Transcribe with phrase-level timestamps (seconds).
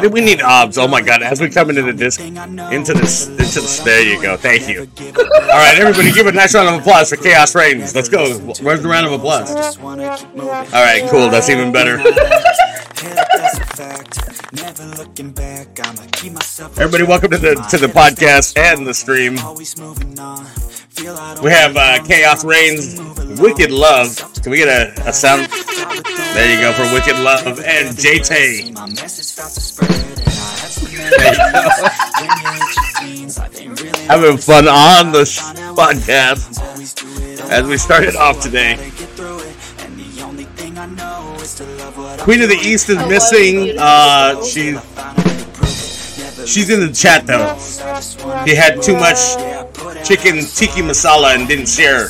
[0.00, 0.78] Why did we need obs?
[0.78, 1.20] Oh my god!
[1.22, 3.80] As we come into the disc, into this, into this.
[3.80, 4.34] There you go.
[4.34, 4.88] Thank you.
[4.98, 7.94] All right, everybody, give a nice round of applause for Chaos Reigns.
[7.94, 8.38] Let's go.
[8.62, 9.50] Where's the round of applause?
[9.76, 11.28] All right, cool.
[11.28, 11.98] That's even better.
[16.78, 19.36] Everybody, welcome to the to the podcast and the stream.
[20.98, 21.14] Always moving on.
[21.14, 23.00] Feel I don't We have uh, Chaos Reigns,
[23.40, 24.16] Wicked Love.
[24.42, 25.48] Can we get a, a sound?
[26.34, 28.74] There you go for Wicked Love and JT.
[28.74, 31.38] My message felt to spread, and I had some memories.
[32.20, 35.22] When you hit your teens, life ain't really Having fun on the
[35.76, 38.76] podcast always do it as we started off today.
[38.76, 39.56] to get through it.
[39.80, 42.88] And the only thing I know is to love what I Queen of the East
[42.88, 43.76] is missing.
[43.78, 46.36] Uh, she find a way to prove it.
[46.36, 47.56] Never she's in the chat though.
[48.46, 49.18] She had too much
[50.04, 52.08] chicken tiki masala and didn't share.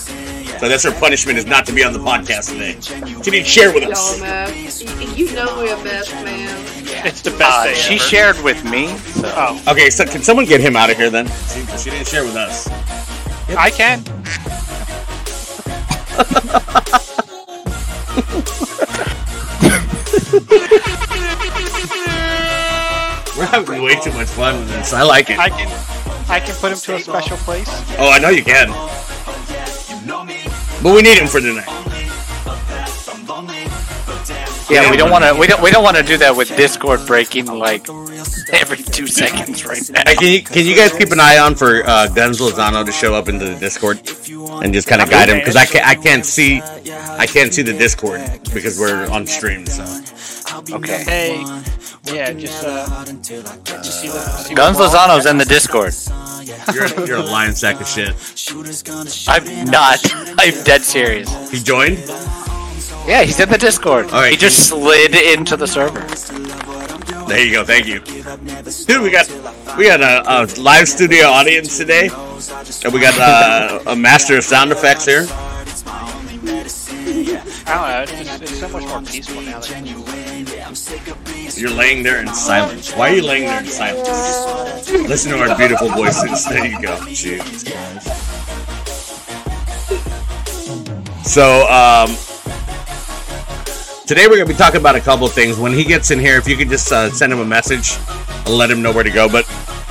[0.59, 2.77] So that's her punishment is not to be on the podcast today.
[3.23, 4.21] She didn't share with Y'all us.
[4.21, 4.51] mad.
[4.53, 6.67] Y- You know we're best, man.
[7.07, 8.05] It's the best Uh, day she ever.
[8.05, 8.89] shared with me.
[8.99, 9.33] So.
[9.35, 11.27] Oh, Okay, so can someone get him out of here then?
[11.49, 12.69] She, she didn't share with us.
[13.57, 14.05] I can.
[23.37, 24.93] We're having way too much fun with this.
[24.93, 25.39] I like it.
[25.39, 25.69] I can.
[26.31, 27.69] I can put him to a special place.
[27.99, 28.69] Oh, I know you can.
[30.83, 31.67] But we need him for tonight.
[34.71, 35.35] Yeah, we don't want to.
[35.39, 35.61] We don't.
[35.61, 37.89] We don't want to do that with Discord breaking like
[38.53, 40.03] every two seconds right now.
[40.07, 42.93] Hey, can you can you guys keep an eye on for uh, Gunz Lozano to
[42.93, 43.99] show up into the Discord
[44.63, 47.63] and just kind of guide him because I can't I can't see I can't see
[47.63, 48.21] the Discord
[48.55, 49.67] because we're on stream.
[49.67, 49.83] So
[50.53, 51.05] Okay.
[51.05, 51.45] Hey,
[52.13, 55.95] yeah, just uh, just see the see Gunz what- Lozano's in the Discord.
[56.75, 58.11] you're you're a lying sack of shit.
[59.29, 60.01] I'm not.
[60.39, 61.31] I'm dead serious.
[61.51, 61.99] He joined.
[63.07, 64.07] Yeah, he's in the Discord.
[64.07, 64.33] All right.
[64.33, 66.01] He just slid into the server.
[67.29, 67.65] There you go.
[67.65, 69.03] Thank you, dude.
[69.03, 69.29] We got
[69.79, 74.43] we got a, a live studio audience today, and we got uh, a master of
[74.45, 75.27] sound effects here.
[77.67, 78.03] I don't know.
[78.03, 79.61] It's just it's so much more peaceful now.
[79.61, 79.85] That
[81.57, 82.93] You're laying there in silence.
[82.95, 84.91] Why are you laying there in silence?
[84.91, 86.45] Listen to our beautiful voices.
[86.47, 86.97] There you go.
[91.25, 92.09] So, um,
[94.07, 95.59] today we're going to be talking about a couple things.
[95.59, 97.97] When he gets in here, if you could just uh, send him a message,
[98.47, 99.29] I'll let him know where to go.
[99.29, 99.47] But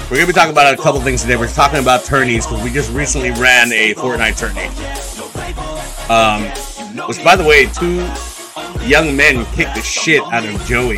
[0.09, 1.35] we're going to be talking about a couple things today.
[1.35, 4.65] We're talking about tourneys because we just recently ran a Fortnite tourney.
[6.09, 6.43] Um,
[7.07, 8.03] which, by the way, two
[8.87, 10.97] young men kicked the shit out of Joey.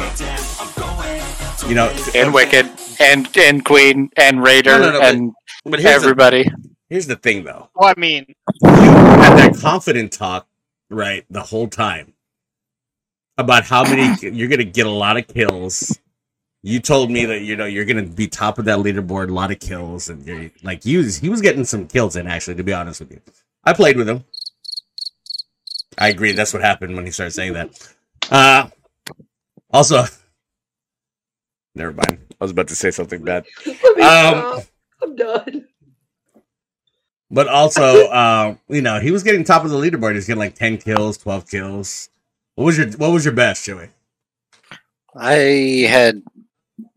[1.70, 5.34] You know, And Wicked, and and Queen, and Raider, No, no, no, and
[5.66, 6.46] but here's the, everybody.
[6.90, 7.70] here's the thing, though.
[7.76, 8.26] well, I mean,
[8.64, 10.48] You had that confident talk,
[10.90, 12.14] right, the whole time
[13.38, 15.98] about how many you're gonna get a lot of kills.
[16.64, 19.52] You told me that you know you're gonna be top of that leaderboard, a lot
[19.52, 21.04] of kills, and you're like you.
[21.04, 22.56] He was getting some kills in actually.
[22.56, 23.22] To be honest with you,
[23.64, 24.26] I played with him.
[25.98, 26.32] I agree.
[26.32, 27.94] That's what happened when he started saying that.
[28.30, 28.70] Uh,
[29.72, 30.04] also,
[31.76, 32.20] never mind.
[32.40, 33.46] I was about to say something bad.
[34.02, 34.62] Um,
[35.04, 35.68] I'm done.
[37.30, 40.16] But also, uh, you know, he was getting top of the leaderboard.
[40.16, 42.10] He's getting like ten kills, twelve kills.
[42.56, 43.90] What was your What was your best, Joey?
[45.16, 46.22] I had,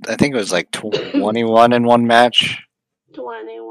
[0.08, 2.60] I think it was like twenty-one in one match.
[3.14, 3.63] 21.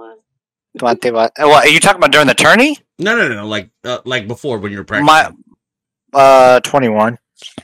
[0.78, 1.34] Twenty what?
[1.38, 2.78] What are you talking about during the tourney?
[3.00, 3.48] No, no, no, no.
[3.48, 5.06] Like, uh, like before when you were practicing.
[5.06, 5.32] My,
[6.14, 7.20] uh, twenty-one.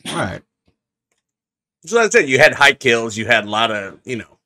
[0.08, 0.42] All right.
[1.86, 2.28] So that's it.
[2.28, 3.18] You had high kills.
[3.18, 4.38] You had a lot of, you know.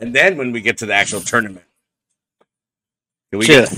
[0.00, 1.64] And then when we get to the actual tournament,
[3.30, 3.68] can we get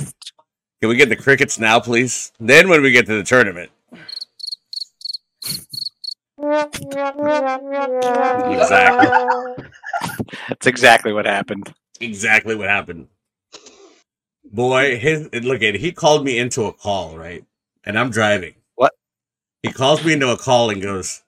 [0.80, 2.32] can we get the crickets now, please?
[2.40, 3.70] Then when we get to the tournament,
[8.50, 9.64] exactly.
[10.48, 11.72] That's exactly what happened.
[12.00, 13.08] exactly what happened.
[14.54, 17.44] Boy, his look at he called me into a call, right?
[17.84, 18.54] And I'm driving.
[18.76, 18.94] What?
[19.62, 21.22] He calls me into a call and goes,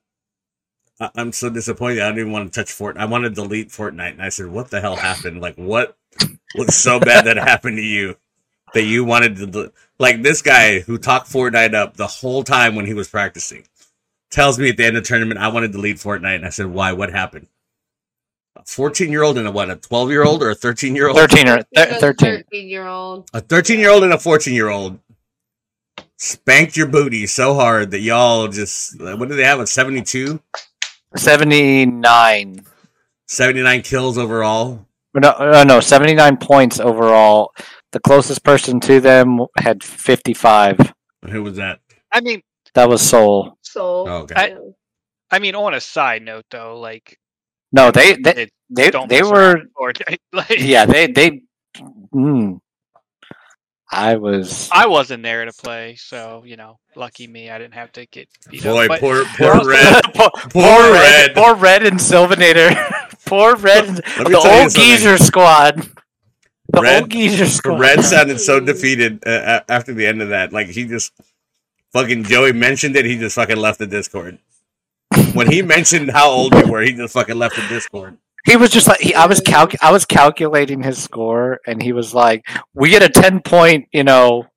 [0.99, 2.01] I- I'm so disappointed.
[2.01, 2.97] I don't even want to touch Fortnite.
[2.99, 4.13] I want to delete Fortnite.
[4.13, 5.41] And I said, What the hell happened?
[5.41, 5.97] Like, what
[6.55, 8.17] was so bad that happened to you
[8.73, 9.69] that you wanted to, del-"
[9.99, 13.65] like, this guy who talked Fortnite up the whole time when he was practicing
[14.31, 16.35] tells me at the end of the tournament, I want to delete Fortnite.
[16.37, 16.93] And I said, Why?
[16.93, 17.47] What happened?
[18.57, 19.69] A 14 year old and a what?
[19.69, 21.17] A 12 year old or a 13 year old?
[21.17, 24.99] Thirteen or th- 13 year old A 13 year old and a 14 year old
[26.17, 29.59] spanked your booty so hard that y'all just, what do they have?
[29.59, 30.39] A 72?
[31.15, 32.65] 79.
[33.27, 34.85] 79 kills overall.
[35.13, 37.51] No, uh, no, 79 points overall.
[37.91, 40.93] The closest person to them had 55.
[41.29, 41.79] Who was that?
[42.11, 42.41] I mean,
[42.73, 43.57] That was Soul.
[43.61, 44.35] soul Oh, okay.
[44.35, 44.57] I-
[45.29, 47.19] I mean, on a side note though, like
[47.71, 49.93] No, they they it, they, don't they were or
[50.33, 51.41] like, yeah they they.
[52.13, 52.59] Mm,
[53.91, 57.91] I was I wasn't there to play, so you know, lucky me, I didn't have
[57.93, 58.89] to get beat Boy, up.
[58.89, 60.01] But poor poor red.
[60.15, 61.35] poor, Poor red, Red.
[61.35, 62.73] poor red and Sylvanator,
[63.25, 64.81] poor red, and- the old something.
[64.81, 65.87] geezer squad,
[66.69, 67.79] the Red- old geezer squad.
[67.79, 70.51] Red sounded so defeated uh, after the end of that.
[70.51, 71.11] Like he just
[71.93, 73.05] fucking Joey mentioned it.
[73.05, 74.39] He just fucking left the Discord.
[75.33, 78.17] When he mentioned how old you were, he just fucking left the Discord.
[78.45, 81.91] He was just like he, I was calc I was calculating his score, and he
[81.91, 84.47] was like, "We get a ten point, you know,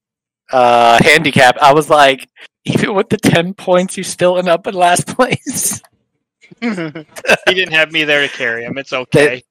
[0.53, 2.29] uh, handicap." I was like,
[2.65, 5.83] "Even with the ten points, you still end up in last place."
[6.61, 8.79] he didn't have me there to carry him.
[8.79, 9.43] It's okay.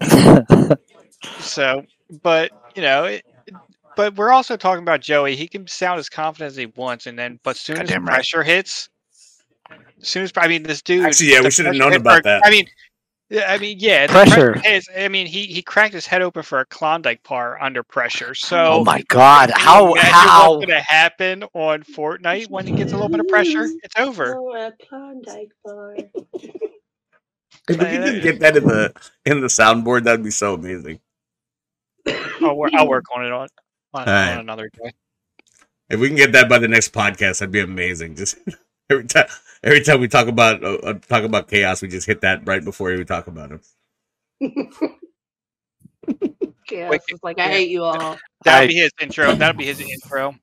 [1.38, 1.84] So,
[2.22, 3.24] but you know, it,
[3.96, 5.36] but we're also talking about Joey.
[5.36, 8.14] He can sound as confident as he wants, and then but soon as Goddamn right.
[8.14, 8.88] pressure hits,
[10.02, 11.04] as soon as I mean this dude.
[11.06, 12.42] Actually, yeah, we should have known about for- that.
[12.44, 12.66] I mean.
[13.30, 14.54] yeah, I mean, yeah, Pressure.
[14.62, 18.34] hits- I mean, he he cracked his head open for a Klondike bar under pressure.
[18.34, 19.50] So, oh my god!
[19.50, 23.08] can you How how what's going to happen on Fortnite when he gets a little
[23.08, 23.64] bit of pressure?
[23.82, 24.36] It's over.
[24.36, 25.96] Oh, a Klondike bar.
[27.68, 28.92] If we could get that in the
[29.24, 30.98] in the soundboard, that'd be so amazing.
[32.40, 33.46] I'll, wor- I'll work on it on
[33.94, 34.32] on, Alright.
[34.32, 34.92] on another day.
[35.88, 38.16] If we can get that by the next podcast, that'd be amazing.
[38.16, 38.36] Just
[38.90, 39.26] every time,
[39.62, 42.64] every time we talk about uh, uh, talk about chaos, we just hit that right
[42.64, 43.60] before we talk about him.
[46.70, 48.16] Yeah, Wait, it's like I hate you all.
[48.44, 49.34] That'll I- be his intro.
[49.34, 50.34] That'll be his intro.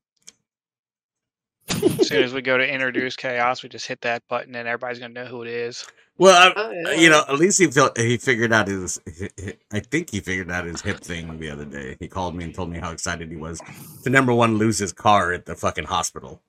[1.70, 5.00] as soon as we go to introduce chaos, we just hit that button, and everybody's
[5.00, 5.86] gonna know who it is.
[6.20, 6.92] Well, I, Oh, yeah.
[7.02, 9.00] you know, at least he felt he figured out his.
[9.20, 11.96] hi- hi- I think he figured out his hip thing the other day.
[12.00, 13.60] He called me and told me how excited he was
[14.04, 16.42] to number one lose his car at the fucking hospital.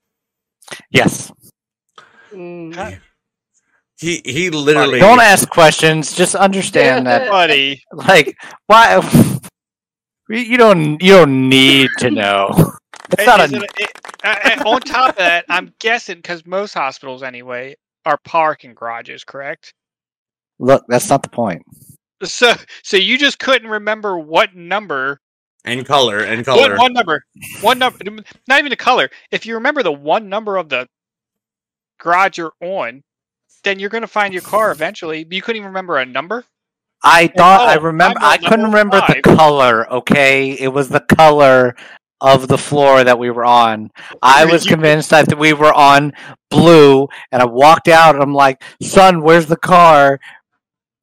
[0.90, 1.32] yes?
[2.32, 3.00] Mm.
[3.98, 6.12] He he literally Don't ask questions.
[6.14, 8.34] Just understand that, Buddy, like,
[8.66, 8.98] why
[10.28, 12.48] you you don't you don't need to know.
[13.18, 13.90] It's not a it- it-
[14.22, 17.74] uh, uh, on top of that, I'm guessing because most hospitals anyway
[18.06, 19.74] are parking garages, correct?
[20.60, 20.84] look.
[20.88, 21.62] That's not the point.
[22.22, 22.52] So,
[22.84, 25.20] so you just couldn't remember what number
[25.64, 26.76] and color and One, color.
[26.76, 27.24] one number,
[27.62, 27.98] one number,
[28.46, 29.10] not even the color.
[29.32, 30.86] If you remember the one number of the
[32.00, 33.02] garage you're on,
[33.62, 35.26] then you're going to find your car eventually.
[35.30, 36.44] You couldn't even remember a number.
[37.02, 38.18] I thought I oh, remember.
[38.20, 39.90] I'm I couldn't remember the color.
[39.90, 41.74] Okay, it was the color
[42.20, 43.90] of the floor that we were on.
[44.20, 46.12] I was convinced that we were on
[46.50, 48.14] blue, and I walked out.
[48.14, 50.20] and I'm like, "Son, where's the car?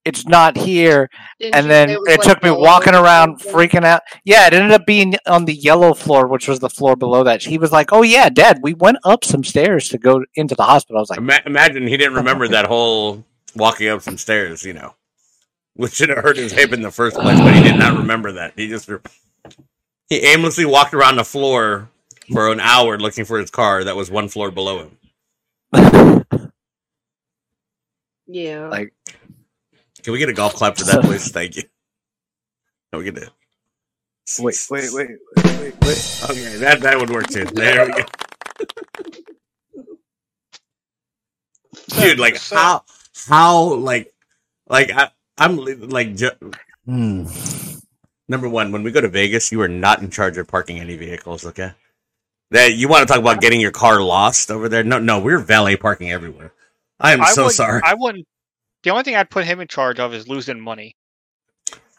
[0.08, 1.10] It's not here."
[1.40, 3.54] Didn't And you then say it, like took me walking around, something?
[3.70, 4.02] freaking out.
[4.26, 7.44] Yeah, it ended up being on the yellow floor, which was the floor below that.
[7.44, 10.64] He was like, "Oh yeah, Dad, we went up some stairs to go into the
[10.64, 13.24] hospital." I was like, Ima- imagine he didn't remember that whole
[13.56, 14.94] walking up some stairs, you know,
[15.76, 18.32] which should have hurt his hip in the first place, but he did not remember
[18.34, 18.54] that.
[18.56, 18.90] He just
[20.10, 21.90] he aimlessly walked around the floor
[22.32, 24.98] for an hour looking for his car that was one floor below him.
[28.28, 28.68] Yeah.
[28.68, 28.94] Like-
[30.08, 31.28] Can we get a golf clap for that, please?
[31.34, 31.64] Thank you.
[32.94, 33.30] Can we get it?
[34.40, 37.44] "Wait, wait, wait, wait, wait." Okay, that that would work too.
[37.44, 38.06] There we go.
[42.00, 42.86] Dude, like how
[43.28, 44.14] how like
[44.70, 46.32] like I, I'm like ju-
[46.86, 47.26] Hmm.
[48.30, 50.96] number one when we go to Vegas, you are not in charge of parking any
[50.96, 51.46] vehicles.
[51.48, 51.74] Okay,
[52.52, 54.86] that you want to talk about getting your car lost over there?
[54.86, 56.54] No, no, we're valet parking everywhere.
[56.98, 57.82] I am I so wouldn't- sorry.
[57.84, 58.26] I wouldn't.
[58.84, 60.96] The only thing I'd put him in charge of is losing money.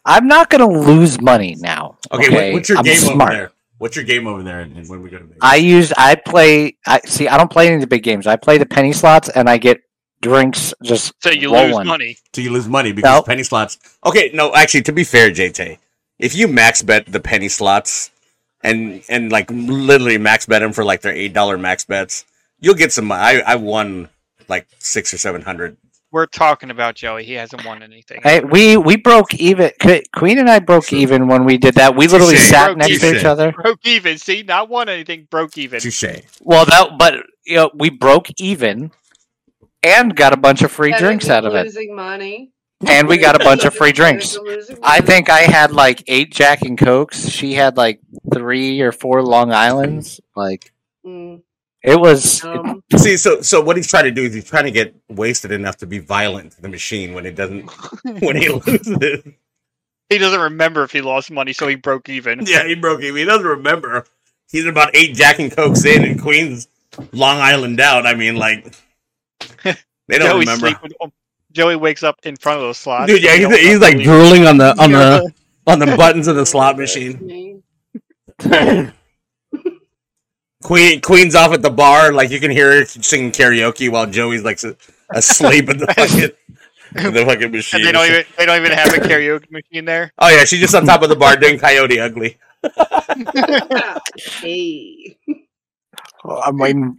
[0.05, 1.99] I'm not gonna lose money now.
[2.13, 3.31] okay, what- what's your I'm game smart.
[3.31, 3.53] over there?
[3.79, 4.61] What's your game over there?
[4.61, 7.67] And when we go to Vegas, I use I play I see I don't play
[7.67, 8.27] any of the big games.
[8.27, 9.81] I play the penny slots and I get
[10.21, 12.17] drinks just So you lose money.
[12.35, 13.27] so you lose money because Nope.
[13.27, 13.79] penny slots.
[14.05, 15.79] Okay, no, actually, to be fair, JT,
[16.19, 18.11] if you max bet the penny slots
[18.65, 22.25] and and like literally max bet them for like their eight dollar max bets,
[22.61, 23.13] you'll get some.
[23.13, 24.09] I I won
[24.49, 25.77] like six or seven hundred.
[26.11, 27.25] We're talking about Joey.
[27.25, 28.21] He hasn't won anything.
[28.23, 29.71] Hey, we we broke even.
[30.17, 30.99] Queen and I broke Sure.
[30.99, 31.95] even when we did that.
[31.97, 32.49] We literally Touche.
[32.49, 33.53] sat Broke next to each other.
[33.53, 34.17] broke even.
[34.17, 35.29] See, not won anything.
[35.31, 35.81] Broke even.
[35.81, 36.05] Touche.
[36.41, 38.91] Well, that but you know we broke even,
[39.83, 42.53] and got a bunch of free Better drinks out of it, Losing money.
[42.87, 44.39] and we got a bunch of free drinks.
[44.83, 47.29] I think I had like eight Jack and Cokes.
[47.29, 48.01] She had like
[48.33, 50.21] three or four Long Islands.
[50.35, 50.73] Like
[51.07, 51.43] Mm,
[51.83, 52.45] it was.
[52.45, 55.53] um, See, so so what he's trying to do is he's trying to get wasted
[55.53, 57.63] enough to be violent to the machine when it doesn't
[58.23, 59.23] when he loses.
[60.09, 62.41] He doesn't remember if he lost money, so he broke even.
[62.47, 63.17] yeah, he broke even.
[63.17, 64.05] He doesn't remember.
[64.51, 66.69] He's about eight Jack and Cokes in, and Queen's
[67.13, 68.07] Long Island out.
[68.07, 68.75] I mean, like
[69.65, 70.81] They don't Joey's remember.
[71.53, 73.09] Joey wakes up in front of the slot.
[73.09, 75.33] Dude, yeah, he's, he's like believe- drooling on the on the
[75.67, 77.63] on the buttons of the slot machine.
[80.63, 80.67] Me.
[80.69, 84.43] Queen Queen's off at the bar, like you can hear her singing karaoke while Joey's
[84.43, 84.75] like s-
[85.11, 85.87] asleep in the
[86.95, 87.81] fucking the fucking machine.
[87.81, 90.13] And they don't even they don't even have a karaoke machine there.
[90.19, 92.39] Oh yeah, she's just on top of the bar doing Coyote Ugly.
[94.17, 95.17] hey.
[96.25, 96.99] Oh, I'm waiting.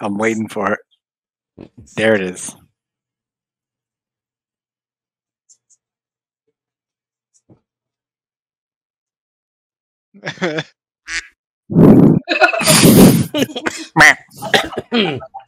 [0.00, 1.68] I'm waiting for it.
[1.96, 2.54] There it is.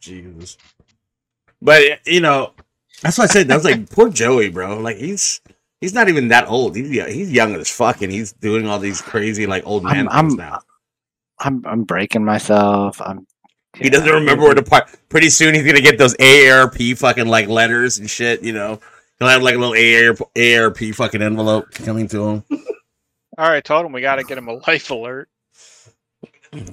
[0.01, 0.57] Jesus.
[1.61, 2.53] But you know,
[3.01, 3.51] that's what I said.
[3.51, 4.79] I was like, poor Joey, bro.
[4.79, 5.41] Like he's
[5.81, 6.75] he's not even that old.
[6.75, 10.07] He's young- he's young as fuck, and he's doing all these crazy like old man
[10.09, 10.59] I'm- things I'm- now.
[11.39, 13.01] I'm I'm breaking myself.
[13.01, 13.27] I'm.
[13.75, 14.87] He doesn't remember where to park.
[15.09, 18.43] Pretty soon, he's gonna get those AARP fucking like letters and shit.
[18.43, 18.79] You know,
[19.19, 22.43] he'll have like a little AARP, AARP fucking envelope coming to him,
[23.37, 25.27] All right, told him we got to get him a life alert.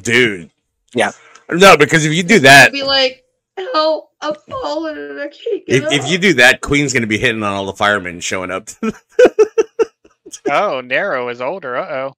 [0.02, 0.50] Dude.
[0.94, 1.12] Yeah.
[1.50, 3.25] No, because if you do that, Be like,
[3.56, 4.10] help!
[4.20, 5.92] I'm falling and I can't get if, up.
[5.92, 8.68] if you do that, Queen's gonna be hitting on all the firemen showing up.
[10.49, 11.76] Oh, Nero is older.
[11.76, 12.16] Uh oh.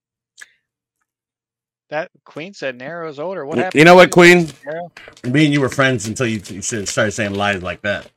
[1.91, 3.45] That Queen said Nero is older.
[3.45, 3.79] What happened?
[3.79, 4.49] you know what, Queen?
[4.65, 4.93] Nero?
[5.25, 8.11] Me and you were friends until you, you started saying lies like that.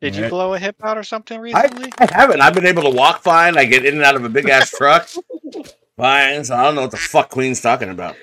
[0.00, 0.30] Did you Alright.
[0.30, 1.92] blow a hip out or something I, recently?
[1.98, 2.42] I haven't.
[2.42, 3.56] I've been able to walk fine.
[3.56, 5.08] I get in and out of a big ass truck.
[5.96, 6.44] Fine.
[6.44, 8.16] So I don't know what the fuck Queen's talking about.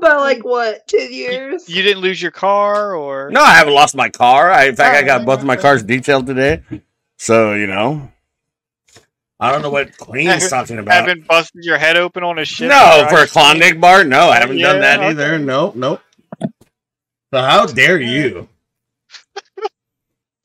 [0.00, 1.68] By like what, ten years?
[1.68, 4.50] You didn't lose your car, or No, I haven't lost my car.
[4.50, 6.62] I, in fact, I got both of my cars detailed today.
[7.18, 8.10] So you know,
[9.40, 10.94] I don't know what Queen's Haven't- talking about.
[10.94, 12.70] haven't busted your head open on a ship?
[12.70, 14.04] No, for a Klondike bar.
[14.04, 15.34] No, I haven't done Yeah, that either.
[15.34, 15.44] okay.
[15.44, 16.00] Nope, nope.
[16.40, 18.48] So how dare you?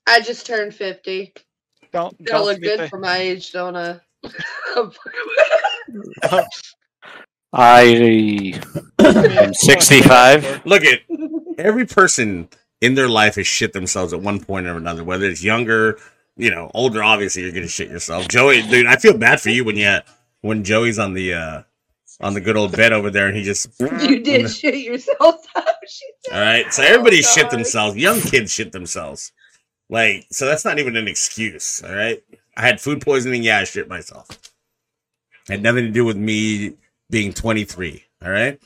[0.07, 1.33] I just turned fifty.
[1.93, 3.99] Don't, Gotta don't look good to- for my age, don't I?
[7.53, 8.53] I
[8.99, 10.65] am 65.
[10.65, 11.01] Look at
[11.57, 12.49] every person
[12.79, 15.99] in their life has shit themselves at one point or another, whether it's younger,
[16.37, 17.03] you know, older.
[17.03, 18.27] Obviously, you're gonna shit yourself.
[18.27, 19.99] Joey, dude, I feel bad for you when you
[20.41, 21.63] when Joey's on the uh
[22.21, 25.45] on the good old bed over there, and he just you did shit yourself.
[25.87, 26.71] she all right.
[26.73, 27.97] So everybody Oh, shit themselves.
[27.97, 29.31] Young kids shit themselves.
[29.89, 31.83] Like, so that's not even an excuse.
[31.83, 32.23] All right.
[32.61, 33.41] I had food poisoning.
[33.41, 34.27] Yeah, I shit myself.
[35.47, 36.75] Had nothing to do with me
[37.09, 38.03] being 23.
[38.23, 38.61] All right.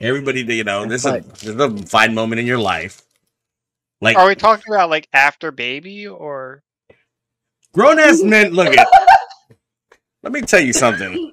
[0.00, 3.02] Everybody, you know, there's a there's a fine moment in your life.
[4.00, 6.62] Like Are we talking about like after baby or?
[7.72, 8.52] grown ass men.
[8.52, 8.86] Look at.
[10.22, 11.32] Let me tell you something.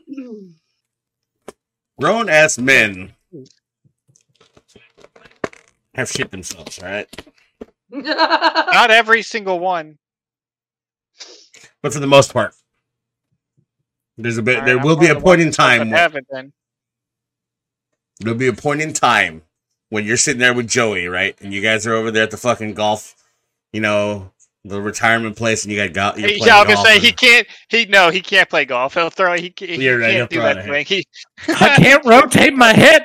[2.01, 3.13] Grown ass men
[5.93, 6.79] have shit themselves.
[6.79, 7.27] All right.
[7.91, 9.99] Not every single one.
[11.81, 12.53] But for the most part,
[14.17, 14.55] there's a bit.
[14.55, 15.79] All right, there I'm will be a point in ones that doesn't time.
[15.79, 16.53] When, have it then.
[18.19, 19.43] there'll be a point in time
[19.89, 22.37] when you're sitting there with Joey, right, and you guys are over there at the
[22.37, 23.15] fucking golf,
[23.71, 24.31] you know,
[24.65, 26.17] the retirement place, and you got golf.
[26.17, 27.47] He, yeah, I was gonna say he can't.
[27.69, 28.93] He no, he can't play golf.
[28.95, 29.35] He'll throw.
[29.35, 30.85] He, ca- he You're right, can't he'll do that thing.
[30.85, 31.05] He,
[31.47, 33.03] I can't rotate my hip.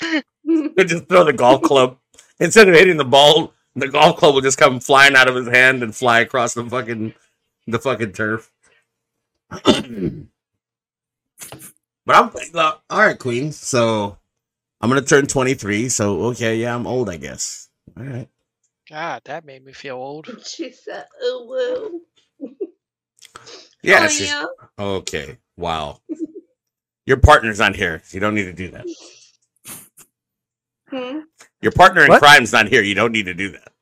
[0.86, 1.98] just throw the golf club
[2.38, 3.52] instead of hitting the ball.
[3.76, 6.64] The golf club will just come flying out of his hand and fly across the
[6.64, 7.14] fucking
[7.66, 8.50] the fucking turf.
[9.50, 9.64] but
[12.08, 13.52] I'm uh, all right, Queen.
[13.52, 14.18] So
[14.80, 15.88] I'm gonna turn 23.
[15.88, 17.68] So okay, yeah, I'm old, I guess.
[17.96, 18.28] All right.
[18.88, 20.28] God, that made me feel old.
[20.46, 22.00] she said, "Oh well."
[23.82, 24.06] Yeah.
[24.08, 24.44] oh, yeah.
[24.78, 25.38] Okay.
[25.56, 26.00] Wow.
[27.06, 28.02] Your partner's not here.
[28.10, 28.86] You don't need to do that.
[30.90, 31.20] Hmm,
[31.62, 32.20] Your partner in What?
[32.20, 32.82] crime's not here.
[32.82, 33.72] You don't need to do that.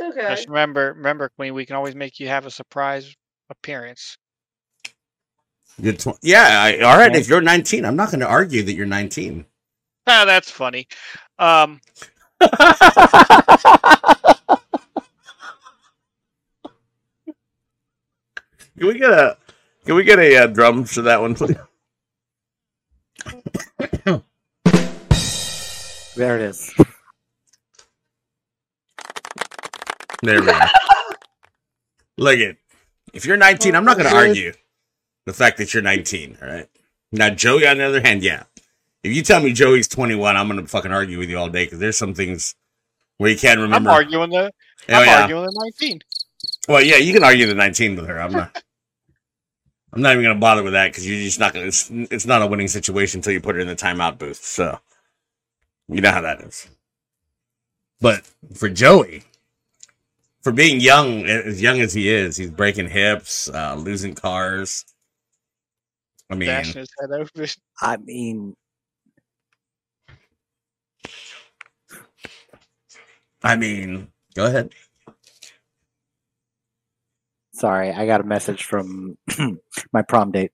[0.00, 0.28] It's okay.
[0.34, 1.54] Just remember, remember, Queen.
[1.54, 3.14] We can always make you have a surprise
[3.50, 4.16] appearance.
[5.78, 6.62] You're tw- yeah.
[6.62, 7.14] I, all right.
[7.14, 9.44] If you're 19, I'm not going to argue that you're 19.
[10.06, 10.86] Ah, that's funny.
[11.38, 11.80] Um,
[18.80, 19.36] Can we get a
[19.84, 21.56] can we get a uh, drum for that one, please?
[26.16, 26.74] There it is.
[30.22, 30.58] There we go.
[32.18, 32.56] Look at
[33.12, 34.52] if you're 19, I'm not going to argue
[35.26, 36.38] the fact that you're 19.
[36.42, 36.68] All right.
[37.12, 38.44] Now Joey, on the other hand, yeah.
[39.02, 41.64] If you tell me Joey's 21, I'm going to fucking argue with you all day
[41.64, 42.54] because there's some things
[43.16, 43.90] where you can't remember.
[43.90, 44.20] I'm remember.
[44.20, 44.52] arguing the.
[44.88, 45.20] Oh, I'm yeah.
[45.22, 46.00] arguing the 19.
[46.68, 48.20] Well, yeah, you can argue the 19 with her.
[48.20, 48.62] I'm not.
[49.92, 51.64] I'm not even going to bother with that because you're just not going.
[51.64, 54.44] to It's, it's not a winning situation until you put her in the timeout booth.
[54.44, 54.78] So,
[55.88, 56.68] you know how that is.
[58.00, 58.22] But
[58.54, 59.24] for Joey,
[60.42, 64.84] for being young, as young as he is, he's breaking hips, uh, losing cars.
[66.30, 67.46] I mean, Bashing his head over.
[67.80, 68.54] I mean,
[73.42, 74.72] I mean, go ahead.
[77.52, 79.18] sorry, I got a message from
[79.92, 80.52] my prom date.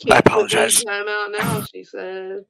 [0.00, 0.84] put her in apologize.
[0.84, 2.44] Timeout now, she said.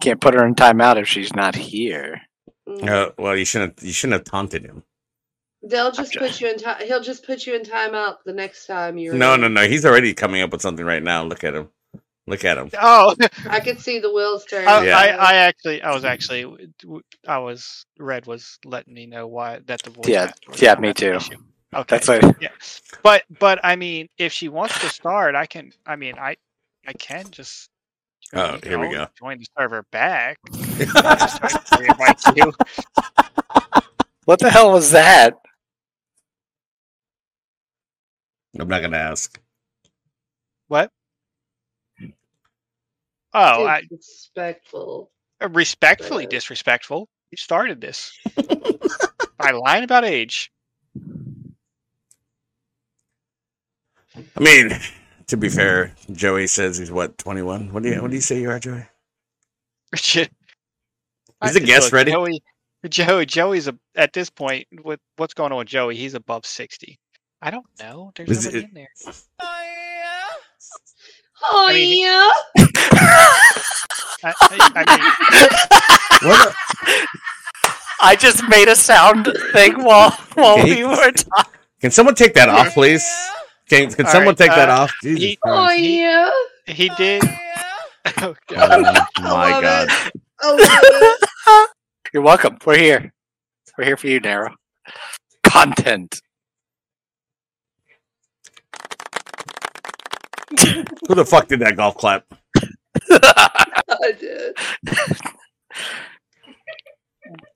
[0.00, 2.22] Can't put her in timeout if she's not here.
[2.70, 2.88] Mm.
[2.88, 3.82] Uh, well, you shouldn't.
[3.82, 4.82] You shouldn't have taunted him.
[5.62, 6.86] They'll just put you in time.
[6.86, 9.14] He'll just put you in timeout the next time you're.
[9.14, 9.42] No, in.
[9.42, 9.66] no, no.
[9.66, 11.24] He's already coming up with something right now.
[11.24, 11.68] Look at him.
[12.26, 12.70] Look at him.
[12.80, 13.14] Oh,
[13.48, 14.66] I could see the wheels turn.
[14.66, 14.96] I, Yeah.
[14.96, 16.72] I, I actually, I was actually,
[17.26, 20.06] I was Red was letting me know why that the voice.
[20.06, 21.14] Yeah, yeah, me too.
[21.14, 21.36] issue.
[21.74, 22.48] Okay, That's like yeah,
[23.02, 25.72] but but I mean, if she wants to start, I can.
[25.86, 26.36] I mean, I
[26.86, 27.68] I can just.
[28.32, 29.08] Oh, you here we go.
[29.18, 30.38] Join the server back.
[30.86, 32.52] Just try to invite you.
[34.24, 35.34] what the hell was that?
[38.58, 39.40] I'm not gonna ask.
[40.68, 40.90] What?
[43.32, 45.10] Oh, I, Disrespectful.
[45.50, 47.08] respectfully Uh, disrespectful.
[47.30, 48.12] You started this
[49.38, 50.50] by lying about age.
[54.36, 54.70] I mean,
[55.28, 57.72] to be fair, Joey says he's what 21.
[57.72, 58.84] What do you What do you say you are, Joey?
[59.94, 60.30] Shit.
[61.44, 62.10] Is the guest Look, ready?
[62.12, 62.42] Joey,
[62.88, 65.96] Joey, Joey's a, at this point with what's going on with Joey.
[65.96, 66.98] He's above sixty.
[67.42, 68.12] I don't know.
[68.16, 68.88] There's Is nobody it- in there.
[71.42, 72.30] Oh I mean, yeah.
[74.22, 76.54] I, I, I mean, What?
[78.02, 80.76] I just made a sound thing while while Okay.
[80.76, 81.52] we were talking.
[81.80, 83.02] Can someone take that off, please?
[83.70, 84.92] Can Can All someone right, take that uh, off?
[85.02, 86.30] Jesus he- Oh yeah.
[86.66, 87.22] he did.
[88.18, 89.06] Oh, God.
[89.18, 89.88] Oh my God!
[90.42, 91.26] It.
[91.46, 91.68] Oh, love.
[92.14, 92.58] You're welcome.
[92.64, 93.12] We're here.
[93.78, 94.54] We're here for you, Nero.
[95.44, 96.20] Content.
[101.08, 102.24] Who the fuck did that golf clap?
[103.10, 104.56] I did.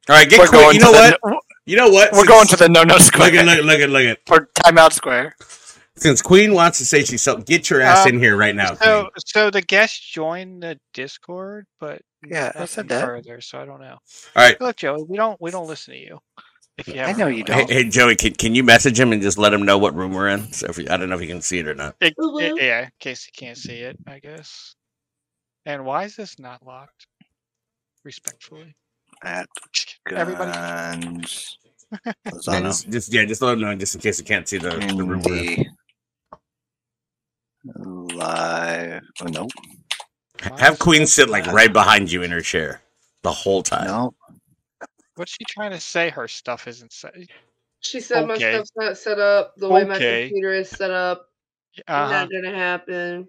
[0.08, 0.60] All right, get we're quick.
[0.60, 1.36] going You know the, what?
[1.66, 2.12] You know what?
[2.12, 4.18] We're going to the no no square Look at look at look at look at.
[4.30, 5.34] or timeout square.
[5.96, 8.74] Since Queen wants to say she's so, get your ass Um, in here right now.
[8.74, 9.10] So, Queen.
[9.26, 13.00] so the guest joined the Discord, but Yeah, I said that.
[13.00, 13.40] further.
[13.40, 13.98] So I don't know.
[14.36, 14.58] All right.
[14.60, 16.18] Look, Joey, we don't we don't listen to you.
[16.78, 17.68] If you I know you realized.
[17.68, 20.12] Hey, hey Joey, can, can you message him and just let him know what room
[20.12, 20.52] we're in?
[20.52, 21.96] So if you, I don't know if you can see it or not.
[22.00, 24.76] It- it- yeah, in case you can't see it, I guess.
[25.66, 27.06] And why is this not locked?
[28.04, 28.76] Respectfully,
[29.24, 29.48] At
[30.16, 30.52] everybody.
[30.52, 31.56] Gunz.
[32.48, 32.62] Yeah, Lozano.
[32.62, 35.04] just, just yeah, just let him know just in case you can't see the, the
[35.04, 35.50] room we're in.
[37.66, 39.02] Live.
[39.20, 39.52] Oh, nope.
[40.40, 42.82] Have Queen sit like right behind you in her chair
[43.22, 43.86] the whole time.
[43.86, 44.14] No.
[45.16, 46.10] What's she trying to say?
[46.10, 47.14] Her stuff isn't set.
[47.80, 48.54] She said my Okay.
[48.54, 50.28] stuff's not set up the way my Okay.
[50.28, 51.28] computer is set up.
[51.86, 52.10] Uh-huh.
[52.10, 53.28] Not gonna happen.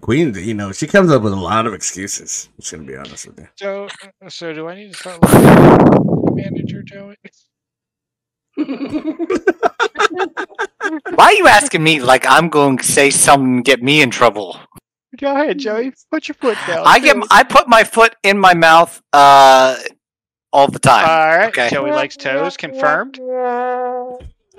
[0.00, 2.48] Queen, you know, she comes up with a lot of excuses.
[2.48, 3.48] I'm just gonna be honest with you.
[3.56, 7.16] So, uh, so do I need to start looking at the manager, Joey?
[11.14, 14.10] Why are you asking me like I'm going to say something and get me in
[14.10, 14.58] trouble?
[15.18, 15.92] Go ahead, Joey.
[16.10, 16.82] Put your foot down.
[16.86, 19.76] I get I put my foot in my mouth uh
[20.52, 21.08] all the time.
[21.08, 21.48] All right.
[21.48, 21.68] Okay.
[21.70, 22.56] Joey likes toes.
[22.56, 23.18] Confirmed.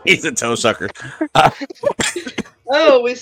[0.06, 0.90] He's a toe sucker.
[2.68, 3.16] oh, we.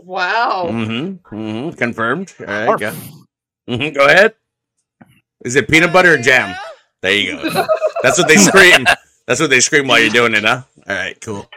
[0.00, 0.66] Wow.
[0.68, 1.34] Mm-hmm.
[1.34, 1.76] Mm-hmm.
[1.76, 2.34] Confirmed.
[2.40, 2.92] All right, go.
[3.68, 3.94] Mm-hmm.
[3.94, 4.34] Go ahead.
[5.44, 6.54] Is it peanut butter or jam?
[7.02, 7.66] There you go.
[8.04, 8.86] That's what they scream.
[9.26, 10.62] That's what they scream while you're doing it, huh?
[10.88, 11.48] All right, cool.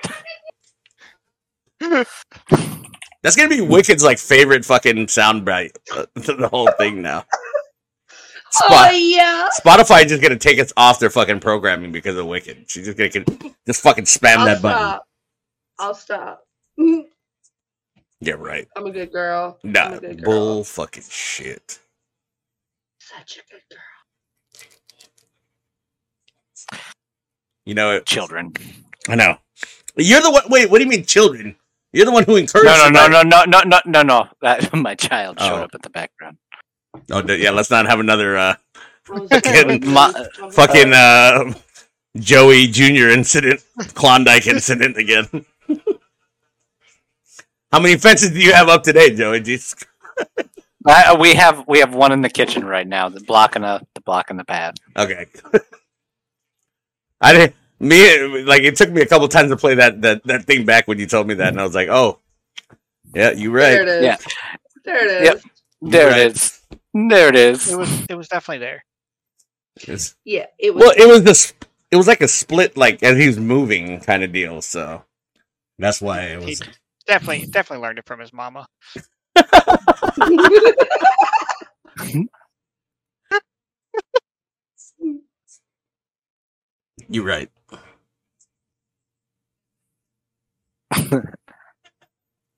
[3.24, 5.76] That's gonna be Wicked's like favorite fucking soundbite.
[5.96, 7.26] uh, the whole thing now.
[8.64, 9.50] Oh yeah.
[9.60, 12.66] Spotify just gonna take us off their fucking programming because of Wicked.
[12.70, 13.28] She's just gonna get,
[13.66, 14.78] just fucking spam I'll that button.
[14.78, 15.04] stop.
[15.80, 16.44] I'll stop.
[18.22, 18.68] Yeah, right.
[18.76, 19.60] a good girl.
[19.64, 20.32] I'm Nah, a good girl.
[20.34, 21.80] No, bull fucking shit.
[23.00, 23.80] Such a good girl.
[27.66, 28.06] You know it.
[28.06, 28.54] Children.
[29.08, 29.38] I know.
[29.98, 30.44] You're the one.
[30.50, 31.56] Wait, what do you mean, children?
[31.94, 32.66] You're the one who encouraged.
[32.68, 34.28] No, no, no, no, no, no, no, no, no.
[34.42, 35.64] That my child showed Oh.
[35.64, 36.38] up at the background.
[37.12, 37.52] Oh, yeah.
[37.52, 38.56] Let's not have another uh,
[39.06, 41.54] Fucking like, my- fucking uh,
[42.18, 45.28] Joey Junior incident, Klondike incident again.
[47.72, 49.42] How many fences do you have up today, Joey?
[49.42, 49.76] Jeez.
[50.88, 54.02] Uh, we have we have one in the kitchen right now, the blocking the, the
[54.02, 54.76] blocking the path.
[54.96, 55.26] Okay.
[57.26, 57.56] I didn't.
[57.80, 60.88] Me like it took me a couple times to play that that that thing back
[60.88, 62.20] when you told me that, and I was like, oh,
[63.14, 64.04] yeah, you There it right.
[64.04, 64.18] Yeah.
[64.86, 65.28] There it is.
[65.28, 65.42] Yep.
[65.82, 66.18] There Right.
[66.20, 66.62] it is.
[66.94, 67.72] There it is.
[67.72, 68.86] It was it was definitely there.
[69.82, 70.82] It's- Yeah, it was.
[70.82, 71.54] well, it was this.
[71.92, 74.62] It was like a split, like as he was moving, kind of deal.
[74.62, 75.04] So
[75.78, 76.62] that's why it He was.
[77.08, 78.66] definitely definitely learned it from his mama.
[87.10, 87.50] You're right.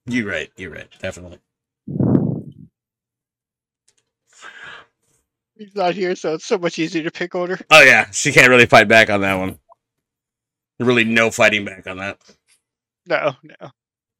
[0.05, 0.49] You're right.
[0.55, 0.87] You're right.
[0.99, 1.39] Definitely.
[5.57, 7.59] He's not here, so it's so much easier to pick order.
[7.71, 9.57] Oh yeah, she can't really fight back on that one.
[10.79, 12.19] Really, no fighting back on that.
[13.07, 13.71] No, no.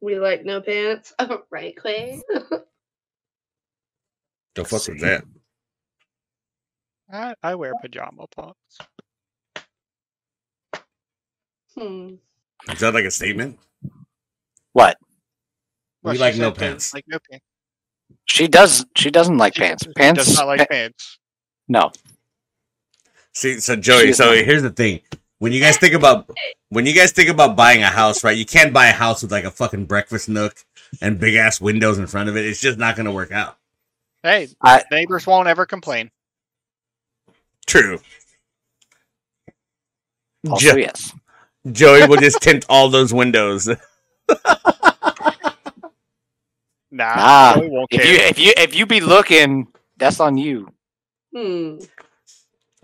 [0.02, 1.14] we like no pants.
[1.20, 2.22] Oh, right, Quay.
[4.56, 5.24] The fuck was that?
[7.14, 8.80] I, I wear pajama pants.
[11.78, 12.16] Hmm.
[12.72, 13.60] Is that like a statement?
[14.74, 14.98] What?
[16.04, 16.94] We she like no pants.
[16.94, 17.46] Like no pants.
[18.26, 18.86] She does.
[18.96, 19.84] She doesn't like She pants.
[19.84, 20.26] does- she Pants.
[20.26, 21.20] does not like pa- pants.
[21.68, 21.92] no.
[23.34, 25.02] See, so Joey, She's so not- here's the thing:
[25.40, 26.30] when you guys think about
[26.70, 28.36] when you guys think about buying a house, right?
[28.38, 30.56] You can't buy a house with like a fucking breakfast nook
[31.02, 32.46] and big ass windows in front of it.
[32.46, 33.58] It's just not going to work out.
[34.24, 36.10] Hey, I- neighbors won't ever complain.
[37.66, 38.00] True.
[40.50, 41.14] Also, Jo- yes.
[41.72, 43.70] Joey will just tint all those windows.
[46.90, 48.12] Nah, Nah, Joey won't If care.
[48.14, 49.68] you if you if you be looking,
[49.98, 50.70] that's on you.
[51.36, 51.80] Hmm.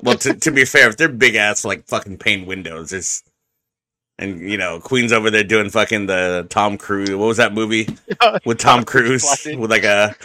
[0.02, 3.24] Well, to, to be fair, if they're big ass like fucking pane windows, it's
[4.20, 7.12] and you know Queen's over there doing fucking the Tom Cruise.
[7.12, 7.88] What was that movie
[8.46, 9.26] with Tom Cruise
[9.58, 10.16] with like a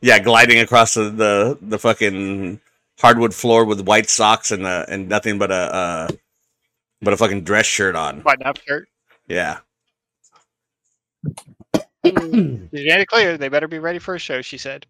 [0.00, 2.60] yeah gliding across the the, the fucking
[2.98, 6.08] hardwood floor with white socks and uh, and nothing but a uh,
[7.02, 8.20] but a fucking dress shirt on.
[8.20, 8.88] Button up shirt.
[9.28, 9.58] Yeah.
[12.04, 12.72] Mm.
[12.72, 13.36] Made it clear.
[13.36, 14.40] They better be ready for a show.
[14.42, 14.86] She said.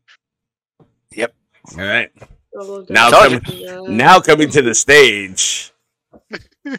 [1.12, 1.35] Yep.
[1.73, 2.11] All right.
[2.57, 3.23] Oh, Double Now dose.
[3.40, 3.81] coming- Yeah.
[3.88, 5.73] Now coming to the stage.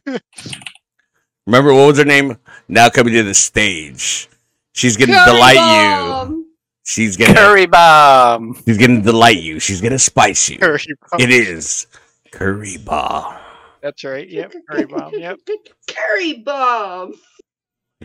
[1.47, 2.37] Remember what was her name?
[2.67, 4.29] Now coming to the stage.
[4.73, 6.47] She's gonna Curry delight you.
[6.83, 8.61] She's gonna Curry bomb.
[8.65, 9.59] she's gonna delight you.
[9.59, 10.57] She's gonna spice you.
[10.59, 11.19] Curry bomb.
[11.19, 11.87] It is
[12.31, 13.37] curry ball.
[13.81, 14.27] That's right.
[14.29, 14.53] Yep.
[14.69, 15.13] Curry bomb.
[15.13, 15.39] Yep.
[15.89, 17.13] Curry bomb.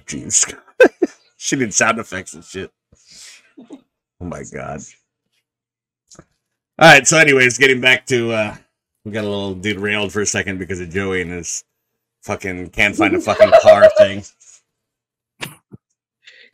[0.00, 0.54] Jeez.
[1.36, 2.70] she did sound effects and shit.
[4.20, 4.80] Oh my god.
[6.78, 7.06] All right.
[7.06, 8.56] So, anyways, getting back to uh
[9.04, 11.64] we got a little derailed for a second because of Joey and his
[12.22, 14.24] fucking can't find a fucking car thing.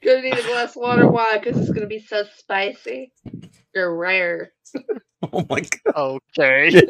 [0.04, 1.08] Gonna need a glass of water.
[1.08, 1.38] Why?
[1.38, 3.12] Because it's gonna be so spicy.
[3.74, 4.52] You're rare.
[5.32, 6.20] Oh my god.
[6.38, 6.70] Okay.
[6.70, 6.82] she,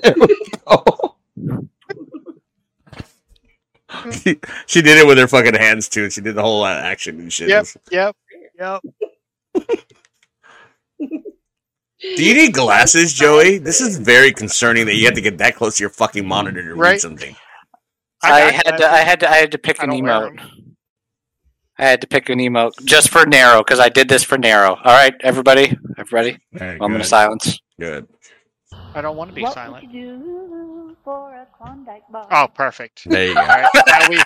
[4.67, 6.11] she did it with her fucking hands too.
[6.11, 7.49] She did the whole uh, action and shit.
[7.49, 7.67] Yep.
[7.91, 8.17] Yep.
[8.59, 8.83] Yep.
[10.99, 13.59] Do you need glasses, Joey?
[13.59, 16.63] This is very concerning that you had to get that close to your fucking monitor
[16.63, 17.37] to read something.
[18.25, 18.91] I, got had to.
[18.91, 19.31] I had to.
[19.31, 20.41] I had to pick I an don't emote.
[21.79, 24.75] I had to pick an emote just for Nero because I did this for Nero.
[24.75, 26.39] All right, everybody, everybody.
[26.61, 27.01] All right, Moment good.
[27.03, 27.61] of silence.
[27.81, 28.09] good.
[28.95, 29.85] I don't want to be what silent.
[31.07, 32.27] Would you do for a Klondike bar?
[32.31, 33.09] Oh, perfect.
[33.09, 33.41] There you go.
[33.41, 33.69] All right.
[33.87, 34.23] Now we,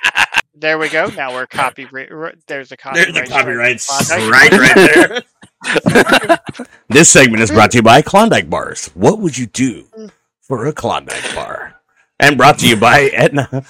[0.54, 1.08] there we go.
[1.08, 2.10] Now we're copyright.
[2.46, 3.14] There's a copyright.
[3.14, 3.82] There's the copyright
[4.30, 6.38] right, right there.
[6.88, 8.88] this segment is brought to you by Klondike Bars.
[8.94, 9.86] What would you do
[10.40, 11.74] for a Klondike bar?
[12.20, 13.64] And brought to you by Aetna,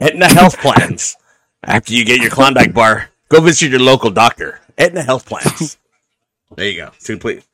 [0.00, 1.16] Aetna Health Plans.
[1.64, 4.60] After you get your Klondike bar, go visit your local doctor.
[4.78, 5.76] Aetna Health Plans.
[6.56, 6.90] There you go.
[6.98, 7.44] Two, please.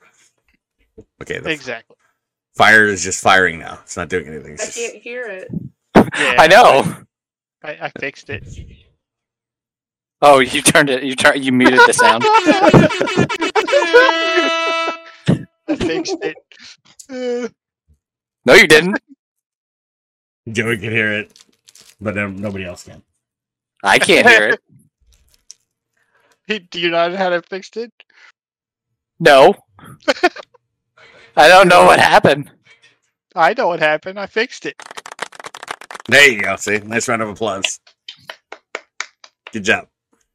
[1.22, 1.95] Okay, the Exactly.
[2.56, 3.78] Fire is just firing now.
[3.82, 4.54] It's not doing anything.
[4.54, 5.48] It's I just- can't hear it.
[5.96, 6.96] Yeah, I know.
[7.62, 8.44] I, I fixed it.
[10.22, 11.02] Oh, you turned it.
[11.02, 11.44] You turned.
[11.44, 12.22] You muted the sound.
[15.68, 17.52] I fixed it.
[18.44, 18.98] No, you didn't.
[20.50, 21.38] Joey can hear it,
[22.00, 23.02] but um, nobody else can.
[23.82, 24.60] I can't hear it.
[26.46, 27.92] Hey, Do you not know how to fix it?
[29.18, 29.54] No.
[31.37, 32.51] I don't know what happened.
[33.35, 34.18] I know what happened.
[34.18, 34.75] I fixed it.
[36.09, 36.57] There you go.
[36.57, 37.79] See, nice round of applause.
[39.53, 39.88] Good job.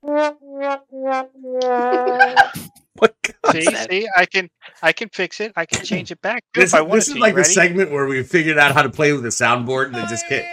[2.96, 3.16] What?
[3.52, 3.90] See, that?
[3.90, 4.48] see, I can,
[4.84, 5.54] I can fix it.
[5.56, 7.42] I can change it back too This, if I want this is You like the
[7.42, 7.52] ready?
[7.52, 10.30] segment where we figured out how to play with the soundboard and it just oh,
[10.30, 10.46] can't.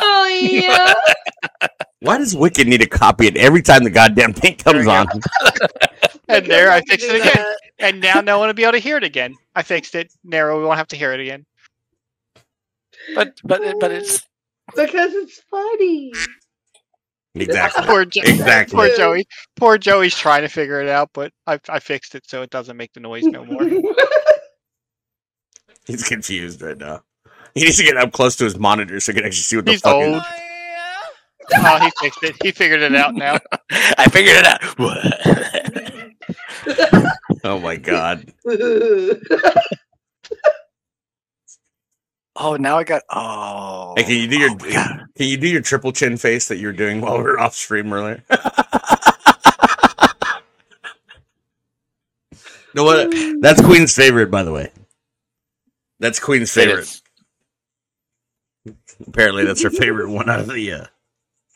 [0.00, 0.94] Oh yeah.
[2.00, 5.06] Why does Wicked need to copy it every time the goddamn thing comes on?
[6.28, 7.32] And there, I Because fixed it again.
[7.34, 7.56] that.
[7.80, 9.34] And now no one will be able to hear it again.
[9.54, 10.12] I fixed it.
[10.24, 10.58] Narrow.
[10.58, 11.44] We won't have to hear it again.
[13.14, 14.22] But but but it's
[14.76, 16.12] Because it's funny.
[17.34, 17.84] Exactly.
[17.84, 18.76] Poor, jo- Exactly.
[18.76, 19.26] poor Joey.
[19.56, 22.76] Poor Joey's trying to figure it out, but I, I fixed it so it doesn't
[22.76, 23.64] make the noise no more.
[25.86, 27.02] He's confused right now.
[27.54, 29.64] He needs to get up close to his monitor so he can actually see what
[29.66, 29.94] the He's fuck.
[29.94, 30.22] old.
[31.56, 32.36] Oh, he fixed it.
[32.42, 33.38] He figured it out now.
[33.70, 34.60] I figured it out.
[37.44, 38.32] Oh my god.
[42.36, 43.02] oh, now I got.
[43.10, 43.92] Oh.
[43.96, 46.56] Hey, can you do your oh my can you do your triple chin face that
[46.56, 48.24] you were doing while we were off stream earlier?
[52.74, 53.14] no what?
[53.40, 54.72] That's Queen's favorite, by the way.
[56.00, 57.00] That's Queen's favorite.
[59.06, 60.86] Apparently, that's her favorite one out of the uh,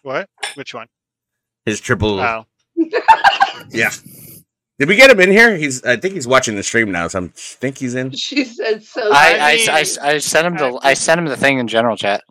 [0.03, 0.29] What?
[0.55, 0.87] Which one?
[1.65, 2.21] his triple.
[2.21, 2.45] Oh,
[3.71, 3.91] Yeah.
[4.79, 5.57] Did we get him in here?
[5.57, 5.83] He's.
[5.85, 8.11] I think he's watching the stream now, so I think he's in.
[8.13, 9.11] she said so.
[9.13, 12.23] I, I, I, I sent him the I sent him the thing in general chat.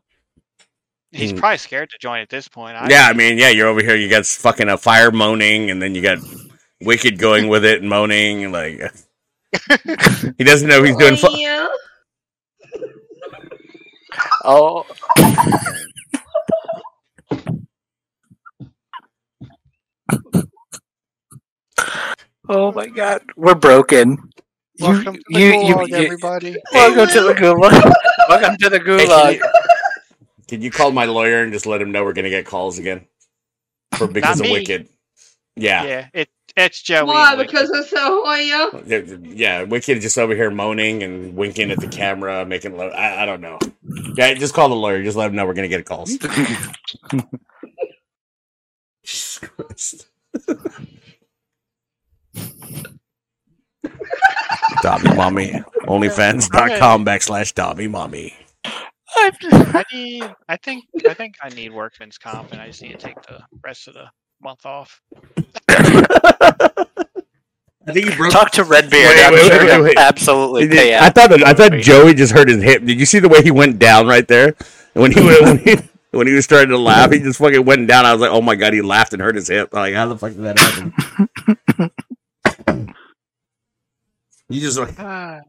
[1.12, 1.40] he's Hmm.
[1.40, 2.78] probably scared to join at this point.
[2.78, 3.96] I, Yeah, I mean, yeah, you're over here.
[3.96, 6.20] You got fucking a fire moaning, and then you got
[6.82, 8.46] Wicked going with it and moaning.
[8.46, 8.80] and, Like
[10.38, 11.18] he doesn't know he's doing.
[11.24, 11.68] Oh, Fu- yeah.
[14.46, 14.86] Oh.
[22.50, 24.18] oh my god, we're broken.
[24.76, 26.56] You- Welcome to the you- you- gulag, you- everybody.
[26.74, 27.94] Welcome to the gulag.
[28.30, 29.34] Welcome to the Hey, can, gulag.
[29.36, 29.46] you,
[30.48, 33.06] can you call my lawyer and just let him know we're gonna get calls again
[33.96, 34.50] for because of.
[34.50, 34.88] Wicked?
[35.56, 35.84] Yeah.
[35.86, 37.08] Yeah, it it's Joey.
[37.08, 37.36] Why?
[37.36, 38.70] Because it's so Hoya?
[38.86, 39.64] yeah, yeah.
[39.64, 42.76] Wicked just over here moaning and winking at the camera, making.
[42.78, 43.58] Lo- I, I don't know.
[44.16, 45.04] Yeah, just call the lawyer.
[45.04, 46.18] Just let him know we're gonna get calls.
[49.04, 50.08] Jesus Christ.
[54.82, 55.52] Dobby Mommy.
[55.84, 58.34] Onlyfans.com backslash Dobby Mommy.
[59.16, 60.24] I need.
[60.48, 60.86] I think.
[61.08, 63.96] I think I need workman's comp, and I just need to take the rest of
[63.96, 64.06] the
[64.42, 65.02] month off.
[67.88, 68.32] I think you broke.
[68.32, 68.92] Talk to Redbeard.
[68.92, 69.98] Wait, I'm wait, sure wait, wait.
[69.98, 72.84] absolutely pay I thought that, I thought Joey just hurt his hip.
[72.84, 74.56] Did you see the way he went down right there?
[74.94, 75.78] When he went, when he
[76.12, 78.06] when he was starting to laugh, he just fucking went down.
[78.06, 79.70] I was like, oh my god, he laughed and hurt his hip.
[79.74, 81.92] I'm like, how the fuck did that happen?
[84.50, 85.40] you just like, Ah,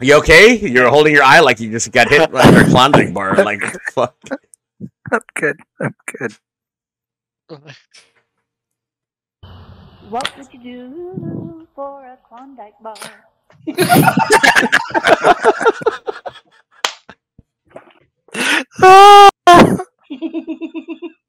[0.00, 0.56] you okay?
[0.56, 3.36] You're holding your eye like you just got hit by a Klondike bar.
[3.44, 4.16] Like fuck.
[5.12, 5.60] I'm good.
[5.80, 6.32] I'm good.
[10.10, 12.96] What would you do for a Klondike bar?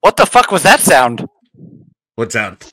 [0.00, 1.24] what the fuck was that sound?
[2.16, 2.72] What sound?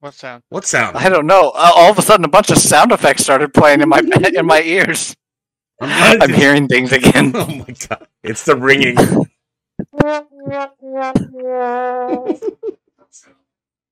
[0.00, 0.42] What sound?
[0.48, 0.96] What sound?
[0.96, 1.50] I don't know.
[1.54, 4.00] Uh, all of a sudden, a bunch of sound effects started playing in my
[4.34, 5.14] in my ears.
[5.80, 7.32] I'm, I'm hearing things again.
[7.36, 8.06] Oh my god!
[8.22, 8.96] It's the ringing.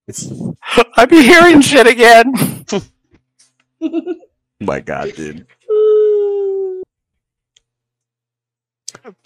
[0.06, 0.32] It's
[0.96, 2.32] I'm hearing shit again.
[4.60, 5.46] my god, dude.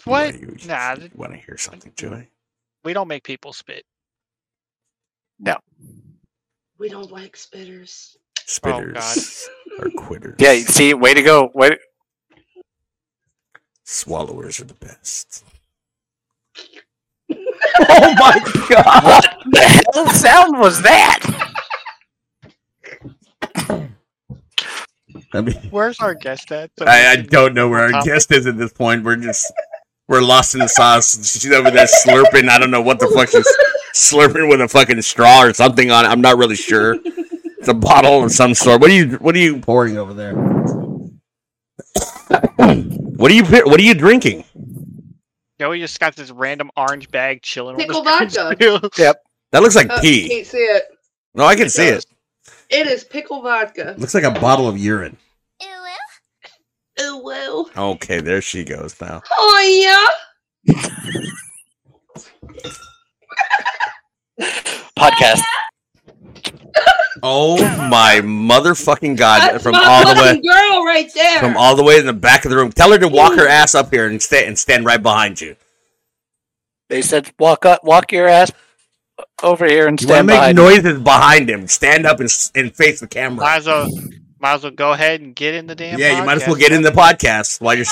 [0.03, 0.39] What?
[0.39, 2.27] You, Nah, you want to hear something, Joey?
[2.83, 3.85] we don't make people spit.
[6.79, 8.15] We don't like spitters.
[8.15, 9.45] Oh, spitters
[9.79, 10.35] are quitters.
[10.39, 11.49] Yeah, see, way to go.
[11.53, 11.77] Wait,
[13.85, 15.43] Swallowers are the best.
[17.33, 19.03] oh my god!
[19.03, 21.19] What the hell sound was that?
[25.35, 26.69] I mean, Where's our guest at?
[26.77, 28.11] So I, I don't know where our Topic?
[28.11, 29.03] guest is at this point.
[29.03, 29.51] We're just
[30.07, 31.15] we're lost in the sauce.
[31.39, 32.49] She's over there slurping.
[32.49, 33.47] I don't know what the fuck she's
[33.93, 36.09] slurping with a fucking straw or something on it.
[36.09, 36.95] I'm not really sure.
[37.03, 38.81] It's a bottle of some sort.
[38.81, 40.33] What are you What are you pouring over there?
[42.55, 44.43] what are you What are you drinking?
[45.59, 47.75] Joey just got this random orange bag chilling.
[47.75, 48.89] on the Pickle screen vodka.
[48.93, 49.13] still.
[49.51, 50.29] That looks like Oh, you pee.
[50.29, 50.83] can't see it.
[51.35, 52.05] No, I can see it.
[52.69, 53.95] It is pickle vodka.
[53.97, 55.17] Looks like a bottle of urine.
[57.01, 57.65] Ooh, woo.
[57.75, 59.21] Okay, there she goes now.
[59.31, 60.07] Oh,
[60.67, 60.75] yeah.
[64.97, 65.41] Podcast.
[67.21, 67.57] Oh
[67.89, 69.41] my motherfucking god!
[69.53, 71.39] That's From my all the way girl right there.
[71.39, 72.71] from all the way in the back of the room.
[72.71, 75.55] Tell her to walk her ass up here and stay and stand right behind you.
[76.89, 78.51] They said walk up, walk your ass
[79.41, 80.83] over here and stand." You want to stand make behind.
[80.83, 81.67] noises behind him.
[81.67, 83.37] Stand up and, and face the camera.
[83.45, 83.85] Might camera.
[83.85, 84.03] as well,
[84.39, 85.99] might as well go ahead and get in the damn.
[85.99, 87.85] Yeah, you might as well get in the podcast while you're.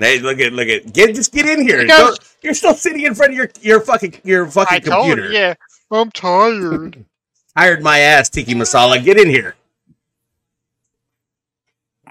[0.00, 1.82] S- Hey, look at look at get just get in here.
[1.82, 5.32] Because- Don't- you're still sitting in front of your your fucking your fucking told computer.
[5.32, 5.54] you, yeah.
[5.90, 7.04] I'm tired.
[7.56, 9.02] Tired my ass, Tiki Masala.
[9.02, 9.54] Get in here.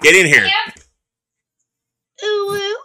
[0.02, 0.48] Get in here.
[2.24, 2.76] Ooh.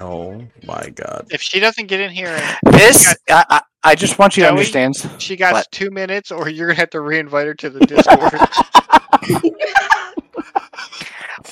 [0.00, 1.26] Oh my god.
[1.30, 4.48] If she doesn't get in here, and This, I, I, I just want you to
[4.48, 4.94] understand.
[5.18, 5.68] she got What?
[5.72, 8.32] two minutes, or you're gonna have to reinvite her to the Discord.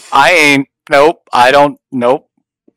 [0.12, 0.68] I ain't.
[0.90, 1.22] Nope.
[1.32, 1.78] I don't.
[1.92, 2.28] Nope.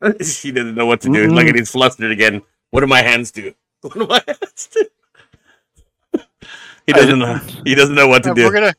[0.22, 1.30] she doesn't know what to do.
[1.32, 1.48] Look Mm-mm.
[1.48, 2.42] at he's flustered again.
[2.70, 3.54] What do my hands do?
[3.82, 4.86] What do my hands do?
[6.86, 7.40] he doesn't know.
[7.64, 8.44] He doesn't know what to And do.
[8.44, 8.74] we're gonna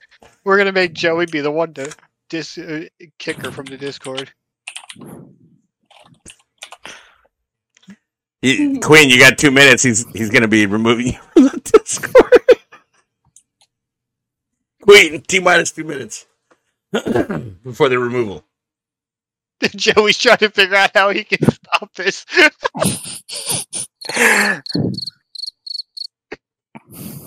[0.45, 1.93] we're gonna make Joey be the one to
[2.29, 2.85] dis uh,
[3.19, 4.31] kick her from the Discord.
[8.41, 9.83] You- Queen, you got two minutes.
[9.83, 12.41] He's he's gonna be removing you from the Discord.
[14.83, 16.27] Queen, T minus two minutes
[16.91, 18.45] before the removal.
[19.75, 22.25] Joey's trying to figure out how he can stop this.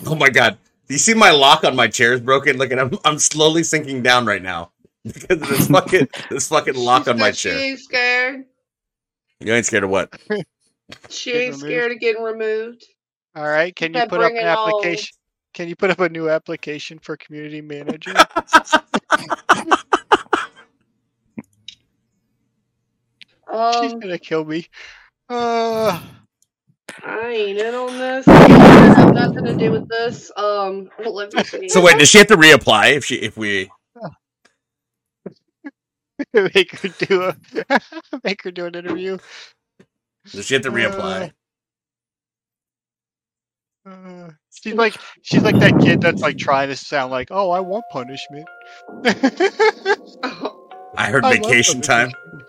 [0.05, 0.57] Oh my god!
[0.87, 2.57] Do you see my lock on my chair is broken?
[2.57, 4.71] Look at I'm I'm slowly sinking down right now
[5.05, 7.59] because of this fucking this fucking lock She on my said She chair.
[7.59, 8.43] ain't scared.
[9.39, 10.13] You ain't scared of what?
[11.09, 11.59] She ain't removed.
[11.61, 12.83] scared of getting removed.
[13.35, 14.67] All right, can you put up an it on.
[14.67, 15.15] application?
[15.53, 18.13] Can you put up a new application for community manager?
[23.69, 24.67] She's Um, gonna kill me.
[25.29, 26.01] Uh,
[27.03, 28.27] I ain't in on this.
[28.29, 30.31] I have nothing to do with this.
[30.37, 31.69] Um, let me see.
[31.69, 33.71] So wait, does she have to reapply if she if we?
[36.33, 37.35] make her do a
[38.23, 39.17] make her do an interview.
[40.35, 41.31] Does she have to reapply?
[43.87, 47.61] Uh, she's like she's like that kid that's like trying to sound like, oh, I
[47.61, 48.49] want punishment.
[50.95, 52.13] I heard I vacation time.
[52.13, 52.45] punishment.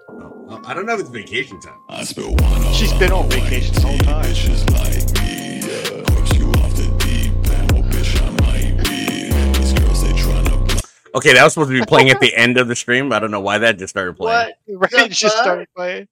[0.47, 1.79] Oh, I don't know if it's vacation time.
[1.89, 4.25] I spill one She's been on vacation the whole time.
[4.25, 6.03] Bitches like me, yeah.
[6.15, 7.73] Course you off the deep end.
[7.73, 9.59] Well, bitch, I might be.
[9.59, 12.69] These girls, they tryna Okay, that was supposed to be playing at the end of
[12.69, 13.13] the stream.
[13.13, 14.53] I don't know why that just started playing.
[14.67, 14.91] what?
[14.93, 16.09] Right, The she just started playing.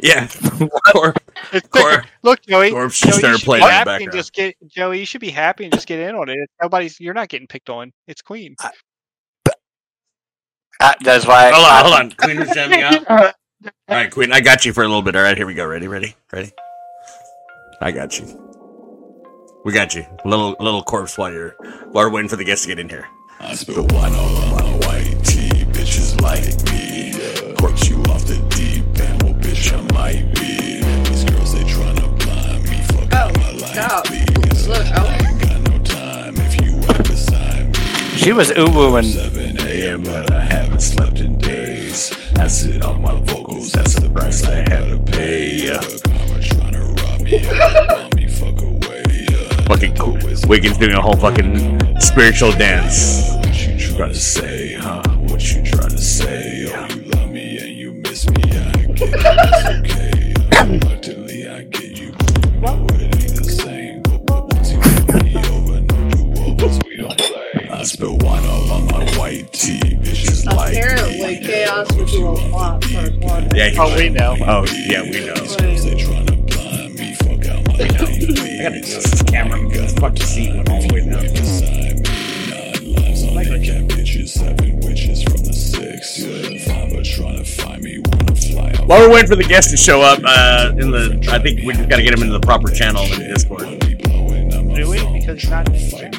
[0.00, 0.28] Yeah,
[0.92, 1.14] Cor-
[1.52, 2.70] It's Cor- Look, Joey.
[2.70, 4.12] Corpse just Joey, you started should playing be in the happy and background.
[4.12, 4.98] just get Joey.
[5.00, 6.36] You should be happy and just get in on it.
[6.60, 7.00] Nobody's.
[7.00, 7.92] You're not getting picked on.
[8.06, 8.56] It's Queen.
[10.80, 11.50] Uh, that's why.
[11.50, 12.10] Hold on, I, hold on.
[12.18, 13.34] Queen was jamming out.
[13.88, 15.14] All right, Queen, I got you for a little bit.
[15.14, 15.66] All right, here we go.
[15.66, 16.52] Ready, ready, ready.
[17.82, 18.40] I got you.
[19.64, 20.04] We got you.
[20.24, 21.50] A little, a little corpse while you're
[21.90, 23.06] while we're waiting for the guests to get in here.
[23.40, 25.48] I spill wine all on my white tee.
[25.72, 27.12] Bitches like me.
[27.56, 29.22] Corpse you off the deep end.
[29.22, 30.80] Well, bitch, I might be.
[31.10, 32.82] These girls, they tryna blind me.
[32.84, 34.04] Fuck Oh, out my life, stop.
[34.06, 34.66] please.
[34.66, 38.16] Look, I I- ain't got no time if you ain't beside me.
[38.16, 40.02] she was ooh and 7 a.m.
[40.04, 41.53] but I haven't slept in days.
[42.38, 45.66] Acid on my vocals, that's the price I had to pay.
[45.66, 45.80] Yeah.
[45.80, 48.02] Karma tryna rob me, yeah.
[48.02, 49.66] Want me fuck away, yeah.
[49.66, 50.18] Fucking cool.
[50.48, 53.30] Wiggins doing a whole fucking spiritual dance.
[53.36, 55.02] What you trying to say, huh?
[55.20, 56.66] What you trying to say?
[56.68, 60.34] Oh, you love me and you miss me, I get it, it's okay.
[60.66, 62.12] Reluctantly, I get you.
[62.60, 62.86] No,
[67.96, 68.08] play.
[68.08, 71.46] I spill wine all on my white tee, bitches like Apparently, me.
[71.46, 73.48] chaos would do a lot for one.
[73.54, 73.68] Yeah.
[73.68, 74.36] he- Oh, we know.
[74.40, 75.34] Oh, yeah, we know.
[75.34, 75.94] These girls, they
[76.36, 77.14] blind me.
[77.14, 77.98] Fuck out my life, I
[78.58, 81.22] gotta adjust this camera because this fucking seat went all the way down.
[81.32, 82.04] beside me.
[82.50, 86.18] Nine lives on the cat bitches, seven witches from the six.
[86.20, 88.86] Yeah, fine, but tryna find me, wanna fly out.
[88.86, 91.72] While we're waiting for the guests to show up, uh, in the, I think we
[91.74, 93.78] just gotta get them into the proper channel in the Discord.
[93.80, 95.18] Be blowing up my Do we?
[95.18, 95.66] Because it's not.
[95.90, 96.12] fight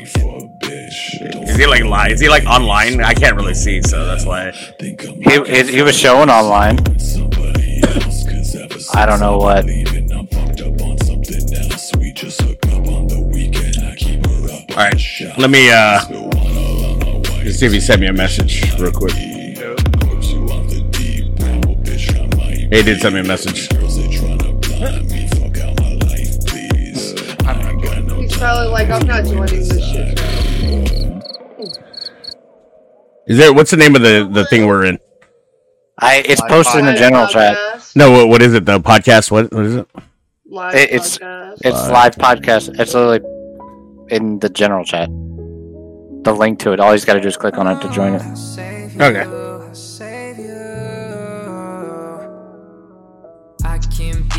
[0.95, 1.33] me for a bitch.
[1.33, 2.11] Don't Is he like live?
[2.11, 3.01] Is he like online?
[3.01, 4.51] I can't really see, so that's why.
[4.79, 4.95] he,
[5.47, 6.77] he, he was showing online.
[6.77, 9.65] with somebody else, 'cause ever since I don't know what.
[9.65, 11.95] leaving, I'm fucked up on something else.
[11.97, 13.77] We just hook up on the weekend.
[13.85, 14.71] I keep her up.
[14.71, 18.01] All right, let me uh, Spill one all on my white see if he sent
[18.01, 19.13] me a message real quick.
[19.13, 21.65] Corpse you off the deep end.
[21.65, 23.69] Well, bitch, I might He did send me a message.
[28.39, 30.19] Got no He's probably like, I'm not joining this shit.
[33.27, 33.53] Is there?
[33.53, 34.99] What's the name of the the thing we're in?
[35.99, 37.57] I it's Live posted in the Live general chat.
[37.95, 38.65] No, what, what is it?
[38.65, 39.31] The podcast?
[39.31, 39.87] What, what is it?
[40.45, 41.57] Live It- it's- podcast.
[41.61, 42.79] It's live podcast.
[42.79, 43.21] It's literally
[44.09, 45.07] in the general chat.
[45.09, 46.79] The link to it.
[46.81, 48.21] All he's got to do is click on it to join it.
[49.01, 49.44] Okay.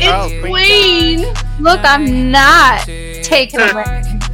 [0.09, 1.19] It's Queen.
[1.19, 1.33] Queen.
[1.59, 2.85] Look, I'm not
[3.23, 3.87] taking a break.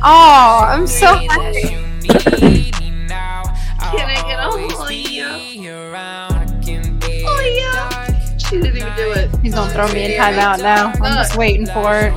[0.04, 1.62] Oh, I'm so happy.
[3.94, 5.38] Can I get a oh yeah?
[7.26, 8.38] Oh yeah.
[8.38, 9.30] She didn't even do it.
[9.42, 10.92] He's gonna throw me in timeout now.
[11.02, 12.14] I'm just waiting for it.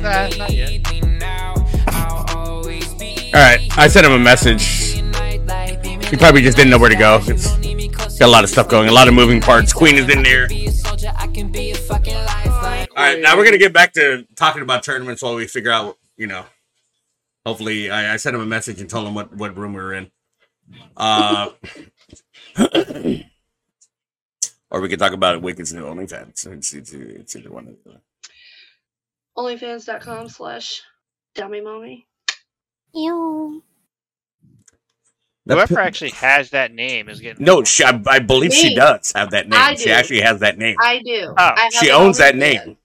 [0.00, 0.80] Nah, not yet.
[3.34, 5.00] All right, I sent him a message.
[6.10, 7.20] He probably just didn't know where to go.
[7.22, 7.56] It's,
[8.18, 9.72] Got a lot of stuff going, a lot of moving parts.
[9.72, 10.46] Queen is in there.
[12.96, 15.98] All right, now we're gonna get back to talking about tournaments while we figure out,
[16.16, 16.44] you know.
[17.46, 19.94] Hopefully, I, I sent him a message and told him what what room we were
[19.94, 20.10] in.
[20.96, 21.50] Uh,
[24.70, 26.46] or we could talk about Wicked's new OnlyFans.
[26.46, 27.68] It's, it's, it's either one.
[27.68, 28.00] of the-
[29.36, 30.82] Onlyfans.com slash
[31.34, 32.06] dummy mommy.
[32.94, 33.62] Ew.
[35.46, 37.44] That Whoever pi- actually has that name is getting.
[37.44, 39.58] No, she, I, I believe she does have that name.
[39.60, 40.76] I She actually has that name.
[40.78, 41.24] I do.
[41.30, 42.38] Oh, I she owns that OnlyFans.
[42.38, 42.76] name.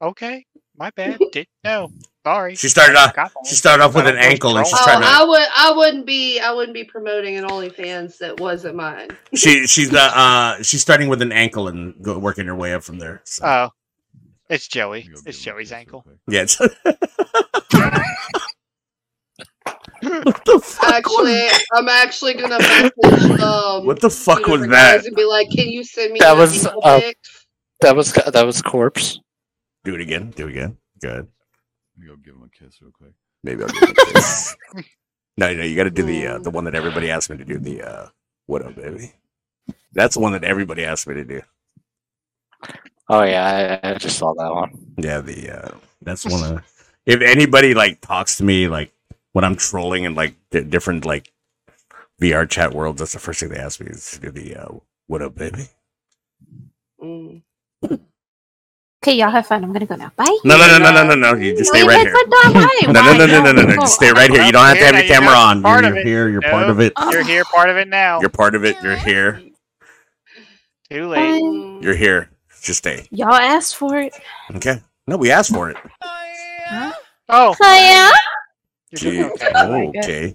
[0.00, 0.44] Okay,
[0.76, 1.18] my bad.
[1.32, 1.90] Didn't know.
[2.24, 2.54] Sorry.
[2.56, 3.10] She started I off.
[3.10, 3.46] forgot that.
[3.48, 5.00] She started off with an ankle, and she's control.
[5.00, 5.08] trying to.
[5.08, 5.48] Oh, I would.
[5.56, 6.40] I wouldn't be.
[6.40, 9.08] I wouldn't be promoting an OnlyFans that wasn't mine.
[9.34, 12.82] She she's the uh she's starting with an ankle and go, working her way up
[12.82, 13.22] from there.
[13.24, 13.44] So.
[13.46, 13.68] Oh,
[14.50, 15.08] it's Joey.
[15.26, 16.04] It's Joey's ankle.
[16.28, 16.42] yeah.
[16.42, 16.60] It's,
[20.82, 23.40] Actually, I'm actually gonna message.
[23.40, 25.04] Um, what the fuck was that?
[25.04, 27.00] And be like, can you send me That that was, uh.
[27.80, 29.20] That was that was corpse.
[29.88, 30.34] Do it again.
[30.36, 30.76] Do it again.
[31.00, 31.26] Good.
[31.96, 33.12] Let me go give him a kiss real quick.
[33.42, 34.54] Maybe I'll give it a kiss.
[35.38, 37.44] No, no, you got to do the uh, the one that everybody asked me to
[37.44, 37.58] do.
[37.58, 38.08] The uh,
[38.46, 39.14] what up, baby?
[39.92, 41.40] That's the one that everybody asked me to do.
[43.08, 44.94] Oh yeah, I, I just saw that one.
[44.98, 45.70] Yeah, the uh,
[46.02, 46.64] that's one of.
[47.06, 48.92] If anybody like talks to me like
[49.32, 51.32] when I'm trolling in like di different like
[52.20, 54.74] VR chat worlds, that's the first thing they ask me is to do the uh,
[55.06, 55.68] what up, baby?
[57.02, 57.42] Mm.
[59.02, 59.62] Okay, y'all have fun.
[59.62, 60.10] I'm gonna go now.
[60.16, 60.38] Bye.
[60.44, 61.34] No, no, no, no, no, no, no.
[61.34, 62.14] You just stay you right here.
[62.16, 62.92] said bye, bye.
[62.92, 63.74] No, no, no, no, no, no, no.
[63.76, 64.42] Just stay right here.
[64.42, 65.62] You don't have to have your camera not on.
[65.62, 66.28] part You're, you're here.
[66.28, 66.50] You're No.
[66.50, 66.92] part of it.
[67.12, 67.24] You're oh.
[67.24, 68.20] here, part of it now.
[68.20, 68.76] You're part of it.
[68.82, 69.40] You're here.
[70.90, 71.40] Too late.
[71.40, 71.78] Bye.
[71.80, 72.30] You're here.
[72.60, 73.06] Just stay.
[73.10, 74.14] Y'all asked for it.
[74.56, 74.82] Okay.
[75.06, 75.76] No, we asked for it.
[77.28, 78.10] Oh, Hiya.
[78.94, 80.34] Gee, oh, okay.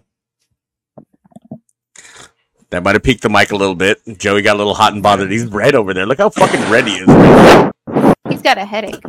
[2.70, 3.99] That might have peaked the mic a little bit.
[4.18, 5.30] Joey got a little hot and bothered.
[5.32, 6.05] He's red over there.
[6.05, 7.72] Look how fucking red he is.
[8.30, 9.01] He's got a headache.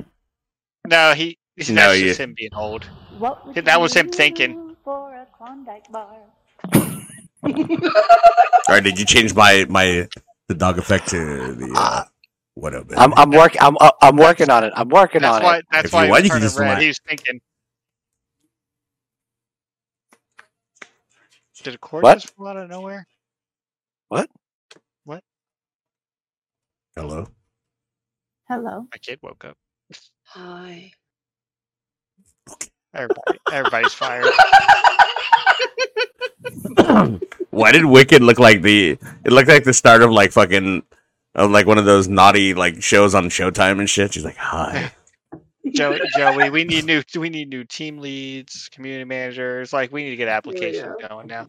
[0.86, 1.38] No, he.
[1.56, 2.84] That's No, just you- him being old.
[3.18, 4.76] What would That was him thinking.
[4.84, 6.16] For a Klondike bar.
[7.44, 10.08] All right, did you change my my
[10.48, 12.04] the dog effect to the uh,
[12.54, 12.86] what up?
[12.96, 13.60] I'm I'm working.
[13.62, 14.72] I'm uh, I'm working on it.
[14.76, 15.58] I'm working That's on why.
[15.58, 15.64] it.
[15.70, 16.78] That's If you why he want, was you can just red.
[16.82, 17.40] He was thinking.
[21.62, 22.14] Did a cord What?
[22.18, 23.06] just fall out of nowhere?
[24.08, 24.28] What?
[25.04, 25.22] What?
[26.94, 27.26] Hello.
[28.48, 28.86] Hello.
[28.92, 29.56] My kid woke up.
[30.24, 30.92] Hi.
[32.94, 34.26] Everybody, everybody's fired.
[37.50, 38.98] Why did Wicked look like the?
[39.24, 40.82] It looked like the start of like fucking
[41.34, 44.12] of like one of those naughty like shows on Showtime and shit.
[44.12, 44.92] She's like, "Hi."
[45.74, 47.02] Joey, Joey, we need new.
[47.18, 49.72] We need new team leads, community managers.
[49.72, 51.46] Like we need to get applications going now.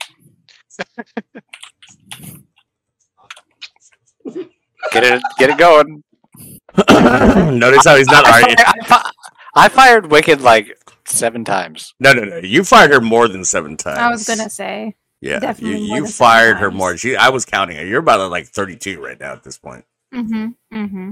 [4.91, 5.22] Get it.
[5.38, 6.04] Get it going.
[6.89, 8.57] Notice how he's not I, arguing.
[8.59, 9.11] I, fi-
[9.55, 11.93] I fired Wicked like seven times.
[11.99, 12.38] No, no, no.
[12.38, 13.99] You fired her more than seven times.
[13.99, 14.95] I was gonna say.
[15.21, 16.77] Yeah, definitely you, more you than seven fired her times.
[16.77, 16.97] more.
[16.97, 17.86] She, I was counting her.
[17.86, 19.86] You're about at like 32 right now at this point.
[20.13, 20.77] Mm-hmm.
[20.77, 21.11] Mm-hmm.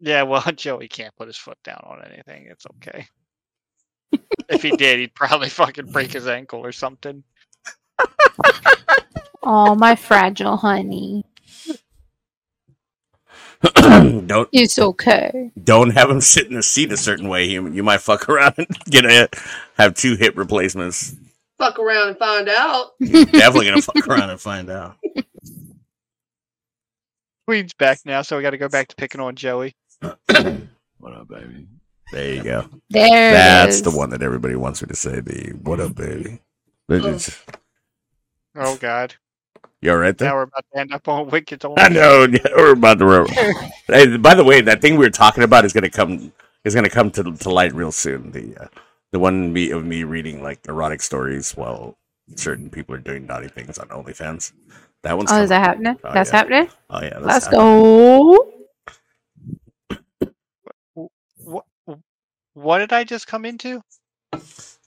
[0.00, 2.46] Yeah, well, Joey can't put his foot down on anything.
[2.50, 3.06] It's okay.
[4.48, 7.22] if he did, he'd probably fucking break his ankle or something.
[9.42, 11.24] Oh, my fragile honey.
[14.26, 15.50] don't It's okay.
[15.62, 17.44] don't have him sit in the seat a certain way.
[17.44, 19.28] You, you might fuck around and get a
[19.76, 21.14] have two hip replacements.
[21.58, 22.92] Fuck around and find out.
[22.98, 24.96] You're definitely gonna fuck around and find out.
[27.46, 29.74] Queen's back now, so we got to go back to picking on Joey.
[31.00, 31.66] What up, baby?
[32.12, 32.68] There you go.
[32.90, 33.32] There.
[33.32, 33.82] That's is.
[33.82, 35.20] the one that everybody wants me to say.
[35.20, 36.40] The what up, baby?
[36.90, 36.98] Oh.
[36.98, 37.18] They're
[38.56, 39.14] Oh God!
[39.82, 40.28] You all right there?
[40.30, 41.76] Now we're about to end up on Wicked's own.
[41.78, 42.26] I know.
[42.30, 43.06] yeah, We're about to.
[43.06, 43.26] ro-
[43.86, 46.32] hey, by the way, that thing we were talking about is gonna come
[46.64, 48.32] is gonna come to to light real soon.
[48.32, 48.68] The uh,
[49.12, 51.96] the one me of me reading like erotic stories while
[52.36, 54.52] certain people are doing naughty things on OnlyFans.
[55.02, 55.30] That one's.
[55.30, 55.44] Oh, coming.
[55.44, 55.98] is that happening?
[56.04, 56.36] Oh, That's yeah.
[56.36, 56.68] happening.
[56.90, 57.18] Oh yeah.
[57.20, 57.58] that's Let's happening.
[57.58, 58.52] go.
[61.36, 61.64] What?
[62.54, 63.82] What did I just come into?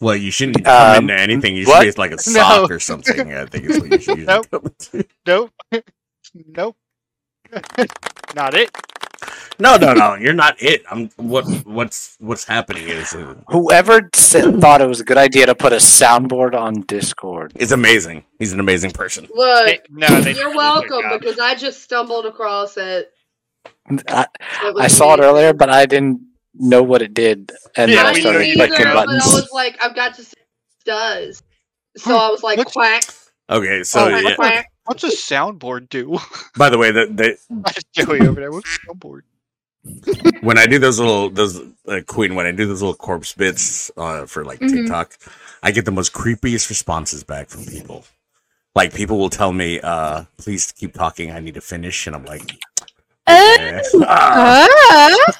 [0.03, 1.55] Well, you shouldn't come Um, into anything.
[1.55, 1.83] You should what?
[1.83, 2.41] be like a No.
[2.41, 3.33] sock or something.
[3.33, 4.47] I think is what you should usually Nope.
[4.51, 5.07] come into.
[5.25, 5.51] Nope.
[6.57, 6.75] nope.
[8.35, 8.69] Not it.
[9.59, 10.15] No, no, no.
[10.15, 10.83] You're not it.
[10.91, 11.09] I'm.
[11.15, 11.45] What?
[11.65, 15.71] What's What's happening is uh, Whoever said, thought it was a good idea to put
[15.71, 17.53] a soundboard on Discord.
[17.55, 18.25] it's amazing.
[18.39, 19.27] He's an amazing person.
[19.33, 23.11] Look, They- no, they you're good welcome because I just stumbled across it.
[24.07, 24.25] I,
[24.63, 26.21] It I saw it earlier, but I didn't
[26.63, 29.13] know what it did, and Yeah, then I I started didn't clicking either, but I
[29.13, 30.33] was like, I've got to see
[30.85, 31.41] does.
[31.97, 33.03] So I was like, What's- quack,
[33.49, 34.71] Okay, so Oh, yeah, quack, quack.
[34.85, 36.17] What's a soundboard do?
[36.57, 38.51] By the way, the, the Joey over there.
[38.51, 39.21] What's a soundboard?
[40.41, 43.91] when I do those little those uh, Queen, when I do those little corpse bits
[43.97, 44.69] uh, for like Mhm.
[44.69, 45.17] TikTok,
[45.61, 48.05] I get the most creepiest responses back from people.
[48.75, 51.31] Like people will tell me, uh, "Please keep talking.
[51.31, 52.49] I need to finish," and I'm like,
[53.25, 53.79] Uh,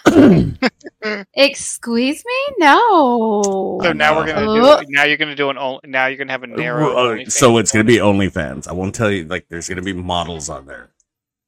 [0.05, 2.55] uh, excuse me?
[2.59, 3.79] No.
[3.83, 4.45] So now we're gonna
[4.81, 4.85] do.
[4.89, 5.57] Now you're gonna do an.
[5.57, 6.91] ol- Now you're gonna have a narrow.
[6.95, 7.87] Uh, OnlyFans so it's gonna one.
[7.87, 8.67] be OnlyFans.
[8.67, 9.25] I won't tell you.
[9.25, 10.91] Like, there's gonna be models on there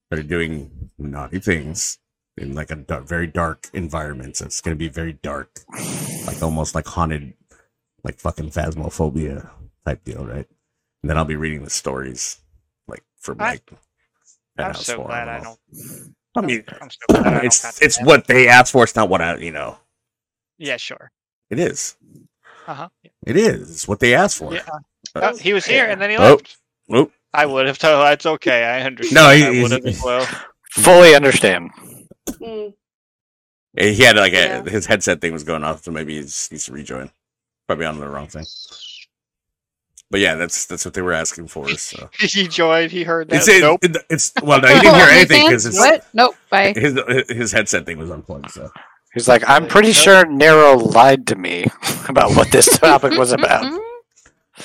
[0.09, 1.97] that are doing naughty things
[2.37, 4.35] in like a dar- very dark environment.
[4.37, 5.61] So it's gonna be very dark,
[6.27, 7.33] like almost like haunted,
[8.03, 9.49] like fucking phasmophobia
[9.85, 10.47] type deal, right?
[11.01, 12.39] And then I'll be reading the stories,
[12.87, 13.71] like from I- like.
[14.57, 15.59] I'm so glad I don't.
[16.35, 18.71] I mean, I'm so glad I don't have it's to it's have- what they asked
[18.71, 18.83] for.
[18.83, 19.77] It's not what I, you know.
[20.57, 21.11] Yeah, sure.
[21.49, 21.95] It is.
[22.67, 22.89] Uh huh.
[23.25, 23.69] It is.
[23.69, 24.53] It's what they asked for.
[24.53, 24.65] Yeah.
[25.15, 26.21] Oh, he was here and then he Oh.
[26.35, 26.57] left.
[26.91, 27.11] Oh.
[27.33, 28.07] I would have told.
[28.11, 28.63] It's okay.
[28.63, 29.15] I understand.
[29.15, 30.25] No, he- I would have as well.
[30.71, 31.71] Fully understand.
[32.29, 32.73] Mm.
[33.77, 34.63] He had like a Yeah.
[34.63, 37.11] his headset thing was going off, so maybe he needs to rejoin.
[37.67, 38.45] Probably on the wrong thing.
[40.11, 41.67] But yeah, that's that's what they were asking for.
[41.71, 42.91] So he joined.
[42.91, 43.37] He heard that.
[43.37, 43.79] it's it, nope.
[43.83, 46.05] it- it's well, no, he didn't hear anything because his, What?
[46.13, 46.35] Nope.
[46.49, 46.73] Bye.
[46.75, 46.99] his
[47.29, 48.51] his headset thing was unplugged.
[48.51, 48.69] So
[49.13, 51.65] He's like, I'm pretty sure Nero lied to me
[52.09, 53.63] about what this topic was about.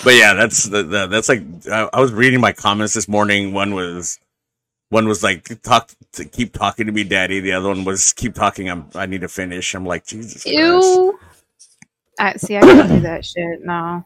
[0.03, 3.53] But yeah, that's the, the that's like I, I was reading my comments this morning.
[3.53, 4.19] One was
[4.89, 7.39] one was like talk to keep talking to me, daddy.
[7.41, 8.69] The other one was keep talking.
[8.69, 9.73] I'm I need to finish.
[9.75, 10.43] I'm like Jesus.
[10.43, 10.57] Christ.
[10.59, 11.19] Ew.
[12.19, 12.57] I see.
[12.57, 13.61] I can't do that shit.
[13.65, 14.05] No.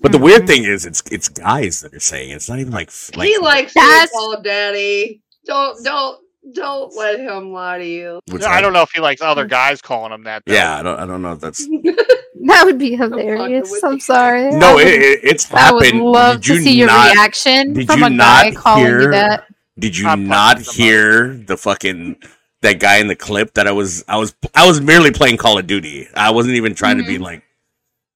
[0.00, 2.34] But the weird thing is, it's it's guys that are saying it.
[2.34, 5.20] it's not even like like he likes being That's- called daddy.
[5.46, 6.18] Don't don't
[6.54, 8.20] don't let him lie to you.
[8.30, 8.60] what's I that?
[8.62, 10.42] don't know if he likes other guys calling him that.
[10.46, 10.54] Though.
[10.54, 11.66] Yeah, I don't I don't know if that's
[12.46, 13.82] That would be hilarious.
[13.84, 14.50] I'm sorry.
[14.50, 14.78] no.
[14.78, 16.02] It, would, it, it's I would happened.
[16.04, 17.12] love did to you see your not?
[17.14, 19.44] reaction did from you a guy not calling hear- you that.
[19.78, 22.16] Did you I'm not hear the fucking
[22.62, 25.58] that guy in the clip that I was I was I was merely playing Call
[25.58, 26.06] of Duty.
[26.14, 27.22] I wasn't even trying to be Mm-hmm.
[27.24, 27.42] like.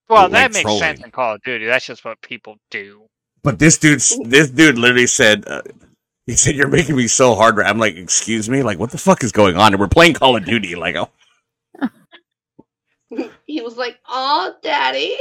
[0.09, 0.81] Well, that makes trolling.
[0.81, 1.67] sense in Call of Duty.
[1.67, 3.03] That's just what people do.
[3.43, 5.45] But this dude, this dude literally said.
[5.47, 5.63] Uh,
[6.27, 9.23] he said, "You're making me so hard." I'm like, "Excuse me, like, what the fuck
[9.23, 10.75] is going on?" And we're playing Call of Duty.
[10.75, 11.11] Like, oh,
[13.47, 15.17] he was like, "Oh, daddy."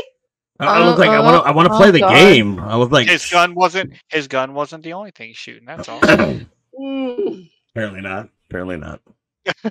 [0.60, 2.14] I, I was like, I want to, I want to oh, play the God.
[2.14, 2.60] game.
[2.60, 3.94] I was like, His gun wasn't.
[4.10, 5.66] His gun wasn't the only thing he's shooting.
[5.66, 6.00] That's all.
[6.04, 8.30] Apparently not.
[8.50, 9.02] Apparently not.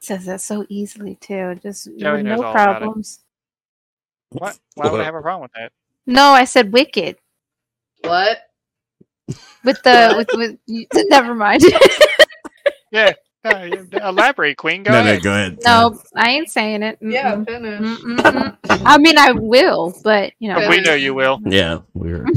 [0.00, 1.56] Says that so easily too.
[1.62, 2.78] Just no all about it.
[2.78, 3.20] problems.
[4.30, 4.56] What?
[4.74, 5.72] Why would I have a problem with that?
[6.06, 7.18] No, I said wicked
[8.02, 8.38] What?
[9.64, 10.58] with the with with.
[10.66, 11.62] you- Never mind.
[12.92, 13.14] Yeah.
[13.44, 13.68] uh,
[14.02, 14.82] elaborate, Queen.
[14.84, 15.18] Go no, ahead.
[15.18, 15.58] no, go ahead.
[15.64, 16.98] no, I ain't saying it.
[17.08, 17.46] Yeah, Mm-mm.
[17.46, 18.04] finish.
[18.04, 18.58] Mm-mm-mm.
[18.86, 21.42] I mean, I will, but you know, We know you will.
[21.44, 22.32] Yeah, we're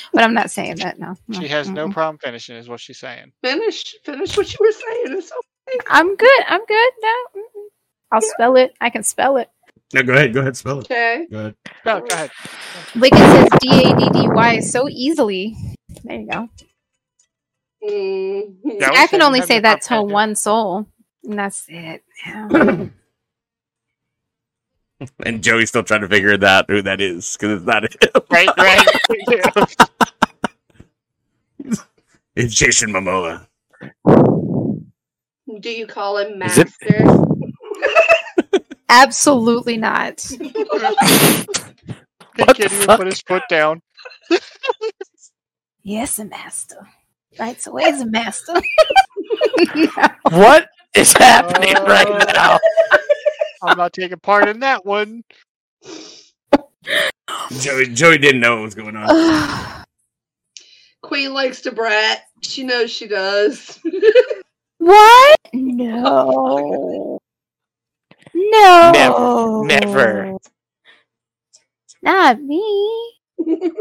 [0.14, 0.98] but I'm not saying that.
[0.98, 1.90] No, She has no Mm-mm.
[1.90, 3.32] problem finishing, is what she's saying.
[3.44, 3.96] Finish.
[4.04, 5.18] Finish what you were saying.
[5.18, 5.80] It's okay.
[5.88, 6.42] I'm good.
[6.48, 6.90] I'm good.
[7.02, 7.68] No, mm-mm.
[8.12, 8.74] I'll spell it.
[8.80, 9.50] I can spell it.
[9.94, 10.02] No.
[10.02, 10.34] Go ahead.
[10.34, 10.56] Go ahead.
[10.56, 10.84] Spell it.
[10.86, 11.26] Okay.
[11.30, 11.54] Go ahead.
[11.86, 12.30] No, go ahead.
[12.96, 15.56] Wicked says D A D D Y so easily.
[16.04, 16.48] There you go.
[17.82, 18.80] Mm.
[18.80, 20.86] That was I can only say no that to one soul,
[21.24, 22.02] and that's it.
[22.26, 22.86] Yeah.
[25.24, 27.90] And Joey's still trying to figure out who that is because it's not him.
[28.30, 28.86] Right, right.
[29.28, 29.64] Yeah.
[32.36, 33.46] It's Jason Momoa.
[35.60, 36.66] Do you call him master?
[38.88, 40.20] Absolutely not.
[40.20, 40.52] Hey,
[42.36, 42.98] What the kid, fuck?
[42.98, 43.80] put his foot down.
[45.86, 46.88] Yes, a master.
[47.38, 48.54] Right, so where's a master?
[50.30, 52.58] What is happening uh, right now?
[53.62, 55.24] I'm not taking part in that one.
[57.58, 59.84] Joey Joey didn't know what was going on.
[61.02, 62.22] Queen likes to brat.
[62.40, 63.78] She knows she does.
[64.78, 65.36] what?
[65.52, 66.02] No.
[66.06, 67.13] Oh
[68.34, 69.62] No.
[69.64, 70.36] Never, never.
[72.02, 73.12] Not me.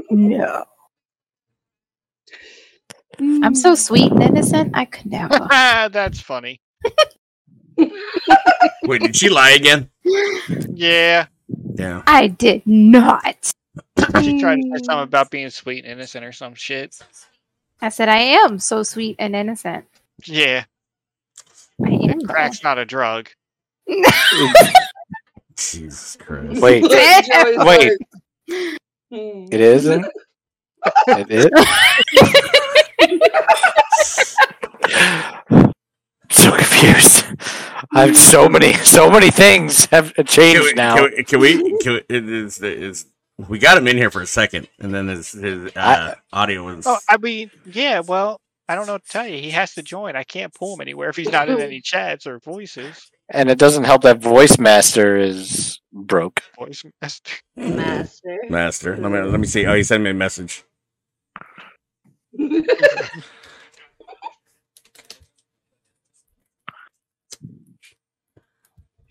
[0.09, 0.65] No.
[3.19, 4.71] I'm so sweet and innocent.
[4.75, 5.37] I could never.
[5.49, 6.61] That's funny.
[7.77, 9.89] Wait, did she lie again?
[10.73, 11.27] Yeah.
[11.75, 12.03] Yeah.
[12.07, 13.51] I did not.
[14.21, 16.97] She tried to say something about being sweet and innocent or some shit.
[17.81, 19.85] I said I am so sweet and innocent.
[20.25, 20.65] Yeah.
[21.83, 22.19] I am.
[22.19, 22.33] though.
[22.33, 23.29] Crack's not a drug.
[25.55, 26.61] Jesus Christ.
[26.61, 27.57] Wait, Joey's Wait.
[27.57, 27.91] like,
[29.09, 29.45] hmm.
[29.51, 30.05] it isn't.
[31.07, 31.45] It is.
[36.29, 37.25] so confused.
[37.91, 40.95] I've so many, so many things have Can changed we, now.
[40.95, 43.05] can we, can we, can we it is, is
[43.47, 46.85] we got him in here for a second, and then his his uh, audio was.
[46.87, 47.99] Oh, I mean, yeah.
[47.99, 49.37] Well, I don't know what to tell you.
[49.37, 50.15] He has to join.
[50.15, 53.09] I can't pull him anywhere if he's not in any chats or voices.
[53.29, 56.41] And it doesn't help that Voice Master is broke.
[56.57, 57.33] Voice master.
[57.55, 58.39] Master.
[58.49, 59.65] Master, let me let me see.
[59.65, 60.63] Oh, he sent me a message.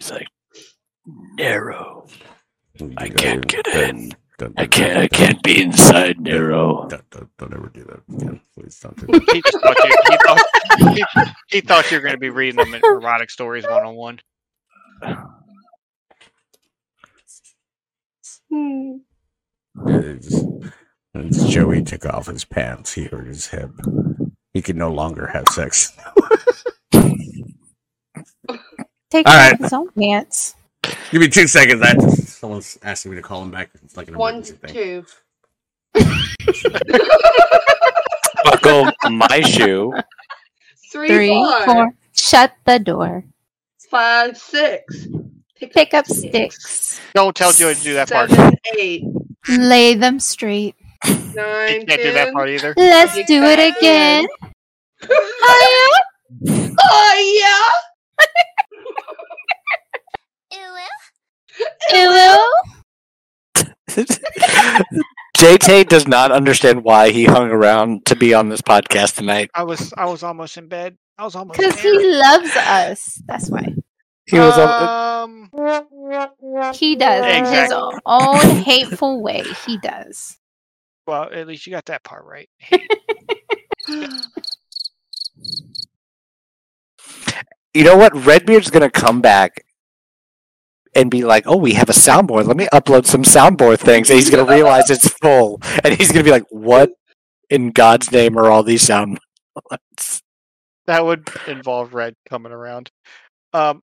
[0.03, 0.29] He's like
[1.37, 2.07] Nero.
[2.97, 4.13] I can't get in.
[4.43, 4.99] Don't, I can't.
[4.99, 6.89] I can't be inside Nero.
[6.89, 8.41] Don't, don't, don't ever do that again.
[8.59, 9.23] Please don't do that.
[9.33, 10.41] He, thought you, he, thought,
[10.97, 13.95] he, he thought you were going to be reading them in erotic stories one on
[13.95, 14.19] one.
[19.87, 20.43] It's,
[21.15, 22.95] it's Joey took off his pants.
[22.95, 23.71] He hurt his hip.
[24.55, 25.97] He could no longer have sex.
[29.09, 29.57] Take All off right.
[29.61, 30.57] his own pants.
[31.13, 31.81] Give me two seconds.
[31.85, 31.95] I,
[32.43, 33.71] someone's asking me to call him back.
[33.85, 34.75] It's like an One, thing.
[34.75, 35.07] two.
[38.43, 39.95] Buckle my shoe.
[40.91, 41.91] Three, Three, four, four.
[42.13, 43.23] Shut the door.
[43.89, 45.07] five, six.
[45.61, 47.01] Pick up sticks.
[47.15, 48.29] Don't tell Joey to do that part.
[48.31, 49.05] Seven, eight,
[49.49, 50.75] Lay them straight.
[51.05, 52.75] He nine, can't do that part either.
[52.77, 54.27] Let's Big do it again.
[55.09, 55.93] oh
[56.43, 56.71] yeah.
[56.81, 57.15] Oh
[61.93, 62.53] Ew.
[65.37, 69.51] JT does not understand why he hung around to be on this podcast tonight.
[69.55, 70.97] I was I was almost in bed.
[71.19, 71.59] I was almost.
[71.59, 73.21] Because he loves us.
[73.27, 73.75] That's why.
[74.27, 75.49] He was on.
[75.53, 76.73] Um.
[76.75, 78.01] He does in his Exactly.
[78.07, 79.43] own hateful way.
[79.67, 80.39] He does.
[81.07, 82.49] Well, at least you got that part right.
[87.75, 88.15] You know what?
[88.27, 89.65] Redbeard's gonna come back
[90.95, 92.47] and be like, "Oh, we have a soundboard.
[92.47, 96.25] Let me upload some soundboard things." And he's gonna realize it's full, and he's gonna
[96.25, 96.91] be like, "What
[97.51, 100.23] in God's name are all these soundboards?"
[100.87, 102.91] That would involve Red coming around.
[103.53, 103.83] Um.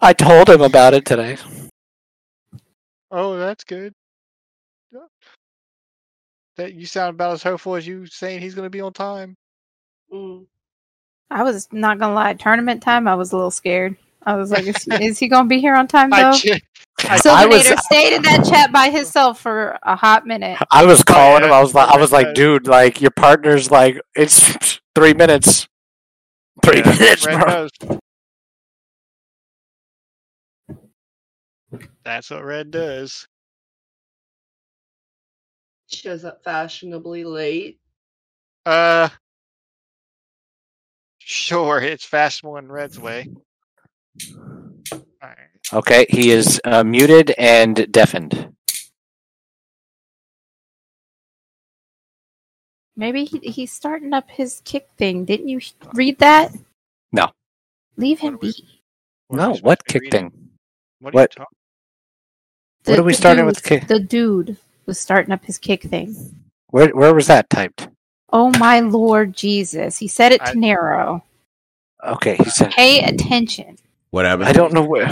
[0.00, 1.36] I told him about it today.
[3.10, 3.92] Oh, that's good.
[6.56, 9.36] That you sound about as hopeful as you saying he's going to be on time.
[10.12, 10.46] Mm.
[11.30, 12.34] I was not gonna lie.
[12.34, 13.96] Tournament time, I was a little scared.
[14.24, 16.32] I was like, is, is he gonna be here on time though?
[16.32, 16.60] che-
[17.04, 20.58] I, I was- Silvernator stayed in that chat by himself for a hot minute.
[20.70, 21.52] I was calling him.
[21.52, 25.66] I was like, I was like, dude, like your partner's like, it's three minutes.
[26.64, 27.38] Three Yeah, minutes, bro.
[27.38, 27.70] knows.
[32.04, 33.26] That's what Red does.
[35.88, 37.78] Shows up fashionably late.
[38.66, 39.08] Uh,
[41.18, 43.28] sure, it's fashionable in Red's way.
[45.22, 45.38] Alright.
[45.72, 48.52] Okay, he is uh, muted and deafened.
[52.96, 55.24] Maybe he, he's starting up his kick thing.
[55.24, 55.60] Didn't you
[55.94, 56.52] read that?
[57.12, 57.28] No.
[57.96, 58.68] Leave him What are we- be.
[59.28, 60.30] What No, what kick reading?
[60.30, 60.48] thing?
[61.00, 61.14] What?
[61.14, 61.30] Are What?
[61.32, 61.48] talk-
[62.86, 63.86] What are we starting with kick?
[63.86, 64.56] The dude
[64.86, 66.16] was starting up his kick thing.
[66.70, 67.88] Where where was that typed?
[68.32, 69.98] Oh my lord Jesus.
[69.98, 71.24] He said it to I- Nero.
[72.04, 72.70] Okay, he said.
[72.72, 73.76] Pay attention.
[74.10, 74.48] What happened?
[74.48, 75.08] I don't know where.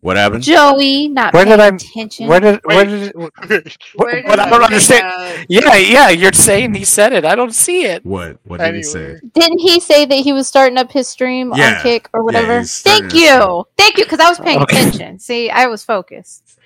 [0.00, 0.42] What happened?
[0.44, 2.28] Joey, not Where did I- attention.
[2.28, 3.14] Where did where did?
[3.14, 5.02] What, Where did what I don't understand.
[5.04, 5.46] that?
[5.48, 7.24] Yeah, yeah, you're saying he said it.
[7.24, 8.06] I don't see it.
[8.06, 8.38] What?
[8.44, 9.18] What did he say?
[9.34, 11.76] Didn't he say that he was starting up his stream Yeah.
[11.76, 12.60] on Kick or whatever?
[12.60, 13.64] he's starting Thank you.
[13.76, 14.78] Thank you, because I was paying Okay.
[14.78, 15.18] attention.
[15.18, 16.58] See, I was focused.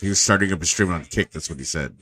[0.00, 1.30] He was starting up a stream on Kick.
[1.30, 1.96] That's what he said.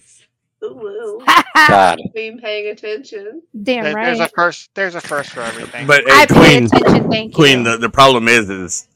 [0.64, 1.22] Ooh, ooh.
[1.68, 2.00] God.
[2.14, 3.42] Been paying attention.
[3.62, 4.06] Damn right.
[4.06, 4.70] There's a first.
[4.74, 5.86] There's a first for everything.
[5.86, 7.10] But I hey, pay Queen, attention.
[7.10, 7.34] Thank you.
[7.36, 8.88] Queen, the, the problem is, is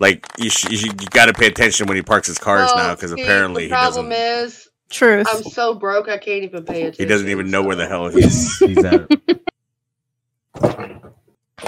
[0.00, 2.70] like you sh- you, sh- you got to pay attention when he parks his cars
[2.76, 5.26] now because apparently the he problem doesn't is Truth.
[5.30, 7.04] I'm so broke I can't even pay attention.
[7.04, 9.10] he doesn't even know where the hell he's he's at.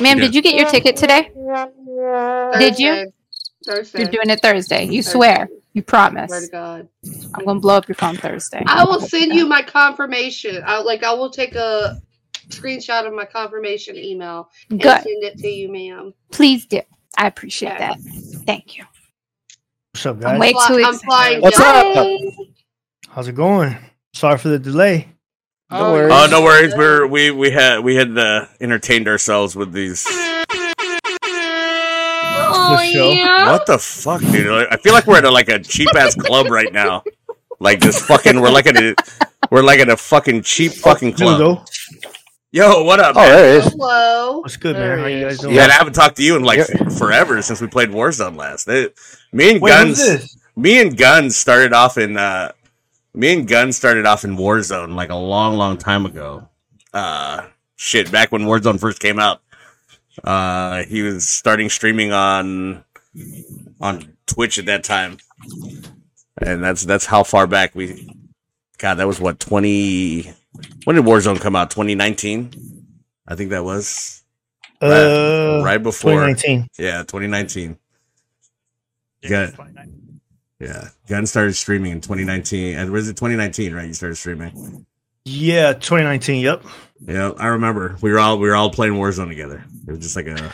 [0.01, 0.25] Ma'am, Yeah.
[0.25, 1.31] did you get your ticket today?
[2.59, 2.93] Did you?
[2.95, 3.13] Thursday.
[3.67, 3.99] Thursday.
[4.01, 4.85] You're doing it Thursday.
[4.85, 5.11] You Thursday.
[5.13, 5.49] swear.
[5.75, 6.31] You promise.
[6.31, 6.89] Swear to God.
[7.35, 8.63] I'm gonna blow up your phone Thursday.
[8.67, 10.63] I will send you my confirmation.
[10.65, 12.01] I like I will take a
[12.49, 16.15] screenshot of my confirmation email and send it to you, ma'am.
[16.33, 16.81] Please do.
[17.17, 17.95] I appreciate Yeah.
[17.95, 17.99] that.
[18.47, 18.85] Thank you.
[19.93, 20.41] What's up, I'm guys?
[20.41, 21.01] way too I'm excited.
[21.05, 22.07] flying What's up?
[23.11, 23.77] How's it going?
[24.15, 25.09] Sorry for the delay.
[25.71, 26.13] No Oh, worries.
[26.15, 26.75] Oh, no worries.
[26.77, 30.05] We're we we had we had uh, entertained ourselves with these.
[32.53, 33.53] Oh, The yeah.
[33.53, 34.67] What the fuck, dude?
[34.71, 37.03] I feel like we're at a, like a cheap ass club right now.
[37.59, 38.95] Like this fucking, we're like at a,
[39.51, 41.39] we're like at a fucking cheap fucking club.
[41.41, 41.65] Hugo,
[42.53, 43.15] Yo, what up?
[43.17, 43.29] Oh, man?
[43.31, 43.73] there it is.
[43.73, 44.39] Hello.
[44.41, 45.05] what's good, There man?
[45.05, 45.55] How you guys doing?
[45.55, 46.89] Yeah, I haven't talked to you in like Yeah.
[46.99, 48.67] forever since we played Warzone last.
[48.69, 48.99] It-
[49.33, 52.51] me and Wait, Gunz, me and Gunz started off in uh
[53.15, 56.49] me and Gunz started off in Warzone like a long, long time ago.
[56.93, 57.43] Uh
[57.77, 59.43] shit, back when Warzone first came out.
[60.25, 62.83] Uh he was starting streaming on
[63.81, 65.19] on Twitch at that time.
[66.43, 68.13] And that's that's how far back we
[68.79, 70.33] God, that was what, twenty
[70.85, 71.71] when did Warzone come out?
[71.71, 72.51] Twenty nineteen?
[73.27, 74.23] I think that was
[74.81, 76.69] Uh, right before 2019.
[76.79, 77.77] Yeah, twenty nineteen.
[79.23, 80.21] Yeah, Gun, 29.
[80.61, 82.75] yeah, Gun started streaming in 2019.
[82.77, 83.75] And was it 2019?
[83.75, 84.87] Right, you started streaming.
[85.27, 86.41] Yeah, 2019.
[86.43, 86.65] Yep.
[87.07, 87.97] Yeah, I remember.
[88.01, 89.63] We were all we were all playing Warzone together.
[89.87, 90.53] It was just like a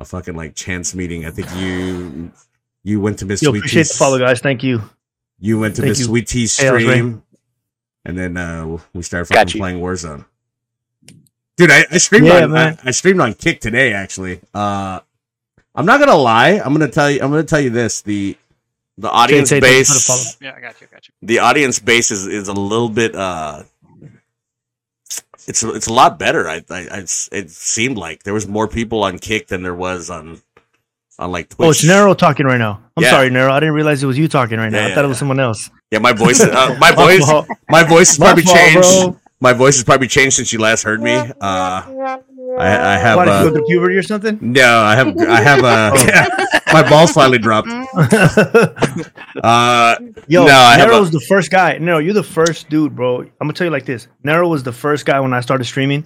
[0.00, 1.24] a fucking like chance meeting.
[1.26, 2.32] I think you
[2.82, 4.40] you went to Miss Yo, Sweet appreciate Tea's- the follow, guys.
[4.40, 4.82] Thank you.
[5.38, 6.04] You went to Thank Miss you.
[6.06, 7.22] Sweet Tea's Hey, stream,
[8.06, 10.24] and then uh we started fucking playing Warzone.
[11.56, 12.78] Dude, I, I streamed Yeah, on man.
[12.84, 13.92] I, I streamed on Kick today.
[13.92, 15.00] Actually, uh,
[15.74, 16.60] I'm not gonna lie.
[16.64, 17.20] I'm gonna tell you.
[17.20, 18.02] I'm gonna tell you this.
[18.02, 18.36] The
[18.98, 20.18] the audience Tay, thank you for the follow.
[20.18, 20.36] base.
[20.40, 20.86] Yeah, I got you.
[20.90, 21.14] Got you.
[21.22, 23.62] the audience base is, is a little bit uh
[25.48, 26.98] it's it's a lot better I, I I
[27.32, 30.40] it seemed like there was more people on kick than there was on
[31.18, 31.66] on like Twitch.
[31.66, 32.82] Oh, it's Nero talking right now.
[32.96, 33.10] I'm Yeah.
[33.10, 33.50] sorry, Nero.
[33.52, 34.78] I didn't realize it was you talking right now.
[34.80, 35.70] Yeah, I thought yeah, it was someone else.
[35.90, 37.28] Yeah my voice uh, my My voice
[37.68, 39.20] my voice has probably fault, changed bro.
[39.40, 41.82] my voice has probably changed since you last heard me uh
[42.58, 44.38] I, I have Why did you uh, go through puberty or something?
[44.40, 46.04] no I have I have uh Oh.
[46.06, 46.26] yeah,
[46.72, 47.68] my balls finally dropped
[49.42, 49.96] uh
[50.28, 51.78] Yo, No, I have Nero a- was the first guy.
[51.78, 53.20] Nero, you're the first dude, bro.
[53.20, 54.08] I'm gonna tell you like this.
[54.24, 56.04] Nero was the first guy when I started streaming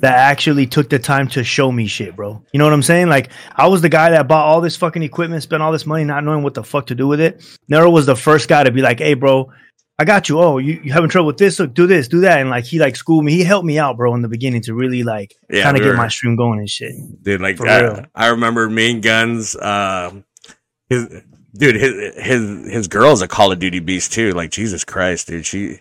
[0.00, 2.42] that actually took the time to show me shit, bro.
[2.52, 3.08] You know what I'm saying?
[3.08, 6.04] Like I was the guy that bought all this fucking equipment, spent all this money,
[6.04, 7.44] not knowing what the fuck to do with it.
[7.68, 9.50] Nero was the first guy to be like, "Hey, bro,
[9.98, 10.40] I got you.
[10.40, 11.58] Oh, you, you having trouble with this?
[11.58, 13.32] Look, do this, do that." And like he like schooled me.
[13.32, 15.88] He helped me out, bro, in the beginning to really like Yeah, kind of we
[15.90, 16.92] get my stream going and shit.
[17.22, 17.40] dude.
[17.40, 18.06] Like I.
[18.14, 19.54] I remember Main Gunz.
[19.62, 20.24] Um,
[20.88, 21.08] his
[21.54, 24.32] dude, his his his girl's a Call of Duty beast too.
[24.32, 25.44] Like Jesus Christ, dude.
[25.44, 25.80] She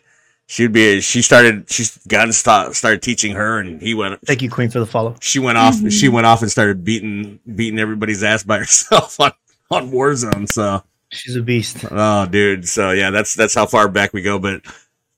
[0.50, 4.20] she'd be A, she started she Gunz sta- started teaching her, and he went.
[4.26, 5.16] Thank you, Queen, for the follow.
[5.22, 5.76] She went off.
[5.91, 9.32] She went off and started beating beating everybody's ass by herself on
[9.72, 10.50] on Warzone.
[10.50, 11.86] So She's a beast.
[11.89, 12.68] Oh, dude.
[12.68, 14.38] So yeah, that's that's how far back we go.
[14.38, 14.62] But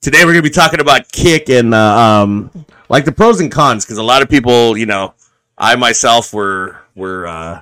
[0.02, 3.86] today we're gonna be talking about kick and uh, um, like the pros and cons
[3.86, 5.14] because a lot of people, you know,
[5.58, 7.62] I myself were were uh,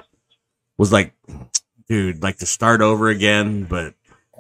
[0.78, 1.14] was like,
[1.88, 3.64] dude, like to start over again.
[3.64, 3.96] But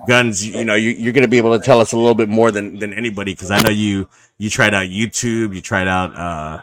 [0.08, 2.52] Gunz, you, know, you, you're gonna be able to tell us a little bit more
[2.52, 6.62] than than anybody because I know you you tried out YouTube, you tried out, uh,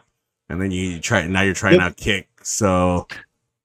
[0.49, 1.83] and then you try now you're trying Yep.
[1.83, 2.29] out kick.
[2.43, 3.07] So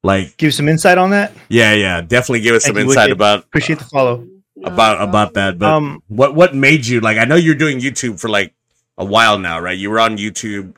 [0.03, 1.31] like, Give some insight on that.
[1.47, 3.11] yeah, yeah, definitely give us Thank some insight Wicked.
[3.17, 4.27] about Appreciate the follow.
[4.63, 5.57] about about that.
[5.59, 7.17] But Um, what what made you like?
[7.17, 8.53] I know you're doing YouTube for like
[8.97, 9.77] a while now, right?
[9.77, 10.73] You were on YouTube.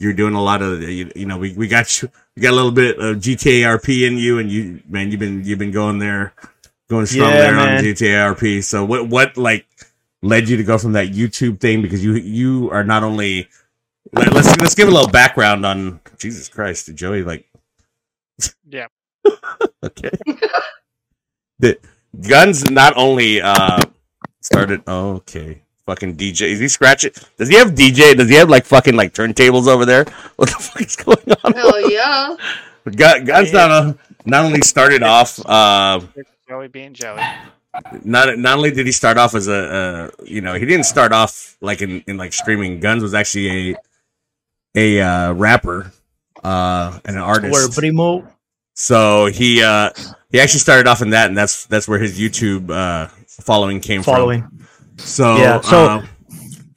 [0.00, 1.38] You're doing a lot of you, you know.
[1.38, 2.10] We, we got you.
[2.36, 5.44] We got a little bit of GTA RP in you, and you man, you've been
[5.44, 6.34] you've been going there,
[6.88, 7.84] going strong Yeah, there on man.
[7.84, 8.62] GTA RP.
[8.64, 9.66] So what what like
[10.22, 11.82] led you to go from that YouTube thing?
[11.82, 13.48] Because you you are not only
[14.12, 17.22] let, let's let's give a little background on Jesus Christ, Joey.
[17.22, 17.46] Like
[18.68, 18.86] Yeah.
[19.84, 20.10] okay.
[21.58, 21.78] the
[22.16, 23.80] Gunz not only uh
[24.40, 25.62] started oh, okay.
[25.86, 26.48] Fucking DJ.
[26.48, 27.12] Is he scratching?
[27.36, 28.16] Does he have DJ?
[28.16, 30.04] Does he have like fucking like turntables over there?
[30.36, 31.52] What the fuck is going on?
[31.52, 32.36] Hell yeah.
[32.84, 33.94] Gun, Gunz not uh,
[34.26, 36.00] not only started off uh
[36.48, 37.20] Joey being Joey.
[38.04, 41.12] not not only did he start off as a uh, you know he didn't start
[41.12, 43.76] off like in, in like streaming Gunz was actually a
[44.76, 45.92] a uh, rapper
[46.42, 48.28] uh and an artist Word, primo.
[48.74, 49.90] So he uh
[50.30, 54.02] he actually started off in that, and that's that's where his YouTube uh following came
[54.02, 54.42] Following.
[54.42, 54.66] from.
[54.98, 56.06] So Yeah, so- uh,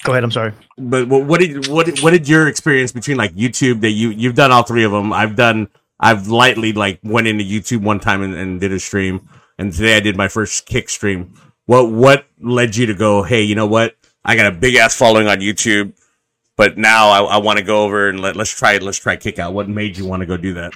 [0.04, 0.24] Go ahead.
[0.24, 0.54] I'm sorry.
[0.78, 4.10] but what, what did what did- what did your experience between like YouTube that you
[4.12, 5.12] you've done all three of them?
[5.12, 5.68] I've done
[6.00, 9.28] I've lightly like went into YouTube one time and, and did a stream,
[9.58, 11.34] and today I did my first kick stream.
[11.66, 13.24] What what led you to go?
[13.24, 13.96] Hey, you know what?
[14.24, 15.94] I got a big ass following on YouTube,
[16.56, 18.84] but now I, I want to go over and let let's try it.
[18.84, 19.54] let's try kick out.
[19.54, 20.74] What made you want to go do that?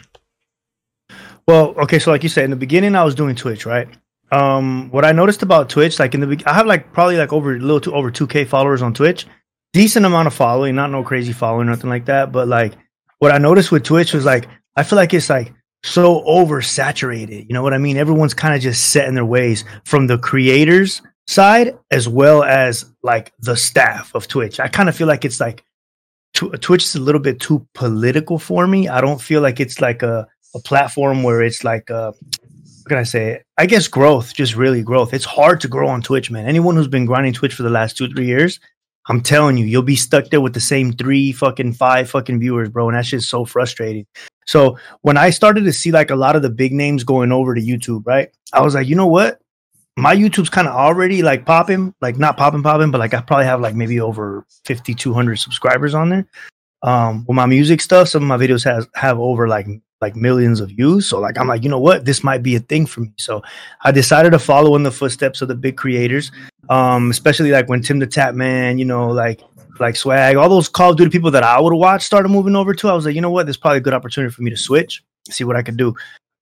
[1.48, 3.88] Well, okay, so like you said, in the beginning, I was doing Twitch, right?
[4.32, 7.56] Um, what I noticed about Twitch, like in the, I have like probably like over
[7.56, 9.26] a little to over two k followers on Twitch,
[9.74, 12.32] decent amount of following, not no crazy following, or nothing like that.
[12.32, 12.74] But like,
[13.20, 15.54] what I noticed with Twitch was like, I feel like it's like
[15.84, 17.48] so oversaturated.
[17.48, 17.98] You know what I mean?
[17.98, 22.86] Everyone's kind of just set in their ways from the creators side as well as
[23.04, 24.60] like the staff of Twitch.
[24.60, 25.64] I kind of feel like it's like
[26.34, 28.88] tw- Twitch is a little bit too political for me.
[28.88, 32.98] I don't feel like it's like a a platform where it's like uh what can
[32.98, 33.44] I say?
[33.58, 35.14] I guess growth, just really growth.
[35.14, 36.48] It's hard to grow on Twitch, man.
[36.48, 38.60] Anyone who's been grinding Twitch for the last two, three years,
[39.08, 42.70] I'm telling you, you'll be stuck there with the same three fucking five fucking viewers,
[42.70, 42.90] bro.
[42.90, 44.06] And that shit's so frustrating.
[44.46, 47.56] So when I started to see like a lot of the big names going over
[47.56, 48.30] to YouTube, right?
[48.54, 49.42] I was like, you know what?
[49.98, 53.46] my YouTube's kind of already like popping, like not popping, popping, but like I probably
[53.46, 56.28] have like maybe over 5,200 subscribers on there.
[56.84, 59.68] Um, with my music stuff, some of my videos has have over like
[60.00, 61.08] like millions of views.
[61.08, 63.12] So like I'm like, you know what, this might be a thing for me.
[63.18, 63.44] So
[63.82, 66.32] I decided to follow in the footsteps of the big creators,
[66.72, 69.42] um, especially like when TimTheTatman, you know, like
[69.80, 72.74] like Swagg, all those Call of Duty people that I would watch started moving over
[72.74, 72.88] to.
[72.88, 75.04] I was like, you know what, there's probably a good opportunity for me to switch,
[75.30, 75.94] see what I could do.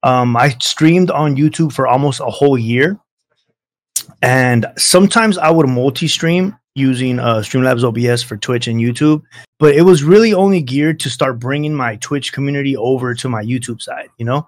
[0.04, 3.00] Um, I streamed on YouTube for almost a whole year.
[4.22, 9.24] And sometimes I would multi-stream using uh, Streamlabs OBS for Twitch and YouTube,
[9.58, 13.44] but it was really only geared to start bringing my Twitch community over to my
[13.44, 14.10] YouTube side.
[14.18, 14.48] You know,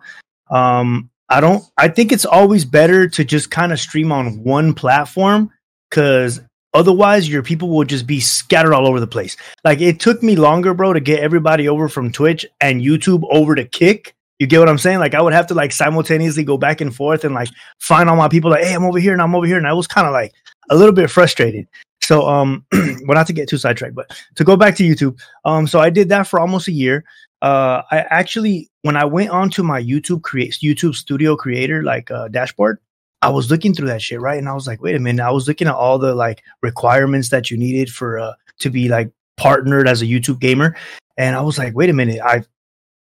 [0.52, 1.64] um, I don't.
[1.78, 5.52] I think it's always better to just kind of stream on one platform
[5.92, 6.42] because
[6.74, 9.38] otherwise your people will just be scattered all over the place.
[9.64, 13.54] Like it took me longer, bro, to get everybody over from Twitch and YouTube over
[13.54, 14.98] to Kick you get what I'm saying?
[14.98, 18.16] Like I would have to like simultaneously go back and forth and like find all
[18.16, 19.58] my people like, hey, I'm over here and I'm over here.
[19.58, 20.34] And I was kind of like
[20.72, 21.68] a little bit frustrated.
[22.02, 25.20] So um well not to get too sidetracked, but to go back to YouTube.
[25.46, 27.04] Um so I did that for almost a year.
[27.44, 32.28] Uh I actually when I went onto my YouTube create YouTube studio creator like uh
[32.30, 32.80] dashboard,
[33.22, 34.40] I was looking through that shit, right?
[34.40, 37.30] And I was like, wait a minute, I was looking at all the like requirements
[37.30, 40.76] that you needed for uh to be like partnered as a YouTube gamer.
[41.18, 42.48] And I was like, wait a minute, I've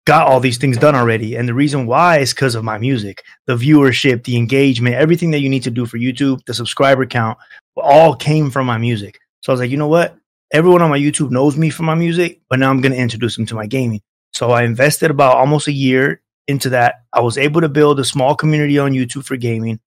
[0.09, 1.37] got all these things done already.
[1.37, 5.41] And the reason why is because of my music, the viewership, the engagement, everything that
[5.41, 7.37] you need to do for YouTube, the subscriber count,
[7.77, 9.19] all came from my music.
[9.43, 10.17] So I was like, you know what?
[10.53, 13.37] Everyone on my YouTube knows me for my music, but now I'm going to introduce
[13.37, 14.01] them to my gaming.
[14.33, 17.03] So I invested about almost a year into that.
[17.13, 19.79] I was able to build a small community on YouTube for gaming.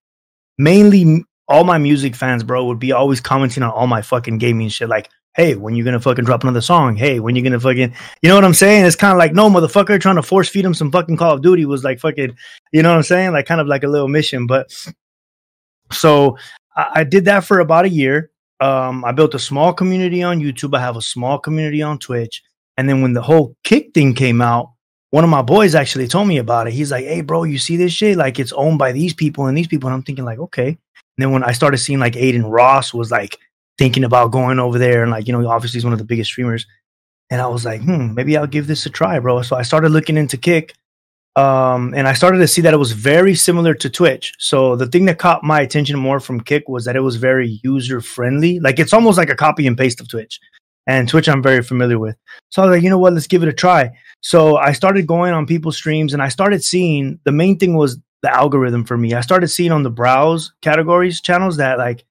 [0.61, 4.69] Mainly all my music fans, bro, would be always commenting on all my fucking gaming
[4.69, 4.87] shit.
[4.87, 6.95] Like, hey, when you gonna fucking drop another song?
[6.95, 8.85] Hey, when you gonna fucking, you know what I'm saying?
[8.85, 11.41] It's kind of like, no, motherfucker, trying to force feed him some fucking Call of
[11.41, 12.35] Duty was like fucking,
[12.71, 13.31] you know what I'm saying?
[13.31, 14.45] Like kind of like a little mission.
[14.45, 14.71] But
[15.91, 16.37] so
[16.75, 18.29] I, I did that for about a year.
[18.59, 20.75] Um, I built a small community on YouTube.
[20.77, 22.43] I have a small community on Twitch.
[22.77, 24.71] And then when the whole kick thing came out,
[25.11, 26.73] one of my boys actually told me about it.
[26.73, 28.17] He's like, "Hey, bro, you see this shit?
[28.17, 30.67] Like, it's owned by these people and these people." And I'm thinking, like, okay.
[30.67, 30.77] And
[31.17, 33.37] then when I started seeing like Adin Ross was like
[33.81, 36.29] thinking about going over there and like you know obviously he's one of the biggest
[36.29, 36.67] streamers
[37.31, 39.89] and i was like hmm maybe i'll give this a try bro so i started
[39.89, 40.75] looking into kick
[41.35, 44.85] um, and i started to see that it was very similar to twitch so the
[44.85, 48.59] thing that caught my attention more from kick was that it was very user friendly
[48.59, 50.39] like it's almost like a copy and paste of twitch
[50.87, 52.15] and twitch i'm very familiar with
[52.49, 53.89] so i was like you know what let's give it a try
[54.21, 57.99] so i started going on people's streams and i started seeing the main thing was
[58.23, 62.05] the algorithm for me i started seeing on the browse categories channels that like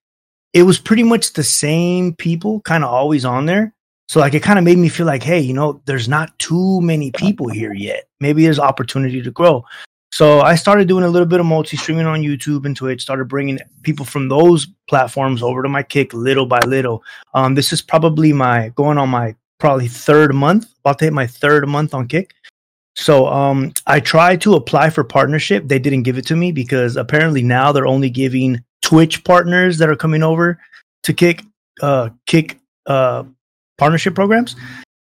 [0.53, 3.75] it was pretty much the same people kind of always on there.
[4.09, 6.81] So like it kind of made me feel like, hey, you know, there's not too
[6.81, 8.09] many people here yet.
[8.19, 9.65] Maybe there's opportunity to grow.
[10.13, 13.03] So I started doing a little bit of multi streaming on YouTube and Twitch.
[13.03, 17.03] Started bringing people from those platforms over to my Kick little by little.
[17.35, 20.73] Um, this is probably my going on my probably third month.
[20.81, 22.35] About to hit my third month on Kick.
[22.97, 25.69] So um, I tried to apply for partnership.
[25.69, 29.89] They didn't give it to me because apparently now they're only giving Twitch partners that
[29.89, 30.59] are coming over
[31.03, 31.43] to kick
[31.83, 33.25] uh kick uh
[33.79, 34.57] partnership programs.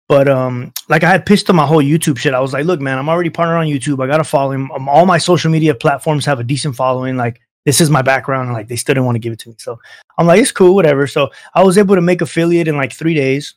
[0.09, 2.33] But um, like I had pitched on my whole YouTube shit.
[2.33, 4.03] I was like, look, man, I'm already partnered on YouTube.
[4.03, 4.73] I got to follow him.
[4.73, 7.17] Um, all my social media platforms have a decent following.
[7.17, 8.49] Like this is my background.
[8.49, 9.57] And like they still didn't want to give it to me.
[9.59, 9.79] So
[10.17, 11.07] I'm like, it's cool, whatever.
[11.07, 13.55] So I was able to make affiliate in like three days.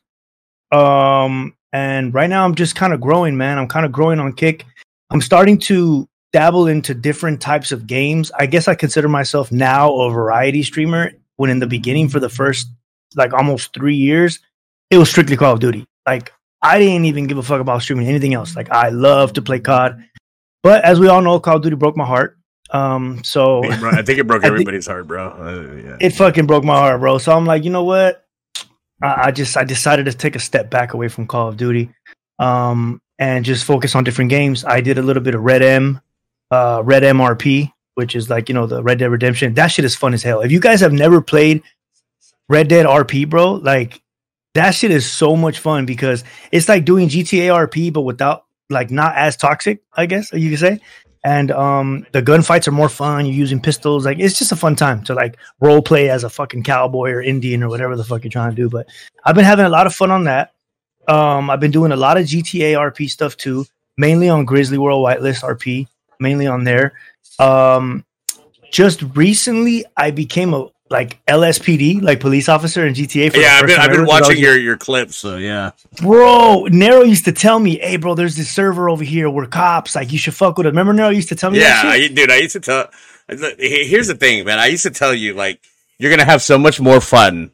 [0.73, 3.57] Um, and right now I'm just kind of growing, man.
[3.57, 4.65] I'm kind of growing on Kick.
[5.09, 8.29] I'm starting to dabble into different types of games.
[8.37, 12.29] I guess I consider myself now a variety streamer when in the beginning for the
[12.29, 12.67] first
[13.15, 14.39] like almost 3 years
[14.89, 15.85] it was strictly Call of Duty.
[16.05, 18.55] Like I didn't even give a fuck about streaming anything else.
[18.55, 20.03] Like I love to play COD.
[20.63, 22.37] But as we all know Call of Duty broke my heart.
[22.71, 25.29] Um so I think it broke everybody's heart, bro.
[25.29, 25.97] Uh, yeah.
[25.99, 27.17] It fucking broke my heart, bro.
[27.17, 28.25] So I'm like, you know what?
[29.01, 31.89] I, I just I decided to take a step back away from Call of Duty.
[32.39, 34.63] Um and just focus on different games.
[34.65, 36.01] I did a little bit of RedM
[36.51, 39.53] uh, RedM RP, which is like you know the Red Dead Redemption.
[39.55, 40.41] That shit is fun as hell.
[40.41, 41.63] If you guys have never played
[42.49, 44.00] Red Dead RP, bro, like
[44.53, 48.91] that shit is so much fun because it's like doing GTA RP, but without like
[48.91, 50.79] not as toxic, I guess you could say.
[51.23, 53.25] And um, the gunfights are more fun.
[53.25, 54.05] You're using pistols.
[54.05, 57.21] Like it's just a fun time to like role play as a fucking cowboy or
[57.21, 58.69] Indian or whatever the fuck you're trying to do.
[58.69, 58.87] But
[59.23, 60.53] I've been having a lot of fun on that.
[61.07, 63.65] Um, I've been doing a lot of GTA RP stuff too,
[63.97, 65.87] mainly on Grizzly World Whitelist RP
[66.21, 66.93] mainly on there.
[67.39, 68.05] Um,
[68.71, 73.31] just recently, I became a like LSPD, like police officer in GTA.
[73.31, 75.71] For yeah, I've been, I've been watching your your clips, so yeah.
[76.01, 79.95] Bro, Nero used to tell me, "Hey, bro, there's this server over here where cops
[79.95, 81.59] like you should fuck with it." Remember, Nero used to tell me.
[81.59, 82.89] Yeah, I, dude, I used to tell.
[83.27, 84.59] Here's the thing, man.
[84.59, 85.61] I used to tell you, like,
[85.97, 87.51] you're gonna have so much more fun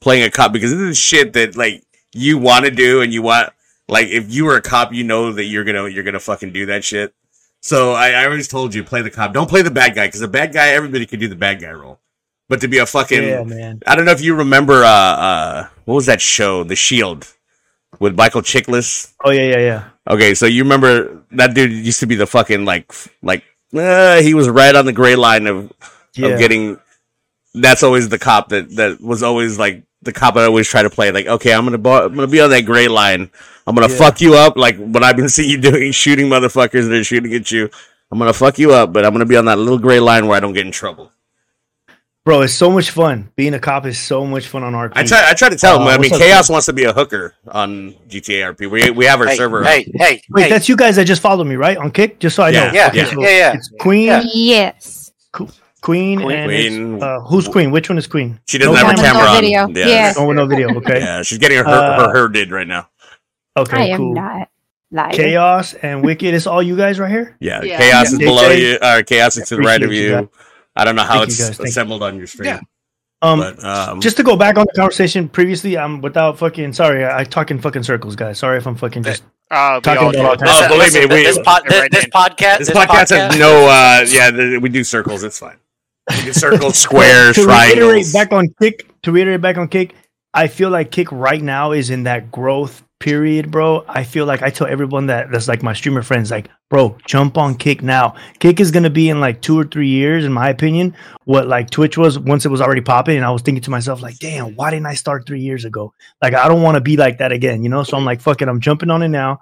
[0.00, 3.22] playing a cop because this is shit that like you want to do and you
[3.22, 3.52] want
[3.88, 6.66] like if you were a cop, you know that you're gonna you're gonna fucking do
[6.66, 7.14] that shit.
[7.60, 9.32] So I, I always told you play the cop.
[9.32, 11.72] Don't play the bad guy because the bad guy everybody could do the bad guy
[11.72, 11.98] role,
[12.48, 13.82] but to be a fucking Yeah, man.
[13.86, 14.88] I don't know if you remember uh
[15.30, 17.26] uh what was that show The Shield
[17.98, 19.12] with Michael Chiklis.
[19.24, 19.84] Oh yeah, yeah, yeah.
[20.08, 22.92] Okay, so you remember that dude used to be the fucking like
[23.22, 23.42] like
[23.74, 25.72] uh, he was right on the gray line of
[26.14, 26.28] Yeah.
[26.28, 26.78] of getting.
[27.54, 30.90] That's always the cop that that was always like the cop I always try to
[30.90, 31.10] play.
[31.10, 33.30] Like, okay, I'm gonna bo- I'm gonna be on that gray line.
[33.66, 33.96] I'm gonna Yeah.
[33.98, 37.34] fuck you up like what I've been seeing you doing, shooting motherfuckers that are shooting
[37.34, 37.68] at you.
[38.12, 40.36] I'm gonna fuck you up, but I'm gonna be on that little gray line where
[40.36, 41.10] I don't get in trouble.
[42.26, 43.30] Bro, it's so much fun.
[43.36, 44.92] Being a cop is so much fun on RP.
[44.96, 45.86] I try I try to tell him.
[45.86, 48.68] Uh, I mean, what's up, Chaos wants to be a hooker on GTA RP.
[48.68, 49.60] We we have our Hey, server.
[49.62, 49.68] up.
[49.68, 50.48] hey, hey, Wait, hey.
[50.50, 51.76] that's you guys that just followed me, right?
[51.76, 52.18] On Kick?
[52.18, 52.72] Just so I Yeah, know.
[52.72, 53.52] yeah, Okay, yeah, so yeah, yeah.
[53.54, 54.22] It's Queen, Yeah.
[54.34, 55.12] Yes.
[55.32, 56.20] Queen, Queen.
[56.32, 57.02] and Queen.
[57.02, 57.70] uh, who's Queen?
[57.70, 58.40] Which one is Queen?
[58.48, 59.40] She doesn't No have her camera no on.
[59.40, 59.68] video.
[59.68, 59.86] Yeah.
[59.86, 60.12] Yeah.
[60.16, 60.74] Oh, with no video.
[60.78, 60.98] Okay.
[60.98, 62.88] Yeah, she's getting her Uh, her, her did right now.
[63.56, 63.76] Okay.
[63.76, 64.14] I am cool.
[64.16, 64.48] not
[64.90, 65.12] lying.
[65.14, 66.34] Chaos and Wicked.
[66.34, 67.36] It's all you guys right here.
[67.38, 67.78] Yeah, Yeah.
[67.78, 68.78] chaos is below you.
[68.82, 70.10] Or chaos is to the right of you you.
[70.10, 70.26] guys.
[70.76, 71.64] I don't know how Thank it's guys, you.
[71.64, 72.46] assembled on your screen.
[72.48, 72.60] Yeah.
[73.22, 76.74] Um, but um, just to go back on the conversation previously, I'm without fucking.
[76.74, 78.38] Sorry, I, I talk in fucking circles, guys.
[78.38, 79.22] Sorry if I'm fucking just.
[79.50, 80.66] Uh, Talking all about do all it.
[80.66, 83.66] Oh, believe me, we- this, pod, this, Right this podcast, this podcast has no.
[83.68, 85.22] uh Yeah, the, we do circles.
[85.22, 85.56] It's fine.
[86.10, 88.12] We do circles, squares, to reiterate triangles.
[88.12, 89.94] back on kick to reiterate back on kick
[90.34, 94.42] i feel like kick right now is in that growth period bro i feel like
[94.42, 98.14] i tell everyone that that's like my streamer friends like bro jump on kick now.
[98.40, 100.96] Kick is to be in like two or three years in my opinion.
[101.24, 104.02] What like twitch was once it was already popping and i was thinking to myself
[104.02, 105.92] like damn why didn't i start three years ago?
[106.20, 107.82] Like i don't want to be like that again you know?
[107.82, 109.38] So i'm like fuck it i'm jumping on it now.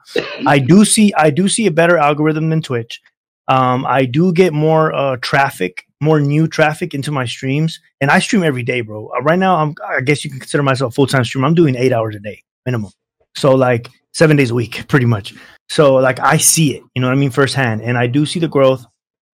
[0.46, 3.00] I do see i do see a better algorithm than twitch.
[3.46, 8.18] Um, I do get more uh, traffic, more new traffic into my streams, and I
[8.18, 9.10] stream every day, bro.
[9.14, 11.46] Uh, right now, I'm I guess you can consider myself full time streamer.
[11.46, 12.90] I'm doing eight hours a day minimum,
[13.34, 15.34] so like seven days a week, pretty much.
[15.68, 18.40] So like I see it, you know what I mean, firsthand, and I do see
[18.40, 18.84] the growth.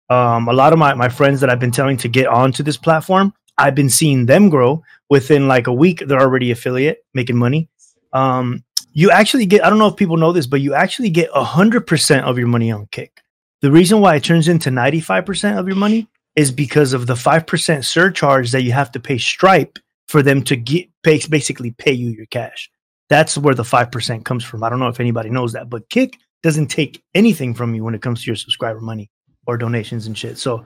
[0.09, 2.77] Um, a lot of my my friends that I've been telling to get onto this
[2.77, 6.03] platform, I've been seeing them grow within like a week.
[6.07, 7.69] They're already affiliate, making money.
[8.13, 11.31] Um, you actually get I don't know if people know this, but you actually get
[11.31, 13.21] hundred percent of your money on Kick.
[13.61, 17.85] The reason why it turns into 95% of your money is because of the 5%
[17.85, 19.79] surcharge that you have to pay Stripe
[20.09, 22.71] for them to get basically pay you your cash.
[23.11, 24.63] That's where the 5% comes from.
[24.63, 27.95] I don't know if anybody knows that, but Kick doesn't take anything from you when
[27.95, 29.11] it comes to your subscriber money
[29.47, 30.39] or donations and shit.
[30.39, 30.65] So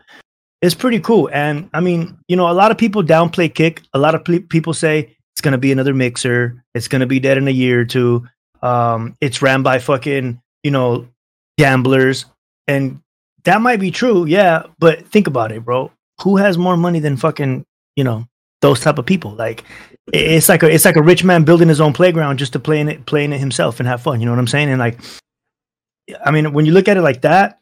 [0.62, 1.30] it's pretty cool.
[1.32, 3.82] And I mean, you know, a lot of people downplay Kick.
[3.94, 6.62] A lot of ple- people say it's going to be another mixer.
[6.74, 8.26] It's going to be dead in a year or two.
[8.62, 11.08] Um, it's ran by fucking, you know,
[11.58, 12.26] gamblers.
[12.68, 13.00] And
[13.44, 14.64] that might be true, yeah.
[14.78, 15.90] But think about it, bro.
[16.22, 17.64] Who has more money than fucking,
[17.96, 18.26] you know,
[18.64, 19.32] those type of people?
[19.32, 19.62] Like,
[20.12, 22.80] it's like a it's like a rich man building his own playground just to play
[22.80, 24.20] in it, playing it himself and have fun.
[24.20, 24.68] You know what I'm saying?
[24.70, 24.98] And like,
[26.24, 27.60] I mean, when you look at it like that,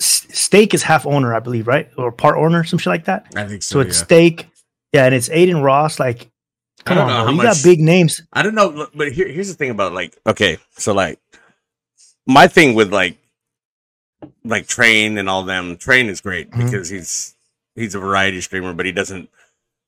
[0.00, 3.26] S- Stake is half owner, I believe, right, or part owner, some shit like that.
[3.36, 4.46] I think So it's Stake,
[4.92, 5.98] yeah, and it's Adin Ross.
[6.00, 6.28] Like,
[6.80, 7.24] I come don't on, know bro.
[7.24, 8.22] how you much- got big names.
[8.32, 11.18] I don't know, but here, here's the thing about like, okay, so like,
[12.26, 13.16] my thing with like,
[14.44, 16.64] like Train and all them, Train is great Mhm.
[16.64, 17.34] because he's
[17.74, 19.30] he's a variety streamer, but he doesn't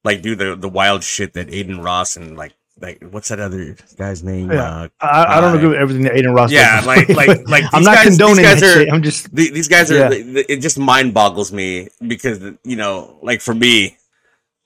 [0.05, 3.77] like do the the wild shit that Adin Ross and like like what's that other
[3.99, 4.51] guy's name?
[4.51, 4.63] Yeah.
[4.63, 6.51] Uh, I, I don't Uh, agree with everything that Adin Ross.
[6.51, 8.93] yeah, does, like like like I'm these not guys, these condoning guys that are, shit.
[8.93, 10.09] I'm just the- these guys are Yeah.
[10.09, 13.99] th- it just mind boggles me because you know like for me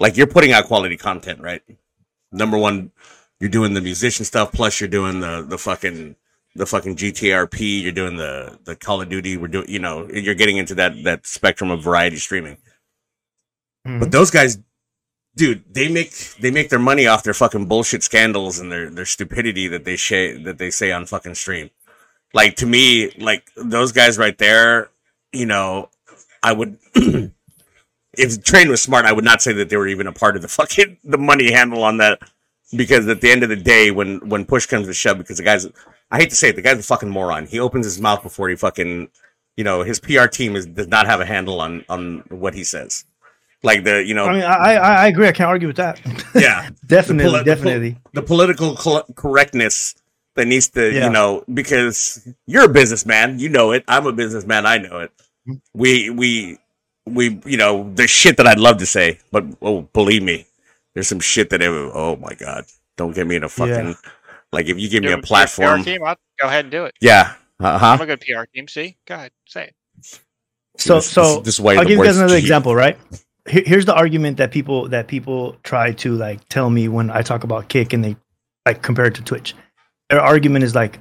[0.01, 1.63] like you're putting out quality content right
[2.33, 2.93] number one
[3.41, 6.15] you're doing the musician stuff plus you're doing the the fucking
[6.57, 10.35] the fucking gtrp you're doing the the call of duty we're doing you know you're
[10.37, 12.57] getting into that that spectrum of variety streaming
[13.87, 14.01] Mhm.
[14.01, 14.59] but those guys
[15.37, 19.07] dude they make they make their money off their fucking bullshit scandals and their their
[19.07, 21.71] stupidity that they say that they say on fucking stream.
[22.33, 24.91] Like to me like those guys right there
[25.33, 25.89] you know
[26.43, 26.79] i would
[28.15, 30.43] if train was smart i would not say that they were even a part of
[30.43, 32.19] the fucking the money handle on that.
[32.75, 35.45] Because at the end of the day when when push comes to shove because the
[35.45, 35.67] guy's
[36.11, 37.47] i hate to say it the guy's a fucking moron.
[37.47, 39.11] He opens his mouth before he fucking
[39.57, 42.65] you know his pr team is does not have a handle on on what he
[42.65, 43.05] says
[43.65, 45.27] like the you know I mean, I, I I agree.
[45.27, 45.99] I can't argue with that.
[46.37, 47.93] yeah definitely, The poli- the pol- definitely.
[48.13, 49.97] the political col- correctness
[50.37, 51.05] that needs to, Yeah.
[51.07, 53.85] you know, because you're a businessman, you know it.
[53.89, 55.11] I'm a businessman, I know it.
[55.49, 55.55] Mm-hmm.
[55.75, 56.59] We, we,
[57.07, 60.47] we, you know, there's shit that I'd love to say, but oh, believe me,
[60.95, 62.65] there's some shit that, it, oh my god,
[62.97, 64.11] don't get me in a fucking Yeah.
[64.53, 66.65] like if you give me a it with your platform, PR team, I'll go ahead
[66.65, 66.95] and do it.
[67.01, 68.67] yeah, uh huh, I'm a good PR team.
[68.67, 69.75] See, go ahead, say it.
[70.79, 72.43] So This- so this- this is why I'll give you guys another cheap.
[72.51, 72.99] example, right?
[73.49, 77.23] Here, here's the argument that people that people try to like tell me when I
[77.23, 78.17] talk about Kick and they
[78.67, 79.55] like compare it to Twitch.
[80.11, 81.01] Their argument is like,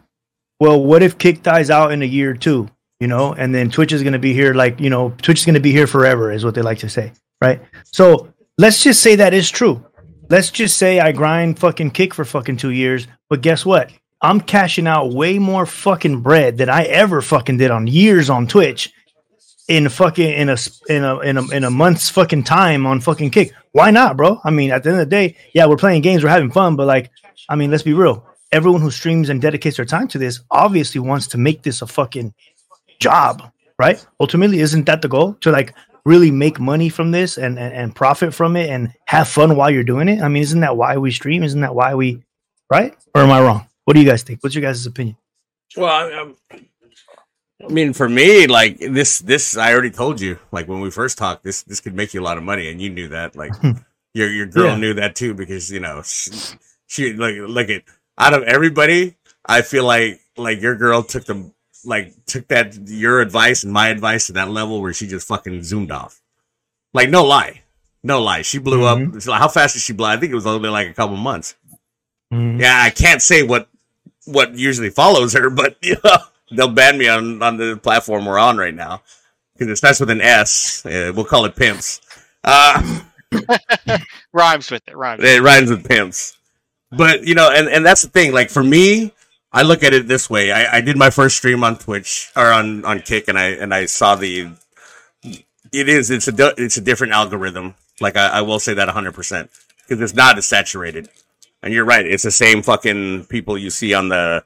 [0.59, 2.69] well, what if Kick dies out in a year or two,
[2.99, 5.45] you know, and then Twitch is going to be here, like you know, Twitch is
[5.45, 7.61] going to be here forever, is what they like to say, right?
[7.85, 9.85] So let's just say that is true.
[10.29, 13.91] Let's just say I grind fucking Kick for fucking two years, but guess what?
[14.21, 18.47] I'm cashing out way more fucking bread than I ever fucking did on years on
[18.47, 18.93] Twitch
[19.67, 20.57] in fucking in a
[20.89, 23.53] in a in a in a month's fucking time on fucking kick.
[23.71, 24.39] Why not, bro?
[24.43, 26.75] I mean, at the end of the day, yeah, we're playing games, we're having fun,
[26.75, 27.09] but like,
[27.49, 28.25] I mean, let's be real.
[28.51, 31.87] Everyone who streams and dedicates their time to this obviously wants to make this a
[31.87, 32.33] fucking
[32.99, 34.05] job, right?
[34.19, 35.73] Ultimately, isn't that the goal to like
[36.05, 39.71] really make money from this and, and and profit from it and have fun while
[39.71, 40.21] you're doing it?
[40.21, 41.41] I mean, isn't that why we stream?
[41.43, 42.21] Isn't that why we,
[42.69, 42.95] right?
[43.15, 43.67] Or am I wrong?
[43.85, 44.43] What do you guys think?
[44.43, 45.17] What's your guys' opinion?
[45.75, 46.35] Well, I'm-
[47.63, 50.39] I mean, for me, like this, this I already told you.
[50.51, 52.81] Like when we first talked, this this could make you a lot of money, and
[52.81, 53.35] you knew that.
[53.35, 53.51] Like
[54.13, 54.77] your your girl Yeah.
[54.77, 56.31] knew that too because you know she,
[56.87, 57.83] she like look at
[58.17, 61.51] out of everybody, I feel like like your girl took the
[61.85, 65.63] like took that your advice and my advice to that level where she just fucking
[65.63, 66.21] zoomed off.
[66.93, 67.61] Like no lie,
[68.03, 69.21] no lie, she blew up.
[69.21, 70.07] So how fast did she blow?
[70.07, 71.55] I think it was only like a couple months.
[72.33, 72.59] Mm-hmm.
[72.61, 73.67] Yeah, I can't say what
[74.25, 76.17] what usually follows her, but you know,
[76.55, 79.01] they'll ban me on on the platform we're on right now
[79.53, 80.81] because it starts with an S.
[80.85, 82.01] We'll call it pimps.
[82.43, 83.01] Uh,
[84.33, 84.95] Rhymes with it.
[84.95, 85.23] Rhymes.
[85.23, 86.37] it rhymes with pimps.
[86.91, 88.33] But you know, and and that's the thing.
[88.33, 89.13] Like for me,
[89.51, 90.51] I look at it this way.
[90.51, 93.73] I, I did my first stream on Twitch or on on Kick, and I and
[93.73, 94.51] I saw the.
[95.71, 96.11] It is.
[96.11, 96.53] It's a.
[96.57, 97.75] It's a different algorithm.
[97.99, 99.49] Like I, I will say that hundred percent
[99.79, 101.09] because it's not as saturated.
[101.61, 102.05] And you're right.
[102.05, 104.43] It's the same fucking people you see on the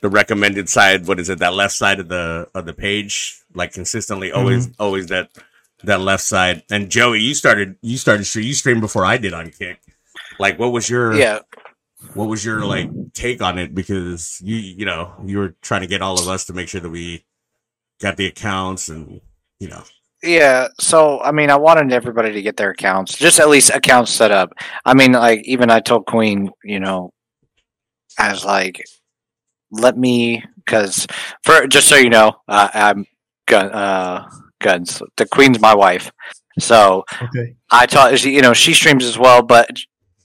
[0.00, 1.06] the recommended side.
[1.06, 1.38] What is it?
[1.38, 4.82] That left side of the of the page, like consistently, always mm-hmm.
[4.82, 5.30] always that
[5.84, 6.62] that left side.
[6.70, 9.80] And Joey, you started you started so you streamed before I did on Kick.
[10.38, 11.40] Like, what was your Yeah.
[12.14, 13.74] What was your like take on it?
[13.74, 16.80] Because you you know you were trying to get all of us to make sure
[16.80, 17.24] that we
[18.00, 19.20] got the accounts and
[19.58, 19.82] you know
[20.22, 24.12] Yeah, so I mean, I wanted everybody to get their accounts, just at least accounts
[24.12, 24.52] set up.
[24.84, 27.12] I mean, like even I told Queen, you know,
[28.18, 28.84] as like,
[29.70, 31.06] let me, because
[31.44, 33.06] for just so you know, uh, I'm
[33.46, 34.28] gun, uh,
[34.60, 35.02] Gunz.
[35.16, 36.10] The Queen's my wife,
[36.58, 37.54] so Okay.
[37.70, 39.70] I taught she, you know, she streams as well, but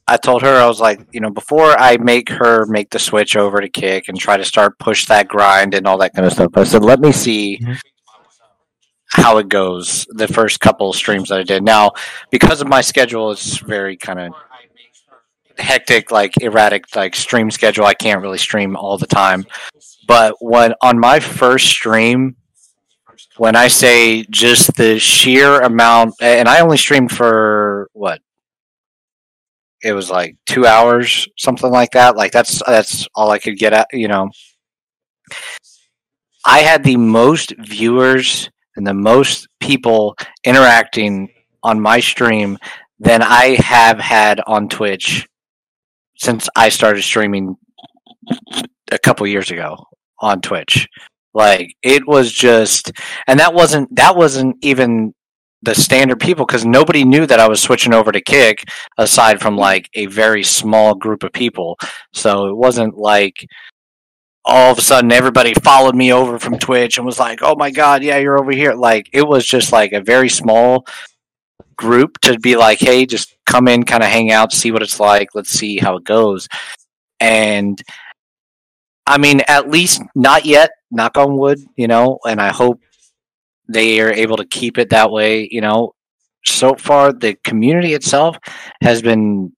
[0.07, 3.35] I told her I was like, you know, before I make her make the switch
[3.35, 6.33] over to kick and try to start push that grind and all that kind of
[6.33, 6.51] stuff.
[6.55, 7.59] I said, let me see
[9.09, 11.63] how it goes the first couple streams that I did.
[11.63, 11.91] Now,
[12.31, 14.33] because of my schedule, it's very kind of
[15.57, 17.85] hectic, like erratic, like stream schedule.
[17.85, 19.45] I can't really stream all the time.
[20.07, 22.35] But when on my first stream,
[23.37, 28.21] when I say just the sheer amount, and I only streamed for what?
[29.83, 32.15] It was like two hours, something like that.
[32.15, 34.29] Like that's that's all I could get at, you know.
[36.45, 41.29] I had the most viewers and the most people interacting
[41.63, 42.57] on my stream
[42.99, 45.27] than I have had on Twitch
[46.17, 47.55] since I started streaming
[48.91, 49.77] a couple years ago
[50.19, 50.87] on Twitch.
[51.33, 52.91] Like it was just
[53.27, 55.13] and that wasn't that wasn't even
[55.61, 58.63] the standard people because nobody knew that I was switching over to Kick
[58.97, 61.77] aside from like a very small group of people.
[62.13, 63.45] So it wasn't like
[64.45, 67.71] all of a sudden everybody followed me over from Twitch and was like, "Oh my
[67.71, 70.85] god, yeah, you're over here." Like it was just like a very small
[71.77, 74.99] group to be like, "Hey, just come in, kind of hang out, see what it's
[74.99, 75.29] like.
[75.35, 76.47] Let's see how it goes."
[77.19, 77.81] And
[79.07, 82.81] I mean, at least not yet, knock on wood, you know, and I hope
[83.67, 85.93] they are able to keep it that way, you know.
[86.45, 88.37] So far the community itself
[88.81, 89.51] has been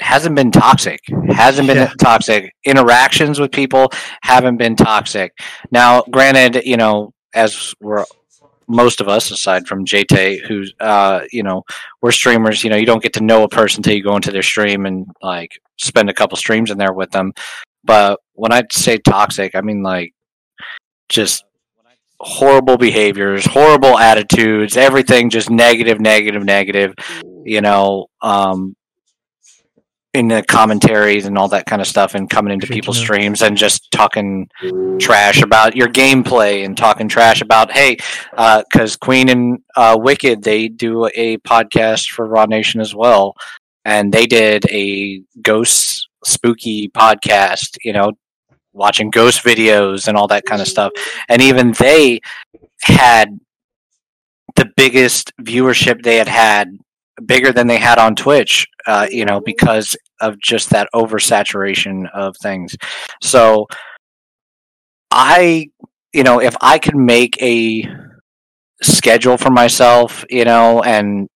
[0.00, 1.00] hasn't been toxic.
[1.30, 1.92] Hasn't been Yeah.
[2.00, 2.52] toxic.
[2.64, 3.90] Interactions with people
[4.22, 5.32] haven't been toxic.
[5.70, 8.04] Now, granted, you know, as we're
[8.68, 11.62] most of us, aside from JT, who's uh, you know,
[12.00, 14.30] we're streamers, you know, you don't get to know a person until you go into
[14.30, 17.32] their stream and like spend a couple streams in there with them.
[17.84, 20.14] But when I say toxic, I mean like
[21.08, 21.44] just
[22.20, 26.94] horrible behaviors, horrible attitudes, everything just negative, negative, negative,
[27.44, 28.76] you know, um,
[30.14, 33.56] in the commentaries and all that kind of stuff and coming into people's streams and
[33.56, 34.46] just talking
[34.98, 37.96] trash about your gameplay and talking trash about hey
[38.30, 43.34] because queen and uh, wicked they do a podcast for raw nation as well.
[43.84, 48.12] And they did a ghost spooky podcast you know
[48.72, 50.92] watching ghost videos and all that kind of stuff.
[51.28, 52.20] And even they
[52.82, 53.38] had
[54.56, 56.76] the biggest viewership they had had,
[57.26, 58.66] bigger than they had on Twitch.
[58.86, 62.76] Uh, you know, because of just that oversaturation of things.
[63.20, 63.66] So,
[65.10, 65.68] I,
[66.12, 67.86] you know, if I could make a
[68.82, 71.28] schedule for myself, you know, and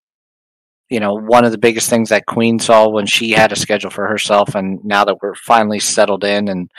[0.89, 3.91] you know, one of the biggest things that Queen saw when she had a schedule
[3.91, 6.71] for herself, and now that we're finally settled in and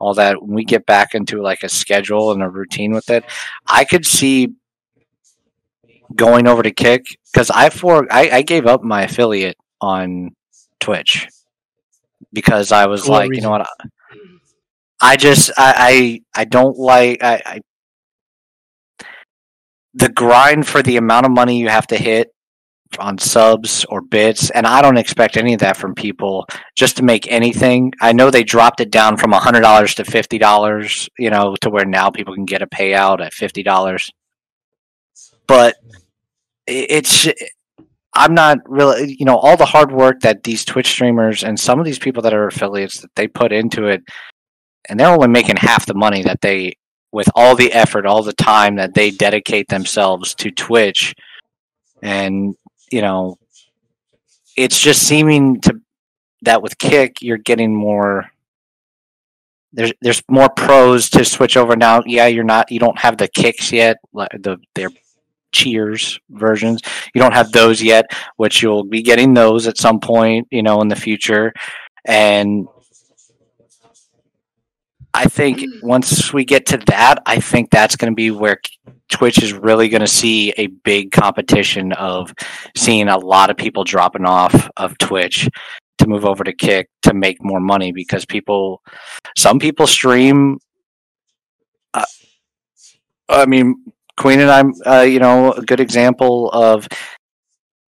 [0.00, 3.24] all that, when we get back into like a schedule and a routine with it,
[3.66, 4.48] I could see
[6.12, 10.30] going over to Kick because I for I, I gave up my affiliate on
[10.80, 11.28] Twitch
[12.32, 13.66] because I was like, you know what,
[15.00, 17.60] I just I I, I don't like I, I
[19.94, 22.32] the grind for the amount of money you have to hit
[22.98, 27.02] on subs or bits and i don't expect any of that from people just to
[27.02, 27.90] make anything.
[28.02, 32.10] I know they dropped it down from $100 to $50 you know to where now
[32.10, 34.10] people can get a payout at $50
[35.46, 35.81] but i-
[36.66, 37.28] it's
[38.14, 41.78] i'm not really you know all the hard work that these twitch streamers and some
[41.78, 44.02] of these people that are affiliates that they put into it
[44.88, 46.76] and they're only making half the money that they
[47.12, 51.14] with all the effort all the time that they dedicate themselves to twitch.
[52.02, 52.56] And
[52.90, 53.36] you know
[54.56, 55.80] it's just seeming to
[56.42, 58.30] that with kick you're getting more
[59.72, 62.02] there's there's more pros to switch over now.
[62.06, 64.90] Yeah you're not you don't have the kicks yet like the their
[65.52, 66.80] cheers versions
[67.14, 68.06] you don't have those yet
[68.36, 71.52] which you'll be getting those at some point you know in the future
[72.04, 72.66] and
[75.14, 78.58] I think once we get to that, I think that's going to be where
[79.10, 82.32] Twitch is really going to see a big competition of
[82.76, 85.48] seeing a lot of people dropping off of Twitch
[85.98, 88.82] to move over to Kick to make more money because people,
[89.36, 90.58] some people stream.
[91.92, 92.04] Uh,
[93.28, 96.86] I mean, Queen and I'm, uh, you know, a good example of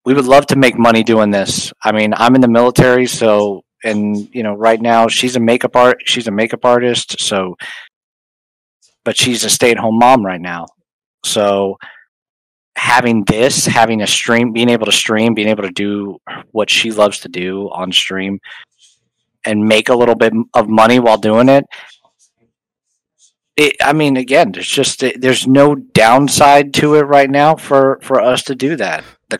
[0.04, 1.72] we would love to make money doing this.
[1.82, 5.76] I mean, I'm in the military, so and you know, right now she's a makeup
[5.76, 5.98] art.
[6.04, 7.56] She's a makeup artist, so
[9.04, 10.66] but she's a stay-at-home mom right now.
[11.24, 11.78] So
[12.76, 16.18] having this, having a stream, being able to stream, being able to do
[16.52, 18.38] what she loves to do on stream
[19.46, 21.64] and make a little bit of money while doing it.
[23.60, 28.20] It, I mean, again, there's just there's no downside to it right now for for
[28.20, 29.04] us to do that.
[29.28, 29.38] The,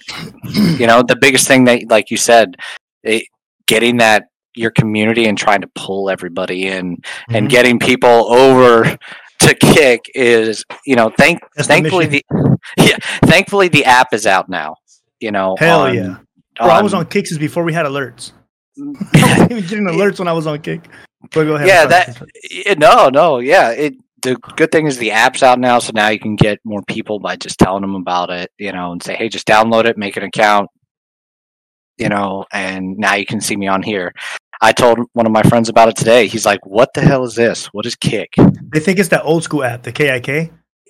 [0.79, 2.57] you know, the biggest thing that, like you said,
[3.03, 3.25] it,
[3.67, 4.25] getting that
[4.55, 6.99] your community and trying to pull everybody in
[7.31, 7.51] and Mhm.
[7.51, 8.99] getting people over
[9.39, 12.23] to kick is you know thank That's thankfully the,
[12.77, 14.75] yeah thankfully the app is out now
[15.21, 16.17] you know Hell on- yeah.
[16.59, 18.33] Bro, I was on- on Kicks before we had alerts.
[18.79, 18.83] I
[19.23, 20.83] wasn't even getting alerts when I was on Kick.
[21.33, 21.69] But go ahead.
[21.69, 22.21] yeah that
[22.51, 26.09] yeah, no no yeah it the good thing is the app's out now so now
[26.09, 29.15] you can get more people by just telling them about it you know and say
[29.15, 30.69] hey just download it make an account
[31.99, 34.13] you know and now you can see me on here
[34.63, 37.35] i told one of my friends about it today he's like what the hell is
[37.35, 38.35] this what is kick
[38.73, 40.27] They think it's that old school app, the KIK.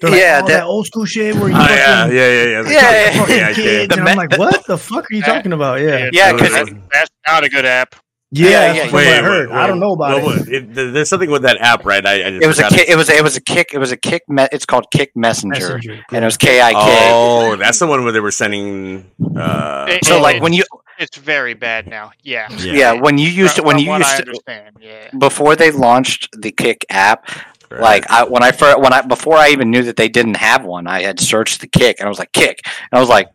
[0.00, 2.10] They're like, Yeah, oh, that- that, old school shit where you Oh, fucking, yeah, yeah,
[2.10, 2.62] yeah, yeah.
[2.62, 3.88] The Yeah, yeah, fucking yeah, kids.
[3.94, 5.80] The and I'm like, what the fuck are you talking about?
[5.80, 6.08] Yeah.
[6.12, 7.94] Yeah, 'cause That's, that's not a good app.
[8.32, 9.48] Yeah, Yeah, that's yeah, what Wait, I heard.
[9.50, 10.40] wait, I don't know about well, it.
[10.40, 12.04] what- it- There's something with that app, right?
[12.06, 13.78] I, I just it was a forgot kick it was it was a kick it
[13.78, 16.04] was a kick me- it's called kick messenger, Messenger.
[16.12, 16.78] and it was k-i-k
[17.12, 19.10] Oh, that's the one where they were sending.
[19.36, 20.62] Uh, It- so it- like when you
[20.98, 22.12] It's very bad now.
[22.22, 22.48] Yeah.
[22.58, 25.08] yeah, when you used to From- when you used I to yeah.
[25.18, 27.28] before they launched the kick app
[27.70, 27.80] right.
[27.80, 30.64] like I, when i first when i before i even knew that they didn't have
[30.64, 33.28] one i had searched the kick and i was like kick and i was like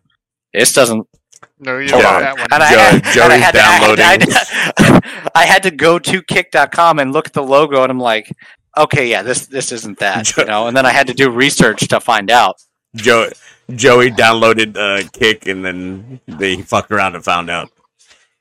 [0.54, 1.08] this doesn't
[1.60, 2.48] No, you hold don't have that one.
[2.52, 4.06] and I, Joe- and I Joey's had to, I, had, downloading.
[4.06, 4.12] I,
[4.84, 8.30] had, I had to go to kick.com and look at the logo and i'm like
[8.78, 11.88] okay yeah this this isn't that you know and then i had to do research
[11.88, 12.56] to find out
[12.96, 13.30] Joe,
[13.74, 17.70] Joey downloaded uh, Kick and then they fucked around and found out.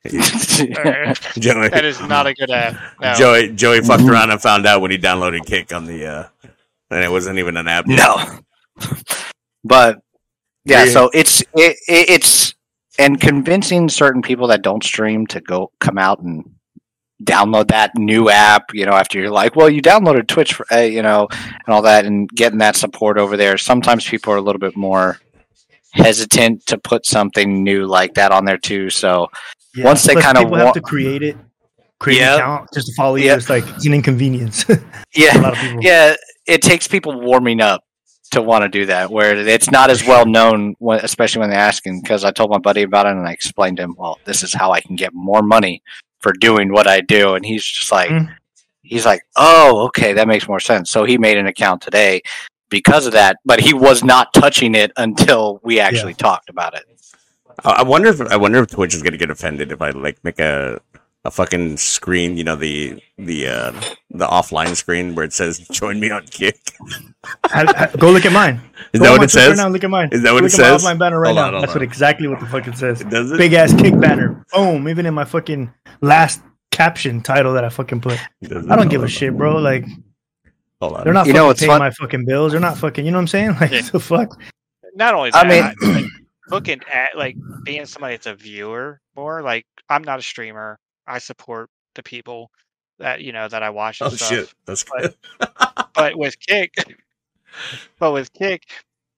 [0.06, 2.76] Joey, that is not a good app.
[3.00, 3.14] No.
[3.14, 6.28] Joey, Joey fucked around and found out when he downloaded Kick on the, uh,
[6.90, 7.86] and it wasn't even an app.
[7.88, 8.16] No,
[9.64, 10.00] but
[10.64, 10.92] yeah, Yeah.
[10.92, 12.53] so it's it, it, it's
[12.98, 16.44] and convincing certain people that don't stream to go come out and
[17.22, 18.74] download that new app.
[18.74, 21.82] You know, after you're like, well, you downloaded Twitch, for, uh, you know, and all
[21.82, 23.56] that, and getting that support over there.
[23.58, 25.18] Sometimes people are a little bit more
[25.92, 28.90] hesitant to put something new like that on there too.
[28.90, 29.28] So
[29.76, 29.84] Yeah.
[29.84, 31.36] Once they kinda people wa- have to create it,
[32.00, 32.28] create Yep.
[32.34, 33.26] an account just to follow you.
[33.26, 33.38] Yep.
[33.38, 34.64] It's like it's an inconvenience.
[35.14, 35.80] yeah, a lot of people.
[35.82, 36.14] yeah,
[36.46, 37.83] it takes people warming up
[38.30, 39.10] to want to do that.
[39.10, 42.02] Where it's not as well known, when, especially when they ask asking.
[42.02, 44.52] Because I told my buddy about it and I explained to him, well, this is
[44.52, 45.82] how I can get more money
[46.20, 48.34] for doing what I do, and he's just like, Mm.
[48.82, 50.90] he's like, oh, okay, that makes more sense.
[50.90, 52.22] So he made an account today,
[52.70, 56.84] because of that, but he was not touching it until we actually talked about it.
[57.64, 60.18] I I wonder if I wonder if Twitch is gonna get offended if I like
[60.24, 60.80] make a
[61.26, 63.72] a fucking screen, you know, the the uh
[64.10, 66.58] the offline screen where it says "Join me on Kick."
[67.46, 68.60] Ha- ha- Go look at mine.
[68.92, 69.56] Is Go that what my it Twitch Right says?
[69.58, 70.08] now, look at mine.
[70.12, 70.84] Is that what look it at says?
[70.84, 71.46] my offline banner right Hold now.
[71.56, 71.76] on, That's on.
[71.80, 73.02] what exactly what the fuck it says.
[73.04, 73.38] Does it?
[73.38, 74.44] Big ass kick banner.
[74.52, 74.88] Boom.
[74.88, 75.72] Even in my fucking
[76.02, 78.18] last caption title that I fucking put.
[78.42, 78.70] Does it?
[78.70, 79.56] I don't give a shit, bro.
[79.56, 79.86] Like
[80.80, 81.04] Hold on.
[81.04, 82.52] they're not You fucking know paying fun- my fucking bills.
[82.52, 83.04] They're not fucking.
[83.06, 83.56] You know what I'm saying?
[83.60, 83.80] Like Yeah.
[83.80, 84.38] the fuck.
[84.94, 86.04] Not only I mean- I- like,
[86.50, 89.40] looking at like being somebody that's a viewer more.
[89.42, 90.78] Like I'm not a streamer.
[91.06, 92.50] I support the people
[92.98, 94.28] that you know that I watch and Oh stuff.
[94.28, 95.14] shit, that's good.
[95.94, 96.72] But with Kick,
[97.98, 98.62] but with Kick,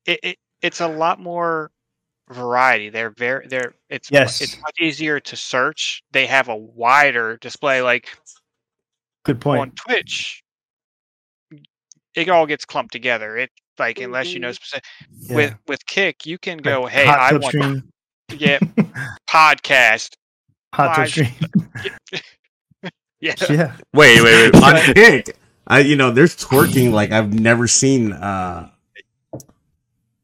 [0.07, 1.71] it, it it's a lot more
[2.31, 2.89] variety.
[2.91, 4.41] They're very they're it's Yes.
[4.41, 6.03] it's much easier to search.
[6.13, 7.83] They have a wider display.
[7.83, 8.09] Like
[9.25, 9.61] Good point.
[9.61, 10.43] on Twitch,
[12.15, 13.37] it all gets clumped together.
[13.37, 14.85] It like unless you know specific.
[15.21, 15.37] Yeah.
[15.37, 17.85] With with Kick, you can go, Like, hey, I want
[18.29, 18.61] get
[19.29, 20.15] podcast.
[20.77, 21.31] Hot tub live- stream.
[23.19, 23.73] Yeah, Wait, yeah.
[23.95, 24.55] wait, wait.
[24.63, 25.37] on Kick,
[25.67, 28.69] I you know, there's twerking like I've never seen uh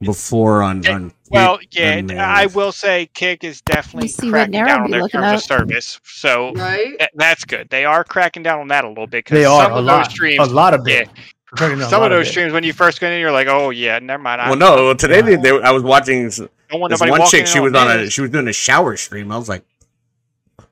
[0.01, 1.09] before on on.
[1.11, 1.17] Kick.
[1.31, 5.21] Well, yeah, and, uh, I will say Kick is definitely cracking down on their looking
[5.21, 5.99] terms of service.
[6.05, 6.95] So Right?
[6.99, 7.71] that- that's good.
[7.71, 10.05] They are cracking down on that a little bit because are some a of lot.
[10.05, 11.09] those streams, a lot of yeah, it.
[11.57, 12.31] Cracking down a some of those it.
[12.31, 14.43] streams when you first get in, you're like, oh yeah, never mind.
[14.43, 14.75] I Well, no.
[14.87, 17.47] well, Today they, they, I was watching s- this one chick.
[17.47, 19.33] She was on a she was doing a shower stream.
[19.33, 19.65] I was like,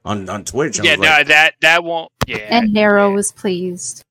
[0.04, 0.80] on on Twitch.
[0.80, 2.10] I Yeah, no, like, that that won't.
[2.26, 4.04] Yeah, And Nero was pleased.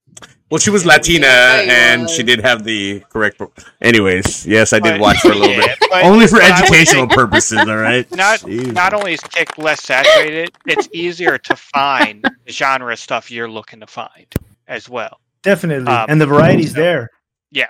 [0.51, 2.11] well, she was Latina Yeah, and was.
[2.15, 3.37] she did have the correct.
[3.37, 3.51] pro-
[3.81, 6.51] Anyways, yes, I did But- watch for a little yeah, bit, but- only for but
[6.51, 7.59] I educational think purposes.
[7.59, 8.09] All right.
[8.15, 8.73] Not Jeez.
[8.73, 13.79] not only is Kick less saturated, it's easier to find the genre stuff you're looking
[13.79, 14.25] to find
[14.67, 15.19] as well.
[15.43, 15.87] Definitely.
[15.91, 17.09] Um, and the variety's there.
[17.51, 17.67] Yeah.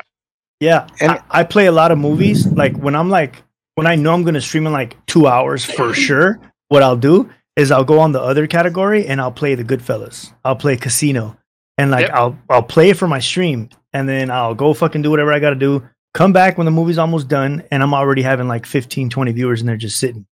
[0.59, 0.87] Yeah.
[0.99, 2.47] And- I, I play a lot of movies.
[2.47, 3.43] Like when I'm like
[3.75, 7.29] when I know I'm gonna stream in like two hours for sure, what I'll do
[7.59, 10.33] is I'll go on the other category and I'll play the Goodfellas.
[10.43, 11.37] I'll play Casino.
[11.77, 12.11] And like Yep.
[12.13, 15.39] I'll I'll play it for my stream and then I'll go fucking do whatever I
[15.39, 15.87] gotta do.
[16.13, 19.59] Come back when the movie's almost done and I'm already having like 15, 20 viewers
[19.61, 20.25] and they're just sitting.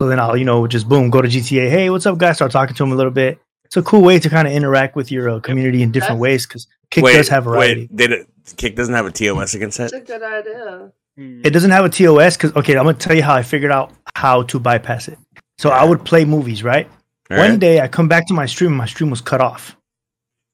[0.00, 1.68] So then I'll, you know, just boom, go to GTA.
[1.70, 2.36] Hey, what's up, guys?
[2.36, 3.38] Start talking to them a little bit.
[3.64, 6.20] It's a cool way to kind of interact with your uh, community in different That's-
[6.20, 7.82] ways because Kick wait, does have variety.
[7.82, 8.28] wait, did it?
[8.56, 10.02] Kick doesn't have a TOS against That's it.
[10.02, 10.92] a good idea.
[11.16, 13.92] It doesn't have a TOS because okay, I'm gonna tell you how I figured out
[14.16, 15.18] how to bypass it.
[15.64, 16.86] So I would play movies, right?
[17.30, 17.58] All One right.
[17.58, 19.78] day I come back to my stream and my stream was cut off.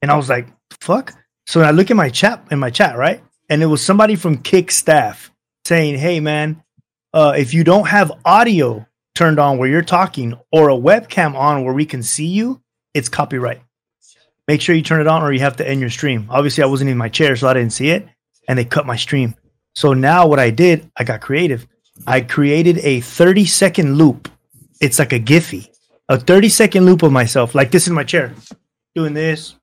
[0.03, 0.47] And I was like,
[0.81, 1.13] fuck.
[1.49, 3.21] So I look at my chat in my chat, right?
[3.49, 5.33] And it was somebody from Kick staff
[5.65, 6.63] saying, Hey man,
[7.13, 11.65] uh, if you don't have audio turned on where you're talking or a webcam on
[11.65, 12.63] where we can see you,
[12.95, 13.63] it's copyright.
[14.47, 16.29] Make sure you turn it on or you have to end your stream.
[16.31, 18.07] Obviously, I wasn't in my chair, so I didn't see it,
[18.47, 19.35] and they cut my stream.
[19.75, 21.67] So now what I did, I got creative.
[22.07, 24.29] I created a 30 second loop.
[24.81, 25.69] It's like a Giphy,
[26.09, 28.35] a 30 second loop of myself, like this in my chair,
[28.95, 29.55] doing this.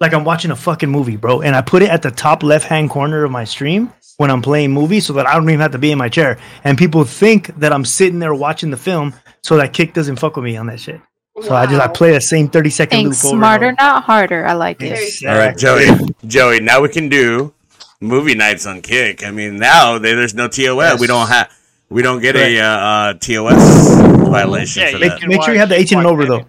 [0.00, 1.42] Like I'm watching a fucking movie, bro.
[1.42, 4.42] And I put it at the top left hand corner of my stream when I'm
[4.42, 6.38] playing movies so that I don't even have to be in my chair.
[6.64, 10.36] And people think that I'm sitting there watching the film so that kick doesn't fuck
[10.36, 11.00] with me on that shit.
[11.42, 13.36] So I just I play the same 30 second Think loop over.
[13.36, 13.76] smarter, over.
[13.78, 14.46] not harder.
[14.46, 14.92] I like it.
[14.92, 15.28] Exactly.
[15.28, 16.14] All right, Joey.
[16.26, 17.54] Joey, now we can do
[18.00, 19.24] movie nights on Kick.
[19.24, 21.00] I mean, now there's no TOS.
[21.00, 21.50] We don't have.
[21.92, 23.96] We don't get a uh, uh, TOS
[24.30, 25.20] violation Yeah, for you that.
[25.20, 26.46] can Make sure you have the 18 and over, though.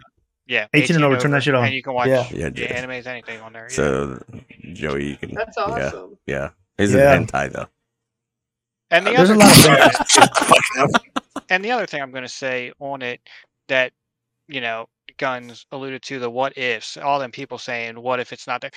[0.47, 1.65] Yeah, 18 and over, turn that shit on.
[1.65, 2.27] And you can watch Yeah.
[2.31, 3.63] Yeah, yeah, animes, anything on there.
[3.63, 3.75] Yeah.
[3.75, 4.23] So,
[4.73, 5.33] Joey, you can.
[5.33, 6.17] That's awesome.
[6.25, 6.49] yeah.
[6.77, 7.13] Is Yeah.
[7.13, 7.67] it hentai though?
[8.91, 10.89] and the There's a other lot of thing-
[11.49, 13.19] and the other thing I'm going to say on it
[13.67, 13.91] that
[14.47, 14.87] you know
[15.17, 18.71] Gunz alluded to the what ifs all them people saying what if it's not there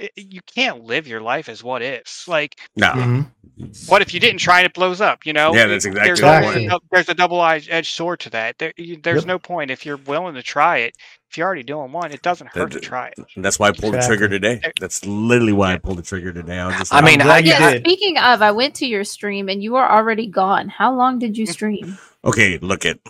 [0.00, 2.92] I- you can't live your life as what ifs like No.
[2.92, 3.88] Mhm.
[3.88, 6.20] what if you didn't try and it blows up you know Yeah, that's exactly there's,
[6.20, 6.72] the point.
[6.72, 9.26] a there's a double-edged sword to that there, you, there's Yep.
[9.26, 10.94] no point if you're willing to try it
[11.30, 13.94] if you're already doing one it doesn't hurt to try it that's why I pulled
[13.94, 14.60] the trigger today.
[14.80, 16.58] That's literally why I pulled the trigger today.
[16.58, 16.92] I was just.
[16.92, 17.82] I like, mean, I'm I- you Yeah, did.
[17.84, 20.68] speaking of, I went to your stream and you were already gone.
[20.68, 21.98] How long did you stream?
[22.24, 23.00] okay, look it.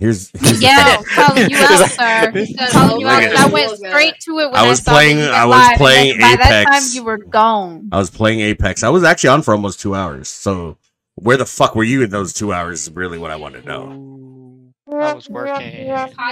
[0.00, 0.30] Here's.
[0.40, 2.30] here's yeah, calling you out, sir.
[2.32, 3.22] Because Calling you oh out.
[3.36, 6.18] I went straight to it when I I, was saw playing- I was live, playing
[6.18, 6.94] then By that time, Apex.
[6.94, 7.88] you were gone.
[7.92, 8.82] I was playing Apex.
[8.82, 10.28] I was actually on for almost two hours.
[10.28, 10.78] So
[11.16, 12.82] where the fuck were you in those two hours?
[12.88, 14.72] Is really what I want to know.
[14.92, 15.86] Ooh, I was working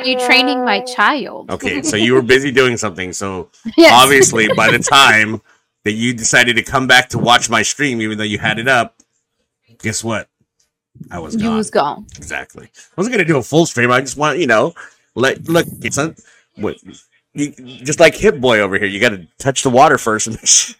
[0.05, 1.51] You training my child.
[1.51, 3.12] Okay, so you were busy doing something.
[3.12, 3.93] So Yes.
[3.93, 5.43] obviously, by the time
[5.85, 8.66] that you decided to come back to watch my stream, even though you had it
[8.66, 8.97] up,
[9.81, 10.28] guess what?
[11.11, 11.57] I was you gone.
[11.57, 12.07] was gone.
[12.16, 12.66] Exactly.
[12.66, 13.91] I wasn't gonna do a full stream.
[13.91, 14.75] I just want you know,
[15.15, 15.66] let look.
[15.83, 16.15] It's not,
[16.57, 16.77] what
[17.35, 17.53] you
[17.85, 18.87] just like Hip Boy over here.
[18.89, 20.77] You got to touch the water first.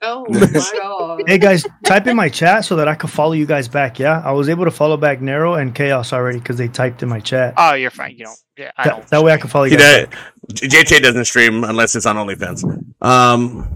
[0.00, 1.22] Oh my god.
[1.28, 3.98] Hey guys, type in my chat so that I can follow you guys back.
[3.98, 7.08] Yeah, I was able to follow back Nero and Chaos already because they typed in
[7.08, 7.54] my chat.
[7.56, 8.16] Oh, you're fine.
[8.16, 8.38] You don't.
[8.56, 9.06] Yeah, I That, don't.
[9.08, 10.08] that way I can follow you He guys.
[10.52, 12.64] does, JJ doesn't stream unless it's on OnlyFans.
[13.00, 13.68] Um,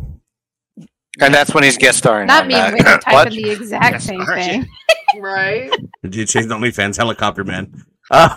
[1.21, 2.27] And that's when he's guest starring.
[2.27, 2.73] Not me that.
[2.75, 3.31] when you're What?
[3.31, 4.67] typing the exact Yes, same thing.
[5.23, 5.71] Right?
[6.05, 7.85] JJ's OnlyFans helicopter man.
[8.09, 8.37] Uh,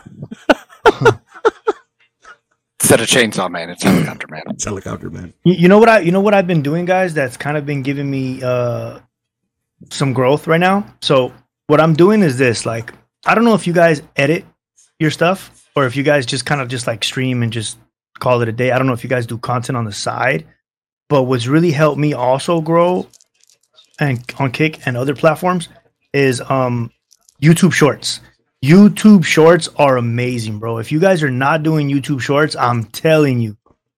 [2.81, 4.41] Instead of Chainsaw Man, it's Helicopter Man.
[4.47, 5.33] it's helicopter man.
[5.43, 7.13] You, you know what I you know what I've been doing, guys.
[7.13, 8.99] That's kind of been giving me uh
[9.91, 10.85] some growth right now.
[11.01, 11.31] So
[11.67, 12.65] what I'm doing is this.
[12.65, 12.93] Like
[13.25, 14.45] I don't know if you guys edit
[14.97, 17.77] your stuff or if you guys just kind of just like stream and just
[18.17, 18.71] call it a day.
[18.71, 20.47] I don't know if you guys do content on the side.
[21.09, 23.07] But what's really helped me also grow
[23.99, 25.67] and on Kick and other platforms
[26.13, 26.91] is um
[27.41, 28.21] YouTube Shorts.
[28.63, 30.77] YouTube Shorts are amazing, bro.
[30.77, 33.57] If you guys are not doing YouTube Shorts, I'm telling you,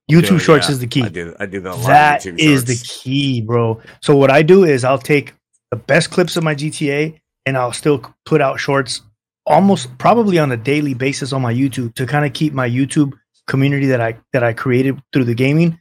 [0.10, 1.04] YouTube Dude, Shorts yeah, is the key.
[1.04, 1.36] I do.
[1.40, 1.88] I do that a.
[1.88, 3.82] That is the key, bro.
[4.02, 5.34] So what I do is I'll take
[5.72, 9.02] the best clips of my GTA and I'll still put out shorts
[9.48, 13.14] almost probably on a daily basis on my YouTube to kind of keep my YouTube
[13.48, 15.80] community that I that I created through the gaming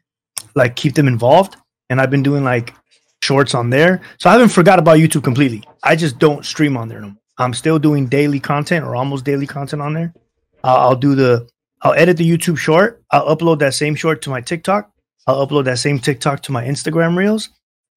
[0.55, 1.57] like keep them involved.
[1.89, 2.75] And I've been doing like
[3.23, 4.01] shorts on there.
[4.19, 5.63] So I haven't forgot about YouTube completely.
[5.83, 7.17] I just don't stream on there no more.
[7.39, 10.13] I'm still doing daily content or almost daily content on there.
[10.63, 11.49] I'll, I'll do the
[11.83, 13.03] I'll edit the YouTube short.
[13.11, 14.91] I'll upload that same short to my TikTok.
[15.27, 17.49] I'll upload that same TikTok to my Instagram reels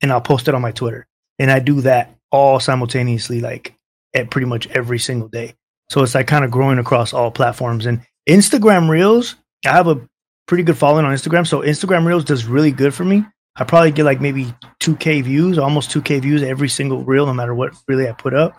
[0.01, 1.05] and I'll post it on my Twitter.
[1.39, 3.75] And I do that all simultaneously, like
[4.13, 5.55] at pretty much every single day.
[5.89, 7.85] So it's like kind of growing across all platforms.
[7.85, 9.35] And Instagram reels,
[9.65, 10.07] I have a
[10.47, 11.45] pretty good following on Instagram.
[11.45, 13.25] So Instagram reels does really good for me.
[13.55, 17.53] I probably get like maybe 2K views, almost 2K views every single reel, no matter
[17.53, 18.55] what really I put up.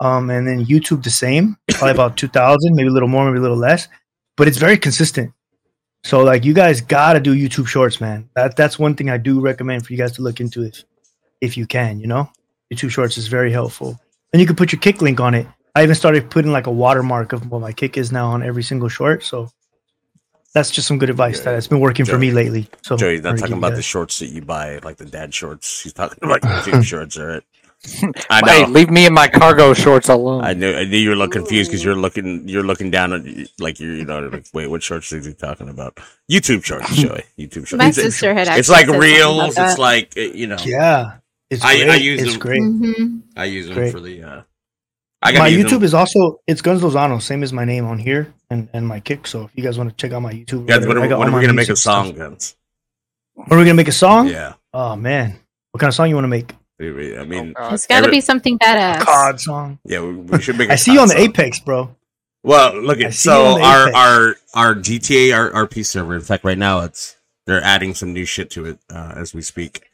[0.00, 3.42] Um, and then YouTube the same, probably about 2,000, maybe a little more, maybe a
[3.42, 3.88] little less.
[4.36, 5.32] But it's very consistent.
[6.04, 8.28] So like you guys gotta do YouTube Shorts, man.
[8.34, 10.84] That that's one thing I do recommend for you guys to look into if
[11.40, 12.00] if you can.
[12.00, 12.30] You know,
[12.72, 13.98] YouTube Shorts is very helpful,
[14.32, 15.46] and you can put your kick link on it.
[15.74, 18.62] I even started putting like a watermark of what my kick is now on every
[18.62, 19.22] single short.
[19.24, 19.50] So
[20.54, 22.68] that's just some good advice that has been working for me lately.
[22.82, 24.96] So Joey's not wanted to talking give you about the shorts that you buy, like
[24.96, 25.82] the dad shorts.
[25.82, 27.42] He's talking about YouTube shorts, all right?
[28.28, 30.42] I Hey, leave me in my cargo shorts alone.
[30.42, 30.74] I knew.
[30.74, 32.48] I knew you were a little confused because you're looking.
[32.48, 33.22] You're looking down at
[33.60, 33.94] like you're.
[33.94, 35.96] You know, like wait, what shorts is he talking about?
[36.28, 37.22] YouTube shorts, Joey.
[37.38, 37.74] YouTube shorts.
[37.74, 39.52] My It's- sister had It's like said reels.
[39.54, 40.56] about It's like uh, you know.
[40.64, 41.18] Yeah,
[41.50, 41.90] it's I, great.
[41.90, 42.40] I use it's them.
[42.40, 42.62] great.
[42.62, 43.22] Mhm.
[43.36, 43.92] I use them Great.
[43.92, 44.22] for the.
[44.24, 44.42] uh
[45.22, 45.84] I got my YouTube them.
[45.84, 49.26] is also it's Gunz Lozano, same as my name on here and, and my kick.
[49.26, 51.28] So if you guys want to check out my YouTube, Guys, when, I are- when
[51.28, 52.06] are we gonna make a music stuff.
[52.06, 52.54] song, Gunz?
[53.34, 54.28] When are we gonna make a song?
[54.28, 54.54] Yeah.
[54.72, 55.38] Oh man,
[55.72, 56.54] what kind of song you want to make?
[56.80, 59.00] I mean, It's got to be something badass.
[59.00, 59.78] COD song.
[59.84, 60.70] yeah, we, we should make.
[60.70, 61.92] I I see you on the Apex, bro.
[62.44, 63.96] Well, look at so our Apex.
[63.96, 66.14] our our GTA our RP server.
[66.14, 67.16] In fact, right now it's
[67.46, 69.88] they're adding some new shit to it uh, as we speak.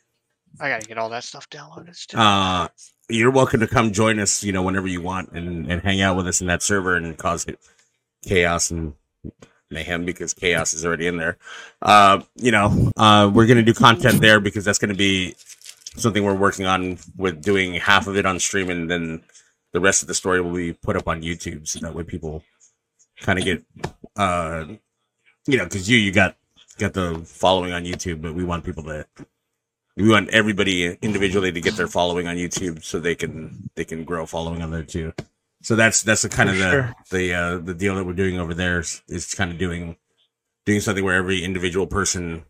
[0.60, 1.96] I gotta get all that stuff downloaded.
[1.96, 2.20] Still.
[2.20, 2.68] Uh,
[3.08, 4.42] you're welcome to come join us.
[4.42, 7.16] You know, whenever you want, and and hang out with us in that server and
[7.16, 7.46] cause
[8.22, 8.94] chaos and
[9.70, 11.36] mayhem because chaos is already in there.
[11.82, 15.34] Uh, you know, uh, we're gonna do content there because that's gonna be
[15.96, 19.22] something we're working on with doing half of it on stream and then
[19.72, 22.42] the rest of the story will be put up on YouTube so that way people
[23.20, 23.62] kind of get
[24.16, 24.64] uh
[25.46, 26.36] you know because you you got
[26.78, 29.06] got the following on YouTube but we want people to
[29.96, 34.04] we want everybody individually to get their following on YouTube so they can they can
[34.04, 35.12] grow following on there too.
[35.62, 36.94] So that's that's the kind For of the sure.
[37.10, 39.96] the uh, the deal that we're doing over there is, is kind of doing
[40.66, 42.44] doing something where every individual person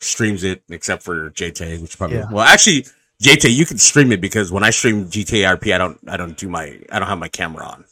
[0.00, 2.30] streams it except for JT, which probably Yeah.
[2.30, 2.86] well actually
[3.22, 6.36] JT you can stream it because when I stream GTA RP I don't I don't
[6.36, 7.84] do my I don't have my camera on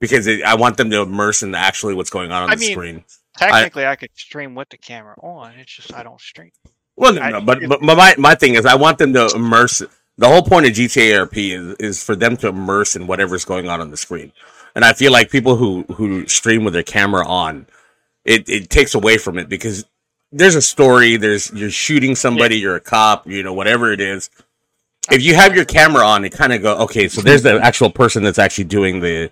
[0.00, 2.60] because it, I want them to immerse in actually what's going on on I the
[2.60, 3.04] mean, screen.
[3.36, 5.52] Technically, I, could stream with the camera on.
[5.58, 6.52] It's just I don't stream.
[6.96, 9.82] Well, no, I- no, but, but my my thing is, I want them to immerse.
[10.18, 13.68] The whole point of GTA RP is, is for them to immerse in whatever's going
[13.68, 14.32] on on the screen,
[14.74, 17.66] and I feel like people who who stream with their camera on,
[18.24, 19.84] it it takes away from it because
[20.32, 21.16] there's a story.
[21.16, 22.56] There's you're shooting somebody.
[22.58, 23.26] You're a cop.
[23.26, 24.30] You know whatever it is.
[25.10, 27.08] If you have your camera on, it kind of go okay.
[27.08, 29.30] So there's the actual person that's actually doing the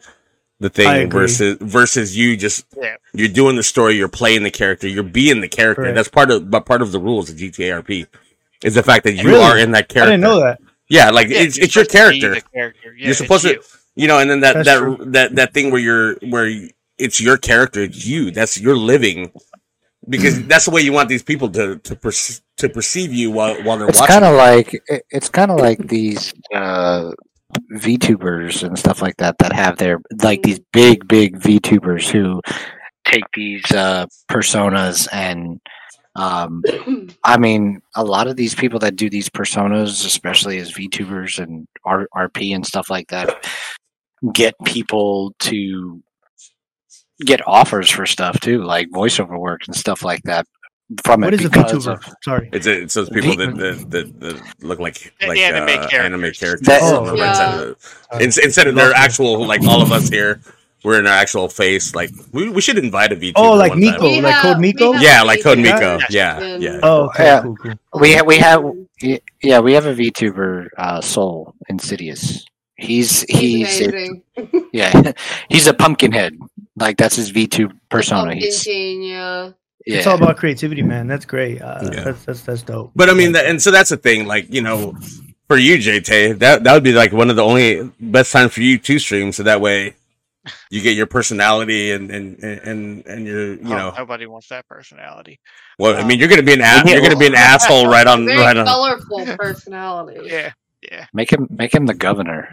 [0.61, 2.97] the thing versus versus you just Yeah.
[3.13, 5.83] you're doing the story, you're playing the character, you're being the character.
[5.83, 5.97] Correct.
[5.97, 8.07] That's part of but part of the rules of GTA RP
[8.63, 9.43] is the fact that you Really?
[9.43, 10.13] are in that character.
[10.13, 10.61] I didn't know that.
[10.89, 12.49] Yeah, like Yeah, it's it's your supposed to be character.
[12.55, 12.95] character.
[12.97, 13.61] Yeah, you're supposed to,
[13.97, 14.99] you know, and then that That's that true.
[15.07, 18.31] that that thing where you're where you- it's your character, it's you.
[18.31, 19.33] That's you're living
[20.09, 23.55] because that's the way you want these people to to perce- to perceive you while
[23.65, 23.89] while they're watching.
[23.89, 24.13] It's watching.
[24.21, 27.11] kind of like it- it's kind of like these uh,
[27.73, 32.41] VTubers and stuff like that that have their like these big big VTubers who
[33.05, 35.61] take these uh, personas and
[36.17, 36.63] Um,
[37.25, 41.67] I mean, a lot of these people that do these personas, especially as VTubers and
[41.85, 43.47] R- RP and stuff like that,
[44.33, 46.03] get people to
[47.27, 50.47] get offers for stuff too, like voiceover work and stuff like that
[51.03, 51.93] from What it is a because VTuber?
[52.09, 52.49] of Sorry.
[52.53, 56.21] It's it's those people that that, that, that look like The like anime uh, anime
[56.33, 56.39] characters.
[56.39, 56.67] characters.
[56.67, 57.25] That- on Yeah.
[57.25, 57.77] right side of
[58.19, 60.41] the- ins- instead of their actual like all of us here,
[60.85, 61.95] we're in our actual face.
[61.95, 63.33] Like we, we should invite a VTuber.
[63.37, 63.93] Oh, like one time.
[63.93, 64.93] Miko, like have- Code we Miko.
[64.95, 65.75] Yeah, like Code Yeah.
[65.75, 65.99] Miko.
[66.11, 66.79] Yeah, yeah.
[66.83, 67.41] Oh, okay, Yeah.
[67.43, 67.73] cool, cool.
[68.01, 68.65] we have, we have
[69.43, 72.45] yeah we have a VTuber uh, Soul Insidious.
[72.77, 74.11] He's He's he's a-
[74.73, 75.13] yeah
[75.49, 76.37] he's a pumpkin head
[76.77, 78.23] like that's his VTube persona.
[78.33, 79.51] Pumpkin He's, King, yeah.
[79.87, 79.99] Yeah.
[79.99, 81.07] It's all about creativity, man.
[81.07, 81.61] That's great.
[81.63, 82.05] Uh, Yeah.
[82.05, 82.93] That's that's that's dope.
[82.97, 84.27] But I mean, that, and so that's the thing.
[84.27, 84.97] Like you know,
[85.49, 88.63] for you, JT, that that would be like one of the only best times for
[88.63, 89.31] you to stream.
[89.33, 89.95] So that way,
[90.71, 93.95] you get your personality and and and and your you Oh, know.
[93.97, 95.39] nobody wants that personality.
[95.79, 96.89] Well, I mean, you're gonna be an ass.
[96.91, 98.65] You're gonna be an asshole right on Very right on.
[98.67, 100.21] colorful personality.
[100.29, 100.53] Yeah,
[100.83, 101.07] yeah.
[101.13, 102.49] make him make him the governor.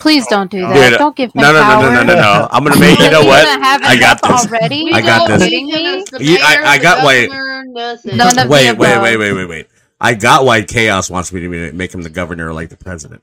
[0.00, 0.90] Please don't do that.
[0.90, 1.82] Dude, don't give him No, no, no, power.
[1.82, 2.48] no, no, no, no.
[2.52, 2.98] I'm gonna make.
[2.98, 3.46] You know what?
[3.46, 4.46] I got this.
[4.46, 4.92] already.
[4.92, 5.40] I got this.
[5.50, 9.32] need him as the You- I- I got why- None Wait, the wait, wait, wait,
[9.32, 9.66] wait, wait.
[10.00, 13.22] I got why Chaos wants me to make him the governor like the president.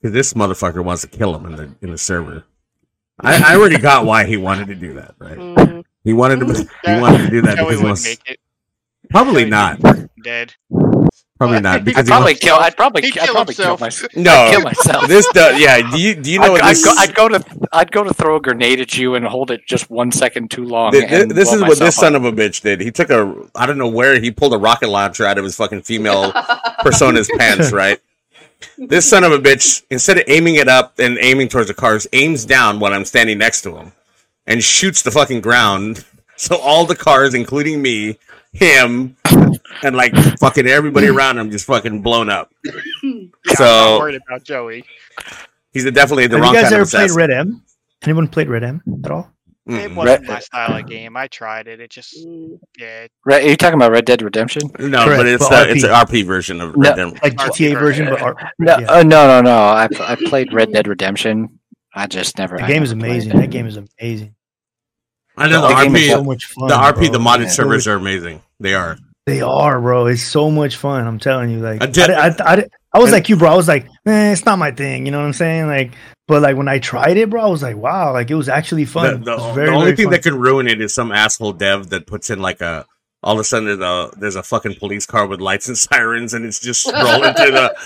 [0.00, 2.44] Because this motherfucker wants to kill him in the in the server.
[3.20, 5.38] I, I already got why he wanted to do that, right?
[5.38, 5.84] Mhm.
[6.04, 8.38] He wanted to he wanted to do that Joey because he wants make it.
[9.08, 9.80] probably Joey not.
[10.22, 10.54] Dead.
[11.38, 12.54] Probably not I'd because he probably wants, kill.
[12.56, 13.02] I'd probably.
[13.02, 14.10] He'd I'd kill probably kill myself.
[14.16, 15.08] no I'd kill myself.
[15.08, 15.90] this does yeah.
[15.90, 18.04] Do you do you know I'd, what I'd this go, I'd go to I'd go
[18.04, 20.92] to throw a grenade at you and hold it just one second too long.
[20.92, 22.80] Th- th- and this is what this myself son of a bitch did.
[22.80, 25.56] He took a I don't know where he pulled a rocket launcher out of his
[25.56, 26.32] fucking female
[26.80, 28.00] persona's pants, right?
[28.78, 32.06] This son of a bitch, instead of aiming it up and aiming towards the cars,
[32.12, 33.92] aims down when I'm standing next to him
[34.46, 36.04] and shoots the fucking ground.
[36.36, 38.18] So all the cars, including me,
[38.58, 39.16] him,
[39.82, 42.52] and like fucking everybody around him, just fucking blown up.
[43.02, 44.84] Yeah, I'm So worried about Joey.
[45.72, 47.10] he's definitely the Have wrong you guys kind ever of played.
[47.12, 47.62] Red M?
[48.02, 49.32] Anyone played RedM at all?
[49.68, 51.16] It wasn't Re- my style of game.
[51.16, 51.80] I tried it.
[51.80, 52.14] It just
[52.78, 53.08] yeah.
[53.24, 54.62] Red, are you talking about Red Dead Redemption?
[54.78, 56.82] No, Correct, but it's but the, it's an RP version of No.
[56.90, 57.12] Red Dead.
[57.20, 58.22] Like RP GTA version, but.
[58.22, 58.86] R- No, yeah.
[58.88, 59.56] uh, no, no, no.
[59.56, 61.58] I I played Red Dead Redemption.
[61.92, 62.58] I just never.
[62.58, 63.36] the game is amazing.
[63.40, 64.35] That game is amazing.
[65.36, 66.68] I know The the RP, so much fun.
[66.68, 67.48] the RP, the modded Yeah.
[67.48, 68.42] servers are amazing.
[68.60, 68.96] They are.
[69.26, 70.06] They are, bro.
[70.06, 71.06] It's so much fun.
[71.06, 71.58] I'm telling you.
[71.58, 72.64] Like, I I, did- I, I, I,
[72.94, 73.50] I was like you, bro.
[73.50, 75.04] I was like, eh, it's not my thing.
[75.04, 75.66] You know what I'm saying?
[75.66, 75.92] Like,
[76.28, 78.84] but like when I tried it, bro, I was like, wow, like it was actually
[78.86, 79.22] fun.
[79.24, 80.12] the, It was the only very thing fun.
[80.12, 82.86] that can ruin it is some asshole dev that puts in like a.
[83.22, 86.32] All of a sudden, there's a there's a fucking police car with lights and sirens,
[86.32, 87.76] and it's just rolling to the.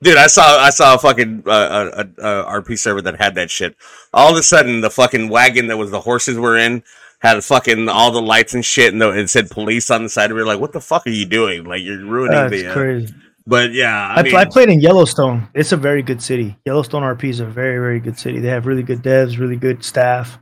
[0.00, 3.50] Dude, I saw I saw a fucking uh, a, a, RP server that had that
[3.50, 3.76] shit.
[4.12, 6.84] All of a sudden, the fucking wagon that was the horses were in
[7.20, 10.30] had fucking all the lights and shit, and the, it said police on the side.
[10.30, 11.64] We were like, "What the fuck are you doing?
[11.64, 13.14] Like, you're ruining That's the." Uh, crazy.
[13.44, 15.48] but yeah, I, I, mean, I played in Yellowstone.
[15.52, 16.56] It's a very good city.
[16.64, 18.38] Yellowstone RP is a very, very good city.
[18.38, 20.38] They have really good devs, really good staff.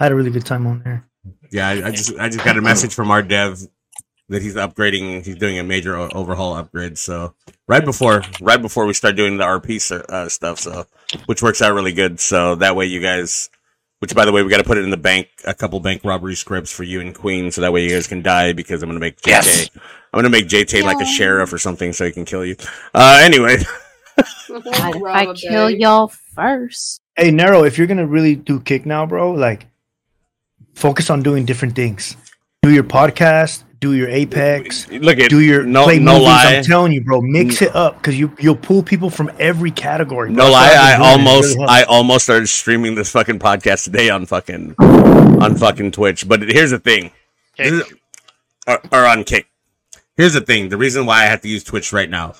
[0.00, 1.08] I had a really good time on there.
[1.52, 3.60] Yeah, I, I just I just got a message from our dev
[4.28, 5.24] that he's upgrading.
[5.24, 6.98] He's doing a major overhaul upgrade.
[6.98, 7.34] So
[7.66, 10.86] right before right before we start doing the RP uh, stuff, so
[11.26, 12.20] which works out really good.
[12.20, 13.50] So that way you guys,
[14.00, 16.02] which by the way we got to put it in the bank, a couple bank
[16.04, 18.88] robbery scripts for you and Queen, so that way you guys can die because I'm
[18.88, 19.26] gonna make JT.
[19.26, 19.70] Yes.
[20.12, 22.56] I'm gonna make JT like a sheriff or something so he can kill you.
[22.94, 23.56] Uh, anyway,
[24.18, 27.00] I if Rob I a kill y'all first.
[27.16, 29.66] Hey, Nero, if you're gonna really do kick now, bro, like
[30.74, 32.16] focus on doing different things.
[32.62, 36.26] Do your podcast, do your Apex, look at do your no play no movies.
[36.26, 36.56] lie.
[36.56, 40.32] I'm telling you, bro, mix it up because you you'll pull people from every category.
[40.32, 40.46] bro.
[40.46, 41.10] No lie, I been doing.
[41.10, 41.68] It almost really.
[41.68, 46.26] I almost started streaming this fucking podcast today on fucking on fucking Twitch.
[46.28, 47.10] But here's the thing.
[47.56, 47.82] Is-
[48.66, 49.48] or, or on Kick.
[50.16, 50.68] Here's the thing.
[50.68, 52.34] The reason why I have to use Twitch right now.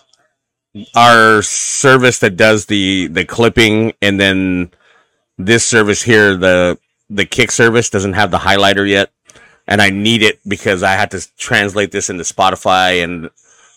[0.95, 4.71] Our service that does the the clipping and then
[5.39, 6.79] this service here, the
[7.09, 9.11] the Kick service doesn't have the highlighter yet.
[9.71, 13.29] And I need it because I had to translate this into Spotify and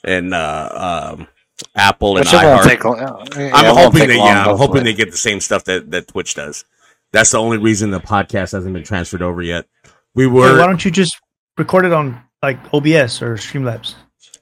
[0.04, 1.28] and uh, um,
[1.76, 2.64] Apple and Which it iHeart.
[2.64, 2.98] take long.
[2.98, 4.84] yeah, I'm won't hoping take that long, yeah, I'm hoping hopefully.
[4.86, 6.66] they get the same stuff that, that Twitch does.
[7.12, 9.68] That's the only reason the podcast hasn't been transferred over yet.
[10.16, 11.20] We Hey, were, why don't you just
[11.58, 13.94] record it on like OBS or Streamlabs,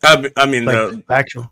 [0.04, 1.52] I, I mean, like actual?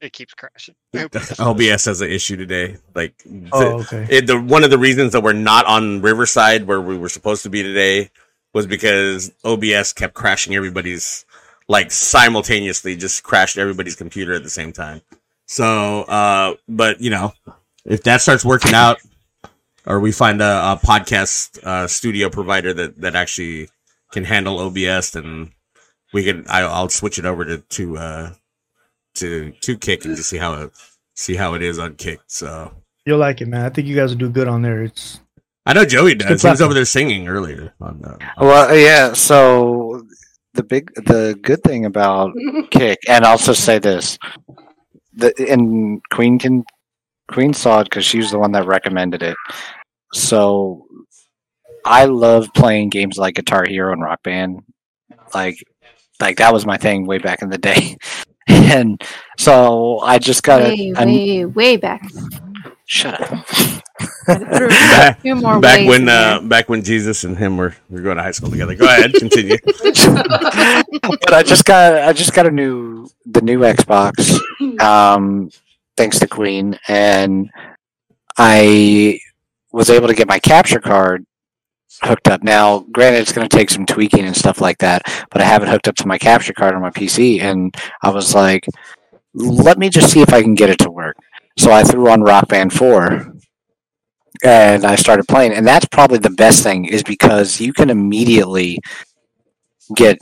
[0.00, 0.76] It keeps crashing.
[1.40, 2.76] OBS has an issue today.
[2.94, 3.14] Like,
[3.50, 4.06] Oh, the, okay.
[4.18, 7.42] it, the one of the reasons that we're not on Riverside where we were supposed
[7.42, 8.10] to be today
[8.54, 11.24] was because OBS kept crashing everybody's
[11.68, 15.02] like simultaneously, just crashed everybody's computer at the same time.
[15.46, 17.32] So, uh, but you know,
[17.84, 18.98] if that starts working out,
[19.86, 23.68] or we find a, a podcast uh, studio provider that that actually
[24.12, 25.52] can handle OBS, then
[26.12, 26.46] we can.
[26.48, 28.32] I, I'll switch it over to to uh
[29.16, 30.72] to to kick and just see how it
[31.14, 32.20] see how it is on kick.
[32.26, 32.72] So
[33.06, 33.64] You'll like it, man.
[33.64, 34.82] I think you guys will do good on there.
[34.82, 35.20] It's
[35.68, 36.28] I know Joey It's does.
[36.28, 36.66] He was platform.
[36.66, 37.74] over there singing earlier.
[37.82, 39.12] On uh, Well, yeah.
[39.12, 40.02] So
[40.54, 42.32] the big, the good thing about
[42.70, 44.18] Kick, and I'll just say this:
[45.12, 46.64] the and Queen can
[47.28, 49.36] Queen saw it because she was the one that recommended it.
[50.14, 50.86] So
[51.84, 54.60] I love playing games like Guitar Hero and Rock Band.
[55.34, 55.62] Like,
[56.18, 57.96] like that was my thing way back in the day.
[58.50, 59.02] And
[59.36, 62.02] so I just got way, a, a way, way back.
[62.88, 63.46] Shut up.
[63.46, 68.16] Threw back, two more back when uh, back when Jesus and him were were going
[68.16, 68.74] to high school together.
[68.74, 69.56] Go ahead, continue.
[69.66, 74.40] but I just got I just got a new the new Xbox,
[74.80, 75.50] um,
[75.96, 77.50] thanks to Queen, and
[78.36, 79.20] I
[79.72, 81.24] was able to get my capture card
[82.02, 82.42] hooked up.
[82.42, 85.62] Now, granted, it's going to take some tweaking and stuff like that, but I have
[85.62, 88.66] it hooked up to my capture card on my PC, and I was like,
[89.34, 91.16] let me just see if I can get it to work.
[91.58, 93.34] So I threw on Rock Band Four.
[94.44, 98.78] And I started playing, and that's probably the best thing, is because you can immediately
[99.96, 100.18] get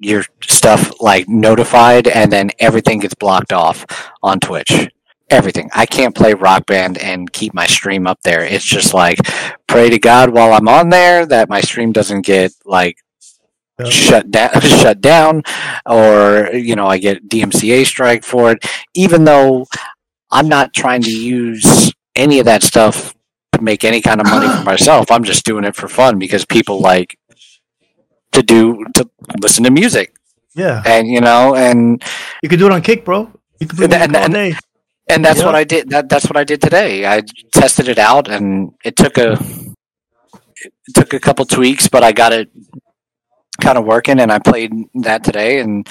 [0.00, 3.86] your stuff like notified and then everything gets blocked off
[4.22, 4.88] on Twitch.
[5.30, 5.70] Everything.
[5.72, 8.42] I can't play Rock Band and keep my stream up there.
[8.44, 9.18] It's just like
[9.68, 12.96] pray to God while I'm on there that my stream doesn't get like
[13.80, 13.88] Yep.
[13.88, 15.42] shut down shut down
[15.84, 18.64] or you know I get DMCA strike for it
[18.94, 19.66] even though
[20.34, 23.14] I'm not trying to use any of that stuff
[23.52, 25.10] to make any kind of money for myself.
[25.10, 27.16] I'm just doing it for fun because people like
[28.32, 29.08] to do to
[29.40, 30.12] listen to music
[30.56, 30.82] yeah.
[30.84, 32.02] and you know and
[32.42, 33.30] You could do it on Kick, bro.
[33.60, 34.58] You could play And- music all and-
[35.08, 35.46] and that's Yeah.
[35.46, 38.96] what I did that that's what I did today I tested it out and it
[38.96, 39.32] took a
[40.88, 42.48] it took a couple tweaks but I got it
[43.60, 44.72] kind of working and I played
[45.08, 45.86] that today and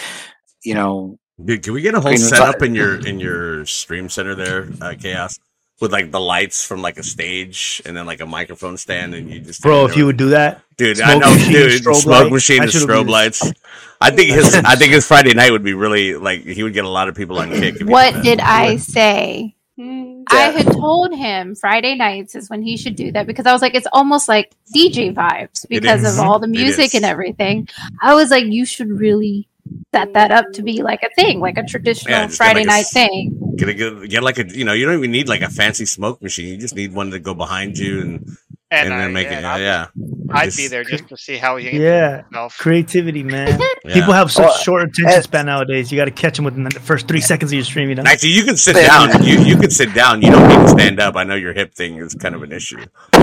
[0.66, 3.66] you know Dude, can we get a whole Queen was setup in your in your
[3.66, 5.40] stream center there, uh, Chaos,
[5.82, 9.32] with like the lights from like a stage and then like a microphone stand, and
[9.32, 12.24] you just Bro, if you would do that, dude, I know, machine, dude, strobe smoke
[12.24, 13.52] light, machine and strobe lights.
[14.00, 16.86] I think his I think his Friday night would be really like he would get
[16.86, 17.82] a lot of people on kick.
[17.82, 19.56] What did I say?
[19.80, 23.54] Mm, I had told him Friday nights is when he should do that because I
[23.54, 27.68] was like, it's almost like DJ vibes because of all the music and everything.
[28.00, 29.48] I was like, you should really
[29.94, 32.80] set that up to be like a thing, like a traditional Yeah, Friday like night
[32.86, 33.40] s- thing.
[33.58, 35.86] Get a get, get like a you know you don't even need like a fancy
[35.86, 36.48] smoke machine.
[36.48, 38.38] You just need one to go behind you and
[38.72, 39.54] and, And, I, then make yeah, it yeah.
[39.54, 39.88] I'd, yeah.
[40.32, 42.24] I'd Just- be there just to see how he Yeah.
[42.24, 42.58] himself.
[42.58, 43.60] creativity, man.
[43.86, 43.94] Yeah.
[43.96, 45.92] People have such Well, short attention eh, span nowadays.
[45.92, 47.90] You got to catch them within the first three seconds of your stream.
[47.90, 48.04] You know.
[48.06, 49.22] Actually, you can sit down.
[49.26, 50.22] You you can sit down.
[50.22, 51.18] You don't need to stand up.
[51.18, 52.78] I know your hip thing is kind of an issue.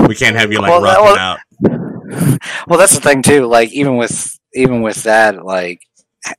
[0.07, 1.39] We can't have you like Well, rocking well- out.
[2.67, 5.81] well that's the thing too like even with even with that like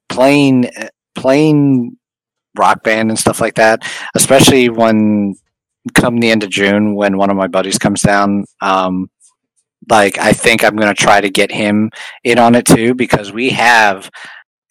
[0.08, 0.70] playing
[1.14, 1.96] playing
[2.56, 3.82] rock band and stuff like that
[4.14, 5.34] especially when
[5.94, 9.08] come the end of june when one of my buddies comes down um
[9.90, 11.90] like i think i'm going to try to get him
[12.24, 14.10] in on it too because we have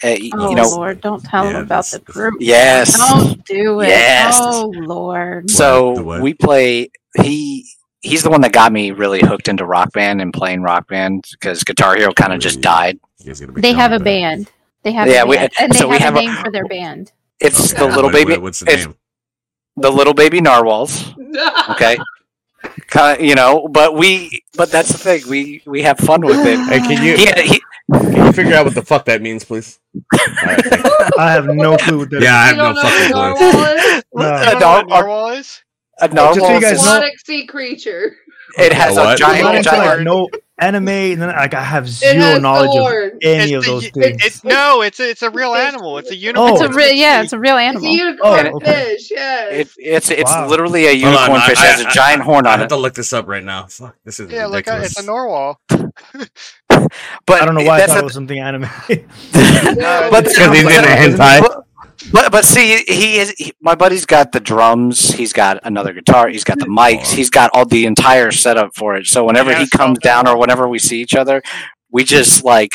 [0.04, 2.36] uh, Oh you know Lord, don't tell Yeah, him about the group.
[2.40, 3.90] yes Don't do it.
[3.90, 4.40] Yes.
[4.40, 5.50] Oh Lord.
[5.50, 7.68] So we play he
[8.02, 11.24] he's the one that got me really hooked into rock band and playing rock band
[11.32, 14.06] because guitar hero kind of just died You guys gotta be They have a careful
[14.06, 14.52] band.
[14.84, 15.52] They have Yeah, a we- band.
[15.60, 17.12] and they so we have, have a a- name for their band.
[17.40, 18.96] it's Okay, the little what- baby what- what's the it's name?
[19.78, 21.14] the little baby narwhals
[21.70, 21.98] okay
[22.88, 26.46] kind of, you know but we but that's the thing we we have fun with
[26.46, 27.62] it Hey, can you he, he,
[27.94, 29.80] can you figure out what the fuck that means, please?
[30.14, 31.10] All right, thank you.
[31.18, 33.52] I have no clue what that yeah, I You have no don't fucking what clue.
[34.22, 34.54] narwhal is?
[34.54, 35.62] A, nar- narwhal is?
[36.00, 38.16] a narwhal so you guys know- Aquatic sea creature.
[38.58, 39.22] it has A a, what?
[39.24, 40.30] I'm not giant, giant like no
[40.62, 43.14] anime, and then like I have zero knowledge of thorns.
[43.22, 44.24] any of those the- things.
[44.26, 45.98] It's no, it's a, it's a real animal.
[45.98, 46.52] It's a unicorn.
[46.52, 46.54] Oh.
[46.54, 47.92] It's a real yeah, it's a real It's a animal.
[47.92, 48.96] unicorn Oh, okay.
[48.96, 49.52] fish, yes.
[49.52, 50.48] it, it's it's Wow.
[50.48, 52.66] literally a Hold on, unicorn I- fish it has a giant horn I on have
[52.68, 53.66] it to look this up right now.
[53.68, 54.92] Fuck, this is yeah, look, uh, ridiculous.
[54.92, 55.60] it's a narwhal.
[55.70, 58.70] but I don't know why I thought the- it was something anime.
[59.74, 61.61] No, but it's- Because he's but- into hentai.
[62.12, 65.12] But, but but see, he is he, my buddy's got the drums.
[65.14, 66.30] He's got another guitar.
[66.30, 67.12] He's got the mics.
[67.14, 69.06] He's got all the entire setup for it.
[69.08, 71.42] So whenever he comes down or whenever we see each other,
[71.92, 72.72] we just like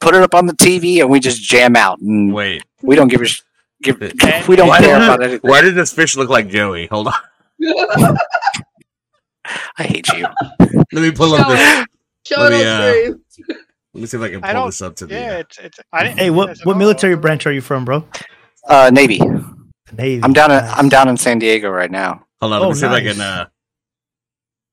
[0.00, 2.00] put it up on the TV and we just jam out.
[2.00, 3.42] And Wait, we don't give a sh-
[3.82, 4.00] give.
[4.02, 4.12] And-
[4.48, 5.50] we don't why care did- about anything.
[5.50, 6.86] why did this fish look like Joey?
[6.86, 7.14] Hold on,
[9.78, 10.26] I hate you.
[10.60, 11.86] let me pull up this.
[12.26, 12.92] Show Let it me, on uh,
[13.30, 13.58] stream.
[13.98, 15.14] Let me see if I can pull don't- this up to the.
[15.14, 15.78] Yeah, it's it's.
[15.92, 16.18] I didn't.
[16.20, 16.78] hey, what what narwhal.
[16.78, 18.04] military branch are you from, bro?
[18.68, 19.20] Uh, Navy.
[19.96, 20.22] Navy.
[20.22, 20.52] I'm down.
[20.52, 22.24] In, I'm down in San Diego right now.
[22.40, 23.20] Hold on, let Oh, me see if I can.
[23.20, 23.46] uh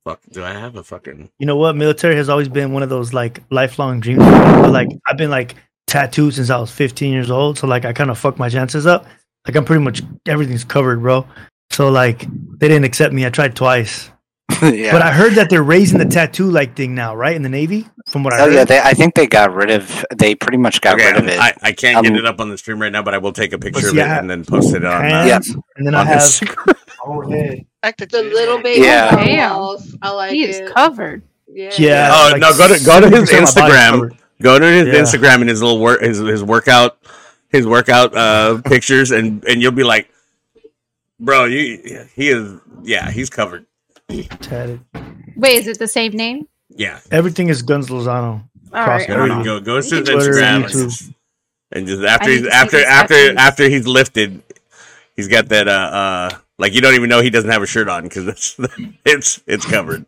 [0.06, 1.32] Fuck, do I have a fucking?
[1.40, 1.76] You know what?
[1.76, 4.20] Military has always been one of those like lifelong dreams.
[4.24, 5.56] but, Like I've been like
[5.88, 7.58] tattooed since I was 15 years old.
[7.58, 9.08] So like I kind of fucked my chances up.
[9.48, 11.26] Like I'm pretty much everything's covered, bro.
[11.72, 12.28] So like
[12.60, 13.26] they didn't accept me.
[13.26, 14.12] I tried twice.
[14.62, 14.92] yeah.
[14.92, 17.36] But I heard that they're raising the tattoo like thing now, right?
[17.36, 18.54] In the Navy, from what I oh heard.
[18.54, 20.06] yeah, they, I think they got rid of.
[20.16, 21.40] They pretty much got Okay, rid of it.
[21.40, 23.34] I, I can't get Um, it up on the stream right now, but I will
[23.34, 25.04] take a picture of it have and then post it on.
[25.12, 26.76] Uh, hands, and then I on have Instagram.
[27.00, 27.66] whole head.
[27.84, 29.16] The little baby Yeah.
[29.16, 29.78] Damn.
[30.02, 30.50] I like He it.
[30.52, 31.24] is covered.
[31.48, 31.72] Yeah.
[31.78, 32.10] Yeah.
[32.14, 32.54] Oh like no!
[32.58, 34.18] Go to go to his 70% of my body's Instagram.
[34.42, 34.94] Go to his Yeah.
[34.94, 36.98] Instagram and his little work his his workout
[37.50, 40.10] his workout uh pictures and and you'll be like,
[41.20, 43.66] bro, you he is yeah he's covered.
[44.10, 44.82] Tatted.
[45.36, 46.48] Wait, is it the same name?
[46.70, 48.44] Yeah, Everything is Gunz Lozano.
[48.74, 49.08] All Across right.
[49.08, 49.44] go everything.
[49.44, 51.12] go, go to his Twitter, Instagram
[51.72, 54.42] and just, after he's need to see after after after he's lifted,
[55.16, 57.88] he's got that uh uh like you don't even know he doesn't have a shirt
[57.90, 58.56] on because it's
[59.06, 60.06] it's it's covered.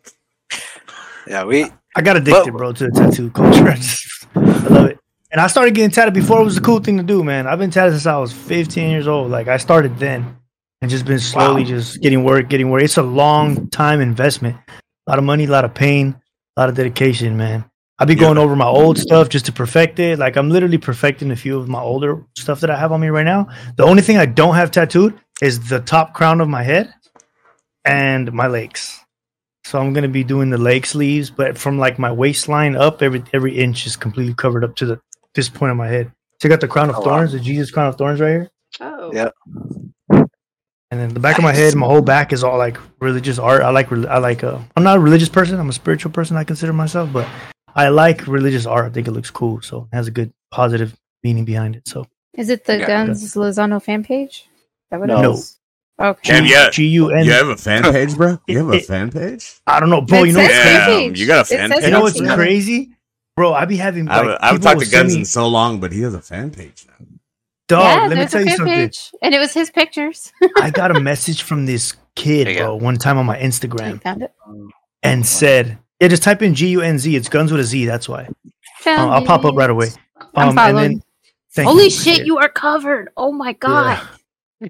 [1.26, 1.66] yeah, we.
[1.96, 3.68] I got addicted, But- bro, to the tattoo culture.
[3.70, 4.98] I, just, I love it.
[5.30, 7.46] And I started getting tatted before it was a cool thing to do, man.
[7.46, 9.30] I've been tatted since I was 15 years old.
[9.30, 10.37] Like I started then
[10.80, 12.82] and just been slowly just getting work, getting work.
[12.82, 14.56] It's a long time investment.
[14.66, 16.16] A lot of money, a lot of pain,
[16.56, 17.64] a lot of dedication, man.
[17.98, 18.20] I'll be Yeah.
[18.20, 20.18] going over my old stuff just to perfect it.
[20.18, 23.08] Like I'm literally perfecting a few of my older stuff that I have on me
[23.08, 23.48] right now.
[23.76, 26.92] The only thing I don't have tattooed is the top crown of my head
[27.84, 29.00] and my legs.
[29.64, 33.22] So I'm gonna be doing the leg sleeves, but from like my waistline up, every
[33.34, 35.00] every inch is completely covered up to the
[35.34, 36.12] this point of my head.
[36.40, 37.04] So I got the crown of Oh, wow.
[37.04, 38.50] thorns, the Jesus crown of thorns right here,
[38.80, 39.10] Oh.
[39.12, 39.30] Yeah.
[40.90, 43.62] And then the back of my head, my whole back is all like religious art.
[43.62, 45.58] I like I like uh, I'm not a religious person.
[45.60, 46.36] I'm a spiritual person.
[46.36, 47.28] I consider myself, but
[47.74, 48.86] I like religious art.
[48.86, 51.86] I think it looks cool, so it has a good positive meaning behind it.
[51.86, 52.88] So Is it the Yeah.
[52.88, 54.48] Gunz Lozano fan page?
[54.90, 55.34] That what No.
[55.34, 55.44] it
[56.00, 56.38] Okay.
[56.38, 57.24] And yeah, G U N.
[57.24, 58.38] you have a fan page, bro.
[58.46, 59.56] You have a fan page.
[59.66, 60.22] I don't know, bro.
[60.22, 61.82] It You know, says what's fan Damn, you got a fan page?
[61.84, 62.92] you know what's crazy,
[63.36, 63.52] bro?
[63.52, 64.08] I be having.
[64.08, 66.14] I haven't, like, I haven't talked to Gunz me- in so long, but he has
[66.14, 67.04] a fan page now.
[67.68, 68.74] Dog, yeah, let me tell you something.
[68.74, 70.32] page, and it was his pictures.
[70.56, 74.22] I got a message from this kid, bro, one time on my I Instagram found
[74.22, 74.32] it.
[75.02, 77.14] and said, "Yeah, just type in G U N Z.
[77.14, 77.84] It's guns with a Z.
[77.84, 78.28] That's why.
[78.80, 79.88] Found Uh, I'll pop up right away."
[80.34, 81.02] I'm Um, and following.
[81.54, 81.90] then, Holy you.
[81.90, 83.10] shit, you are covered!
[83.16, 84.00] Oh my god!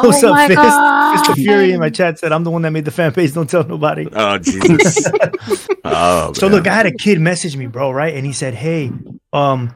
[0.00, 0.56] What's oh up, my Fist?
[0.56, 1.16] god!
[1.26, 1.34] Mr.
[1.34, 3.34] Fury in my chat said, "I'm the one that made the fan page.
[3.34, 5.10] Don't tell nobody." Oh Jesus!
[5.84, 6.56] oh, So man.
[6.56, 8.14] look, I had a kid message me, bro, right?
[8.14, 8.92] And he said, "Hey,
[9.32, 9.74] um,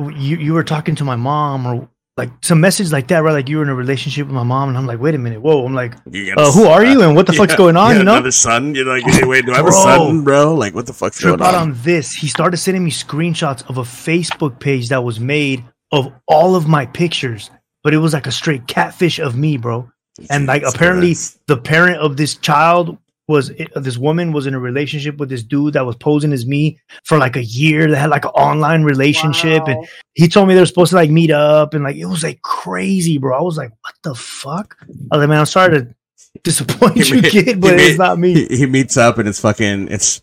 [0.00, 3.32] you you were talking to my mom or." Like some message like that, right?
[3.32, 5.42] Like you were in a relationship with my mom, and I'm like, wait a minute,
[5.42, 5.66] whoa!
[5.66, 7.76] I'm like, You got a uh, who are you, and what the fuck's Yeah, going
[7.76, 7.90] on?
[7.90, 8.72] yeah, You know, another son.
[8.76, 10.54] You're like, hey, wait, do I have a son, bro?
[10.54, 11.70] Like, what the fuck's trip going out on?
[11.70, 12.12] on this.
[12.14, 16.68] He started sending me screenshots of a Facebook page that was made of all of
[16.68, 17.50] my pictures,
[17.82, 19.90] but it was like a straight catfish of me, bro.
[20.30, 21.16] And like apparently
[21.48, 22.96] the parent of this child
[23.28, 26.46] was uh, this woman was in a relationship with this dude that was posing as
[26.46, 27.90] me for like a year.
[27.90, 31.10] They had like an online relationship, and he told me they were supposed to like
[31.10, 33.38] meet up, and like it was like crazy, bro.
[33.38, 34.76] I was like, what the fuck?
[34.82, 35.94] I was like, man, I'm sorry to
[36.42, 38.46] disappoint you, He- kid, but he- it's not me.
[38.46, 40.20] He, he meets up and it's fucking it's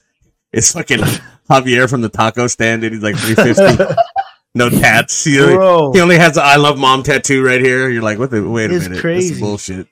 [0.53, 0.99] it's fucking
[1.49, 3.95] Javier from the taco stand, and he's like 350.
[4.53, 5.23] no tats.
[5.23, 5.93] He only, Bro.
[5.93, 7.89] he only has the I love mom tattoo right here.
[7.89, 8.47] You're like, what the?
[8.47, 9.87] Wait a It's minute, this is bullshit,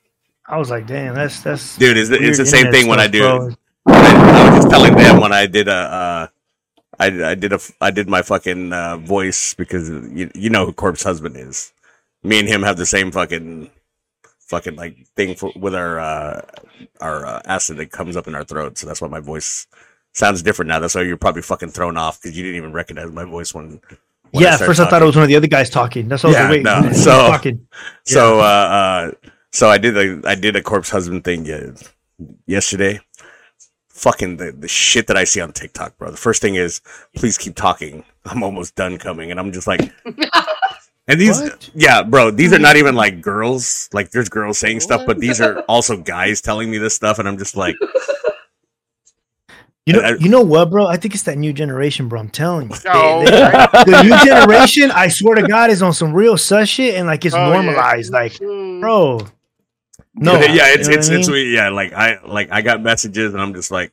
[0.50, 1.96] I was like, damn, that's that's dude.
[1.96, 3.20] It's, it's the same thing when I do.
[3.20, 3.50] bro.
[3.88, 6.28] I, I was just telling them when I did a, uh,
[7.00, 10.74] I, I did a, I did my fucking uh, voice because you, you know who
[10.74, 11.72] Corpse husband is.
[12.24, 13.70] Me and him have the same fucking,
[14.40, 16.42] fucking like thing for with our uh,
[17.00, 18.78] our uh, acid that comes up in our throat.
[18.78, 19.68] So that's why my voice
[20.14, 20.80] sounds different now.
[20.80, 23.80] That's why you're probably fucking thrown off because you didn't even recognize my voice when.
[24.32, 26.08] when yeah, started first I thought it was one of the other guys talking.
[26.08, 27.68] That's I Yeah, was like, wait, no, so- talking?
[28.06, 29.12] So, uh, uh,
[29.52, 31.46] so I did a, I did a corpse husband thing
[32.46, 33.00] yesterday.
[33.90, 36.10] Fucking the, the shit that I see on TikTok, bro.
[36.12, 36.80] The first thing is,
[37.16, 38.06] please keep talking.
[38.26, 41.70] I'm almost done coming, and I'm just like, and these, What?
[41.76, 42.32] yeah, bro.
[42.32, 43.90] These are not even like girls.
[43.92, 47.28] Like, there's girls saying stuff, but these are also guys telling me this stuff, and
[47.28, 47.76] I'm just like,
[49.86, 50.86] You know, I- you know what, bro?
[50.88, 52.20] I think it's that new generation, bro.
[52.22, 52.76] I'm telling you.
[52.86, 56.70] Oh, They- they- the new generation, I swear to God, is on some real sus
[56.70, 57.54] shit, and like it's Oh, yeah.
[57.62, 58.14] normalized.
[58.14, 58.80] Like, Mm.
[58.82, 59.28] bro,
[60.16, 61.54] no, yeah, you know it's what it's it's mean?
[61.54, 61.70] yeah.
[61.70, 63.92] Like I like I got messages, and I'm just like.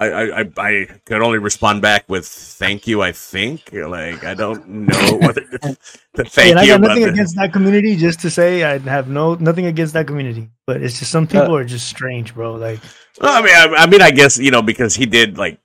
[0.00, 3.02] I, I, I, I could only respond back with thank you.
[3.02, 5.76] I think like I don't know what to,
[6.14, 7.96] to Hey, thank and I got nothing the- against that community.
[7.96, 11.26] Just to say, I have no nothing against that community, but it's just some uh,
[11.26, 12.54] people are just strange, bro.
[12.54, 12.78] Like,
[13.20, 15.58] Well, I mean, I, I mean, I guess you know because he did like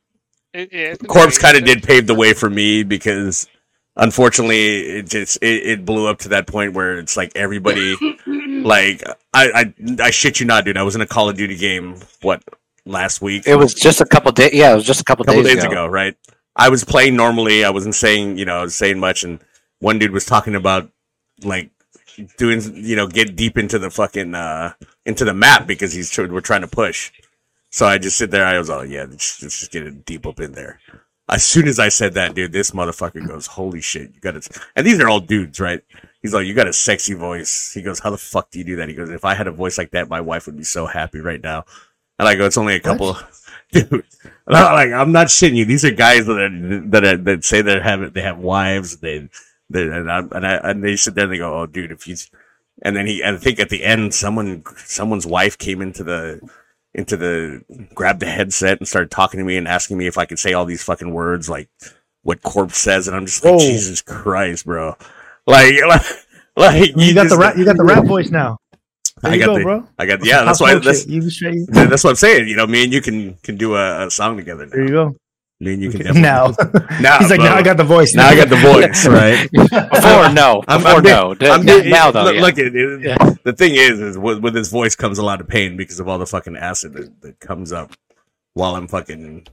[0.56, 3.46] It, yeah, Corpse kind of did pave the way for me because
[3.98, 7.96] unfortunately it just it, it blew up to that point where it's like everybody
[8.64, 9.04] like
[9.34, 10.78] I, I I shit you not, dude.
[10.78, 12.44] I was in a Call of Duty game what
[12.86, 14.54] last week, It was just a couple days.
[14.54, 15.72] Yeah, it was just a couple, a couple days, days ago.
[15.72, 16.16] ago, right?
[16.56, 17.66] I was playing normally.
[17.66, 19.40] I wasn't saying, you know, saying much, and
[19.80, 20.90] one dude was talking about
[21.44, 21.72] like
[22.38, 24.74] doing, you know, get deep into the fucking uh
[25.06, 27.12] into the map because he's we're trying to push.
[27.72, 28.46] So I just sit there.
[28.46, 30.80] I was all, yeah, let's, let's just get it deep up in there.
[31.28, 34.48] As soon as I said that, dude, this motherfucker goes, holy shit, you got it.
[34.76, 35.82] And these are all dudes, right?
[36.24, 37.74] He's like, you got a sexy voice.
[37.74, 38.88] He goes, how the fuck do you do that?
[38.88, 41.20] He goes, if I had a voice like that, my wife would be so happy
[41.20, 41.66] right now.
[42.18, 43.18] And I go, it's only a couple,
[43.74, 43.92] dude.
[43.92, 45.66] And I'm like, I'm not shitting you.
[45.66, 48.98] These are guys that are, that are, that say they have they have wives.
[48.98, 49.28] They,
[49.70, 52.08] they and, I, and I and they sit there and they go, oh, dude, if
[52.08, 52.16] you,
[52.82, 56.40] and then he, I think at the end, someone someone's wife came into the
[56.94, 57.64] into the
[57.94, 60.54] grabbed the headset and started talking to me and asking me if I could say
[60.54, 61.70] all these fucking words like
[62.22, 63.60] what corpse says, and I'm just like, Whoa.
[63.60, 64.96] Jesus Christ, bro.
[65.48, 66.02] Like, like,
[66.56, 67.58] like You got the rap.
[67.58, 68.58] You got the rap voice now.
[69.22, 69.88] There I got go, the, bro.
[69.98, 70.38] I got yeah.
[70.38, 71.10] Top That's why smoke that's shit.
[71.10, 71.68] You straight.
[71.70, 72.48] that- that's what I'm saying.
[72.48, 74.66] You know, me and you can can do a, a song together.
[74.66, 74.72] Now.
[74.72, 75.16] There you go.
[75.60, 76.54] Me and you can Okay, now.
[77.00, 77.20] now.
[77.20, 77.46] He's like, bro.
[77.48, 78.14] now I got the voice.
[78.16, 79.50] Now I got the voice, right?
[79.52, 81.36] Before no, I'm- before I'm no.
[81.36, 82.42] being- I'm Now- now though, Look, yeah.
[82.42, 83.34] look it, it- Yeah.
[83.44, 86.10] the thing is, is with, with his voice comes a lot of pain because of
[86.10, 87.94] all the fucking acid that, that comes up
[88.56, 89.48] while I'm fucking.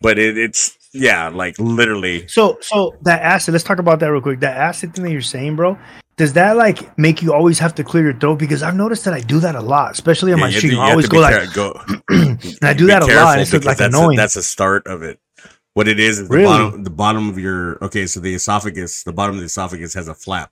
[0.00, 2.26] But it, it's yeah, like literally.
[2.28, 3.52] So, so that acid.
[3.52, 4.40] Let's talk about that real quick.
[4.40, 5.78] That acid thing that you're saying, bro.
[6.16, 8.38] Does that like make you always have to clear your throat?
[8.38, 10.60] Because I've noticed that I do that a lot, especially on Yeah, my you have
[10.60, 10.76] stream.
[10.76, 11.78] to- I always go like, go-
[12.08, 13.38] and I do that a lot.
[13.38, 14.18] it's like that's annoying.
[14.18, 15.20] A, that's a start of it.
[15.74, 16.46] What it is is the Really?
[16.46, 18.06] bottom, the bottom of your okay.
[18.06, 20.50] So the esophagus, the bottom of the esophagus has a flap,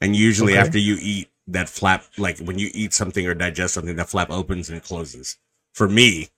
[0.00, 0.60] and usually Okay.
[0.62, 4.30] after you eat, that flap, like when you eat something or digest something, that flap
[4.30, 5.36] opens and closes.
[5.74, 6.30] For me,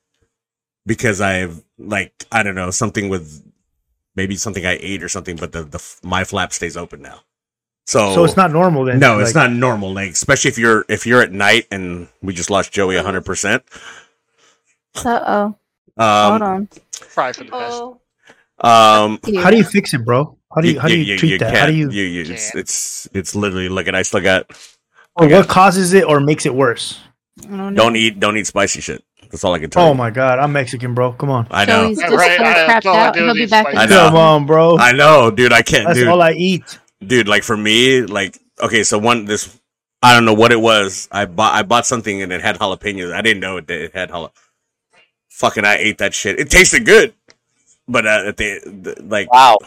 [0.86, 3.42] because I've like I don't know something with
[4.14, 7.20] maybe something I ate or something, but the the my flap stays open now.
[7.86, 8.98] So so it's not normal then.
[8.98, 9.92] no, it's Like, not normal.
[9.92, 13.62] Like especially if you're if you're at night and we just lost Joey hundred percent.
[15.04, 15.56] Uh oh.
[15.98, 16.68] Um, Hold on.
[17.14, 17.82] Probably for the best.
[18.58, 20.36] Um, How do you fix it, bro?
[20.54, 21.54] How do you how do you, treat that?
[21.54, 21.90] How do you?
[21.90, 24.50] you, you it's, it's it's literally look at I still got
[25.14, 26.98] Or what causes it or makes it worse?
[27.42, 29.04] Don't don't eat don't eat spicy shit.
[29.30, 29.94] That's all I can tell Oh you.
[29.94, 31.12] my god, I'm Mexican, bro.
[31.12, 31.46] Come on.
[31.50, 31.84] I know.
[31.86, 33.16] Joey's Yeah, just right, so I- crapped out.
[33.16, 33.66] He'll be back.
[33.74, 34.06] I know.
[34.08, 34.78] Come on, bro.
[34.78, 35.52] I know, dude.
[35.52, 36.08] I can't, That's dude.
[36.08, 36.78] all I eat.
[37.06, 37.28] dude.
[37.28, 39.58] Like for me, like okay, so one this
[40.02, 41.08] I don't know what it was.
[41.12, 43.12] I bought I bought something and it had jalapenos.
[43.12, 44.32] I didn't know it, it had jalapenos.
[45.30, 46.40] Fucking, I ate that shit.
[46.40, 47.12] It tasted good,
[47.86, 49.58] but uh, at the, the like Wow.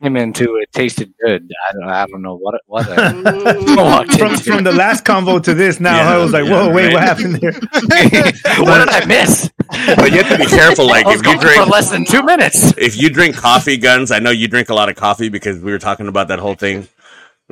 [0.00, 1.50] Came into it, tasted good.
[1.68, 2.86] I don't, I don't know what it was.
[2.88, 6.50] I walked From from the last convo to this now, Yeah, I was like, yeah,
[6.50, 6.94] whoa, wait, right.
[6.94, 7.52] what happened there?
[8.62, 9.50] what did I miss?
[9.96, 10.86] but you have to be careful.
[10.86, 12.72] Like I was if you drink for less than two minutes.
[12.78, 15.72] if you drink coffee Gunz, I know you drink a lot of coffee because we
[15.72, 16.86] were talking about that whole thing.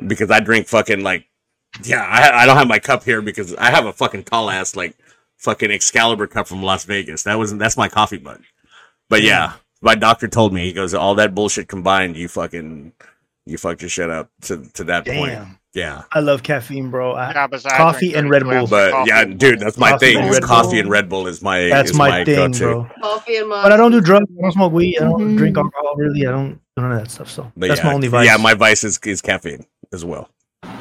[0.05, 1.27] Because I drink fucking like,
[1.83, 4.75] yeah, I, I don't have my cup here because I have a fucking tall ass
[4.75, 4.95] like
[5.37, 7.23] fucking Excalibur cup from Las Vegas.
[7.23, 8.41] That was that's my coffee mug.
[9.09, 12.93] But yeah, my doctor told me he goes all that bullshit combined, you fucking
[13.45, 15.39] you fucked your shit up to to that point.
[15.73, 16.03] Yeah.
[16.11, 17.11] I love caffeine, bro.
[17.13, 18.65] I, Yeah, besides coffee and Red Bull.
[18.65, 20.17] But yeah, dude, that's my Coffee thing.
[20.33, 22.59] and coffee and Red Bull is my That's is my, thing, go-to.
[22.63, 22.89] bro.
[23.01, 24.25] coffee and But I don't do drugs.
[24.39, 24.97] I don't smoke weed.
[24.97, 25.37] I don't Mhm.
[25.37, 25.93] drink alcohol.
[25.97, 27.29] Really, I don't do none of that stuff.
[27.29, 28.25] So But that's yeah, my only vice.
[28.25, 30.29] Yeah, my vice is, is caffeine as well.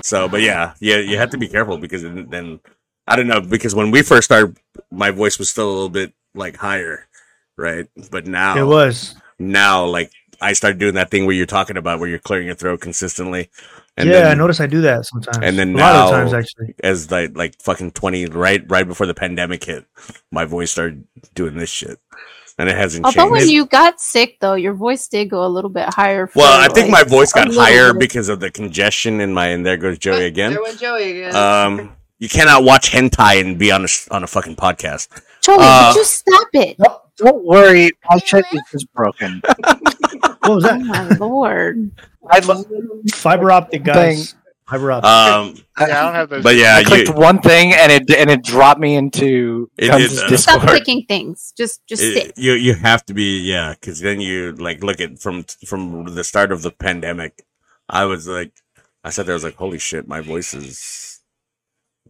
[0.03, 2.61] So, but yeah, yeah, you have to be careful because then, then
[3.07, 4.57] I don't know because when we first started,
[4.91, 7.07] my voice was still a little bit like higher,
[7.57, 7.87] right?
[8.11, 9.15] But now it was.
[9.39, 10.11] now like
[10.41, 13.49] I started doing that thing where you're talking about where you're clearing your throat consistently.
[13.99, 15.39] And yeah, I then, notice I do that sometimes.
[15.41, 16.75] and then a lot of now- times actually.
[16.85, 19.87] as like like fucking twenty right right before the pandemic hit,
[20.31, 21.05] my voice started
[21.35, 21.99] doing this shit,
[22.59, 23.53] and it hasn't Although when changed.
[23.55, 26.27] you got sick, though, your voice did go a little bit higher.
[26.27, 28.01] For, well, I think my voice got higher bit.
[28.01, 29.47] because of the congestion in my.
[29.47, 30.53] And there goes Joey again.
[30.53, 31.35] There went Joey again.
[31.35, 35.09] Um, you cannot watch hentai and be on a s- on a fucking podcast.
[35.41, 36.79] Joey, uh, would you stop it?
[36.79, 39.43] No, don't worry, my shit is just broken.
[40.47, 40.75] What was that?
[40.81, 41.19] Oh that?
[41.19, 41.91] my lord!
[42.31, 42.65] I, lo-
[43.13, 44.37] Fiber optic guys.
[44.69, 45.09] Fiber optic.
[45.11, 46.43] Um, Yeah, I don't have those.
[46.45, 49.89] but yeah, I clicked you, one thing and it and it dropped me into It
[49.91, 50.69] Gunz' did, uh, Stop Discord.
[50.69, 51.53] clicking things.
[51.57, 52.39] Just, just it- sit.
[52.39, 56.23] you you have to be yeah, because then you like look at from from the
[56.23, 57.45] start of the pandemic.
[57.89, 58.53] I was like,
[59.03, 61.21] I said there I was like, holy shit, my voice is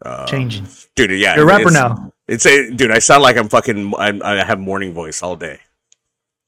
[0.05, 0.67] uh, Changing.
[0.95, 1.11] dude.
[1.13, 2.13] Yeah, You're a rapper now.
[2.29, 2.91] It's a dude.
[2.91, 3.95] I sound like I'm fucking.
[3.97, 5.61] I'm, I have morning voice all day.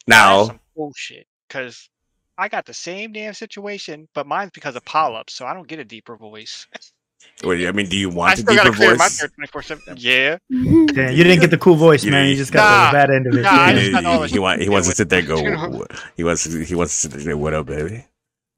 [0.06, 1.26] Now, some bullshit.
[1.48, 1.88] Because
[2.36, 5.78] I got the same damn situation, but mine's because of polyps, so I don't get
[5.78, 6.66] a deeper voice.
[7.44, 9.18] wait, I mean, do you want a still gotta deeper clear my voice?
[9.18, 9.96] throat 24 7.
[9.98, 10.38] Yeah.
[10.50, 12.22] Damn, you didn't get the cool voice, You man.
[12.24, 13.42] didn't- You just got the bad end of it.
[13.42, 13.72] nah, Yeah.
[13.74, 15.38] just got all he, this- he, he wants to sit there and go.
[15.38, 18.04] you "What-" He wants to, he wants to sit there "What up, baby?"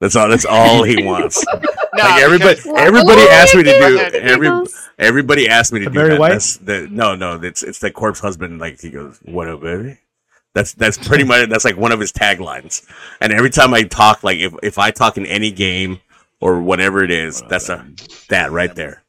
[0.00, 0.28] That's all.
[0.28, 1.44] That's all he wants.
[1.46, 1.60] Nah,
[2.04, 3.98] like everybody, because- everybody asked me to do.
[4.18, 4.50] Every
[4.98, 6.20] everybody asked me to The do Barry that.
[6.20, 6.28] White?
[6.30, 7.34] That's the no, no.
[7.42, 8.58] It's it's the corpse husband.
[8.60, 9.98] Like he goes, "What up, baby?"
[10.54, 12.84] That's that's pretty much that's like one of his taglines.
[13.20, 16.00] And every time I talk, like if if I talk in any game
[16.40, 17.86] or whatever it is, that's a
[18.30, 19.02] that right there.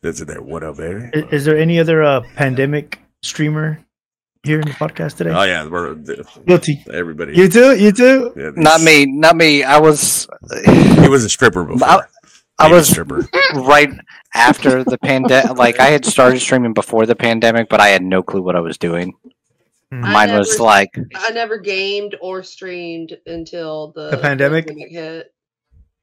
[0.00, 0.42] That's it there.
[0.42, 1.10] What up, baby?
[1.14, 3.78] I- Is, there any other uh, pandemic streamer
[4.44, 5.30] here in the podcast today?
[5.30, 6.84] Oh yeah, we're Guilty.
[6.92, 7.36] everybody.
[7.36, 7.76] You too.
[7.78, 8.32] You too.
[8.36, 9.06] Yeah, Not me.
[9.06, 9.62] Not me.
[9.62, 10.28] I was.
[10.64, 11.86] He was a stripper before.
[11.88, 12.00] I,
[12.58, 13.28] I Baby was stripper.
[13.54, 13.90] right
[14.34, 15.56] after the pandemic.
[15.56, 18.60] Like I had started streaming before the pandemic, but I had no clue what I
[18.60, 19.14] was doing.
[19.92, 20.00] Mm.
[20.12, 24.68] Mine was like I never gamed or streamed until the, The pandemic?
[24.70, 25.32] hit.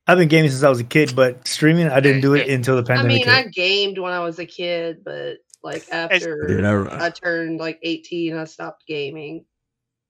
[0.07, 2.75] I've been gaming since I was a kid, but streaming I didn't do it until
[2.77, 3.21] the pandemic.
[3.21, 3.45] I pandemic.
[3.45, 3.49] mean, I
[3.85, 8.35] gamed when I was a kid, but like after Dude, I- I, turned like 18,
[8.35, 9.45] I stopped gaming.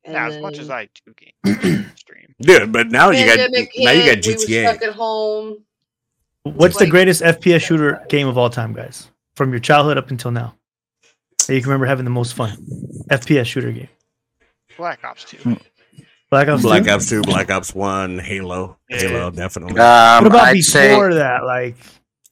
[0.05, 3.71] And Now, as much as I do game stream, Dude, but now you got pandemic
[3.77, 4.69] now you got hit, we GTA.
[4.69, 5.57] stuck at home.
[6.43, 9.09] What's the greatest FPS shooter game of all time, guys?
[9.35, 10.55] From your childhood up until now,
[11.47, 12.51] that you can remember having the most fun.
[13.11, 13.89] FPS shooter game.
[14.77, 15.57] Black Ops 2.
[16.31, 16.61] Black Ops.
[16.61, 16.89] Black 2?
[16.91, 19.73] Ops Two, Black Ops One, Halo, Halo, definitely.
[19.79, 20.63] um, What about I'd before
[21.11, 21.43] say that?
[21.43, 21.75] Like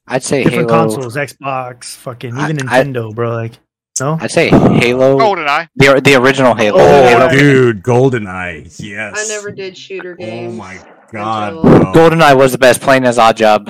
[0.08, 0.84] I'd say different Halo.
[0.84, 3.32] consoles, Xbox, fucking even I- Nintendo, bro.
[3.32, 3.52] Like
[4.00, 4.16] no.
[4.20, 5.18] I'd say Halo.
[5.18, 5.68] GoldenEye.
[5.76, 6.78] The the original Halo.
[6.80, 7.28] Oh, Halo.
[7.30, 9.14] dude, GoldenEye, yes.
[9.16, 10.54] I never did shooter oh games.
[10.54, 10.80] Oh my
[11.12, 11.92] god, until- bro.
[11.92, 13.68] GoldenEye was the best playing as Oddjob.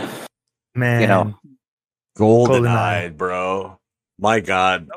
[0.74, 1.34] Man, You know.
[2.18, 3.78] GoldenEye, bro.
[4.18, 4.88] My god.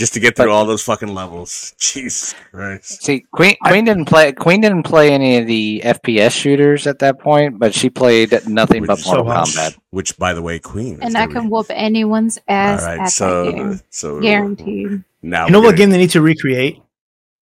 [0.00, 1.74] Just to get through But- all those fucking levels.
[1.78, 3.02] Jesus Christ.
[3.04, 7.18] See, Queen Queen didn't play Queen didn't play any of the FPS shooters at that
[7.20, 9.76] point, but she played nothing but Which- Mortal which- Kombat.
[9.90, 10.98] Which, by the way, Queen.
[11.02, 13.80] And I can be- whoop anyone's ass right, at so that game.
[13.90, 15.04] so Guaranteed.
[15.22, 16.80] now You know what gonna- game they need to recreate?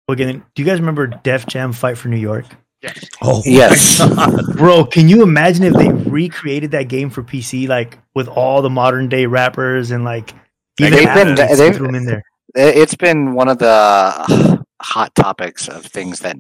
[0.08, 0.44] What game?
[0.56, 2.46] Do you guys remember Def Jam Fight for New York?
[2.82, 3.06] Yes.
[3.22, 4.02] Oh Yes.
[4.56, 8.72] Bro, can you imagine if they recreated that game for PC, like with all the
[8.72, 10.34] modern day rappers and like
[10.80, 12.22] even They've been- athletes, they've-
[12.54, 12.74] threw them in there?
[12.74, 16.36] It- It's been one of the uh, hot topics of things that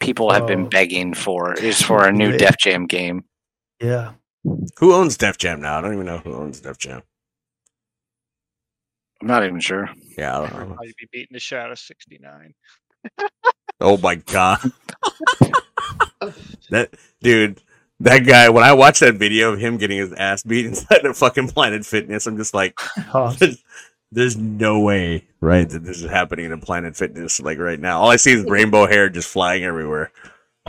[0.00, 0.68] people have been Oh.
[0.68, 2.36] begging for is for a new Yeah.
[2.38, 3.24] Def Jam game.
[3.80, 4.12] Yeah.
[4.78, 5.78] Who owns Def Jam now?
[5.78, 7.02] I don't even know who owns Def Jam.
[9.20, 9.90] I'm not even sure.
[10.16, 10.76] Yeah, I don't know.
[10.80, 12.54] I'd be beating the shit out of 69.
[13.80, 14.60] Oh my god.
[16.70, 16.90] that
[17.20, 17.60] dude,
[18.00, 18.48] that guy.
[18.48, 21.84] When I watched that video of him getting his ass beat inside of fucking Planet
[21.84, 22.78] Fitness, I'm just like,
[23.14, 23.34] Oh,
[24.12, 28.00] there's no way, right, that this is happening in a Planet Fitness like right now.
[28.00, 30.10] All I see is rainbow hair just flying everywhere.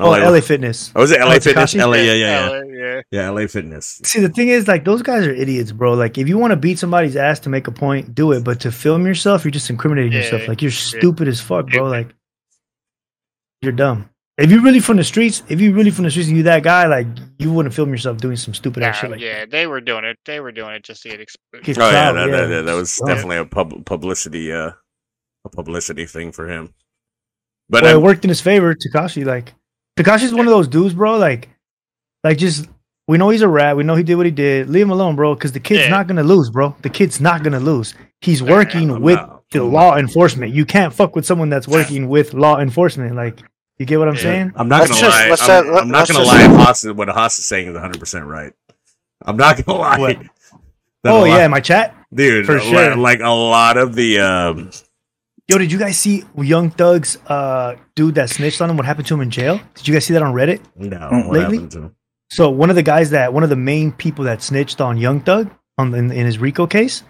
[0.01, 0.91] Oh like, LA Fitness.
[0.95, 1.75] Oh, was it LA Oh, Fitness?
[1.75, 3.01] LA, yeah, yeah, yeah, LA, yeah.
[3.11, 3.29] yeah.
[3.29, 4.01] LA Fitness.
[4.05, 5.93] See, the thing is, like, those guys are idiots, bro.
[5.93, 8.43] Like, if you want to beat somebody's ass to make a point, do it.
[8.45, 10.47] But to film yourself, you're just incriminating Yeah, yourself.
[10.47, 10.77] Like, you're yeah.
[10.77, 11.83] stupid as fuck, bro.
[11.85, 12.13] Like,
[13.61, 14.09] you're dumb.
[14.39, 16.63] If you're really from the streets, if you're really from the streets and you that
[16.63, 17.07] guy, like,
[17.39, 20.05] you wouldn't film yourself doing some stupid ass Nah, shit like yeah, they were doing
[20.05, 20.17] it.
[20.25, 21.65] They were doing it just to get exposed.
[21.65, 22.35] Get Oh yeah, clout, that, yeah.
[22.37, 23.13] that, that, that was Yeah.
[23.13, 24.71] definitely a pub- publicity, uh,
[25.45, 26.73] a publicity thing for him.
[27.69, 28.73] But well, it worked in his favor.
[28.75, 29.53] Tekashi, like
[29.97, 31.17] Tekashi's one of those dudes, bro.
[31.17, 31.49] Like,
[32.23, 32.67] like just
[33.07, 33.75] we know he's a rat.
[33.77, 34.69] We know he did what he did.
[34.69, 35.33] Leave him alone, bro.
[35.35, 35.89] Because the kid's Yeah.
[35.89, 36.75] not gonna lose, bro.
[36.81, 37.93] The kid's not gonna lose.
[38.21, 40.53] He's working I'm with not- the law enforcement.
[40.53, 43.15] You can't fuck with someone that's working with law enforcement.
[43.15, 43.39] Like,
[43.79, 44.21] you get what I'm Yeah.
[44.21, 44.51] saying?
[44.55, 45.29] I'm not Let's gonna just- lie.
[45.29, 46.63] let's, I'm, uh, let- I'm not gonna just- lie.
[46.63, 48.53] Haas, what Haas is saying is 100 percent right.
[49.25, 49.97] I'm not gonna lie.
[49.99, 50.17] What?
[51.03, 51.95] That Oh lot- yeah, my chat.
[52.13, 52.45] dude.
[52.45, 52.95] for sure.
[52.95, 54.69] Like a lot of the um,
[55.47, 58.77] Yo, did you guys see Young Thug's uh dude that snitched on him?
[58.77, 59.59] What happened to him in jail?
[59.75, 60.59] Did you guys see that on Reddit?
[60.75, 61.39] no, what lately?
[61.57, 61.95] happened to him?
[62.29, 65.21] So one of the guys that one of the main people that snitched on Young
[65.21, 65.49] Thug
[65.79, 67.01] on in, in his RICO case,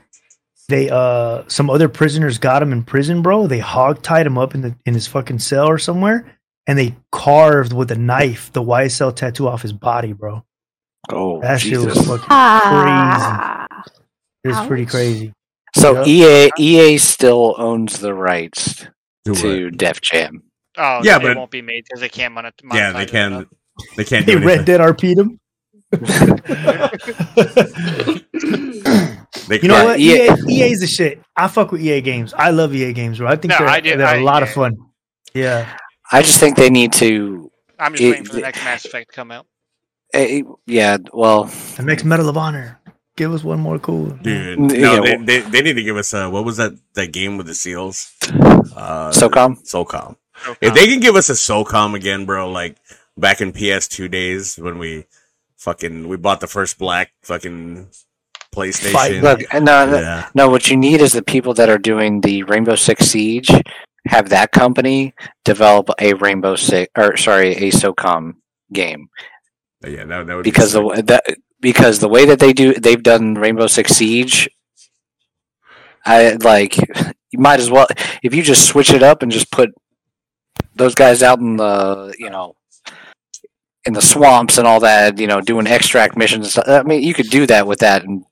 [0.70, 3.48] they uh some other prisoners got him in prison, bro.
[3.48, 6.26] They hog tied him up in the in his fucking cell or somewhere,
[6.70, 10.46] and they carved with a knife the YSL tattoo off his body, bro.
[11.12, 12.08] Oh, That shit was Jesus.
[12.08, 13.66] fucking Ah.
[14.44, 15.34] it was pretty crazy.
[15.76, 16.46] So Yeah.
[16.48, 18.86] EA EA still owns the rights
[19.26, 19.78] Do to what?
[19.78, 20.44] Def Jam.
[20.78, 22.76] Oh, Yeah, they but- won't be made because they can't monet- monetize.
[22.76, 23.34] Yeah, they can.
[23.34, 23.46] enough.
[23.98, 24.66] They can't They Red anything.
[24.66, 25.40] Dead RP'd him.
[29.48, 30.00] They You know what?
[30.00, 31.22] EA EA, EA is the shit.
[31.36, 32.34] I fuck with EA games.
[32.36, 33.28] I love EA games, bro.
[33.28, 34.76] I think No, they're, I do- they're a I- lot of fun.
[35.34, 35.66] Yeah.
[36.12, 37.52] I just think they need to.
[37.78, 39.46] I'm just It- waiting for the next Mass Effect to come out.
[40.14, 41.46] eh, yeah, well,
[41.78, 42.80] The next Medal of Honor.
[43.16, 44.12] Give us one more cool.
[44.24, 46.72] Dude, Yeah, no, they, well- they, they need to give us uh what was that
[46.94, 48.12] that game with the seals?
[48.32, 49.62] Uh SOCOM.
[49.64, 50.16] SOCOM.
[50.46, 52.78] So If they can give us a SOCOM again, bro, like
[53.18, 55.06] back in PS2 days when we
[55.58, 57.88] fucking we bought the first black fucking
[58.56, 58.92] PlayStation.
[58.94, 59.22] Fight.
[59.22, 60.30] look, no, no, yeah.
[60.34, 60.50] no.
[60.50, 63.52] What you need is the people that are doing the Rainbow Six Siege
[64.10, 65.14] have that company
[65.46, 68.34] develop a Rainbow Six or sorry, a SOCOM
[68.74, 69.10] game
[69.86, 71.24] Yeah, that, that would be because the that
[71.62, 74.50] because the way that they do they've done Rainbow Six Siege,
[76.06, 76.78] I like
[77.32, 77.88] you might as well
[78.24, 79.70] if you just switch it up and just put
[80.76, 82.56] those guys out in the you know
[83.86, 86.46] in the swamps and all that, you know, doing extract missions.
[86.46, 86.68] And stuff.
[86.68, 88.24] I mean, you could do that with that and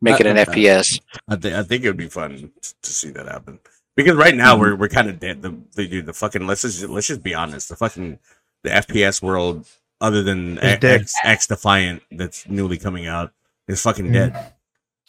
[0.00, 1.00] make it an Uh, FPS.
[1.28, 2.50] I think I think it would be fun
[2.82, 3.58] to see that happen
[3.96, 4.80] because right now we're mm-hmm.
[4.80, 5.42] we're kind of dead.
[5.42, 7.68] The, the dude, the fucking let's just let's just be honest.
[7.68, 8.18] The fucking
[8.62, 9.66] the FPS world,
[10.00, 11.00] other than Is dead.
[11.02, 13.32] X, X Defiant, that's newly coming out,
[13.68, 14.14] is fucking mm-hmm.
[14.14, 14.52] dead.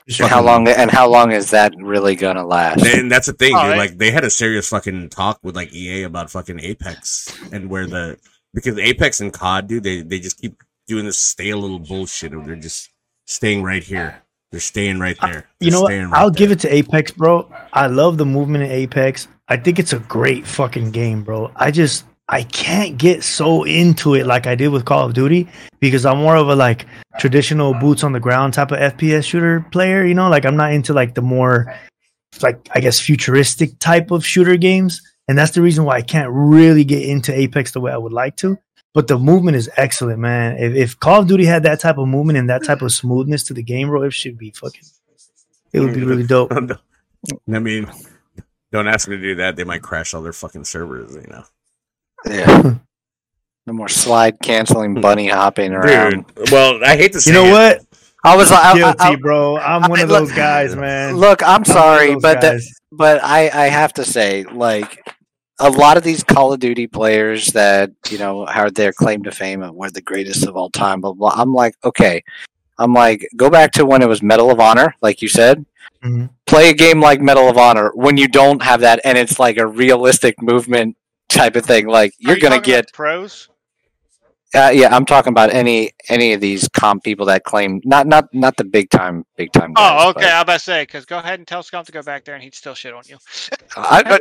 [0.08, 2.86] It's How fucking- long and how long is that really gonna last?
[2.86, 3.74] And that's the thing, Oh, dude.
[3.74, 7.70] it- Like they had a serious fucking talk with like EA about fucking Apex and
[7.70, 8.20] where the
[8.54, 12.34] because Apex and COD, dude, they they just keep doing this stale little bullshit.
[12.34, 12.90] And they're just
[13.26, 14.22] staying right here.
[14.56, 15.50] They're staying right there.
[15.60, 15.92] You know what?
[15.92, 16.38] Right I'll there.
[16.38, 17.52] give it to Apex, bro.
[17.74, 19.28] I love the movement in Apex.
[19.50, 21.52] I think it's a great fucking game, bro.
[21.58, 25.50] I just I can't get so into it like I did with Call of Duty
[25.82, 26.86] because I'm more of a like
[27.20, 30.30] traditional boots on the ground type of FPS shooter player, you know?
[30.30, 31.76] Like I'm not into like the more
[32.42, 35.02] like I guess futuristic type of shooter games.
[35.28, 38.14] And that's the reason why I can't really get into Apex the way I would
[38.14, 38.58] like to.
[38.96, 40.56] But the movement is excellent, man.
[40.58, 43.44] If, if Call of Duty had that type of movement and that type of smoothness
[43.44, 44.84] to the game, bro, it should be fucking
[45.74, 46.08] it would be mm.
[46.08, 46.54] really dope.
[47.54, 47.92] I mean,
[48.72, 49.58] don't ask me to do that.
[49.58, 51.44] They might crash all their fucking servers, you know.
[52.26, 52.76] Yeah.
[53.68, 55.02] no more slide canceling, hmm.
[55.02, 56.26] bunny hopping around.
[56.34, 57.52] Dude, well, I hate to say You know it.
[57.52, 58.00] what?
[58.24, 59.58] I was like, I- I- Guilty, I- bro.
[59.58, 61.18] I'm one I- of look- those guys, man.
[61.18, 62.70] Look, I'm one of sorry, but that, guys.
[62.94, 65.06] but I I have to say, like
[65.60, 69.32] a lot of these Call of Duty players that you know have their claim to
[69.32, 71.02] fame and we're the greatest of all time.
[71.02, 71.34] Blah blah.
[71.36, 72.24] I'm like, okay,
[72.78, 75.66] I'm like, go back to when it was Medal of Honor, like you said.
[76.04, 76.30] Mhm.
[76.46, 79.58] Play a game like Medal of Honor when you don't have that, and it's like
[79.58, 80.98] a realistic movement
[81.30, 81.88] type of thing.
[81.88, 83.50] Like you're you gonna talking about get pros.
[84.54, 88.26] Uh, yeah, I'm talking about any any of these comp people that claim not not
[88.34, 89.74] not the big time big time.
[89.74, 90.22] Guys, Oh, okay.
[90.22, 92.24] but- I was about to say because go ahead and tell Scump to go back
[92.26, 93.18] there, and he'd still shit on you.
[93.76, 94.20] I, I,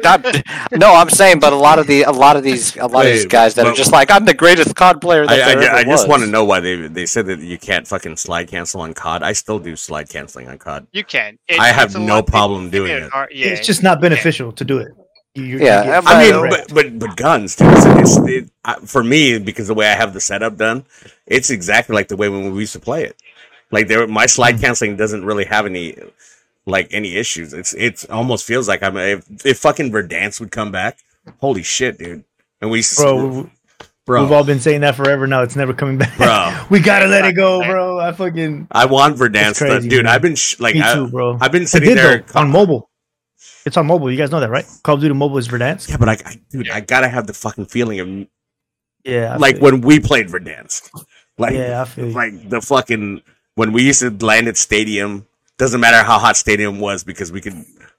[0.73, 3.07] I- no, I'm saying, but a lot of the a lot of these a lot
[3.07, 5.55] of these guys that are just like I'm the greatest COD player that I, I,
[5.55, 8.17] there I ever just want to know why they they said that you can't fucking
[8.17, 9.23] slide cancel on COD.
[9.23, 10.87] I still do slide canceling on COD.
[10.93, 11.39] You can.
[11.49, 13.15] It- I have no problem doing it- it.
[13.15, 14.89] are- yeah, it's just not beneficial to do it.
[15.35, 17.65] You, you- you Yeah, get I mean, but but but Gunz too.
[17.69, 20.85] It's, it's, it, I, for me because the way I have the setup done,
[21.27, 23.17] it's exactly like the way when we used to play it.
[23.71, 24.65] Like there, my slide mm-hmm.
[24.65, 25.97] canceling doesn't really have any
[26.67, 27.53] like any issues.
[27.53, 30.99] It's it's almost feels like I'm if, if fucking Verdansk would come back.
[31.41, 32.25] Holy shit, dude!
[32.61, 33.51] And we bro, we,
[34.07, 35.27] bro, we've all been saying that forever.
[35.27, 36.17] Now it's never coming back.
[36.17, 36.67] Bro.
[36.71, 37.99] we gotta let it go, bro.
[37.99, 40.05] I fucking I want Verdansk, to- crazy, dude.
[40.05, 40.15] man.
[40.15, 41.39] I've been sh- like me I, too, bro.
[41.41, 42.91] I've been sitting did, there though, on mobile.
[43.67, 44.11] It's on mobile.
[44.11, 44.67] You guys know that, right?
[44.83, 45.89] Call of Duty Mobile is Verdansk.
[45.89, 48.27] Yeah, but I, I dude, I gotta have the fucking feeling of
[49.05, 50.91] Yeah, I like feel when we played Verdansk.
[51.37, 52.13] Like, Yeah, I feel you.
[52.13, 53.21] like the fucking
[53.57, 55.27] when we used to land at stadium.
[55.59, 57.55] Doesn't matter how hot stadium was because we could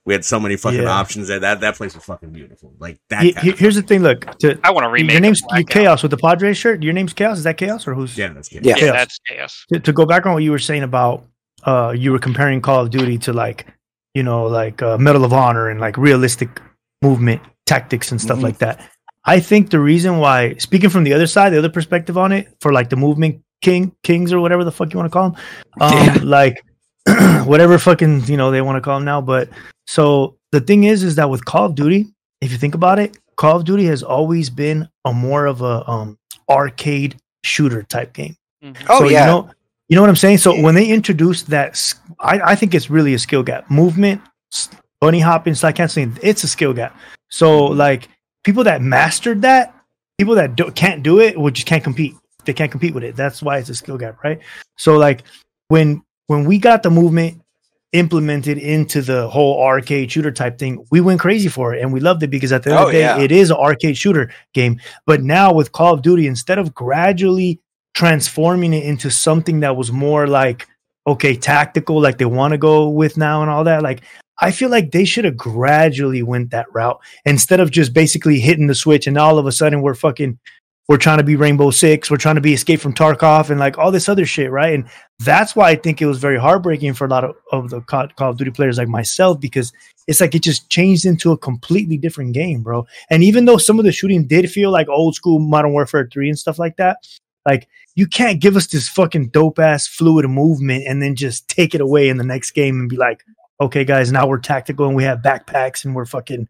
[0.06, 0.88] we had so many fucking Yeah.
[0.88, 1.38] options there.
[1.40, 2.72] That that place was fucking beautiful.
[2.78, 3.22] Like that.
[3.24, 4.02] He- he- here's the thing.
[4.02, 5.12] Look, to, I want to remake.
[5.12, 6.82] your name's you Chaos with the Padres shirt.
[6.82, 7.36] Your name's Chaos.
[7.38, 8.16] Is that Chaos or who's?
[8.16, 8.64] yeah, that's good.
[8.64, 8.72] Yeah.
[8.76, 8.92] Yeah, Chaos.
[8.94, 9.66] that's chaos.
[9.70, 11.26] to, to go back on what you were saying about
[11.64, 13.66] uh you were comparing Call of Duty to like
[14.16, 16.48] you know like uh, Medal of Honor and like realistic
[17.02, 18.42] movement tactics and stuff Mhm.
[18.48, 18.76] like that.
[19.24, 22.44] I think the reason why speaking from the other side, the other perspective on it
[22.62, 25.40] for like the movement king kings or whatever the fuck you want to call them,
[25.80, 26.18] um, Yeah.
[26.38, 26.56] like
[27.50, 29.20] whatever fucking you know they want to call them now.
[29.20, 29.48] But
[29.86, 32.06] so the thing is, is that with Call of Duty,
[32.40, 35.88] if you think about it, Call of Duty has always been a more of a
[35.90, 36.18] um
[36.48, 38.36] arcade shooter type game.
[38.88, 39.50] Oh So, yeah, You know,
[39.88, 40.38] you know what I'm saying?
[40.38, 43.70] So when they introduced that, I, I think it's really a skill gap.
[43.70, 44.20] Movement,
[45.00, 46.98] bunny hopping, slide canceling, it's a skill gap.
[47.28, 47.78] So mm-hmm.
[47.78, 48.08] like
[48.44, 49.74] people that mastered that,
[50.18, 52.14] people that do, can't do it, well, just can't compete.
[52.44, 53.16] They can't compete with it.
[53.16, 54.40] That's why it's a skill gap, right?
[54.76, 55.24] So like
[55.68, 57.42] when when we got the movement
[57.92, 62.00] implemented into the whole arcade shooter type thing, we went crazy for it and we
[62.00, 63.18] loved it because at the end Oh, of the day, yeah.
[63.20, 64.80] it is an arcade shooter game.
[65.06, 67.60] But now with Call of Duty, instead of gradually
[67.96, 70.68] transforming it into something that was more like
[71.06, 74.02] okay tactical like they want to go with now and all that like
[74.42, 77.00] i feel like they should have gradually went that route.
[77.24, 80.38] Instead of just basically hitting the switch and all of a sudden we're fucking
[80.88, 83.78] we're trying to be rainbow six we're trying to be escape from tarkov and like
[83.78, 84.74] all this other shit right?
[84.74, 84.86] And
[85.20, 88.08] that's why i think it was very heartbreaking for a lot of, of the call,
[88.08, 89.72] call of duty players like myself because
[90.06, 92.86] it's like it just changed into a completely different game bro.
[93.08, 96.28] And even though some of the shooting did feel like old school modern warfare 3
[96.28, 96.98] and stuff like that
[97.46, 101.74] like you can't give us this fucking dope ass fluid movement and then just take
[101.74, 103.24] it away in the next game and be like,
[103.60, 106.46] okay, guys, now we're tactical and we have backpacks and we're fucking,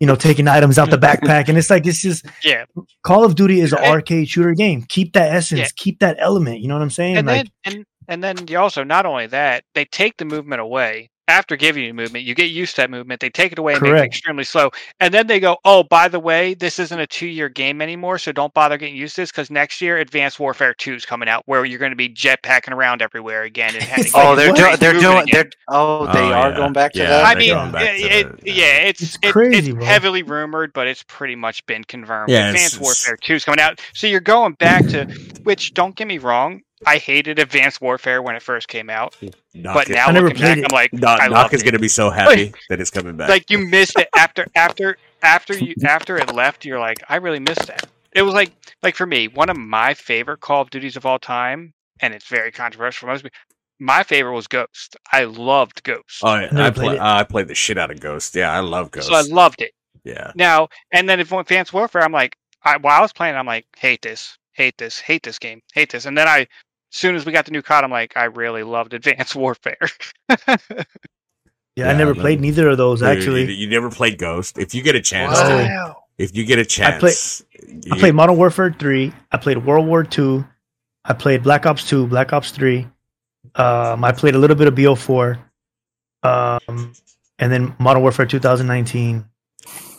[0.00, 1.48] you know, taking items out the backpack.
[1.48, 2.64] And it's like, it's just Yeah,
[3.04, 4.84] Call of Duty is an arcade shooter game.
[4.88, 5.68] Keep that essence, Yeah.
[5.76, 6.58] keep that element.
[6.60, 7.16] You know what I'm saying?
[7.16, 10.60] and like, then and and then you also not only that they take the movement
[10.60, 13.20] away after giving you movement, you get used to that movement.
[13.20, 16.08] They take it away and make it extremely slow, and then they go, "Oh, by
[16.08, 19.30] the way, this isn't a two-year game anymore, so don't bother getting used to this
[19.30, 22.72] because next year, Advanced Warfare Two is coming out, where you're going to be jetpacking
[22.72, 24.56] around everywhere again." And having Oh, they're What?
[24.58, 24.76] doing.
[24.78, 25.18] They're doing.
[25.18, 25.26] again.
[25.32, 25.50] They're.
[25.68, 26.56] Oh, they Oh, are yeah.
[26.56, 27.24] going back to Yeah, that.
[27.26, 27.84] I mean, it, eh,
[28.18, 31.64] it- eh, the- yeah, it's It's it- crazy, it's heavily rumored, but it's pretty much
[31.66, 32.30] been confirmed.
[32.30, 35.04] Yeah, Advanced it's- Warfare Two is coming out, so you're going back to
[35.44, 35.74] which.
[35.74, 39.16] Don't get me wrong, I hated Advanced Warfare when it first came out,
[39.54, 40.64] Knock but it- now I never looking back, it.
[40.70, 41.64] I'm like, Knock, I Knock is it.
[41.64, 43.28] gonna be so happy that it's coming back.
[43.28, 46.64] like you missed it after after after you after it left.
[46.64, 47.86] You're like, I really missed that.
[48.14, 48.52] It was like
[48.82, 52.26] like for me, one of my favorite Call of Duties of all time, and it's
[52.28, 53.36] very controversial for most people.
[53.80, 54.96] My favorite was Ghost.
[55.12, 56.20] I loved Ghost.
[56.24, 56.98] oh, yeah, never I played play.
[57.00, 58.34] I played the shit out of Ghost.
[58.34, 59.06] Yeah, I love Ghost.
[59.06, 59.70] so I loved it.
[60.04, 63.46] yeah, Now, and then if Advanced Warfare, I'm like, I, while I was playing, I'm
[63.46, 66.06] like, hate this, hate this, hate this game, hate this.
[66.06, 66.46] And then I, as
[66.90, 69.76] soon as we got the new COD, I'm like, I really loved Advanced Warfare.
[71.76, 72.20] Yeah, I never man.
[72.22, 73.52] played neither of those You- you, actually.
[73.54, 74.58] you never played Ghost.
[74.58, 75.46] If you get a chance, Wow.
[75.86, 79.12] to, if you get a chance, I you- played Modern Warfare 3.
[79.30, 80.44] I played World War 2.
[81.04, 82.86] I played Black Ops 2, Black Ops 3.
[83.54, 85.38] Um, I played a little bit of BO4.
[86.24, 86.92] Um,
[87.38, 89.24] and then Modern Warfare 2019.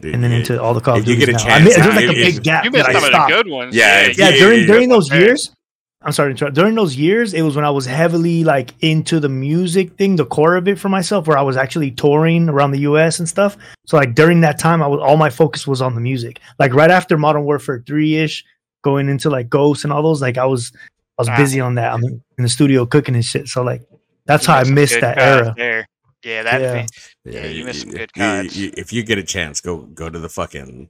[0.01, 1.95] dude, And then into all the Call of if you get a mean, chance, there's
[1.95, 2.65] like a if- big gap.
[2.65, 3.73] you missed some of the good ones.
[3.75, 5.19] Yeah, if Yeah, you- during you- during those Okay.
[5.21, 5.55] years,
[6.01, 6.55] I'm sorry, to interrupt.
[6.55, 10.25] during those years, it was when I was heavily like into the music thing, the
[10.25, 13.19] core of it for myself, where I was actually touring around the U.S.
[13.19, 13.57] and stuff.
[13.85, 16.39] So like during that time, I was all my focus was on the music.
[16.57, 18.45] Like right after Modern Warfare three ish,
[18.81, 20.71] going into like Ghosts and all those, like I was
[21.17, 21.35] I was Ah.
[21.35, 23.49] busy on that I'm in the studio cooking and shit.
[23.49, 23.81] So like
[24.25, 25.53] that's You how I missed that era.
[25.57, 25.85] There.
[26.23, 26.61] Yeah, that.
[26.61, 26.71] Yeah.
[26.71, 26.87] thing-
[27.25, 28.57] Yeah, you missed some good you- cards.
[28.57, 30.87] you- if you get a chance, go go to the fucking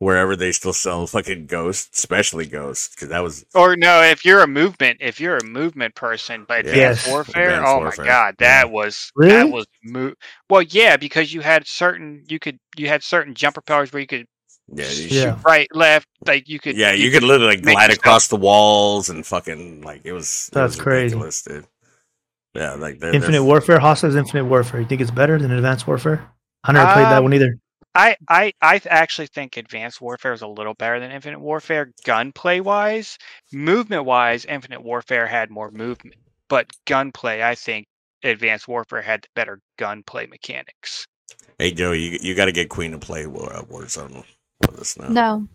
[0.00, 4.40] wherever they still sell fucking Ghost, especially Ghost, because that was Or no, if you're
[4.42, 6.70] a movement, if you're a movement person, but Yeah.
[6.72, 7.12] Advanced Yes.
[7.12, 8.46] Warfare, Advanced oh Warfare, my god, yeah.
[8.62, 9.32] that was Really?
[9.34, 10.14] that was mo-
[10.48, 14.06] well, yeah, because you had certain you could you had certain jumper powers where you
[14.06, 14.26] could
[14.72, 15.38] yeah, you Yeah.
[15.46, 16.92] right, left, like you could yeah.
[16.92, 20.48] You could literally like glide yourself- across the walls and fucking like it was.
[20.52, 21.16] it That's was crazy.
[21.46, 21.66] dude.
[22.54, 24.80] Yeah, like they're, Infinite they're- Warfare, Hostiles Infinite Warfare.
[24.80, 26.28] You think it's better than Advanced Warfare?
[26.64, 27.56] I never played that Um, one either.
[27.94, 32.60] I, I I actually think Advanced Warfare is a little better than Infinite Warfare gunplay
[32.60, 33.18] wise.
[33.52, 36.16] Movement wise, Infinite Warfare had more movement,
[36.48, 37.86] but gunplay, I think
[38.22, 41.06] Advanced Warfare had the better gunplay mechanics.
[41.58, 44.24] Hey Joe, you you got to get Queen to play War, uh, Warzone
[44.60, 45.08] with us now.
[45.08, 45.48] No.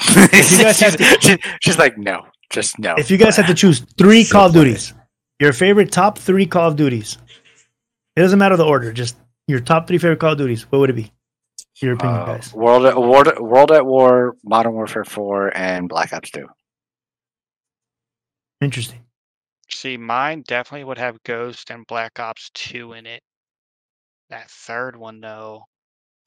[0.00, 2.94] If you guys have she's, she- she's like, no, just no.
[2.96, 4.52] If you guys have to choose three She'll Call of.
[4.52, 4.94] Duties,
[5.40, 7.18] your favorite top three Call of Duties.
[8.16, 9.16] It doesn't matter the order, just
[9.48, 10.70] your top three favorite Call of Duties.
[10.70, 11.10] What would it be?
[11.80, 12.52] Your opinion, Uh, guys.
[12.52, 16.46] World at World, World at War, Modern Warfare 4, and Black Ops 2.
[18.60, 19.00] Interesting.
[19.70, 23.22] See, mine definitely would have Ghost and Black Ops 2 in it.
[24.28, 25.64] That third one, though.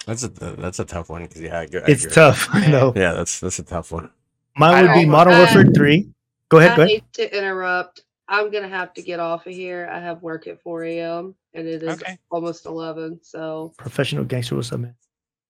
[0.05, 2.13] That's a that's a tough one because yeah, I, go- I It's agree.
[2.15, 2.49] tough.
[2.53, 2.91] I know.
[2.93, 4.09] Yeah, that's that's a tough one.
[4.57, 6.09] Mine would be Alright, Modern Warfare 3.
[6.49, 6.89] Go ahead, go I ahead.
[6.89, 8.01] hate to interrupt.
[8.27, 9.89] I'm gonna have to get off of here.
[9.91, 11.35] I have work at 4 a.m.
[11.53, 12.17] and it is Okay.
[12.29, 13.19] almost 11.
[13.23, 14.95] So Professional gangster, what's up, man?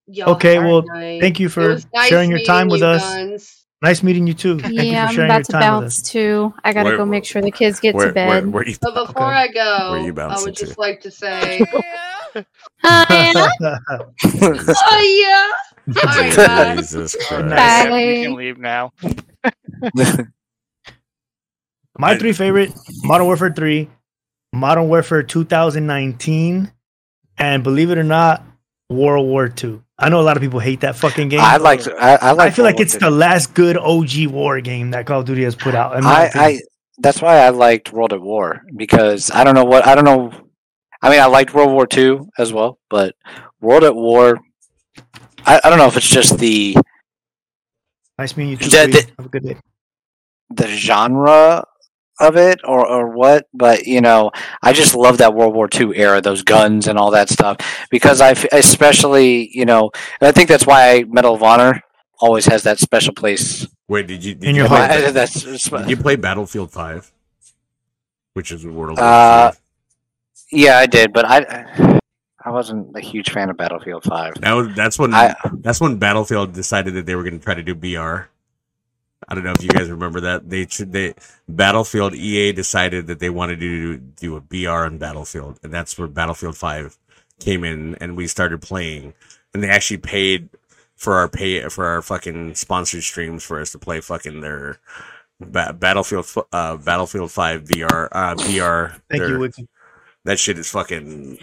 [0.08, 1.22] Y'all Okay, well, night.
[1.22, 3.02] thank you for nice sharing your time meeting with you us.
[3.02, 3.60] guns.
[3.82, 4.60] Nice meeting you too.
[4.60, 6.54] Thank you yeah, for I'm about your to time with bounce too.
[6.64, 8.28] I gotta Where- go make sure the kids get Where, to bed.
[8.30, 9.36] where, where you But before Okay.
[9.36, 10.80] I go, Where you I bouncing would just to?
[10.80, 11.62] like to say,
[12.82, 13.34] Hi.
[14.26, 15.52] oh
[15.86, 15.96] yeah.
[15.98, 16.78] All right, guys.
[16.92, 17.46] Jesus Christ.
[17.46, 17.86] Nice.
[17.90, 18.94] Yeah, you can leave now.
[21.98, 22.74] My three favorite
[23.04, 23.90] Modern Warfare 3,
[24.54, 26.72] Modern Warfare 2019,
[27.38, 28.44] and believe it or not,
[28.90, 29.82] World War 2.
[30.00, 31.40] I know a lot of people hate that fucking game.
[31.42, 31.88] I like.
[31.88, 32.54] I, I I like.
[32.54, 35.76] feel like it's the last good OG war game that Call of Duty has put
[35.76, 35.96] out.
[36.04, 36.30] I.
[36.34, 36.60] I.
[37.00, 40.32] That's why I liked World at War because I don't know what I don't know.
[41.02, 43.16] I mean, I liked World War II as well, but
[43.62, 44.40] World at War.
[45.46, 46.76] I, I don't know if it's just the
[48.18, 48.70] nice meeting you too.
[48.70, 48.92] Queen.
[48.92, 49.58] the- Have a good day.
[50.52, 51.64] the genre
[52.20, 54.30] of it or, or what but you know
[54.62, 57.58] i just love that world war ii era those guns and all that stuff
[57.90, 59.90] because I especially you know
[60.22, 61.82] and i think that's why medal of honor
[62.20, 64.92] always has that special place Wait, did you did In you your play, heart.
[65.08, 67.12] I- that's did you play Battlefield Five,
[68.34, 69.52] which is World War Uh,
[70.52, 72.00] yeah i did but i
[72.46, 75.98] i wasn't a huge fan of battlefield 5 That was that's when I- that's when
[75.98, 78.30] Battlefield decided that they were going to try to do BR.
[79.28, 81.14] I don't know if you guys remember that they they
[81.48, 85.98] Battlefield EA decided that they wanted to do, do a BR on Battlefield, and that's
[85.98, 86.98] where Battlefield Five
[87.40, 89.14] came in, and we started playing,
[89.54, 90.50] and they actually paid
[90.96, 94.78] for our pay for our fucking sponsored streams for us to play fucking their
[95.40, 98.92] ba- Battlefield uh Battlefield Five VR uh VR.
[99.10, 99.68] Thank their- you, Wiki.
[100.26, 101.38] that shit is fucking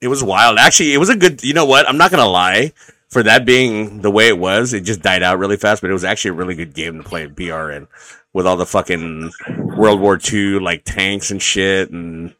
[0.00, 0.58] it was wild.
[0.58, 1.42] Actually, it was a good.
[1.44, 1.88] You know what?
[1.88, 2.72] I'm not gonna lie.
[3.12, 5.82] For that being the way it was, it just died out really fast.
[5.82, 7.86] But it was actually a really good game to play in BR in,
[8.32, 9.30] with all the fucking
[9.76, 11.90] World War II like tanks and shit.
[11.90, 12.34] And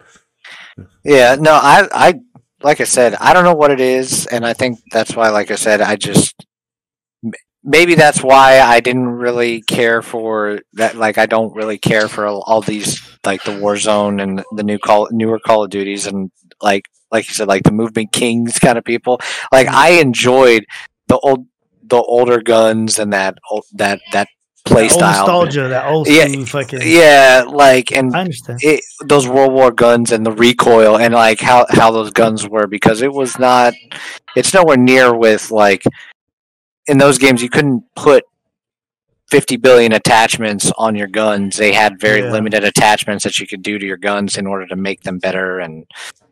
[1.05, 2.15] Yeah, no, I, I,
[2.63, 5.51] like I said, I don't know what it is, and I think that's why, like
[5.51, 6.35] I said, I just
[7.65, 10.97] maybe that's why I didn't really care for that.
[10.97, 15.09] Like, I don't really care for all, these like the Warzone and the new call,
[15.11, 16.31] newer Call of Duties, and
[16.61, 19.21] like, like you said, like the Movement Kings kind of people.
[19.53, 20.65] Like, I enjoyed
[21.09, 21.47] the old,
[21.85, 23.37] the older guns and that
[23.75, 24.29] that that
[24.65, 25.19] play That style.
[25.27, 26.81] nostalgia, that old Yeah, fucking.
[26.83, 28.61] Yeah, like and I understand.
[28.63, 32.67] it, those World War guns and the recoil and like how how those guns were
[32.67, 33.75] because it was not
[34.37, 35.83] it's nowhere near with like
[36.87, 38.25] in those games you couldn't put
[39.31, 42.31] 50 billion attachments on your guns they had very Yeah.
[42.31, 45.59] limited attachments that you could do to your guns in order to make them better
[45.59, 45.85] and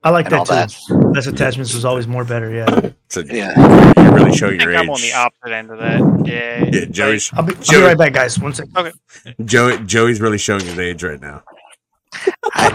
[0.02, 0.96] I like and that too.
[0.98, 2.50] that Less attachments was always more better.
[2.50, 2.90] Yeah.
[3.08, 3.52] so yeah
[4.02, 4.76] you really show I your think age.
[4.78, 6.26] I'm on the opposite end of that.
[6.26, 6.64] Yeah.
[6.72, 8.38] yeah, Joey's I'll be, I'll be Joey- right back, guys.
[8.38, 8.76] One second.
[8.76, 8.92] Okay.
[9.44, 11.42] Joey, Joey's really showing his age right now.
[12.54, 12.70] I,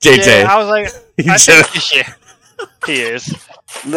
[0.00, 0.88] JJ, Yeah, I was like,
[1.24, 3.26] He I said- think, yeah, he is.
[3.84, 3.92] He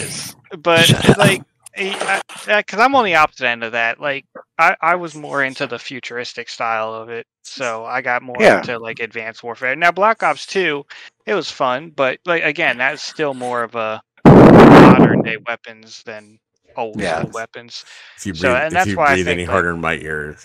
[0.00, 0.34] is.
[0.58, 1.42] But like,
[1.76, 4.00] because I'm on the opposite end of that.
[4.00, 4.24] Like,
[4.58, 8.58] I I was more into the futuristic style of it, so I got more Yeah.
[8.58, 9.74] into like advanced warfare.
[9.76, 10.84] Now, Black Ops Two,
[11.26, 16.38] it was fun, but like again, that's still more of a modern day weapons than
[16.76, 17.20] old Yeah.
[17.20, 17.84] school weapons.
[18.16, 19.70] if you breathe, So, and if that's you why I breathe any think, like- harder
[19.70, 20.36] in my ear,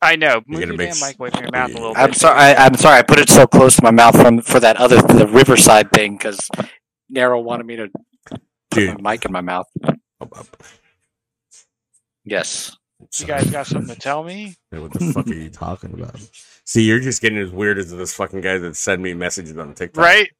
[0.00, 0.28] I know.
[0.28, 2.18] You're Move gonna your make damn mic away from your mouth a little I'm bit.
[2.18, 4.76] sorry I, I'm sorry I put it so close to my mouth from for that
[4.76, 6.48] other the Riverside thing because
[7.10, 7.88] Nero wanted me to
[8.30, 8.40] put
[8.70, 9.02] dude.
[9.02, 9.97] my mic in my mouth up, up.
[12.24, 12.76] Yes
[13.18, 14.54] You guys got something to tell me?
[14.70, 16.16] Hey, What the fuck are you talking about?
[16.64, 19.72] See, you're just getting as weird as this fucking guy that send me messages on
[19.74, 20.04] TikTok.
[20.04, 20.30] right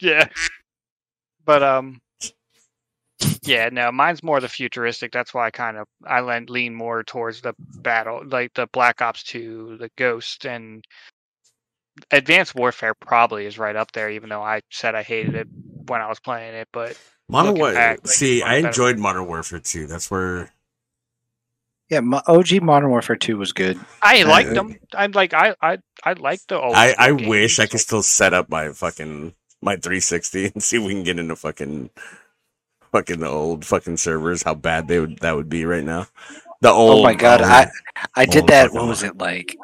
[0.00, 0.28] yeah
[1.46, 1.98] but um
[3.44, 7.02] yeah no mine's more the futuristic that's why i kind of i lean, lean more
[7.02, 10.84] towards the battle like the black ops 2 the ghost and
[12.10, 15.48] advanced warfare probably is right up there even though i said i hated it
[15.88, 16.98] when i was playing it but
[17.28, 17.80] Modern looking Warfare.
[17.94, 18.66] back, like, See, it's much I better.
[18.68, 19.86] enjoyed Modern Warfare 2.
[19.88, 20.50] That's where
[21.90, 25.54] yeah mo- OG Modern Warfare 2 was good i Uh, liked them i'm like i
[25.60, 28.70] i i like the old I, I school wish I could still set up my
[28.72, 31.90] fucking my 360 and see if we can get into fucking
[32.92, 34.42] fucking the old fucking servers.
[34.42, 36.06] How bad they would that would be right now.
[36.60, 37.00] The old.
[37.00, 37.70] oh my god old- I
[38.14, 39.56] I did that what was it like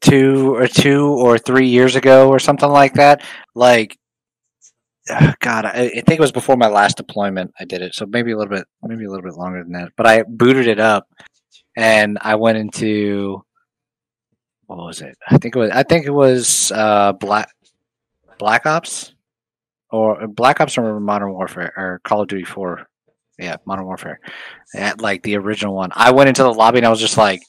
[0.00, 3.22] two or two or three years ago or something like that
[3.54, 3.96] like uh,
[5.40, 7.52] God, I, think it was before my last deployment.
[7.60, 9.92] I did it, so maybe a little bit, maybe a little bit longer than that.
[9.96, 11.08] But I booted it up,
[11.76, 13.44] and I went into
[14.66, 15.16] what was it?
[15.28, 15.70] I think it was.
[15.70, 17.50] I think it was uh, Black
[18.38, 19.14] Black Ops
[19.90, 22.86] or Black Ops or Modern Warfare or Call of Duty Four.
[23.38, 24.20] Yeah, Modern Warfare.
[24.74, 25.90] At like the original one.
[25.92, 27.42] I went into the lobby and I was just like,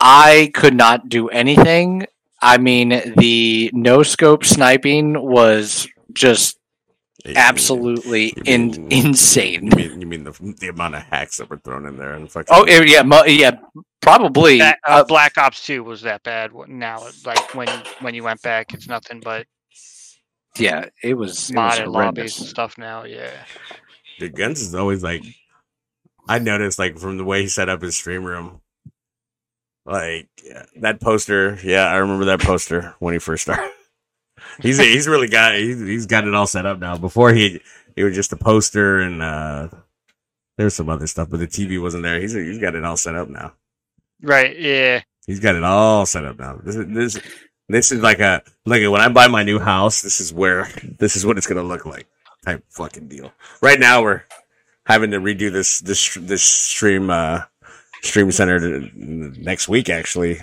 [0.00, 2.06] I could not do anything.
[2.42, 6.58] I mean, the no scope sniping was just
[7.24, 9.66] You absolutely you in, insane.
[9.66, 12.30] You mean, you mean the the amount of hacks that were thrown in there and
[12.30, 12.48] fucking.
[12.50, 13.52] Oh yeah, mo- yeah,
[14.00, 14.58] probably.
[14.58, 17.68] that, uh, Uh, black ops 2 was that bad now like when
[18.00, 19.46] when you went back it's nothing but
[20.58, 23.30] yeah, it was, it was lobbies and stuff now yeah
[24.18, 25.22] The guns is always like
[26.28, 28.60] I noticed like from the way he set up his stream room.
[29.90, 33.72] Like yeah, that poster, yeah, I remember that poster when he first started.
[34.62, 36.96] He's he's really got he's, he's got it all set up now.
[36.96, 37.60] Before he
[37.96, 39.68] it was just a poster and uh
[40.56, 42.20] there's some other stuff, but the TV wasn't there.
[42.20, 43.52] He's he's got it all set up now.
[44.22, 46.58] right yeah He's got it all set up now.
[46.62, 47.20] This is this
[47.68, 50.02] this is like a like when I buy my new house.
[50.02, 50.68] This is where
[50.98, 52.06] this is what it's gonna look like.
[52.44, 53.32] Type fucking deal.
[53.60, 54.22] Right now we're
[54.84, 57.42] having to redo this this this stream uh
[58.02, 58.58] stream center
[58.94, 59.88] next week.
[59.88, 60.40] Actually,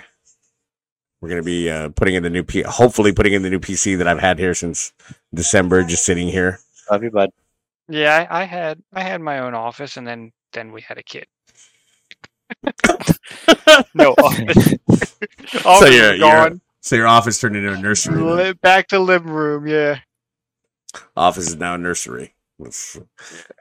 [1.22, 2.62] we're gonna be uh, putting in the new P.
[2.64, 4.94] Hopefully, putting in the new PC that I've had here since
[5.34, 6.60] December, just sitting here.
[6.92, 7.30] Love you, bud.
[7.90, 11.04] Yeah, I, I had I had my own office, and then then we had a
[11.04, 11.26] kid.
[13.94, 14.74] no office.
[15.48, 16.62] so office your was your gone.
[16.82, 18.24] so your office turned into a nursery.
[18.36, 18.56] then.
[18.62, 19.68] Back to living room.
[19.68, 20.00] Yeah.
[21.16, 22.34] Office is now a nursery.
[22.60, 22.98] It's-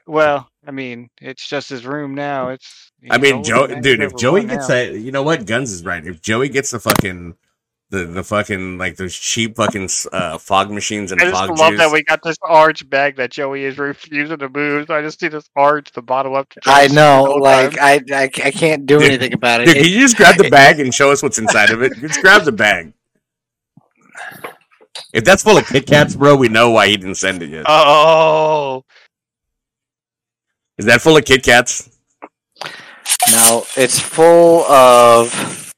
[0.07, 2.49] Well, I mean, it's just his room now.
[2.49, 2.86] It's.
[3.09, 4.75] I mean, Joe, dude, if Joey gets now.
[4.75, 5.41] that, you know what?
[5.41, 6.05] Gunz is right.
[6.05, 7.35] If Joey gets the fucking,
[7.89, 11.69] the the fucking like those cheap fucking uh, fog machines and I just fog love
[11.71, 11.79] juice.
[11.79, 14.87] that we got this orange bag that Joey is refusing to move.
[14.87, 16.49] So I just see this orange, the bottle up.
[16.49, 17.77] To I know, like.
[17.79, 19.65] I, I, I can't do Dude, anything about it.
[19.67, 21.93] Dude, It- can you just grab the bag and show us what's inside of it?
[21.99, 22.93] Just grab the bag.
[25.13, 27.65] If that's full of Kit Kats, bro, we know why he didn't send it yet.
[27.69, 28.83] Oh,
[30.77, 31.96] Is that full of Kit Kats?
[33.31, 35.73] No, it's full of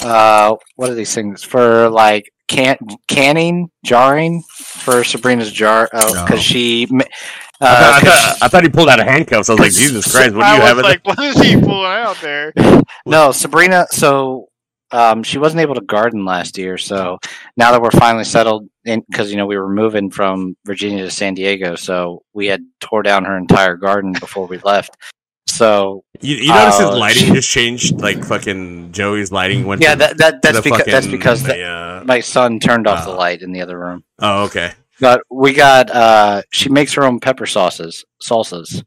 [0.00, 1.88] uh, what are these things for?
[1.88, 2.76] Like can
[3.08, 6.36] canning, jarring for Sabrina's jar because No.
[6.36, 6.86] she.
[6.90, 7.04] ma-
[7.60, 9.48] I, thought, Uh, I, 'cause thought, I thought he pulled out a handcuffs.
[9.48, 10.78] I was like, Jesus Christ, what do you was have?
[10.78, 12.52] in like, what is he pulling out there?
[13.06, 13.86] No, Sabrina.
[13.90, 14.48] So
[14.92, 16.76] um, she wasn't able to garden last year.
[16.78, 17.18] So
[17.56, 21.10] now that we're finally settled in, because you know we were moving from Virginia to
[21.10, 24.96] San Diego, so we had tore down her entire garden before we left.
[25.46, 28.00] So You, you notice his uh, lighting she- just changed?
[28.00, 29.82] Like fucking Joey's lighting went.
[29.82, 32.58] yeah, to- that, that to that's the because that's because the, the- uh, my son
[32.60, 33.16] turned off the oh.
[33.16, 34.04] light in the other room.
[34.20, 34.72] oh, okay.
[35.00, 38.84] But we got uh she makes her own pepper sauces, salsas.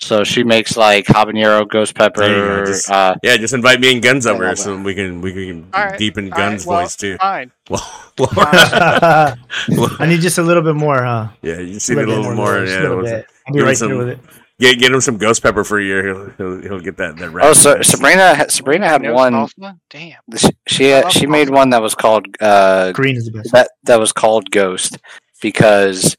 [0.00, 2.20] So she makes like habanero, ghost There you go,
[2.58, 2.66] pepper.
[2.66, 5.68] just- uh, Yeah, just invite me and Gunz over love so we can we can
[5.72, 7.16] All right, deepen all right, Gunz' well, voice too.
[7.16, 7.50] Fine.
[7.70, 8.30] Well, well,
[10.00, 11.28] I need just a little bit more, huh?
[11.42, 12.60] yeah, you need a little more.
[12.64, 13.26] just a Yeah, little bit.
[13.46, 14.18] I'll be Give him right some- there with it.
[14.60, 16.04] Get get him some ghost pepper for a year.
[16.04, 17.32] He'll he'll, he'll get that that.
[17.42, 17.80] oh, so.
[17.80, 19.32] Sabrina Sabrina had No one.
[19.32, 19.78] salsa?
[19.88, 20.20] Damn.
[20.36, 23.52] She she, I she made one that was called uh Green is the best.
[23.52, 24.98] that that was called Ghost
[25.40, 26.16] because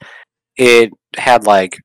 [0.56, 1.82] it had like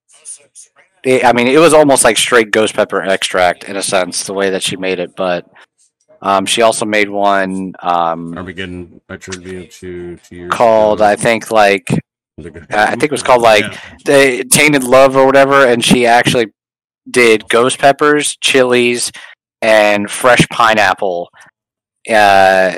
[1.02, 4.34] it, I mean it was almost like straight ghost pepper extract in a sense the
[4.34, 5.50] way that she made it but
[6.22, 11.88] um, she also made one um, Armageddon attribute to to your called I think like
[12.38, 13.64] I think it was called like
[14.04, 16.46] the Tainted Love or whatever and she actually
[17.10, 19.12] did ghost peppers chilies
[19.62, 21.30] and fresh pineapple
[22.10, 22.76] uh,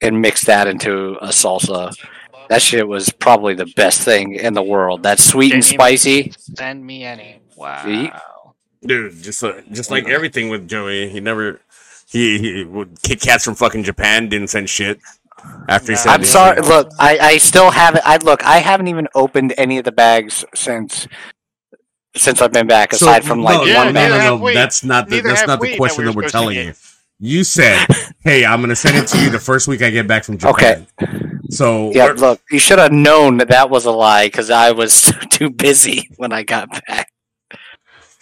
[0.00, 1.94] and mixed that into a salsa
[2.48, 5.02] that shit was probably the best thing in the world.
[5.02, 6.32] That's sweet and spicy.
[6.38, 7.40] Send me any.
[7.56, 7.84] Wow.
[7.84, 8.10] See?
[8.84, 9.22] dude.
[9.22, 11.60] Just uh, just like everything with Joey, he never
[12.08, 14.98] he, he would Kit Kats from fucking Japan didn't send shit
[15.68, 16.00] after he No.
[16.02, 16.10] said.
[16.10, 16.60] I'm sorry.
[16.62, 18.02] Look, I, I still haven't.
[18.06, 18.44] I look.
[18.44, 21.06] I haven't even opened any of the bags since
[22.16, 22.92] since I've been back.
[22.94, 24.10] So- Aside from like no, Yeah, one no, bag.
[24.10, 24.54] no, neither no.
[24.54, 26.72] That's not the, that's not we the that question we that were we're telling you.
[27.20, 27.84] You said,
[28.22, 30.86] "Hey, I'm gonna send it to you the first week I get back from Japan."
[31.00, 31.22] Okay.
[31.50, 32.40] So Yeah, look.
[32.50, 36.32] You should have known that that was a lie because I was too busy when
[36.32, 37.10] I got back.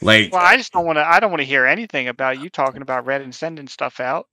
[0.00, 1.06] like Well, I just don't want to.
[1.06, 4.28] I don't want to hear anything about you talking about Red and sending stuff out.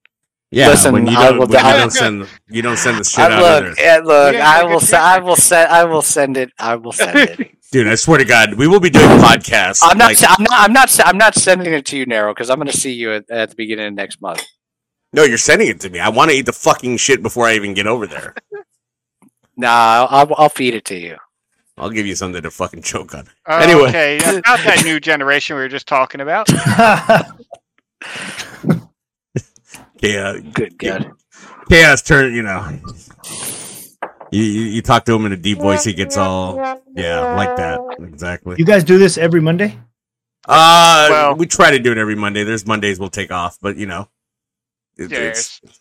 [0.55, 3.03] Yeah, Listen, when you I don't, will- when you don't send you don't send the
[3.03, 3.81] shit I, out look, either.
[3.81, 4.33] yeah, look.
[4.35, 4.77] Yeah, I will.
[4.77, 5.69] it Se- I will send.
[5.71, 6.49] I will send it.
[6.59, 7.51] I will send it.
[7.71, 9.79] Dude, I swear to God, we will be doing podcasts.
[9.81, 10.05] I'm not.
[10.09, 10.59] like- se- I'm not.
[10.59, 10.99] I'm not.
[11.07, 13.49] I'm not sending it to you, Nero, because I'm going to see you at, at
[13.49, 14.43] the beginning of next month.
[15.11, 15.99] no, you're sending it to me.
[15.99, 18.35] I want to eat the fucking shit before I even get over there.
[19.55, 21.15] Nah, I'll, I'll, I'll feed it to you.
[21.77, 23.27] I'll give you something to fucking choke on.
[23.47, 23.89] Uh, Anyway.
[23.89, 26.49] okay, about that new generation we were just talking about.
[30.03, 31.11] Yeah, Good, good.
[31.69, 32.33] chaos turn.
[32.35, 32.79] You know,
[34.31, 36.57] you, you you talk to him in a deep voice, he gets all
[36.95, 38.55] yeah, like that exactly.
[38.59, 39.79] you guys do this every Monday?
[40.45, 42.43] Uh, Well- we try to do it every Monday.
[42.43, 44.09] There's Mondays we'll take off, but you know,
[44.97, 45.33] it, Yeah,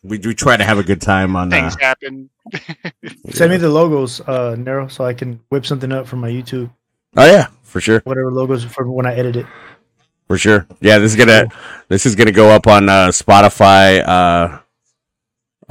[0.05, 1.53] we we try to have a good time on.
[1.53, 2.31] Uh, Things happen.
[3.31, 6.71] Send me the logos, uh, Nero, so I can whip something up for my YouTube.
[7.17, 9.47] oh yeah, for sure, Whatever logos for when I edit it.
[10.33, 10.67] For sure.
[10.81, 11.47] Yeah, this is gonna
[11.89, 14.03] this is gonna go up on uh, Spotify.
[14.03, 14.59] Uh,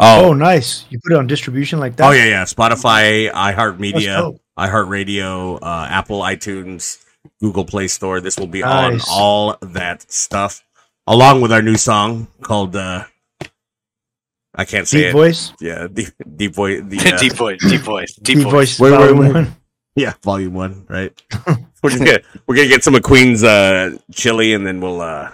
[0.04, 0.86] Oh, oh, nice!
[0.90, 2.08] You put it on distribution like that.
[2.08, 2.44] oh yeah, yeah.
[2.46, 4.42] Spotify, That's iHeartMedia, dope.
[4.58, 7.04] iHeartRadio, uh, Apple iTunes,
[7.40, 8.20] Google Play Store.
[8.22, 9.04] This will be Nice.
[9.08, 10.64] on all that stuff,
[11.06, 12.76] along with our new song called.
[12.76, 13.04] Uh,
[14.56, 15.14] I can't say Deep it.
[15.14, 15.54] voice.
[15.60, 16.82] Yeah, deep, deep voice.
[16.84, 17.60] The, uh, deep voice.
[17.70, 18.14] Deep voice.
[18.16, 18.78] Deep, Deep voice.
[18.78, 18.80] voice.
[18.80, 19.48] Wait, wait, wait.
[19.94, 20.04] One.
[20.04, 21.22] Yeah, volume one, right?
[21.84, 25.32] we're just gonna we're gonna get some of Queen's uh chili and then we'll uh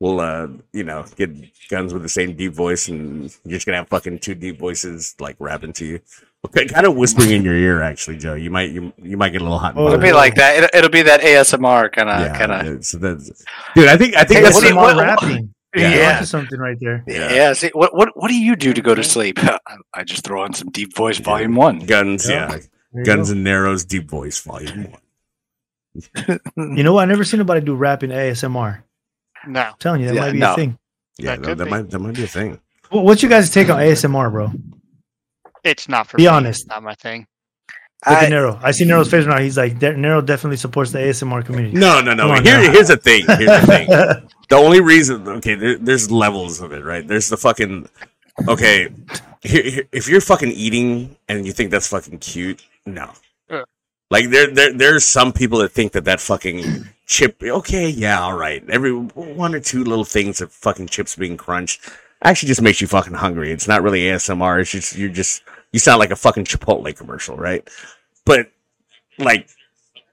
[0.00, 1.30] we'll uh you know get
[1.70, 5.14] Gunz with the same deep voice and you're just gonna have fucking two deep voices
[5.20, 6.00] like rapping to you.
[6.46, 8.34] Okay, kind of whispering in your ear actually, Joe.
[8.34, 9.74] You might you you might get a little hot.
[9.76, 10.56] and Oh, It'll be like that.
[10.56, 12.20] It'll, it'll be that ASMR kind of.
[12.22, 12.66] yeah, kind of.
[12.66, 13.44] it's- that's,
[13.76, 13.88] dude.
[13.88, 15.54] I think I think Hey, that's what do you- ASMR what- rapping.
[15.76, 15.90] Yeah.
[15.94, 16.20] Yeah.
[16.22, 17.04] something right there.
[17.06, 17.32] Yeah.
[17.32, 17.52] Yeah.
[17.52, 19.38] See, what what what do you do to go to sleep?
[19.94, 21.78] I just throw on some deep voice, volume one.
[21.80, 22.28] guns.
[22.28, 22.34] Yeah.
[22.34, 22.62] Yeah, There you
[23.04, 23.34] guns go.
[23.34, 24.88] and Nero's, deep voice, volume
[26.26, 26.40] one.
[26.56, 27.02] You know what?
[27.02, 28.82] I never seen anybody do rapping ASMR.
[29.44, 30.52] I'm No, telling you, that Yeah, might be no.
[30.52, 30.78] a thing.
[31.18, 32.60] Yeah, That that, could that might that might be a thing.
[32.90, 34.52] Wh- What's your guys' take on ASMR, bro?
[35.64, 36.28] it's not for Be me.
[36.28, 36.60] honest.
[36.62, 37.26] It's not my thing.
[38.08, 38.58] Look I- at Nero.
[38.62, 39.42] I see Nero's face right now.
[39.42, 41.76] He's like, "De- Nero definitely supports the ASMR community.
[41.76, 42.22] No, no, no.
[42.22, 42.72] Come on Here, now.
[42.72, 43.26] here's the thing.
[43.26, 43.88] Here's the thing.
[44.48, 47.88] the only reason okay there, there's levels of it right there's the fucking
[48.48, 48.88] okay
[49.42, 53.12] here, here- if you're fucking eating and you think that's fucking cute no
[53.50, 53.64] Yeah.
[54.10, 58.36] like there, there there's some people that think that that fucking chip okay yeah all
[58.36, 61.80] right every one or two little things of fucking chips being crunched
[62.22, 65.42] actually just makes you fucking hungry it's not really asmr it's just you're just
[65.72, 67.68] you sound like a fucking Chipotle commercial, right?
[68.24, 68.50] But
[69.18, 69.48] like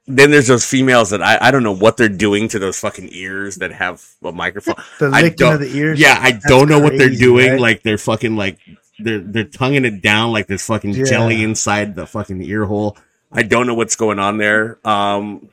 [0.06, 3.10] then there's those females that I, I don't know what they're doing to those fucking
[3.12, 4.76] ears that have a microphone.
[5.00, 6.00] The I licking don't, of the ears.
[6.00, 7.52] Yeah, I don't know what they're doing.
[7.54, 7.60] right?
[7.60, 8.60] Like they're fucking like
[9.00, 11.06] they're they're tonguing it down like there's fucking Yeah.
[11.06, 12.98] jelly inside the fucking ear hole.
[13.32, 14.80] I don't know what's going on there.
[14.88, 15.50] Um,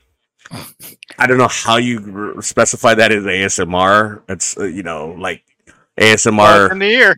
[1.19, 4.23] I don't know how you r- specify that as ASMR.
[4.29, 5.43] It's uh, you know like
[5.99, 6.71] Well, ASMR.
[6.73, 7.17] in the ear.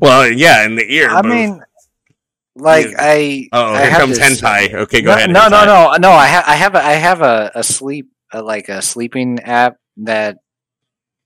[0.00, 1.10] Well, yeah, in the ear.
[1.10, 1.62] I but- mean,
[2.56, 3.48] like I.
[3.52, 4.74] oh, I here have comes this- hentai.
[4.74, 5.30] Okay, go no, ahead.
[5.30, 5.66] No, no, hentai.
[5.66, 6.10] no, no.
[6.12, 9.76] I have, I have, a, I have a, a sleep, uh like a sleeping app
[9.98, 10.38] that,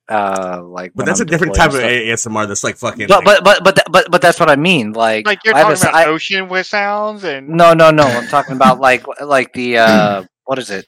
[0.08, 0.92] uh, like.
[0.94, 2.46] But that's I'm a different type deploying of ASMR.
[2.48, 3.06] That's like fucking.
[3.08, 4.92] But, like- but, but, but, but, but that's what I mean.
[4.92, 7.90] Like, Like you're I have a talking about I- ocean with sounds and No, no,
[7.90, 8.04] no.
[8.04, 10.86] I'm talking about like, like the, uh, what is it?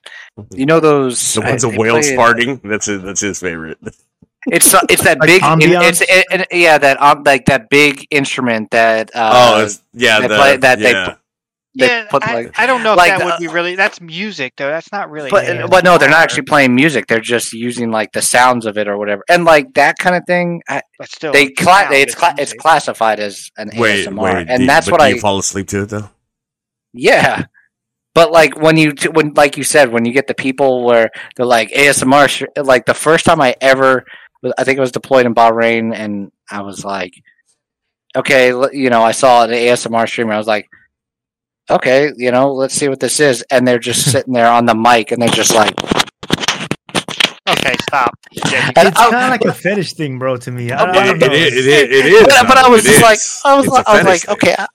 [0.53, 2.61] You know those the ones I- of whales play it- farting.
[2.63, 3.79] That's his, that's his favorite.
[4.49, 5.43] It's it's that Like big.
[5.43, 5.89] ambiance?
[5.89, 9.11] It's it, it- yeah, that um, like that big instrument that.
[9.13, 10.93] Uh, oh, it's, yeah, they the, play- that yeah.
[11.09, 11.15] they
[11.85, 12.59] yeah, put I, like.
[12.59, 13.75] I don't know if like that the- would be really.
[13.77, 14.69] That's music though.
[14.69, 15.31] That's not really.
[15.31, 15.71] But ASMR.
[15.71, 17.07] but no, they're not actually playing music.
[17.07, 20.23] They're just using like the sounds of it or whatever, and like that kind of
[20.27, 20.63] thing.
[20.69, 24.19] I, But still, they it's cla- sound, it's cla- it's classified as an Wait, ASMR,
[24.23, 26.11] wait, and do- that's what do I you fall asleep to it though.
[26.93, 27.45] yeah.
[28.15, 31.45] But like when you when like you said when you get the people where they're
[31.45, 34.07] like ASMR, like the first time I ever,
[34.57, 37.13] I think it was deployed in Bahrain, and I was like,
[38.17, 40.33] okay, you know, I saw an ASMR streamer.
[40.33, 40.67] I was like,
[41.71, 44.75] okay, you know, let's see what this is, and they're just sitting there on the
[44.75, 45.75] mic, and they're just like,
[47.49, 48.13] Okay, stop.
[48.33, 50.37] Yeah, It's kind of like a fetish thing, bro.
[50.37, 51.27] To me, I, I It- don't know.
[51.27, 51.67] It is.
[51.67, 52.05] It is.
[52.05, 53.21] It is but, but I was it just like.
[53.45, 54.67] I was It's like, a I was like, okay, I,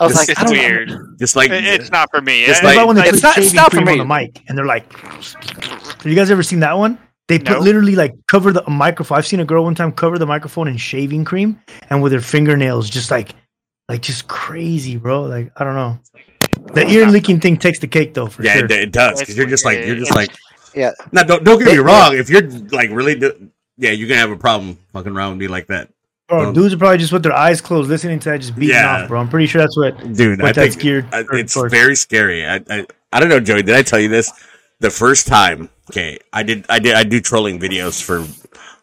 [0.00, 1.16] I was It's- like, it's I don't weird.
[1.20, 2.44] Just like it's not for me.
[2.44, 3.92] Just I- What about when they It's put not- it's shaving not for cream me.
[3.92, 6.98] on the mic and they're like, have you guys ever seen that one?
[7.28, 7.60] They put No.
[7.60, 9.16] literally like cover the microphone.
[9.18, 12.20] I've seen a girl one time cover the microphone in shaving cream and with her
[12.20, 13.32] fingernails just like,
[13.88, 15.22] like just crazy, bro.
[15.22, 16.00] Like I don't know.
[16.74, 18.64] The ear licking thing takes the cake though, for yeah, sure.
[18.66, 19.20] it, it does.
[19.20, 20.30] 'cause It's you're just like you're just like.
[20.74, 20.92] Yeah.
[21.12, 22.16] Now, don't don't get me wrong.
[22.16, 25.48] If you're like really, do, yeah, you're gonna have a problem fucking around with me
[25.48, 25.88] like that,
[26.28, 29.02] Bro, dudes are probably just with their eyes closed, listening to that, just beating Yeah.
[29.02, 29.18] off, bro.
[29.20, 29.96] I'm pretty sure that's what.
[30.14, 30.40] dude.
[30.40, 31.72] What I that's think geared I- it's towards.
[31.72, 32.46] very scary.
[32.46, 33.62] I, I I don't know, Joey.
[33.62, 34.30] Did I tell you this?
[34.80, 38.18] The first time, okay, I did I did I do trolling videos for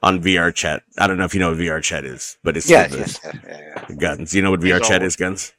[0.03, 0.83] on VR chat.
[0.97, 3.19] I don't know if you know what VR chat is, but it's Yeah, still yes,
[3.19, 3.95] the- yeah, yeah, yeah.
[3.95, 4.33] Gunz.
[4.33, 5.07] You know what VR It's chat old.
[5.07, 5.51] is, Gunz.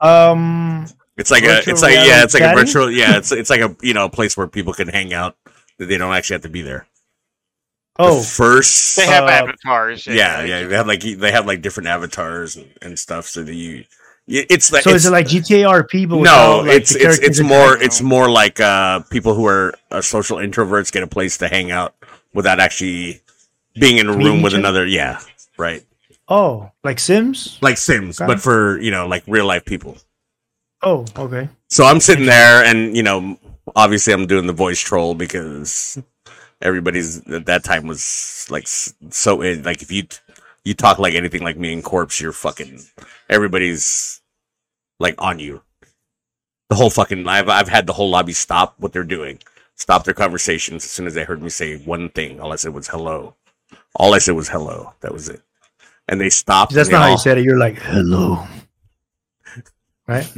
[0.00, 3.50] Um, It's like a, Virtual it's like yeah, it's like a virtual, yeah, it's it's
[3.50, 5.36] like a you know a place where people can hang out
[5.78, 6.86] that they don't actually have to be there.
[7.98, 10.06] The oh, first, They have Uh, avatars.
[10.06, 13.54] yeah, yeah, they have like they have like different avatars and, and stuff, so that
[13.54, 13.84] you,
[14.26, 16.08] it's like so it's, is it like GTA RP?
[16.08, 19.74] But no, without, like, it's it's it's more it's more like uh people who are
[19.90, 21.94] uh, social introverts get a place to hang out
[22.32, 23.20] without actually
[23.78, 24.86] being in a Meeting room with another.
[24.86, 25.20] Yeah,
[25.58, 25.84] right.
[26.28, 27.58] Oh, like Sims?
[27.60, 28.26] Like Sims, Okay.
[28.26, 29.98] but for you know like real life people.
[30.82, 31.48] Oh, okay.
[31.68, 33.38] So I'm sitting there, and you know,
[33.76, 36.00] obviously I'm doing the voice troll because
[36.60, 40.04] everybody's at that time was like so in, like if you
[40.64, 42.80] you talk like anything like me and Corpse, you're fucking
[43.28, 44.20] everybody's
[44.98, 45.62] like on you.
[46.68, 49.38] The whole fucking I've I've had the whole lobby stop what they're doing,
[49.74, 52.40] stop their conversations as soon as they heard me say one thing.
[52.40, 53.36] All I said was hello.
[53.94, 54.94] All I said was hello.
[55.00, 55.42] That was it.
[56.08, 56.72] And they stopped.
[56.72, 57.44] That's they not how you said it.
[57.44, 58.46] You're like, hello.
[60.08, 60.28] Right?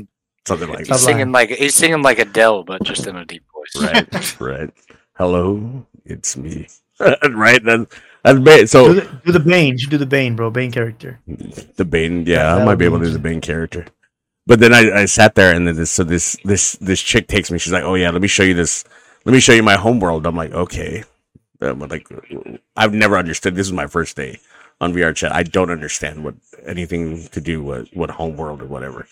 [0.46, 0.98] Something like He's that.
[0.98, 1.16] Stop lying.
[1.18, 3.82] singing like he's singing like Adele, but just in a deep voice.
[3.82, 4.70] right, right.
[5.16, 6.66] Hello, it's me.
[7.30, 7.86] right, then
[8.22, 9.76] that's ba- so Do the, do the Bane.
[9.78, 10.50] You do the Bane, bro.
[10.50, 11.20] Bane character.
[11.26, 12.26] the Bane.
[12.26, 13.18] Yeah, I might be be able to do the.
[13.18, 13.86] Bane character.
[14.46, 17.50] But then I, I sat there and then this so this this this chick takes
[17.50, 17.58] me.
[17.58, 18.84] She's like, "Oh yeah, let me show you this.
[19.24, 21.04] Let me show you my homeworld." I'm like, "Okay."
[21.60, 22.06] Um, like
[22.76, 23.54] I've never understood.
[23.54, 24.38] This is my first day
[24.80, 25.32] on VR chat.
[25.32, 26.34] I don't understand what
[26.66, 29.06] anything to do with what homeworld or whatever.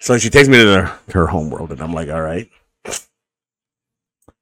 [0.00, 2.48] So she takes me to the, her homeworld, and I'm like, "All right."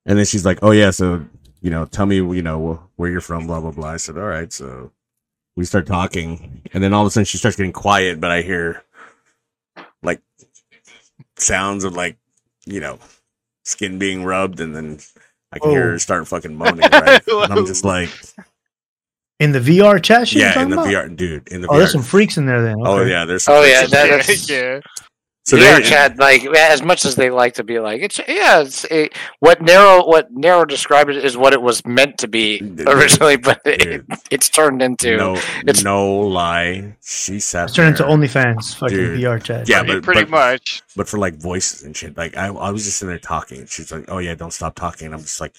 [0.05, 1.25] And then she's like, "Oh yeah, so
[1.63, 4.25] you know, tell me, you know, where you're from, blah blah blah." I said, "All
[4.25, 4.93] right." So
[5.57, 8.43] we start talking, and then all of a sudden she starts getting quiet, but I
[8.43, 8.83] hear
[10.03, 10.21] like
[11.37, 12.17] sounds of like
[12.67, 12.99] you know
[13.65, 14.99] skin being rubbed, and then
[15.53, 15.91] I can hear Oh.
[15.93, 16.89] her start fucking moaning.
[16.91, 17.23] Right?
[17.27, 18.11] and I'm just like,
[19.41, 20.87] In the VR chat yeah, in the about?
[20.89, 21.79] VR, dude, in the Oh, VR.
[21.79, 22.77] there's some freaks in there then.
[22.85, 23.45] oh yeah, there's.
[23.45, 24.19] Some Oh yeah, freaks in there.
[24.19, 24.81] that's yeah.
[25.47, 26.19] So yeah, they, Chad.
[26.19, 29.09] Like as much as they like to be like it's yeah, it's a,
[29.39, 33.61] what Nero what Nero described it is what it was meant to be originally, but
[33.65, 36.97] it, it's turned into no, it's- no lie.
[37.01, 37.67] She sat.
[37.67, 38.13] It's turned into there.
[38.13, 39.21] OnlyFans, fucking Dude.
[39.21, 39.69] VR chat.
[39.69, 40.83] Yeah, Pretty- but- pretty but- much.
[40.97, 42.17] but for like voices and shit.
[42.17, 43.67] Like I, I was just in there talking.
[43.67, 45.55] She's like, "Oh yeah, don't stop talking." And I'm just like,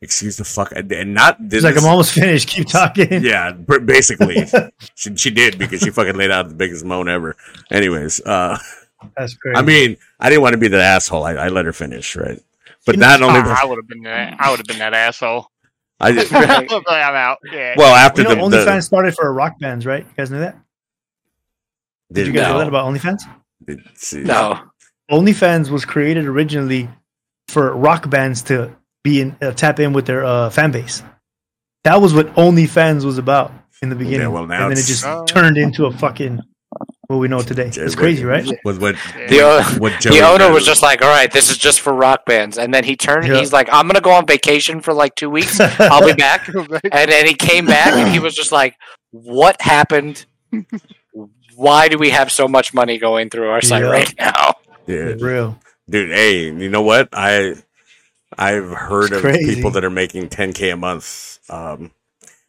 [0.00, 2.48] excuse the fuck, and and not He's like, I'm almost finished.
[2.48, 3.22] Keep talking.
[3.22, 4.46] Yeah, basically,
[4.96, 7.36] she she did because she fucking laid out the biggest moan ever.
[7.70, 8.58] Anyways, uh,
[9.16, 9.56] That's crazy.
[9.56, 11.24] I mean, I didn't want to be the asshole.
[11.24, 12.40] I, I let her finish, right?
[12.86, 14.36] But not only I would have been that.
[14.40, 15.50] I would have been that asshole.
[16.00, 16.68] I just, I'm
[17.14, 17.38] out.
[17.52, 17.74] Yeah.
[17.76, 20.04] well after you know, the, the OnlyFans started for rock bands, right?
[20.04, 20.56] You guys knew that?
[22.12, 23.22] Did you guys know that about OnlyFans?
[23.64, 24.20] Did- see.
[24.20, 24.60] No.
[25.10, 26.88] OnlyFans was created originally
[27.48, 31.02] for rock bands to be in uh, tap in with their uh, fan base.
[31.84, 33.52] That was what OnlyFans was about
[33.82, 35.24] in the beginning, well, now and then it just Oh.
[35.26, 36.40] turned into a fucking
[37.08, 37.70] what we know today.
[37.74, 38.46] It's crazy, right?
[38.64, 38.94] With what
[39.28, 40.52] The, o- what the owner did.
[40.52, 43.26] was just like, "All right, this is just for rock bands," and then he turned.
[43.26, 43.38] Yeah.
[43.38, 45.58] He's like, "I'm gonna go on vacation for like two weeks.
[45.58, 46.46] I'll be back."
[46.92, 48.76] And then he came back, and he was just like,
[49.10, 50.26] "What happened?
[51.56, 53.90] Why do we have so much money going through our site Yeah.
[53.90, 54.54] right now?"
[54.86, 55.58] yeah, real.
[55.88, 56.10] dude.
[56.10, 57.08] Hey, you know what?
[57.14, 57.54] I
[58.36, 59.54] I've heard It's of crazy.
[59.54, 61.38] people that are making 10k a month.
[61.48, 61.90] Um,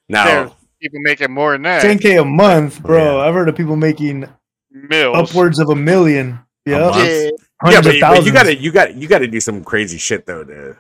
[0.10, 1.82] now There's people making more than that.
[1.82, 3.18] 10k a month, bro.
[3.20, 3.26] Yeah.
[3.26, 4.28] I've heard of people making
[4.72, 5.30] Mills.
[5.30, 6.40] upwards of a million.
[6.66, 6.98] a Yeah.
[6.98, 7.30] Yeah.
[7.72, 10.44] yeah, but, but you gotta you got you got to do some crazy shit though
[10.44, 10.76] to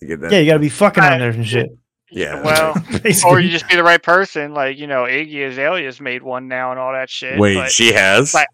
[0.00, 0.32] to get that.
[0.32, 1.70] yeah, you gotta be fucking on there and shit.
[2.10, 2.42] yeah.
[2.44, 2.74] Well,
[3.26, 4.54] or you just be the right person.
[4.54, 7.38] Like you know, Iggy Azalea's made one now and all that shit.
[7.38, 8.32] Wait, but- she has.
[8.34, 8.48] Like-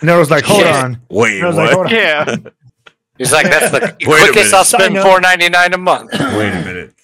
[0.00, 0.84] and I was like, hold Yeah.
[0.84, 1.00] on.
[1.10, 1.64] Wait, And I was what?
[1.66, 1.92] like, hold on.
[1.92, 2.36] yeah.
[3.18, 6.20] He's like, "That's the quickest I'll spend four ninety nine a month." Wait
[6.54, 6.94] a minute.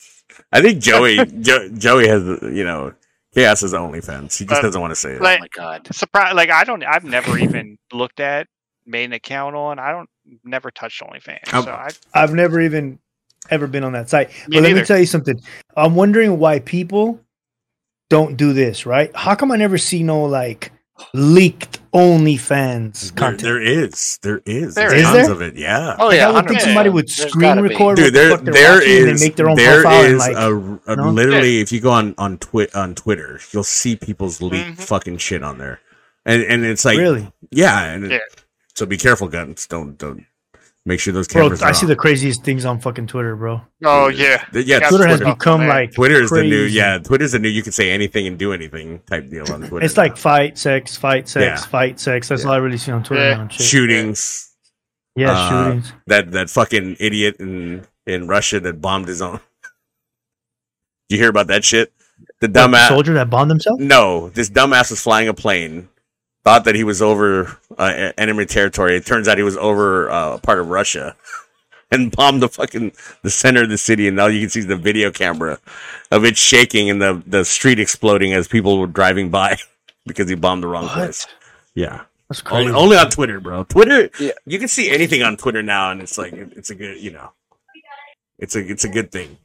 [0.50, 2.94] I think Joey jo- Joey has you know
[3.36, 4.38] Chaos is OnlyFans.
[4.38, 5.18] He just Uh, doesn't want to say it.
[5.18, 5.86] Oh my god!
[5.94, 6.34] Surprise!
[6.34, 6.82] Like I don't.
[6.82, 8.46] I've never even looked at
[8.86, 9.78] made an account on.
[9.78, 10.08] I don't.
[10.42, 11.52] Never touched OnlyFans.
[11.52, 11.90] Um, so I.
[12.14, 12.98] I've never even
[13.50, 14.30] ever been on that site.
[14.48, 15.38] Me but let me tell you something.
[15.76, 17.20] I'm wondering why people
[18.08, 19.14] don't do this, right?
[19.14, 20.72] How come I never see no like
[21.12, 23.42] leaked OnlyFans There, content?
[23.42, 25.06] there is, there is, There There's is.
[25.06, 25.30] tons there?
[25.32, 25.56] of it.
[25.56, 28.12] Yeah, Oh Like, yeah, I would think somebody would screen record dude.
[28.14, 30.50] There, what they're and they make their own there profile and like a, a
[30.90, 31.10] you know?
[31.10, 31.60] literally.
[31.60, 34.82] If you go on on twi- on Twitter, you'll see people's leaked Mhm.
[34.84, 35.80] fucking shit on there,
[36.24, 38.22] and and it's like, really, yeah, and it-
[38.74, 39.66] so be careful, Gunz.
[39.66, 40.24] Don't don't
[40.86, 41.48] make sure those cameras.
[41.48, 41.56] bro.
[41.58, 41.62] cameras.
[41.62, 41.90] I are see on.
[41.90, 43.60] the craziest things on fucking Twitter, bro.
[43.84, 44.44] Oh yeah.
[44.52, 44.80] The- yeah.
[44.80, 45.68] Got Twitter has become man.
[45.68, 46.76] like Twitter is the new, crazy.
[46.76, 46.98] yeah.
[46.98, 47.48] Twitter's the new.
[47.48, 49.84] You can say anything and do anything type deal on Twitter.
[49.84, 50.04] It's now.
[50.04, 51.68] like fight, sex, fight, sex, Yeah.
[51.68, 52.28] fight, sex.
[52.28, 52.48] That's Yeah.
[52.48, 53.36] all I really see on Twitter Yeah.
[53.36, 53.48] now.
[53.48, 54.52] shootings.
[55.16, 55.92] Yeah, uh, shootings.
[56.06, 59.40] That that fucking idiot in in Russia that bombed his own.
[61.08, 61.92] Did you hear about that shit?
[62.40, 62.88] The the dumbass.
[62.88, 63.78] soldier that bombed himself.
[63.80, 65.88] No, this dumbass was flying a plane.
[66.46, 68.96] Thought that he was over uh, enemy territory.
[68.96, 71.16] It turns out he was over uh, part of Russia,
[71.90, 72.92] and bombed the fucking
[73.22, 74.06] the center of the city.
[74.06, 75.58] And now you can see the video camera
[76.12, 79.58] of it shaking and the the street exploding as people were driving by
[80.06, 80.94] because he bombed the wrong What?
[80.94, 81.26] place.
[81.74, 82.68] Yeah, That's crazy.
[82.70, 83.64] only, only on Twitter, bro.
[83.64, 84.08] Twitter.
[84.20, 84.30] Yeah.
[84.46, 87.32] You can see anything on Twitter now, and it's like it's a good, you know,
[88.38, 89.36] it's a it's a good thing.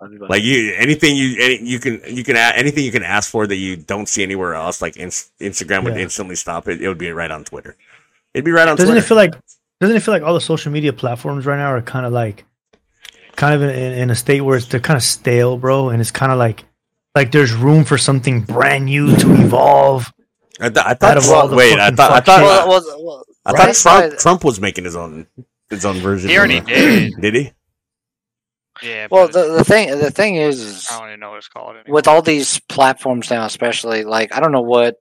[0.00, 3.46] Like you, anything you any, you can you can a- anything you can ask for
[3.48, 4.80] that you don't see anywhere else.
[4.80, 6.02] Like ins- Instagram would Yeah.
[6.02, 6.80] instantly stop it.
[6.80, 7.76] It would be right on Twitter.
[8.32, 9.04] It'd be right on doesn't Twitter.
[9.04, 9.34] it feel like
[9.80, 12.44] doesn't it feel like all the social media platforms right now are kind of like
[13.34, 16.00] kind of in, in, in a state where it's, they're kind of stale bro and
[16.00, 16.64] it's kind of like
[17.16, 20.12] like there's room for something brand new to evolve
[20.60, 21.16] I, th- I out thought.
[21.16, 22.10] of all the wait, I fucking thought.
[22.12, 22.38] I thought.
[22.38, 22.44] shit.
[22.46, 25.26] Well, well, well, I right thought Trump, Trump was making his own
[25.70, 26.28] his own version.
[26.30, 26.66] He of already it.
[26.66, 27.12] did.
[27.20, 27.52] Did he?
[28.82, 29.08] Yeah.
[29.10, 31.76] Well, the the thing the thing is, is I don't even know what it's called.
[31.76, 31.94] Anymore.
[31.94, 34.96] with all these platforms now, especially like I don't know what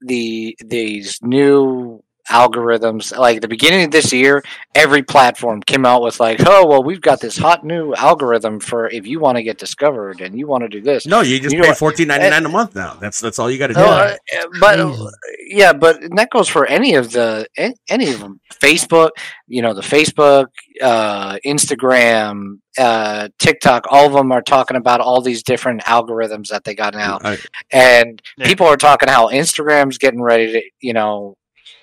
[0.00, 4.42] the these new algorithms like the beginning of this year
[4.74, 8.88] every platform came out with like oh well we've got this hot new algorithm for
[8.90, 11.52] if you want to get discovered and you want to do this No, you just
[11.52, 11.78] You know pay what?
[11.78, 12.94] fourteen ninety nine a month now.
[13.00, 13.80] That's that's all you got to do.
[13.80, 14.16] Uh,
[14.60, 15.06] but Crazy.
[15.48, 17.46] yeah, but that goes for any of the
[17.88, 18.40] any of them.
[18.62, 19.10] Facebook,
[19.46, 20.46] you know, the Facebook,
[20.82, 26.64] uh, Instagram, uh, TikTok, all of them are talking about all these different algorithms that
[26.64, 27.38] they got now, I-
[27.72, 28.46] and Yeah.
[28.46, 31.36] people are talking how Instagram's getting ready to, you know,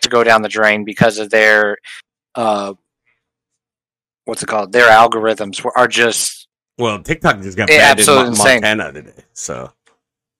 [0.05, 1.77] to go down the drain because of their,
[2.35, 2.73] uh,
[4.25, 4.71] what's it called?
[4.71, 8.61] Their algorithms were- are just well, TikTok just got banned in absolutely Mo- insane.
[8.61, 9.71] Montana today, so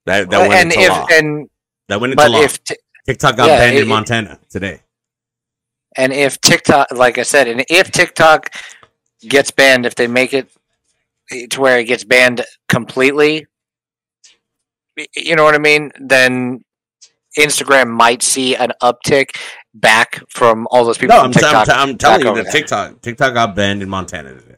[0.05, 1.07] that that went and into if law.
[1.11, 1.49] and
[1.87, 2.41] that went into law.
[2.41, 4.81] if t- TikTok got yeah, banned it- in Montana today.
[5.97, 8.53] And if TikTok, like I said, and if TikTok
[9.21, 10.49] gets banned, if they make it
[11.51, 13.47] to where it gets banned completely,
[15.15, 15.91] you know what I mean?
[15.97, 16.65] Then
[17.37, 19.35] Instagram might see an uptick
[19.73, 22.43] back from all those people No, from I'm, t- I'm, t- I'm, telling you over
[22.43, 22.61] that there.
[22.61, 24.55] TikTok TikTok got banned in Montana today.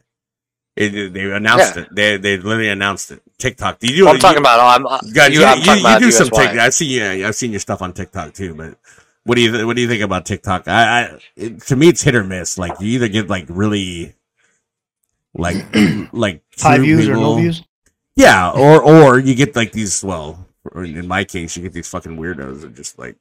[0.76, 1.82] It- it- they announced Yeah.
[1.82, 1.88] it.
[1.92, 3.20] They they literally announced it.
[3.38, 3.80] TikTok.
[3.80, 4.04] Do you?
[4.04, 4.60] Well, I'm you- talking about.
[4.60, 6.56] I'm, uh, God, you, you, I'm you, talking you about do some TikTok.
[6.56, 6.86] I see.
[6.86, 8.54] Yeah, I've seen your stuff on TikTok too.
[8.54, 8.78] But
[9.24, 10.68] what do you th- what do you think about TikTok?
[10.68, 12.58] I, I it, to me, it's hit or miss.
[12.58, 14.14] Like you either get like really
[15.34, 15.56] like
[16.12, 17.64] like High true views or no views?
[18.14, 20.02] Yeah, or or you get like these.
[20.04, 23.16] Well, or in my case, you get these fucking weirdos that just like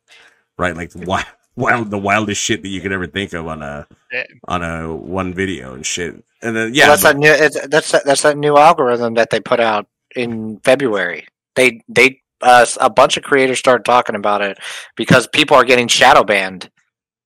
[0.58, 3.88] write like wild, wild, the wildest shit that you could ever think of on a
[4.12, 4.24] Yeah.
[4.48, 6.24] on a one video and shit.
[6.42, 7.68] And then Yeah, yeah, that's but- that new.
[7.70, 11.28] That's that, that's that new algorithm that they put out in February.
[11.56, 14.60] They they uh, a bunch of creators started talking about it
[14.96, 16.70] because people are getting shadow banned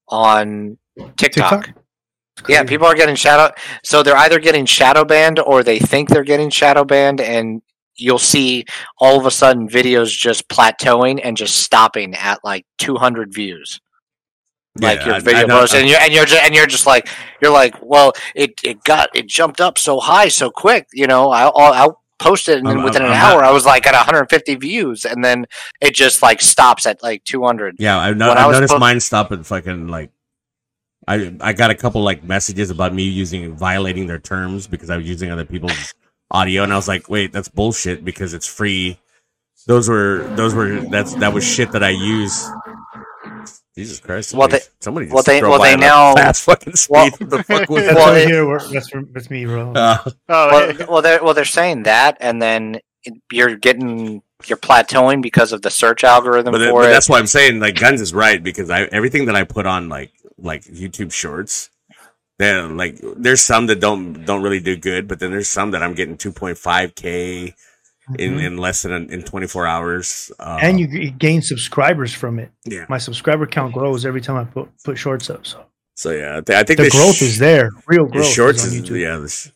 [0.08, 0.78] on
[1.18, 1.66] TikTok.
[1.66, 1.84] TikTok?
[2.48, 3.54] Yeah, people are getting shadow.
[3.84, 7.62] So they're either getting shadow banned or they think they're getting shadow banned, and
[7.96, 8.66] you'll see
[9.00, 13.80] all of a sudden videos just plateauing and just stopping at like 200 views.
[14.80, 16.86] Like Yeah, your I- video I post, and you're and you're just and you're just
[16.86, 17.10] like
[17.42, 21.30] you're like, well, it it got it jumped up so high so quick, you know.
[21.30, 23.52] I'll I'll, I'll post it, and then I'm- within I'm- an I'm hour, not- I
[23.52, 25.46] was like at 150 views, and then
[25.82, 27.76] it just like stops at like 200.
[27.80, 30.10] Yeah, I, no, When I I noticed mine stop at fucking like.
[31.08, 34.98] I I got a couple like messages about me using violating their terms because I
[34.98, 35.94] was using other people's
[36.32, 38.98] audio, and I was like, wait, that's bullshit because it's free.
[39.68, 42.50] Those were those were that's that was shit that I use.
[43.76, 44.34] Jesus Christ!
[44.34, 46.92] Well, Somebody, they- somebody just well, they- well, they at a now- fast fucking speed.
[46.94, 48.46] well- the fuck was That's Well, it- here.
[48.72, 49.72] That's, that's me, bro.
[49.74, 54.58] Uh, Oh, well, well, they're well, they're saying that, and then it- you're getting you're
[54.58, 56.92] plateauing because of the search algorithm but, for but it.
[56.92, 59.88] that's why I'm saying like Gunz is right because I everything that I put on
[59.88, 61.70] like like YouTube Shorts,
[62.42, 65.84] then like there's some that don't don't really do good, but then there's some that
[65.84, 67.54] I'm getting 2.5k
[68.18, 70.32] in in less than in 24 hours.
[70.40, 70.66] Uh, Mm-hmm.
[70.66, 72.52] and you, you gain subscribers from it.
[72.66, 75.46] yeah, My subscriber count grows every time I put put shorts up.
[75.46, 77.70] So so yeah, I, thi- I think the the growth sh- is there.
[77.88, 78.26] Real The growth.
[78.28, 79.00] shorts is is, on YouTube.
[79.02, 79.50] yeah, the sh-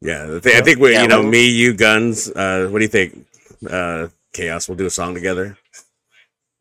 [0.00, 0.38] yeah.
[0.58, 2.30] I think we, Yeah, you know, well- me, you, Gunz.
[2.34, 3.26] Uh, what do you think?
[3.68, 4.68] Uh, Chaos.
[4.68, 5.56] We'll do a song together.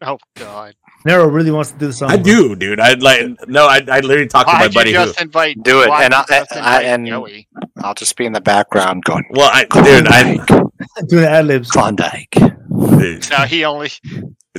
[0.01, 0.73] oh God!
[1.05, 2.11] Nero really wants to do the song.
[2.11, 2.79] I do, dude.
[2.79, 3.65] I'd like no.
[3.67, 5.05] I I literally talked to my buddy you who.
[5.05, 5.61] just invite?
[5.63, 7.47] Do it, and I- I- and- Joey?
[7.81, 11.45] I'll just be in the background going Well, I dude, I Klondike, do the ad
[11.45, 11.69] libs.
[11.71, 12.31] Klondike.
[12.31, 13.91] dude, No, he only.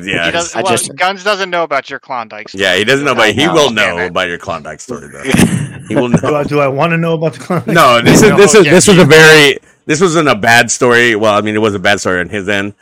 [0.00, 2.48] yeah, he does, I well, just- Gunz doesn't know about your Klondike.
[2.50, 2.62] Story.
[2.64, 2.76] yeah.
[2.76, 3.96] He doesn't know, but he will know.
[3.98, 5.22] know about your Klondike story though.
[5.88, 6.18] He will know.
[6.18, 7.74] Do I, do I want to know about the Klondike?
[7.74, 11.16] No, this is this is this was a very this wasn't a bad story.
[11.16, 12.74] Well, I mean, it was a bad story on his end.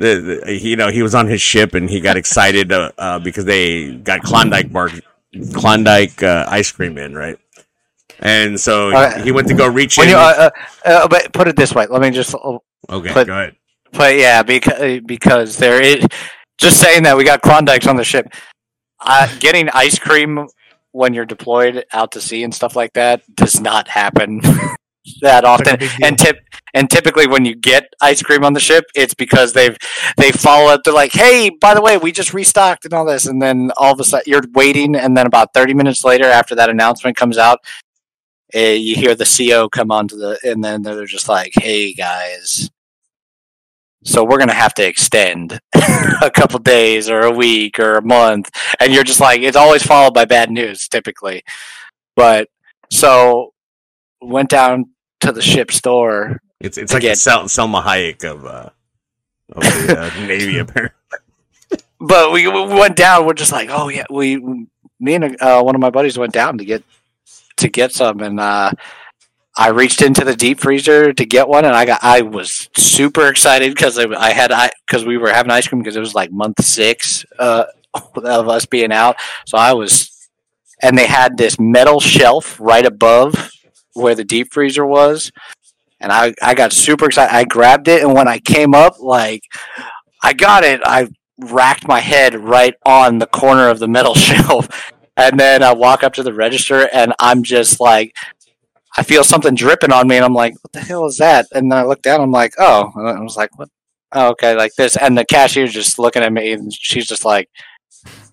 [0.00, 3.18] The, the, you know, he was on his ship and he got excited uh, uh,
[3.18, 4.90] because they got Klondike bar,
[5.52, 7.38] Klondike uh, ice cream in, right?
[8.18, 8.90] And so
[9.22, 10.08] he went to go reach in.
[10.08, 10.50] you, uh,
[10.84, 11.86] uh, uh, but put it this way.
[11.86, 13.56] Let me just okay, but- go ahead.
[13.92, 16.06] But yeah, because because there is
[16.58, 18.32] just saying that we got Klondikes on the ship.
[19.00, 20.46] Uh, getting ice cream
[20.92, 24.40] when you're deployed out to sea and stuff like that does not happen
[25.22, 25.78] that often.
[26.02, 26.38] and tip
[26.74, 29.76] and typically when you get ice cream on the ship, it's because they've
[30.16, 30.82] they follow up.
[30.84, 33.92] They're like, "Hey, by the way, we just restocked and all this," and then all
[33.92, 37.38] of a sudden you're waiting, and then about thirty minutes later, after that announcement comes
[37.38, 37.60] out.
[38.54, 42.68] Uh, you hear the CO come onto the, and then they're just like, "Hey guys,
[44.04, 45.60] so we're gonna have to extend
[46.22, 49.82] a couple days or a week or a month and you're just like it's always
[49.82, 51.42] followed by bad news typically
[52.16, 52.48] but
[52.90, 53.52] so
[54.22, 54.86] went down
[55.20, 58.70] to the ship store It's it's like a Sel- Salma Hayek of uh,
[59.52, 60.96] of the uh, Navy, apparently.
[62.00, 64.36] but we, we went down we're just like oh yeah we
[64.98, 66.82] me and uh, one of my buddies went down to get
[67.56, 68.70] to get some and uh
[69.56, 71.98] I reached into the deep freezer to get one, and I got.
[72.02, 75.82] I was super excited because I, I had I because we were having ice cream
[75.82, 77.64] because it was like month six uh,
[78.14, 79.16] of us being out.
[79.46, 80.28] So I was,
[80.80, 83.50] and they had this metal shelf right above
[83.94, 85.30] where the deep freezer was,
[86.00, 87.34] and I I got super excited.
[87.34, 89.42] I grabbed it, and when I came up, like
[90.22, 91.08] I got it, I
[91.40, 94.68] racked my head right on the corner of the metal shelf.
[95.16, 98.14] And then I walk up to the register and I'm just like,
[98.96, 101.46] I feel something dripping on me and I'm like, what the hell is that?
[101.52, 103.68] And then I look down, I'm like, oh, and I was like, what?
[104.12, 104.96] Oh, okay, like this.
[104.96, 107.48] And the cashier's just looking at me and she's just like,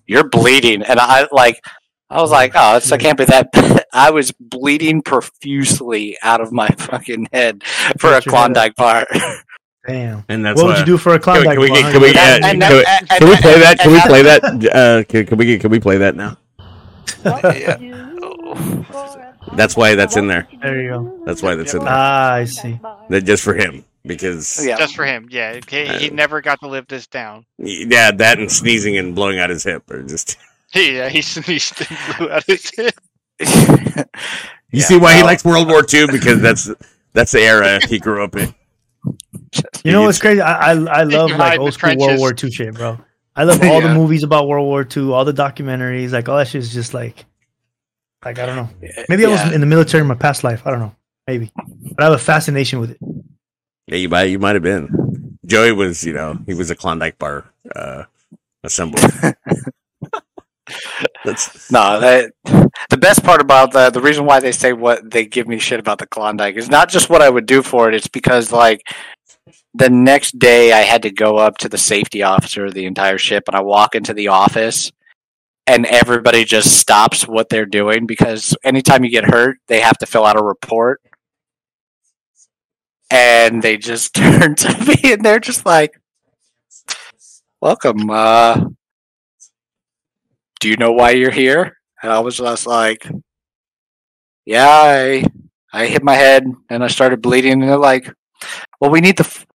[0.06, 0.82] you're bleeding.
[0.82, 1.62] And I like,
[2.10, 3.86] I was like, oh, it's, I can't be that.
[3.92, 7.64] I was bleeding profusely out of my fucking head
[7.98, 9.06] for a Got your head Klondike bar.
[9.86, 10.24] Damn.
[10.28, 11.54] And that's what would you do for a Can we, Klondike?
[11.54, 11.90] can we, bar?
[11.92, 12.84] can we, uh, can we,
[13.18, 13.78] can we play that?
[13.78, 14.44] Can we play that?
[14.74, 16.36] Uh, can, can we can we play that now?
[19.56, 20.46] That's why that's in there.
[20.60, 21.22] There you go.
[21.24, 21.88] That's why that's in there.
[21.90, 22.78] Ah, I see.
[23.08, 24.76] That just for him because yeah.
[24.76, 25.60] Just for him, yeah.
[25.68, 27.46] He, he never got to live this down.
[27.58, 30.36] yeah, that and sneezing and blowing out his hip are just.
[30.74, 32.94] Yeah, he sneezed and blew out his head.
[34.70, 36.70] You Yeah, see why he likes World War II because that's
[37.14, 38.54] that's the era he grew up in.
[39.84, 40.40] You know what's crazy?
[40.40, 42.18] I I, I love like old the school World.
[42.18, 42.98] War II shit, bro.
[43.34, 46.48] I love all the movies about World War II, all the documentaries, like all that
[46.48, 47.24] shit is just like,
[48.24, 48.68] like I don't know.
[49.08, 50.66] Maybe I was in the military in my past life.
[50.66, 50.94] I don't know.
[51.26, 51.52] maybe.
[51.54, 52.98] But I have a fascination with it.
[53.86, 55.38] Yeah, you might you might have been.
[55.46, 58.04] Joey was, you know, he was a Klondike bar uh
[58.64, 59.00] assembly.
[61.24, 62.32] That's No, that
[62.90, 65.80] the best part about the the reason why they say what they give me shit
[65.80, 67.94] about the Klondike is not just what I would do for it.
[67.94, 68.82] It's because like
[69.74, 73.18] the next day I had to go up to the safety officer of the entire
[73.18, 74.90] ship, and I walk into the office,
[75.66, 80.06] and everybody just stops what they're doing because anytime you get hurt, they have to
[80.06, 81.00] fill out a report,
[83.10, 86.00] and they just turn to me and they're just like,
[87.60, 88.64] "Welcome, uh."
[90.60, 91.78] Do you know why you're here?
[92.02, 93.08] And I was just like,
[94.44, 95.24] yeah, I,
[95.72, 97.54] I hit my head and I started bleeding.
[97.54, 98.12] And they're like,
[98.80, 99.46] well, we need the, f-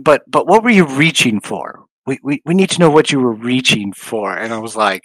[0.00, 1.84] but, but what were you reaching for?
[2.06, 4.36] We, we, we need to know what you were reaching for.
[4.36, 5.04] And I was like,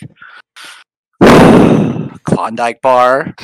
[2.23, 3.35] Klondike bar.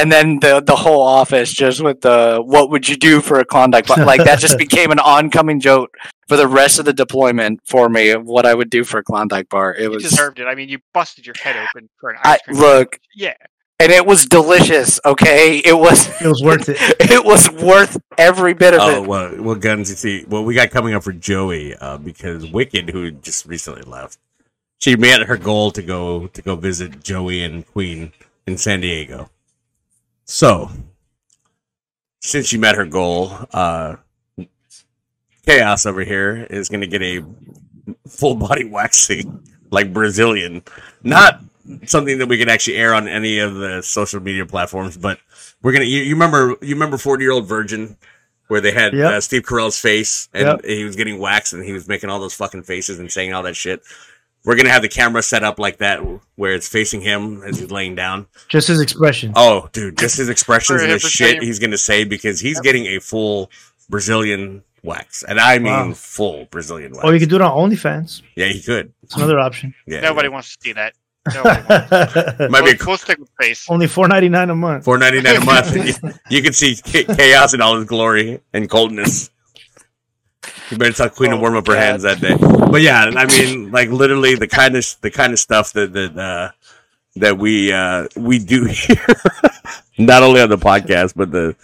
[0.00, 3.44] And then the the whole office just with the what would you do for a
[3.44, 4.04] Klondike bar?
[4.04, 5.96] Like that just became an oncoming joke
[6.28, 9.02] for the rest of the deployment for me of what I would do for a
[9.04, 9.74] Klondike bar.
[9.74, 10.46] It You was deserved it.
[10.46, 12.58] I mean, you busted your head open for an I ice cream.
[12.58, 13.34] look, Yeah.
[13.80, 14.98] and it was delicious.
[15.04, 16.76] Okay, it was It was worth it.
[17.00, 19.06] it was worth every bit of Oh it.
[19.08, 19.88] well, well, Gunz.
[19.90, 23.82] You see, what we got coming up for Joey uh, because Wicked, who just recently
[23.82, 24.18] left,
[24.78, 28.12] she made her goal to go to go visit Joey and Queen
[28.46, 29.30] in San Diego.
[30.26, 30.70] So,
[32.20, 33.96] since she met her goal, uh,
[35.46, 37.24] Chaos over here is going to get a
[38.08, 40.62] full body waxing like Brazilian,
[41.04, 41.40] not
[41.84, 45.18] something that we can actually air on any of the social media platforms, but
[45.62, 45.84] we're gonna.
[45.84, 46.56] You, you remember?
[46.62, 47.96] You remember Forty Year Old Virgin,
[48.48, 49.12] where they had Yep.
[49.12, 50.64] uh, Steve Carell's face and Yep.
[50.64, 53.42] he was getting waxed and he was making all those fucking faces and saying all
[53.44, 53.82] that shit.
[54.46, 55.98] We're gonna have the camera set up like that,
[56.36, 58.26] where it's facing him as he's laying down.
[58.48, 59.32] Just his expression.
[59.36, 62.86] Oh, dude, just his expressions and the shit say- he's gonna say because he's getting
[62.86, 63.50] a full
[63.90, 65.92] Brazilian wax, and I mean Wow.
[65.94, 67.04] full Brazilian wax.
[67.04, 68.22] Or you could do it on OnlyFans.
[68.36, 68.92] yeah, he could.
[69.02, 69.74] It's another option.
[69.86, 70.94] Yeah, Nobody wants to see that.
[71.34, 71.90] Nobody wants.
[72.50, 73.66] might be we'll, we'll stick with face.
[73.68, 74.84] Only four ninety nine a month.
[74.84, 75.74] four ninety nine a month.
[76.04, 79.30] you, you can see chaos in all his glory and coldness.
[80.70, 81.80] You better tell Queen to Oh, warm up her God.
[81.82, 82.36] hands that day.
[82.38, 86.16] But yeah, I mean, like literally the kind of the kind of stuff that that
[86.18, 86.50] uh,
[87.16, 89.06] that we uh, we do here,
[89.98, 91.54] not only on the podcast, but the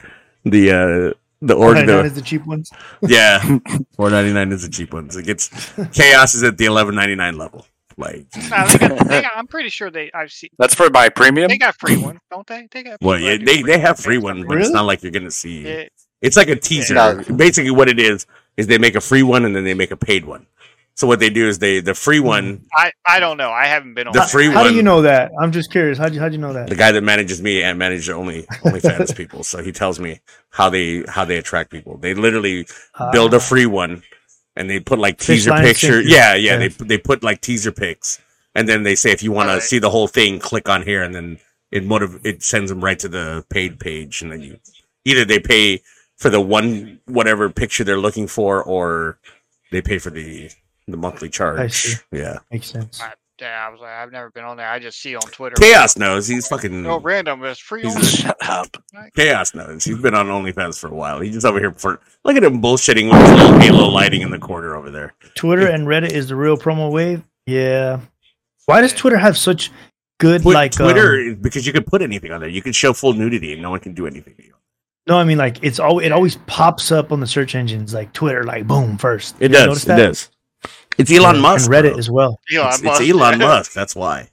[0.45, 1.85] the uh, the order.
[1.85, 2.71] 499 is the cheap ones.
[3.03, 3.59] Yeah,
[3.97, 5.17] four ninety nine is the cheap ones.
[5.17, 5.49] It gets
[5.93, 7.67] chaos is at the eleven ninety nine level.
[7.99, 10.11] Like, Nah, they got, they got, I'm pretty sure they.
[10.15, 10.49] I've seen.
[10.59, 11.49] That's for my premium.
[11.49, 12.67] They got free ones, don't they?
[12.71, 12.99] They got.
[13.03, 15.61] well, yeah, they they have free ones, but it's not like you're gonna see.
[15.67, 15.85] Yeah.
[16.23, 16.95] It's like a teaser.
[16.95, 17.23] No.
[17.37, 19.97] Basically, what it is is they make a free one and then they make a
[19.97, 20.47] paid one.
[20.95, 23.51] So what they do is they the free one, I I don't know.
[23.51, 24.31] I haven't been on the that.
[24.31, 24.71] free How one.
[24.73, 25.33] do you know that?
[25.41, 25.97] I'm just curious.
[25.97, 26.69] How do you, how'd you know that?
[26.69, 30.69] the guy that manages me and manages only OnlyFans people, so he tells me how
[30.69, 31.97] they how they attract people.
[31.97, 32.67] They literally
[33.11, 33.41] build a Ah.
[33.41, 34.03] free one
[34.55, 36.03] and they put like teaser line picture.
[36.03, 36.57] Yeah, yeah, Yeah.
[36.59, 38.21] They they put like teaser pics,
[38.55, 41.03] and then they say if you want to see the whole thing, click on here,
[41.03, 41.39] and then
[41.71, 44.59] it motiv- it sends them right to the paid page, and then you
[45.07, 45.81] either they pay
[46.23, 49.19] for the one whatever picture they're looking for, or
[49.73, 50.51] they pay for the
[50.87, 51.73] the monthly charge.
[51.73, 51.95] see.
[52.13, 53.01] Yeah, Makes sense.
[53.01, 54.69] I, yeah, I was like, I've never been on there.
[54.69, 55.57] I just see on Twitter.
[55.59, 56.83] Chaos knows he's fucking.
[56.85, 57.43] No random.
[57.45, 57.83] It's free.
[57.83, 58.21] He's.
[58.21, 58.77] Shut up.
[59.17, 59.85] Chaos knows.
[59.85, 61.19] He's been on OnlyFans for a while.
[61.19, 64.31] He's just over here for look at him bullshitting with his little halo lighting in
[64.31, 65.15] the corner over there.
[65.35, 67.25] Twitter and Reddit is the real promo wave.
[67.47, 68.01] Yeah.
[68.67, 69.73] Why does Twitter have such
[70.19, 72.49] good Twi- like Twitter um, because you can put anything on there.
[72.49, 74.55] You can show full nudity and no one can do anything to you.
[75.09, 78.13] No, I mean like it's all it always pops up on the search engines like
[78.13, 79.37] Twitter like boom first.
[79.41, 79.67] It You does.
[79.67, 80.31] notice It does.
[80.99, 81.67] It's Elon And- Musk.
[81.67, 81.99] and Reddit bro.
[81.99, 82.41] as well.
[82.55, 83.73] Elon It's, it's Elon Musk.
[83.73, 84.29] That's why.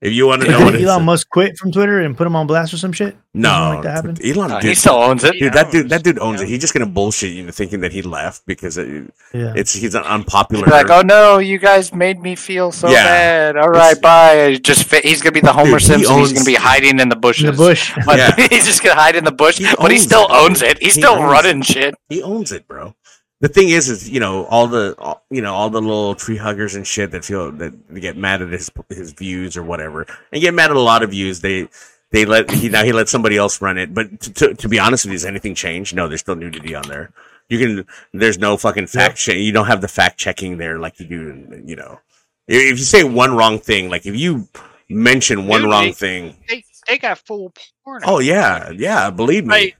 [0.00, 2.16] If you want to know Did what it is, Elon Musk quit from Twitter and
[2.16, 3.16] put him on blast or some shit?
[3.34, 4.20] no, Something like that happened?
[4.24, 4.50] Elon.
[4.60, 5.32] Dude, he still owns it.
[5.40, 6.46] dude, that dude, that dude He owns it.
[6.48, 9.54] He's just gonna bullshit you into thinking that he left because it, Yeah.
[9.56, 10.64] it's he's an unpopular.
[10.66, 13.04] Be like, oh no, you guys made me feel so Yeah.
[13.04, 13.56] bad.
[13.56, 14.60] All right, It's- bye.
[14.62, 16.18] Just fi- he's gonna be the Homer Dude, he Simpson.
[16.18, 17.44] He's gonna be hiding in the bushes.
[17.46, 17.92] In the bush.
[18.06, 18.36] But Yeah.
[18.50, 19.58] he's just gonna hide in the bush.
[19.58, 20.78] He but he still it, owns it.
[20.80, 21.66] He's He still running it.
[21.66, 21.94] shit.
[22.08, 22.94] He owns it, bro.
[23.40, 26.36] The thing is, is you know all the all, you know all the little tree
[26.36, 30.42] huggers and shit that feel that get mad at his his views or whatever, and
[30.42, 31.40] get mad at a lot of views.
[31.40, 31.68] They
[32.10, 33.94] they let he now he let somebody else run it.
[33.94, 35.94] But to, to, to be honest with you, has anything changed?
[35.94, 37.12] No, there's still nudity on there.
[37.48, 39.36] You can there's no fucking fact check.
[39.36, 41.28] You don't have the fact checking there like you do.
[41.30, 42.00] in- You know,
[42.48, 44.48] if you say one wrong thing, like if you
[44.90, 45.70] mention one Nudity.
[45.70, 47.52] wrong thing, They they got full
[47.84, 48.02] porn.
[48.04, 49.50] oh yeah, yeah, believe me.
[49.50, 49.77] Like,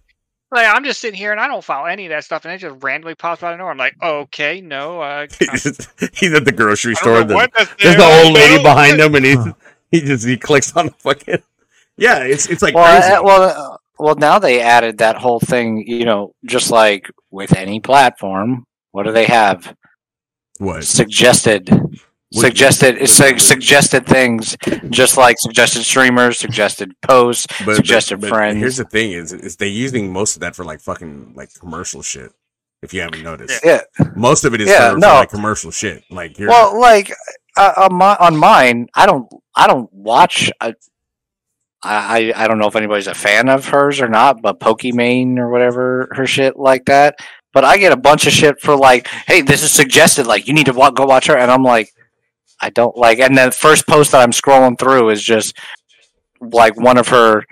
[0.50, 2.58] like I'm just sitting here and I don't follow any of that stuff, and it
[2.58, 3.72] just randomly pops out of nowhere.
[3.72, 7.24] I'm like, okay, no, uh, he's at the grocery store.
[7.24, 7.98] The, there's there.
[7.98, 9.36] the old lady behind him, and he
[9.90, 11.42] he just he clicks on the fucking.
[11.96, 13.12] Yeah, it's it's like Well, crazy.
[13.14, 15.84] uh, well, uh, well, now they added that whole thing.
[15.86, 19.74] You know, just like with any platform, what do they have?
[20.58, 20.84] What?
[20.84, 21.68] Suggested.
[22.32, 24.54] What- Suggested su- suggested things,
[24.90, 28.58] just like suggested streamers, suggested posts, But, suggested but, but friends.
[28.58, 32.02] here's the thing: is is they using most of that for like fucking like commercial
[32.02, 32.30] shit.
[32.82, 33.80] If you haven't noticed, Yeah.
[34.14, 35.08] most of it is Yeah, for, no.
[35.08, 36.04] for like commercial shit.
[36.10, 37.12] Like you're, Well, like
[37.56, 39.26] uh, on my on mine, I don't
[39.56, 40.50] I don't watch.
[40.60, 40.72] Uh,
[41.82, 45.38] I I I don't know if anybody's a fan of hers or not, but Pokimane
[45.38, 47.16] or whatever her shit like that.
[47.54, 50.26] But I get a bunch of shit for like, hey, this is suggested.
[50.26, 51.88] Like you need to wa- go watch her, and I'm like,
[52.60, 53.18] I don't like.
[53.20, 55.56] And then the first post that I'm scrolling through is just
[56.40, 57.44] like one of her,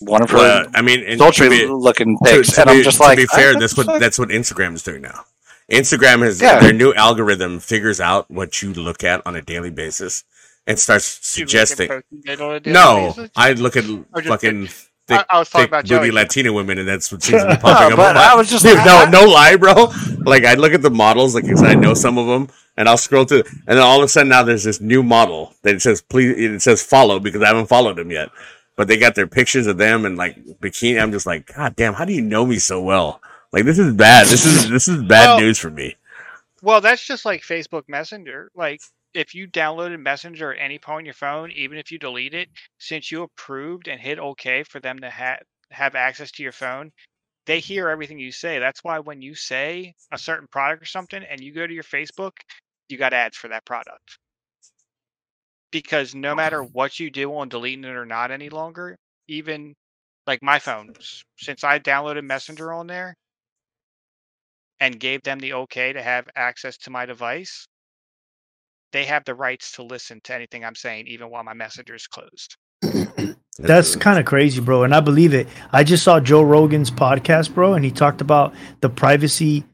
[0.00, 2.82] one of her Well, I mean, sultry be- looking to, pics, to and be, I'm
[2.82, 5.24] just to like, be fair, that's what that's what Instagram is doing now.
[5.70, 6.60] Instagram has Yeah.
[6.60, 10.22] their new algorithm figures out what you look at on a daily basis
[10.66, 11.88] and starts You look at suggesting.
[11.88, 13.30] posts you did on a daily No, basis?
[13.36, 13.84] I look at
[14.24, 14.70] fucking I-
[15.08, 16.10] thick, I was talking about booty Joey.
[16.12, 17.96] Latina women, and that's what seems to be popping up.
[17.96, 19.92] but on I was just Dude, like, no, no lie, bro.
[20.24, 22.98] Like I look at the models, like 'cause I know some of them, and I'll
[22.98, 26.02] scroll through, and then all of a sudden now there's this new model that says
[26.02, 28.30] please, it says follow because I haven't followed them yet,
[28.76, 31.00] but they got their pictures of them and like bikini.
[31.00, 33.20] I'm just like, God damn, how do you know me so well?
[33.52, 34.26] Like this is bad.
[34.26, 35.96] This is this is bad Well- news for me.
[36.62, 38.50] Well, that's just like Facebook Messenger.
[38.54, 38.80] Like,
[39.14, 42.48] if you downloaded Messenger at any point on your phone, even if you delete it,
[42.78, 45.38] since you approved and hit OK for them to ha-
[45.70, 46.90] have access to your phone,
[47.44, 48.58] they hear everything you say.
[48.58, 51.84] That's why when you say a certain product or something and you go to your
[51.84, 52.32] Facebook,
[52.88, 54.18] you got ads for that product.
[55.70, 58.96] Because no matter what you do on deleting it or not any longer,
[59.28, 59.74] even
[60.26, 60.94] like my phone,
[61.38, 63.16] since I downloaded Messenger on there,
[64.80, 67.66] and gave them the okay to have access to my device,
[68.92, 72.06] they have the rights to listen to anything I'm saying, even while my messenger is
[72.06, 72.56] closed.
[73.58, 74.84] That's kind of crazy, bro.
[74.84, 75.48] And I believe it.
[75.72, 79.64] I just saw Joe Rogan's podcast, bro, and he talked about the privacy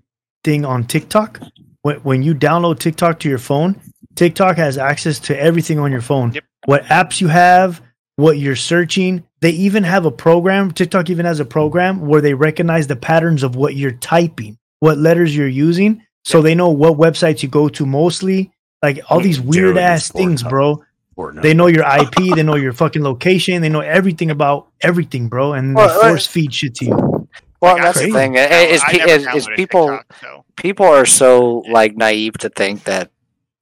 [0.45, 1.41] thing on TikTok.
[1.83, 3.81] When, when you download TikTok to your phone,
[4.15, 6.33] TikTok has access to everything on your phone.
[6.33, 6.45] Yep.
[6.67, 7.83] What apps you have,
[8.17, 9.25] what you're searching.
[9.41, 10.71] They even have a program.
[10.71, 14.99] TikTok even has a program where they recognize the patterns of what you're typing, what
[14.99, 18.53] letters you're using, so they know what websites you go to mostly.
[18.83, 20.51] Like all these weird Generally, ass things, Pornhub.
[20.51, 20.85] bro.
[21.17, 21.43] Pornhub.
[21.43, 25.53] They know your IP, they know your fucking location, they know everything about everything, bro,
[25.53, 27.22] and they uh, force feed shit to you.
[27.63, 28.35] Well, Like, that's I- the thing.
[28.35, 30.45] Is, I pe- never is, is people TikTok, so.
[30.57, 33.11] people are so like naive to think that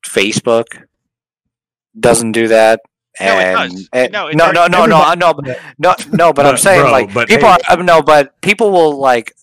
[0.04, 0.64] Facebook
[1.98, 2.80] doesn't do that.
[3.20, 3.88] No, it And does.
[4.12, 4.70] No, it no, does.
[4.70, 7.48] no, no, no, I Everybody- but no, no, but I'm saying bro, like but people
[7.48, 9.34] hey- are uh, no, but people will like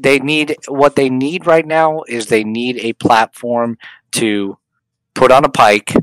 [0.00, 3.76] they need what they need right now is they need a platform
[4.12, 4.56] to
[5.14, 5.94] put on a pike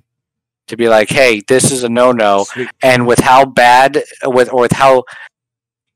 [0.67, 4.53] to be like, hey, this is a no no, Speak- and with how bad with
[4.53, 5.03] or with how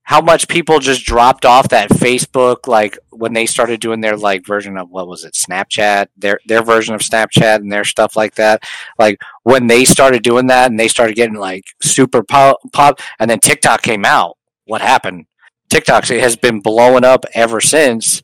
[0.08, 4.46] how much people just dropped off that Facebook like when they started doing their like
[4.46, 6.08] version of what was it Snapchat?
[6.16, 8.64] Their their version of Snapchat and their stuff like that.
[8.98, 13.30] Like when they started doing that and they started getting like super pop, pop and
[13.30, 15.26] then TikTok came out what happened?
[15.70, 18.24] TikTok has been blowing up ever since.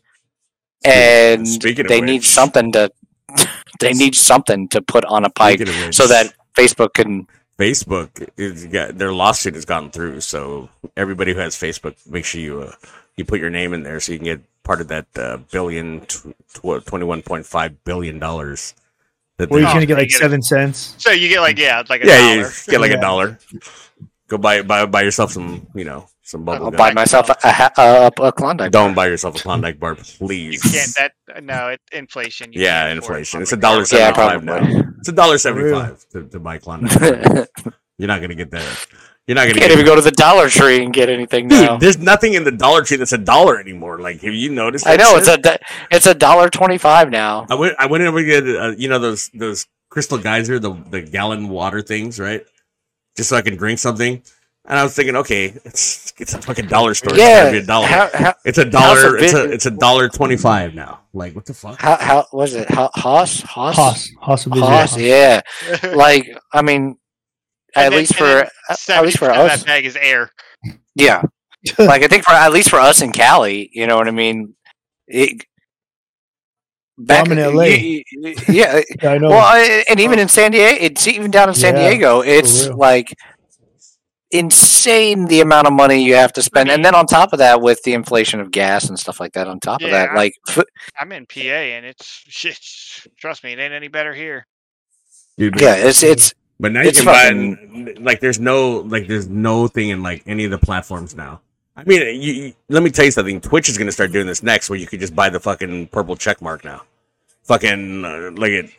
[0.85, 2.91] And Speaking they need which- something to
[3.81, 7.27] they need something to put on a pike Speaking of which, so that Facebook can
[7.57, 10.21] Facebook is got their lawsuit has gone through.
[10.21, 12.71] So everybody who has Facebook, make sure you uh,
[13.15, 16.01] you put your name in there so you can get part of that uh, billion
[16.01, 18.73] tw- tw- twenty one point five billion dollars.
[19.37, 20.19] That Where they- you're gonna get like get it.
[20.19, 20.95] seven cents.
[20.97, 22.35] So you get like yeah, it's like a yeah, dollar.
[22.47, 22.97] you get like Yeah.
[22.97, 23.39] a dollar.
[24.27, 26.77] Go buy buy buy yourself some you know some bubble I'll gum.
[26.77, 30.63] buy myself a, a, a, a Klondike Don't buy yourself a Klondike bar, please.
[30.63, 32.53] You can't that no, it inflation.
[32.53, 33.41] You yeah, inflation.
[33.41, 33.99] It's a dollar transport.
[33.99, 34.45] Yeah, seventy five probably.
[34.45, 34.83] now.
[34.99, 36.99] It's a dollar seventy-five to, to buy Klondike.
[36.99, 37.47] bar.
[37.97, 38.87] You're not gonna get that.
[39.27, 41.61] You're not gonna Can't get even go to the Dollar Tree and get anything Dude,
[41.61, 41.77] now.
[41.77, 43.99] there's nothing in the Dollar Tree that's a dollar anymore.
[43.99, 44.85] Like, have you noticed?
[44.85, 45.59] I that know it's a
[45.95, 47.45] it's a dollar twenty five now.
[47.49, 47.75] I went.
[47.79, 51.47] I went over to get uh, you know those those crystal geyser, the the gallon
[51.49, 52.45] water things, right?
[53.15, 54.23] Just so I can drink something.
[54.65, 57.13] And I was thinking, okay, it's it's a fucking dollar store.
[57.13, 57.87] it's Yeah, gotta be a dollar.
[57.87, 59.17] how how it's a dollar.
[59.17, 61.01] of It's a it's a dollar twenty five now.
[61.13, 61.81] Like, what the fuck?
[61.81, 62.69] how, how was it?
[62.71, 65.41] Ho- Hoss Hoss Hoss, Hoss, of Hoss, Israel.
[65.83, 65.91] yeah.
[65.95, 66.97] Like I mean,
[67.75, 70.31] at And least and for then at- at least for us, That bag is air.
[70.95, 71.23] yeah.
[71.77, 74.55] like I think for at least for us in Cali, you know what I mean.
[75.07, 75.43] It,
[76.97, 77.63] back I'm in LA.
[77.63, 78.81] y- y- yeah.
[79.01, 79.29] Yeah, I know.
[79.29, 82.21] Well, I, and even in San Diego, it's even down in San Yeah, Diego.
[82.21, 82.77] It's real.
[82.77, 83.13] like
[84.33, 87.61] insane the amount of money you have to spend, and then on top of that,
[87.61, 90.15] with the inflation of gas and stuff like that, on top of that, Yeah.
[90.15, 90.33] like
[90.99, 92.59] I'm in PA and it's shit.
[93.17, 94.45] Trust me, it ain't any better here.
[95.37, 99.27] Dude, yeah, it's it's But now you It's can buy like there's no like there's
[99.29, 101.41] no thing in like any of the platforms now
[101.75, 103.41] I mean, you, you- let me tell you something.
[103.41, 105.87] Twitch is going to start doing this next, where you could just buy the fucking
[105.87, 106.83] purple check mark now.
[107.43, 108.69] Fucking uh, like it,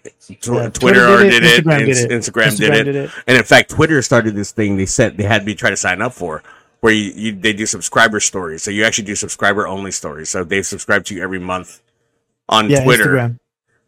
[0.41, 2.11] tw- Yeah, Twitter, Twitter did, did it, Instagram did it.
[2.11, 2.85] Instagram, did, it.
[2.85, 3.11] did it.
[3.27, 4.77] and in fact, Twitter started this thing.
[4.79, 6.43] They said they had me try to sign up for,
[6.81, 8.63] where you, you they do subscriber stories.
[8.63, 10.31] So you actually do subscriber only stories.
[10.31, 11.83] So they've subscribed to you every month
[12.49, 13.05] on Yeah, Twitter.
[13.17, 13.39] Instagram.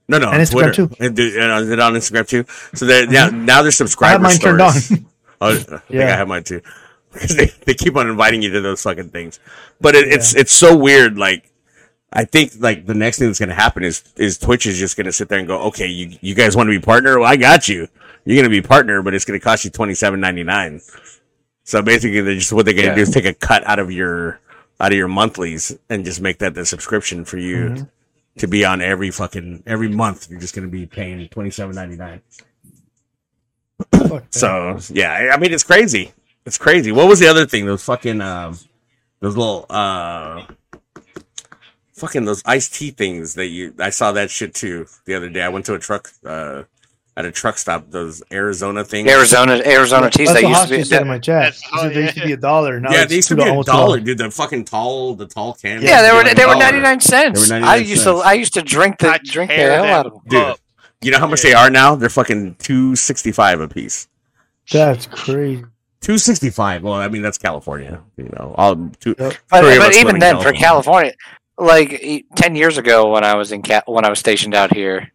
[0.08, 0.72] No, no, And on Twitter.
[0.72, 0.90] too.
[1.00, 2.44] And, on Instagram too?
[2.74, 4.72] So they're now, now they're I subscriber have mine turned on.
[4.72, 5.04] stories.
[5.40, 6.04] Oh, I think Yeah.
[6.14, 6.60] I have mine too.
[7.12, 9.40] Because they, they keep on inviting you to those fucking things.
[9.80, 11.18] But it, it's it's so weird.
[11.18, 11.50] Like
[12.12, 15.12] I think like the next thing that's gonna happen is is Twitch is just gonna
[15.12, 17.18] sit there and go, okay, you you guys want to be partner?
[17.18, 17.88] Well, I got you.
[18.24, 20.80] You're gonna be partner, but it's gonna cost you twenty seven ninety nine.
[21.64, 22.94] So basically, they're just what they're gonna Yeah.
[22.94, 24.40] do is take a cut out of your
[24.80, 27.84] out of your monthlies and just make that the subscription for you Mm-hmm.
[28.38, 30.30] to be on every fucking every month.
[30.30, 32.22] You're just gonna be paying twenty seven ninety nine.
[34.30, 36.12] So yeah, I- I mean it's crazy.
[36.44, 36.92] It's crazy.
[36.92, 37.66] What was the other thing?
[37.66, 38.52] Those fucking um,
[39.20, 40.46] those little uh,
[41.96, 43.74] fucking those iced tea things that you.
[43.78, 45.42] I saw that shit too the other day.
[45.42, 46.62] I went to a truck uh
[47.18, 47.90] at a truck stop.
[47.90, 49.10] Those Arizona things.
[49.10, 50.76] Arizona, Arizona teas That's that what used to be.
[50.76, 51.54] Hoskins said in my chat.
[51.54, 52.78] That's- He said oh, they used to be a dollar.
[52.80, 54.18] Now yeah, it's they used to be a dollar, dude.
[54.18, 55.80] The fucking tall, the tall can.
[55.82, 56.64] yeah, they were used to be they a were dollar.
[56.64, 57.48] ninety nine cents.
[57.48, 58.20] They were I 99 used cents.
[58.22, 60.22] to I used to drink the I drink the hell out of them.
[60.28, 60.58] Dude, up.
[61.00, 61.94] you know how much they are now?
[61.94, 64.08] They're fucking two sixty five a piece.
[64.70, 65.64] That's crazy.
[66.02, 66.82] Two sixty five.
[66.82, 68.02] Well, I mean that's California.
[68.18, 69.14] You know, all two.
[69.18, 69.34] Yep.
[69.50, 71.14] But, but even in then, for California,
[71.58, 74.74] like e- ten years ago when I was in Ca- when I was stationed out
[74.74, 75.12] here,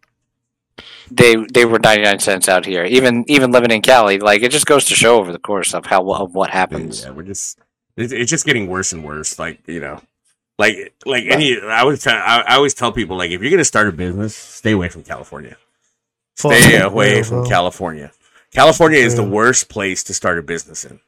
[1.09, 2.83] they they were ninety nine cents out here.
[2.85, 5.85] Even even living in Cali, like it just goes to show over the course of
[5.85, 7.03] how of what happens.
[7.03, 7.59] Yeah, we're just
[7.97, 9.37] it's, it's just getting worse and worse.
[9.37, 10.01] Like you know,
[10.57, 11.59] like like any.
[11.61, 14.35] I always tell I, I always tell people like if you're gonna start a business,
[14.35, 15.57] stay away from California.
[16.37, 17.45] Stay Fuck, away yeah, from.
[17.45, 18.11] California.
[18.53, 20.99] California is the worst place to start a business in.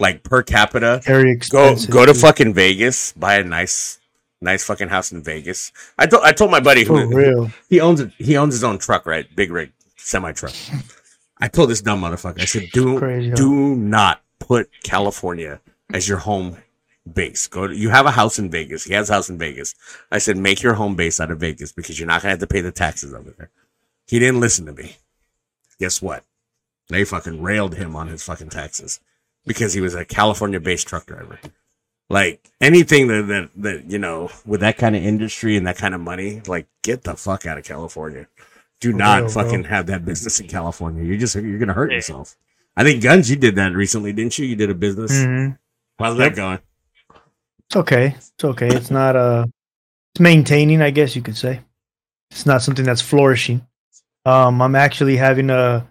[0.00, 1.90] Like per capita, Very go expensive.
[1.90, 2.20] go to dude.
[2.20, 3.98] fucking Vegas, buy a nice
[4.44, 5.72] nice fucking house in Vegas.
[5.98, 7.50] I told I told my buddy who real.
[7.68, 8.12] he owns it.
[8.18, 9.26] He owns his own truck, right?
[9.34, 10.54] Big rig, semi truck.
[11.38, 12.40] I told this dumb motherfucker.
[12.40, 15.60] I said, "Do Crazy, do not put California
[15.92, 16.58] as your home
[17.12, 17.46] base.
[17.48, 17.66] Go.
[17.66, 18.84] To, you have a house in Vegas.
[18.84, 19.74] He has a house in Vegas.
[20.10, 22.46] I said, make your home base out of Vegas because you're not gonna have to
[22.46, 23.50] pay the taxes over there.
[24.06, 24.96] He didn't listen to me.
[25.78, 26.24] Guess what?
[26.88, 29.00] They fucking railed him on his fucking taxes
[29.46, 31.40] because he was a California-based truck driver.
[32.10, 35.94] Like anything that, that that you know with that kind of industry and that kind
[35.94, 38.26] of money, like get the fuck out of California.
[38.80, 39.42] Do For not real, bro.
[39.44, 41.02] fucking have that business in California.
[41.02, 41.96] You're just you're gonna hurt Yeah.
[41.96, 42.36] yourself.
[42.76, 44.44] I think Gunz, you did that recently, didn't you?
[44.46, 45.12] You did a business.
[45.12, 45.58] Mhm.
[45.98, 46.58] How's that going?
[47.68, 48.08] It's okay.
[48.16, 48.68] It's okay.
[48.68, 49.46] It's not uh
[50.12, 51.60] it's maintaining, I guess you could say.
[52.30, 53.66] It's not something that's flourishing.
[54.26, 55.90] Um I'm actually having a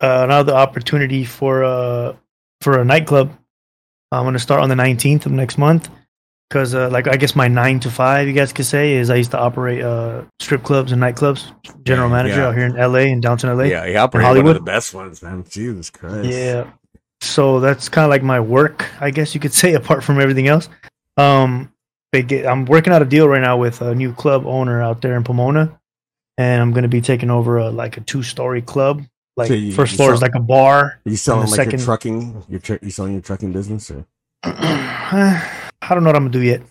[0.00, 2.16] another opportunity for uh
[2.62, 3.36] for a nightclub.
[4.12, 5.90] I'm going to start on the 19th of next month
[6.48, 9.16] cuz uh like I guess my 9 to 5 you guys could say is I
[9.16, 11.52] used to operate uh strip clubs and nightclubs.
[11.84, 12.46] General manager yeah.
[12.48, 13.64] out here in LA in downtown LA.
[13.64, 15.44] Yeah, he operated one of the best ones, man.
[15.48, 16.28] Jesus Christ.
[16.28, 16.70] Yeah.
[17.20, 20.48] So that's kind of like my work, I guess you could say, apart from everything
[20.48, 20.68] else.
[21.16, 21.72] Um,
[22.12, 25.16] get, I'm working out a deal right now with a new club owner out there
[25.16, 25.78] in Pomona,
[26.38, 29.02] and I'm going to be taking over a like a two story club.
[29.36, 30.80] Like So you- first you floor is like a bar.
[30.84, 32.44] Are you selling And like the your second- trucking?
[32.48, 34.06] Your tr- you selling your trucking business or?
[34.42, 35.50] I
[35.90, 36.62] don't know what I'm gonna do yet,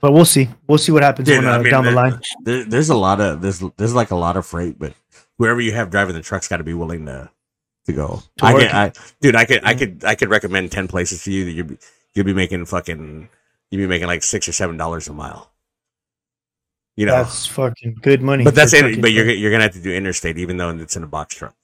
[0.00, 0.48] but we'll see.
[0.66, 2.20] We'll see what happens Dude, when, uh, I mean, down the there- line.
[2.42, 4.94] There, there's a lot of there's there's like a lot of freight, but
[5.38, 7.30] whoever you have driving the truck's got to be willing to
[7.86, 8.22] to go.
[8.38, 11.32] To I can, I, dude, I could I could I could recommend ten places to
[11.32, 11.78] you that you'd be
[12.14, 13.28] you'll be making fucking
[13.70, 15.50] you'd be making like six or seven dollars a mile.
[16.96, 18.44] You know, That's fucking good money.
[18.44, 19.02] but that's it.
[19.02, 21.54] But you're you're gonna have to do interstate, even though it's in a box truck.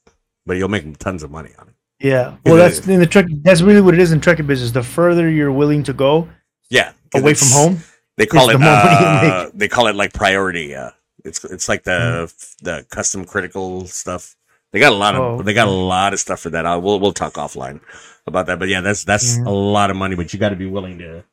[0.47, 1.75] But you'll make tons of money on it.
[2.01, 2.37] yeah.
[2.45, 3.27] Well, that's in the truck.
[3.43, 4.71] That's really what it is in trucking business.
[4.73, 6.29] The further you're willing to go
[6.71, 7.79] yeah, away from home,
[8.17, 8.91] They call it the more money
[9.27, 10.75] you uh, they call it like priority.
[10.75, 10.91] Uh,
[11.25, 14.37] it's it's like the the custom critical stuff.
[14.73, 16.65] They got a lot of Oh, they got a lot of stuff for that.
[16.65, 17.81] i we'll we'll talk offline
[18.27, 18.59] about that.
[18.59, 19.47] But yeah, that's that's Mhm.
[19.47, 20.15] a lot of money.
[20.17, 21.25] But you got to be willing to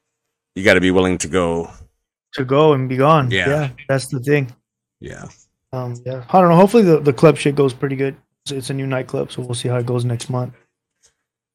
[0.56, 1.69] you got to be willing to go.
[2.34, 3.32] to go and be gone.
[3.32, 3.48] Yeah.
[3.50, 4.53] yeah that's the thing.
[5.00, 5.26] Yeah,
[5.72, 6.56] Um, yeah, I don't know.
[6.56, 8.16] Hopefully, the, the club shit goes pretty good.
[8.51, 10.53] It's, a new nightclub, so we'll see how it goes next month.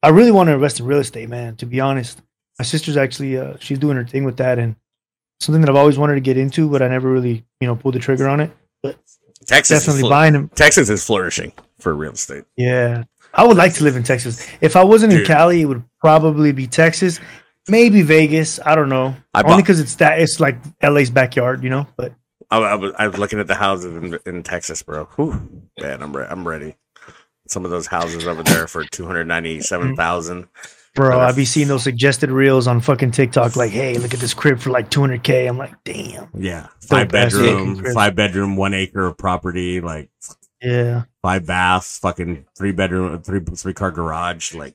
[0.03, 1.57] I really want to invest in real estate, man.
[1.57, 2.21] To be honest,
[2.59, 4.77] my sister's actually uh, she's doing her thing with that, and
[5.41, 7.95] something that I've always wanted to get into, but I never really, you know, pulled
[7.95, 8.51] the trigger on it.
[8.83, 8.97] But
[9.47, 10.49] Texas definitely is buying them.
[10.55, 12.45] Texas is flourishing for real estate.
[12.57, 13.05] Yeah,
[13.35, 14.47] I would like to live in Texas.
[14.61, 17.21] If I wasn't in Cali, it would probably be Texas,
[17.69, 18.61] maybe Vegas.
[18.65, 19.15] I don't know.
[19.35, 21.87] I Only because it's that it's like LA's backyard, you know.
[21.97, 22.13] But
[22.51, 25.05] I, I was I was looking at the houses in, in Texas, bro.
[25.17, 26.77] Whew, man, I'm re- I'm ready.
[27.53, 30.49] Some of those houses over there for two hundred ninety seven thousand.
[30.95, 33.57] Bro, I be seeing those suggested reels on fucking TikTok.
[33.57, 35.49] Like, hey, look at this crib for like 200k.
[35.49, 36.29] I'm like, damn.
[36.35, 40.11] Yeah, five bedroom, five bedroom, one acre of property, like
[40.61, 41.05] Yeah.
[41.23, 44.53] five baths, fucking three bedroom, three three car garage.
[44.55, 44.75] Like,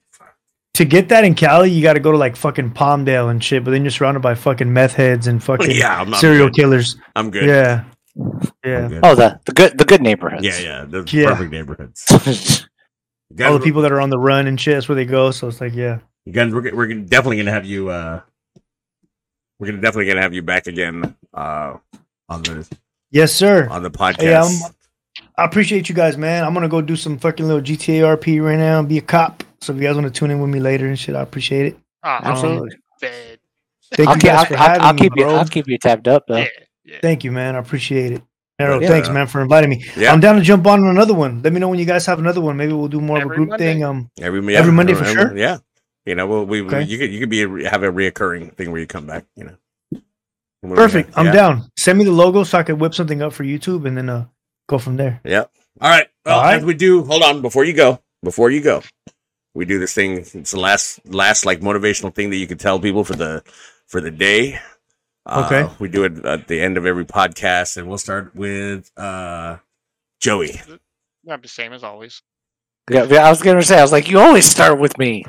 [0.73, 3.63] To get that in Cali, you got to go to like fucking Palmdale and shit.
[3.63, 6.55] But then you're surrounded by fucking meth heads and fucking Yeah, I'm not serial good.
[6.55, 6.97] killers.
[7.15, 7.45] I'm good.
[7.45, 7.83] Yeah.
[8.65, 8.99] Yeah.
[9.03, 10.43] Oh, the the good the good neighborhoods.
[10.43, 11.29] yeah, yeah, the Yeah.
[11.29, 12.05] perfect neighborhoods.
[13.43, 14.75] All the people that are on the run and shit.
[14.75, 15.31] That's where they go.
[15.31, 15.99] So it's like, yeah.
[16.29, 17.89] Gunz, we're, we're definitely gonna have you.
[17.89, 18.21] uh
[19.59, 21.75] We're gonna definitely gonna have you back again uh
[22.29, 22.67] on the
[23.11, 23.67] Yes, sir.
[23.69, 24.21] on the podcast.
[24.21, 24.71] Hey, I'm,
[25.37, 26.43] I appreciate you guys, man.
[26.43, 29.43] I'm gonna go do some fucking little GTA RP right now and be a cop.
[29.61, 31.65] So if you guys want to tune in with me later and shit, I appreciate
[31.67, 31.79] it.
[32.03, 32.77] Ah, Absolutely.
[33.01, 33.39] bed.
[33.93, 35.23] Thank I'll, you keep, guys I'll, for I'll, having I'll me, keep you.
[35.23, 35.35] bro.
[35.35, 36.45] I'll keep you tabbed up though.
[37.01, 37.55] Thank you, man.
[37.55, 38.21] I appreciate it.
[38.59, 38.87] Arrow, Yeah.
[38.87, 39.85] thanks, man, for inviting me.
[39.95, 40.11] Yeah.
[40.11, 41.41] I'm down to jump on another one.
[41.43, 42.57] Let me know when you guys have another one.
[42.57, 43.73] Maybe we'll do more of a group Monday.
[43.73, 43.83] thing.
[43.83, 45.37] Um, every every Monday for sure?
[45.37, 45.59] Yeah,
[46.05, 46.79] you know, well, we, Okay.
[46.79, 49.25] we you could you could be a, have a reoccurring thing where you come back.
[49.35, 49.55] You know,
[50.61, 51.09] When we perfect.
[51.09, 51.31] have- I'm yeah.
[51.33, 51.71] down.
[51.77, 54.25] Send me the logo so I can whip something up for YouTube and then uh
[54.67, 55.21] go from there.
[55.23, 55.45] Yeah.
[55.79, 56.07] All right.
[56.25, 56.57] Well, All right.
[56.57, 57.99] as we do, hold on before you go.
[58.23, 58.81] Before you go,
[59.53, 60.13] we do this thing.
[60.17, 63.43] It's the last, last like motivational thing that you can tell people for the
[63.85, 64.59] for the day.
[65.27, 65.69] Uh, Okay.
[65.79, 69.57] We do it at the end of every podcast, and we'll start with uh
[70.19, 70.61] Joey.
[71.29, 72.21] I'm the same as always.
[72.89, 73.77] Yeah, yeah, I was gonna say.
[73.77, 75.25] I was like, you always start with me.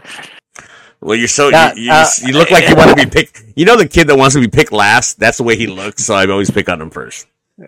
[1.01, 3.43] Well, you're so Uh, you, you, uh, you look like you want to be picked.
[3.57, 5.19] You know the kid that wants to be picked last.
[5.19, 6.05] That's the way he looks.
[6.05, 7.27] So I always pick on him first.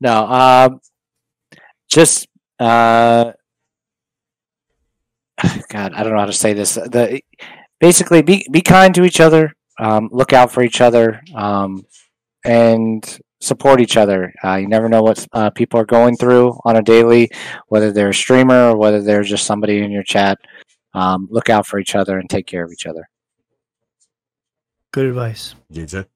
[0.00, 0.80] No, um,
[1.88, 2.26] just
[2.58, 3.32] uh,
[5.68, 6.74] God, I don't know how to say this.
[6.74, 7.20] The
[7.78, 9.54] basically be be kind to each other.
[9.78, 11.20] Um, look out for each other.
[11.34, 11.84] Um,
[12.44, 14.32] and support each other.
[14.44, 17.30] Uh, you never know what uh, people are going through on a daily,
[17.68, 20.38] whether they're a streamer or whether they're just somebody in your chat.
[20.94, 23.08] Um, look out for each other and take care of each other.
[24.92, 25.54] Good advice.
[25.72, 26.06] DJ.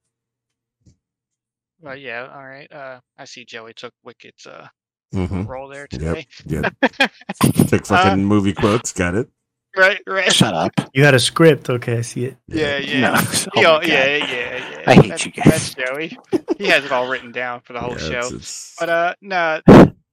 [1.80, 2.70] Well, yeah, all right.
[2.72, 4.66] Uh, I see Joey took Wicked's uh,
[5.14, 5.46] Mhm.
[5.46, 6.00] role there Yep.
[6.00, 6.26] today.
[6.46, 6.74] Yep.
[7.68, 8.92] Took fucking Uh, movie quotes.
[8.92, 9.28] Got it.
[9.76, 10.32] Right, right.
[10.32, 10.72] Shut up.
[10.94, 11.68] You had a script.
[11.68, 12.36] Okay, I see it.
[12.48, 13.00] Yeah, yeah.
[13.00, 13.14] No.
[13.56, 14.82] Oh al- yeah, yeah, yeah.
[14.86, 15.44] I hate That's- you guys.
[15.44, 16.16] That's Joey.
[16.58, 18.18] He has it all written down for the whole Yeah, show.
[18.18, 19.60] it's- it's- But uh, no,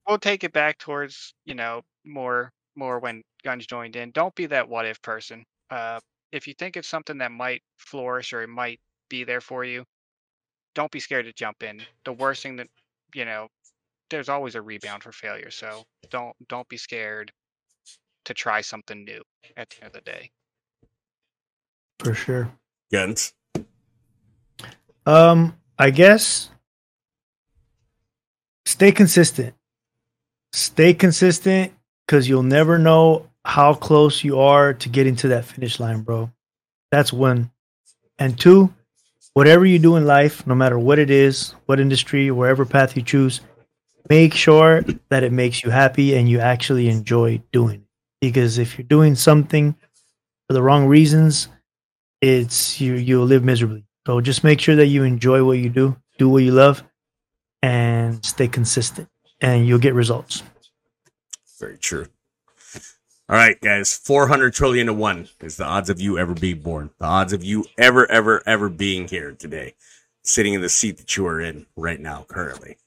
[0.08, 4.12] we'll take it back towards you know more more when Gunz joined in.
[4.12, 5.46] Don't be that what if person.
[5.70, 6.00] Uh,
[6.32, 9.86] if you think it's something that might flourish or it might be there for you,
[10.76, 11.82] don't be scared to jump in.
[12.06, 12.68] The worst thing that
[13.16, 13.48] you know,
[14.10, 15.52] there's always a rebound for failure.
[15.52, 17.32] So don't don't be scared
[18.26, 19.22] to try something new
[19.58, 20.32] at the end of the day.
[22.00, 22.52] For sure.
[22.92, 23.34] Gunz.
[25.06, 26.50] Um, I guess
[28.66, 29.54] stay consistent.
[30.54, 31.74] Stay consistent
[32.06, 36.32] because you'll never know how close you are to getting to that finish line, bro.
[36.92, 37.52] That's one.
[38.20, 38.74] And two,
[39.34, 43.02] whatever you do in life, no matter what it is, what industry, wherever path you
[43.02, 43.42] choose,
[44.10, 47.83] make sure that it makes you happy and you actually enjoy doing it.
[48.24, 49.76] Because if you're doing something
[50.48, 51.50] for the wrong reasons,
[52.22, 53.84] it's you you'll live miserably.
[54.08, 56.86] So just make sure that you enjoy what you do, do what you love,
[57.62, 59.10] and stay consistent,
[59.42, 60.42] and you'll get results.
[61.60, 62.06] Very true.
[63.28, 63.98] All right, guys.
[63.98, 66.92] 400 trillion to one is the odds of you ever being born.
[67.00, 69.74] The odds of you ever, ever, ever being here today,
[70.24, 72.78] sitting in the seat that you are in right now, currently.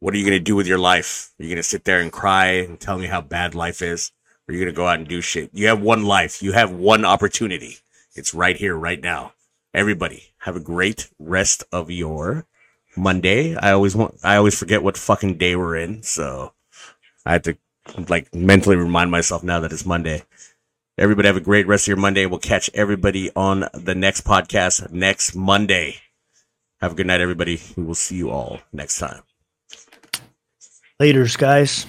[0.00, 1.32] What are you going to do with your life?
[1.38, 4.12] Are you going to sit there and cry and tell me how bad life is?
[4.50, 5.50] Or going to go out and do shit?
[5.52, 6.42] You have one life.
[6.42, 7.78] You have one opportunity.
[8.16, 9.32] It's right here, right now.
[9.72, 12.46] Everybody, have a great rest of your
[12.96, 13.54] Monday.
[13.54, 16.02] I always want, I always forget what fucking day we're in.
[16.02, 16.52] So
[17.24, 17.56] I have to
[18.08, 20.24] like mentally remind myself now that it's Monday.
[20.98, 22.26] Everybody have a great rest of your Monday.
[22.26, 25.98] We'll catch everybody on the next podcast next Monday.
[26.80, 27.60] Have a good night, everybody.
[27.76, 29.22] We will see you all next time.
[31.00, 31.86] Laters, guys.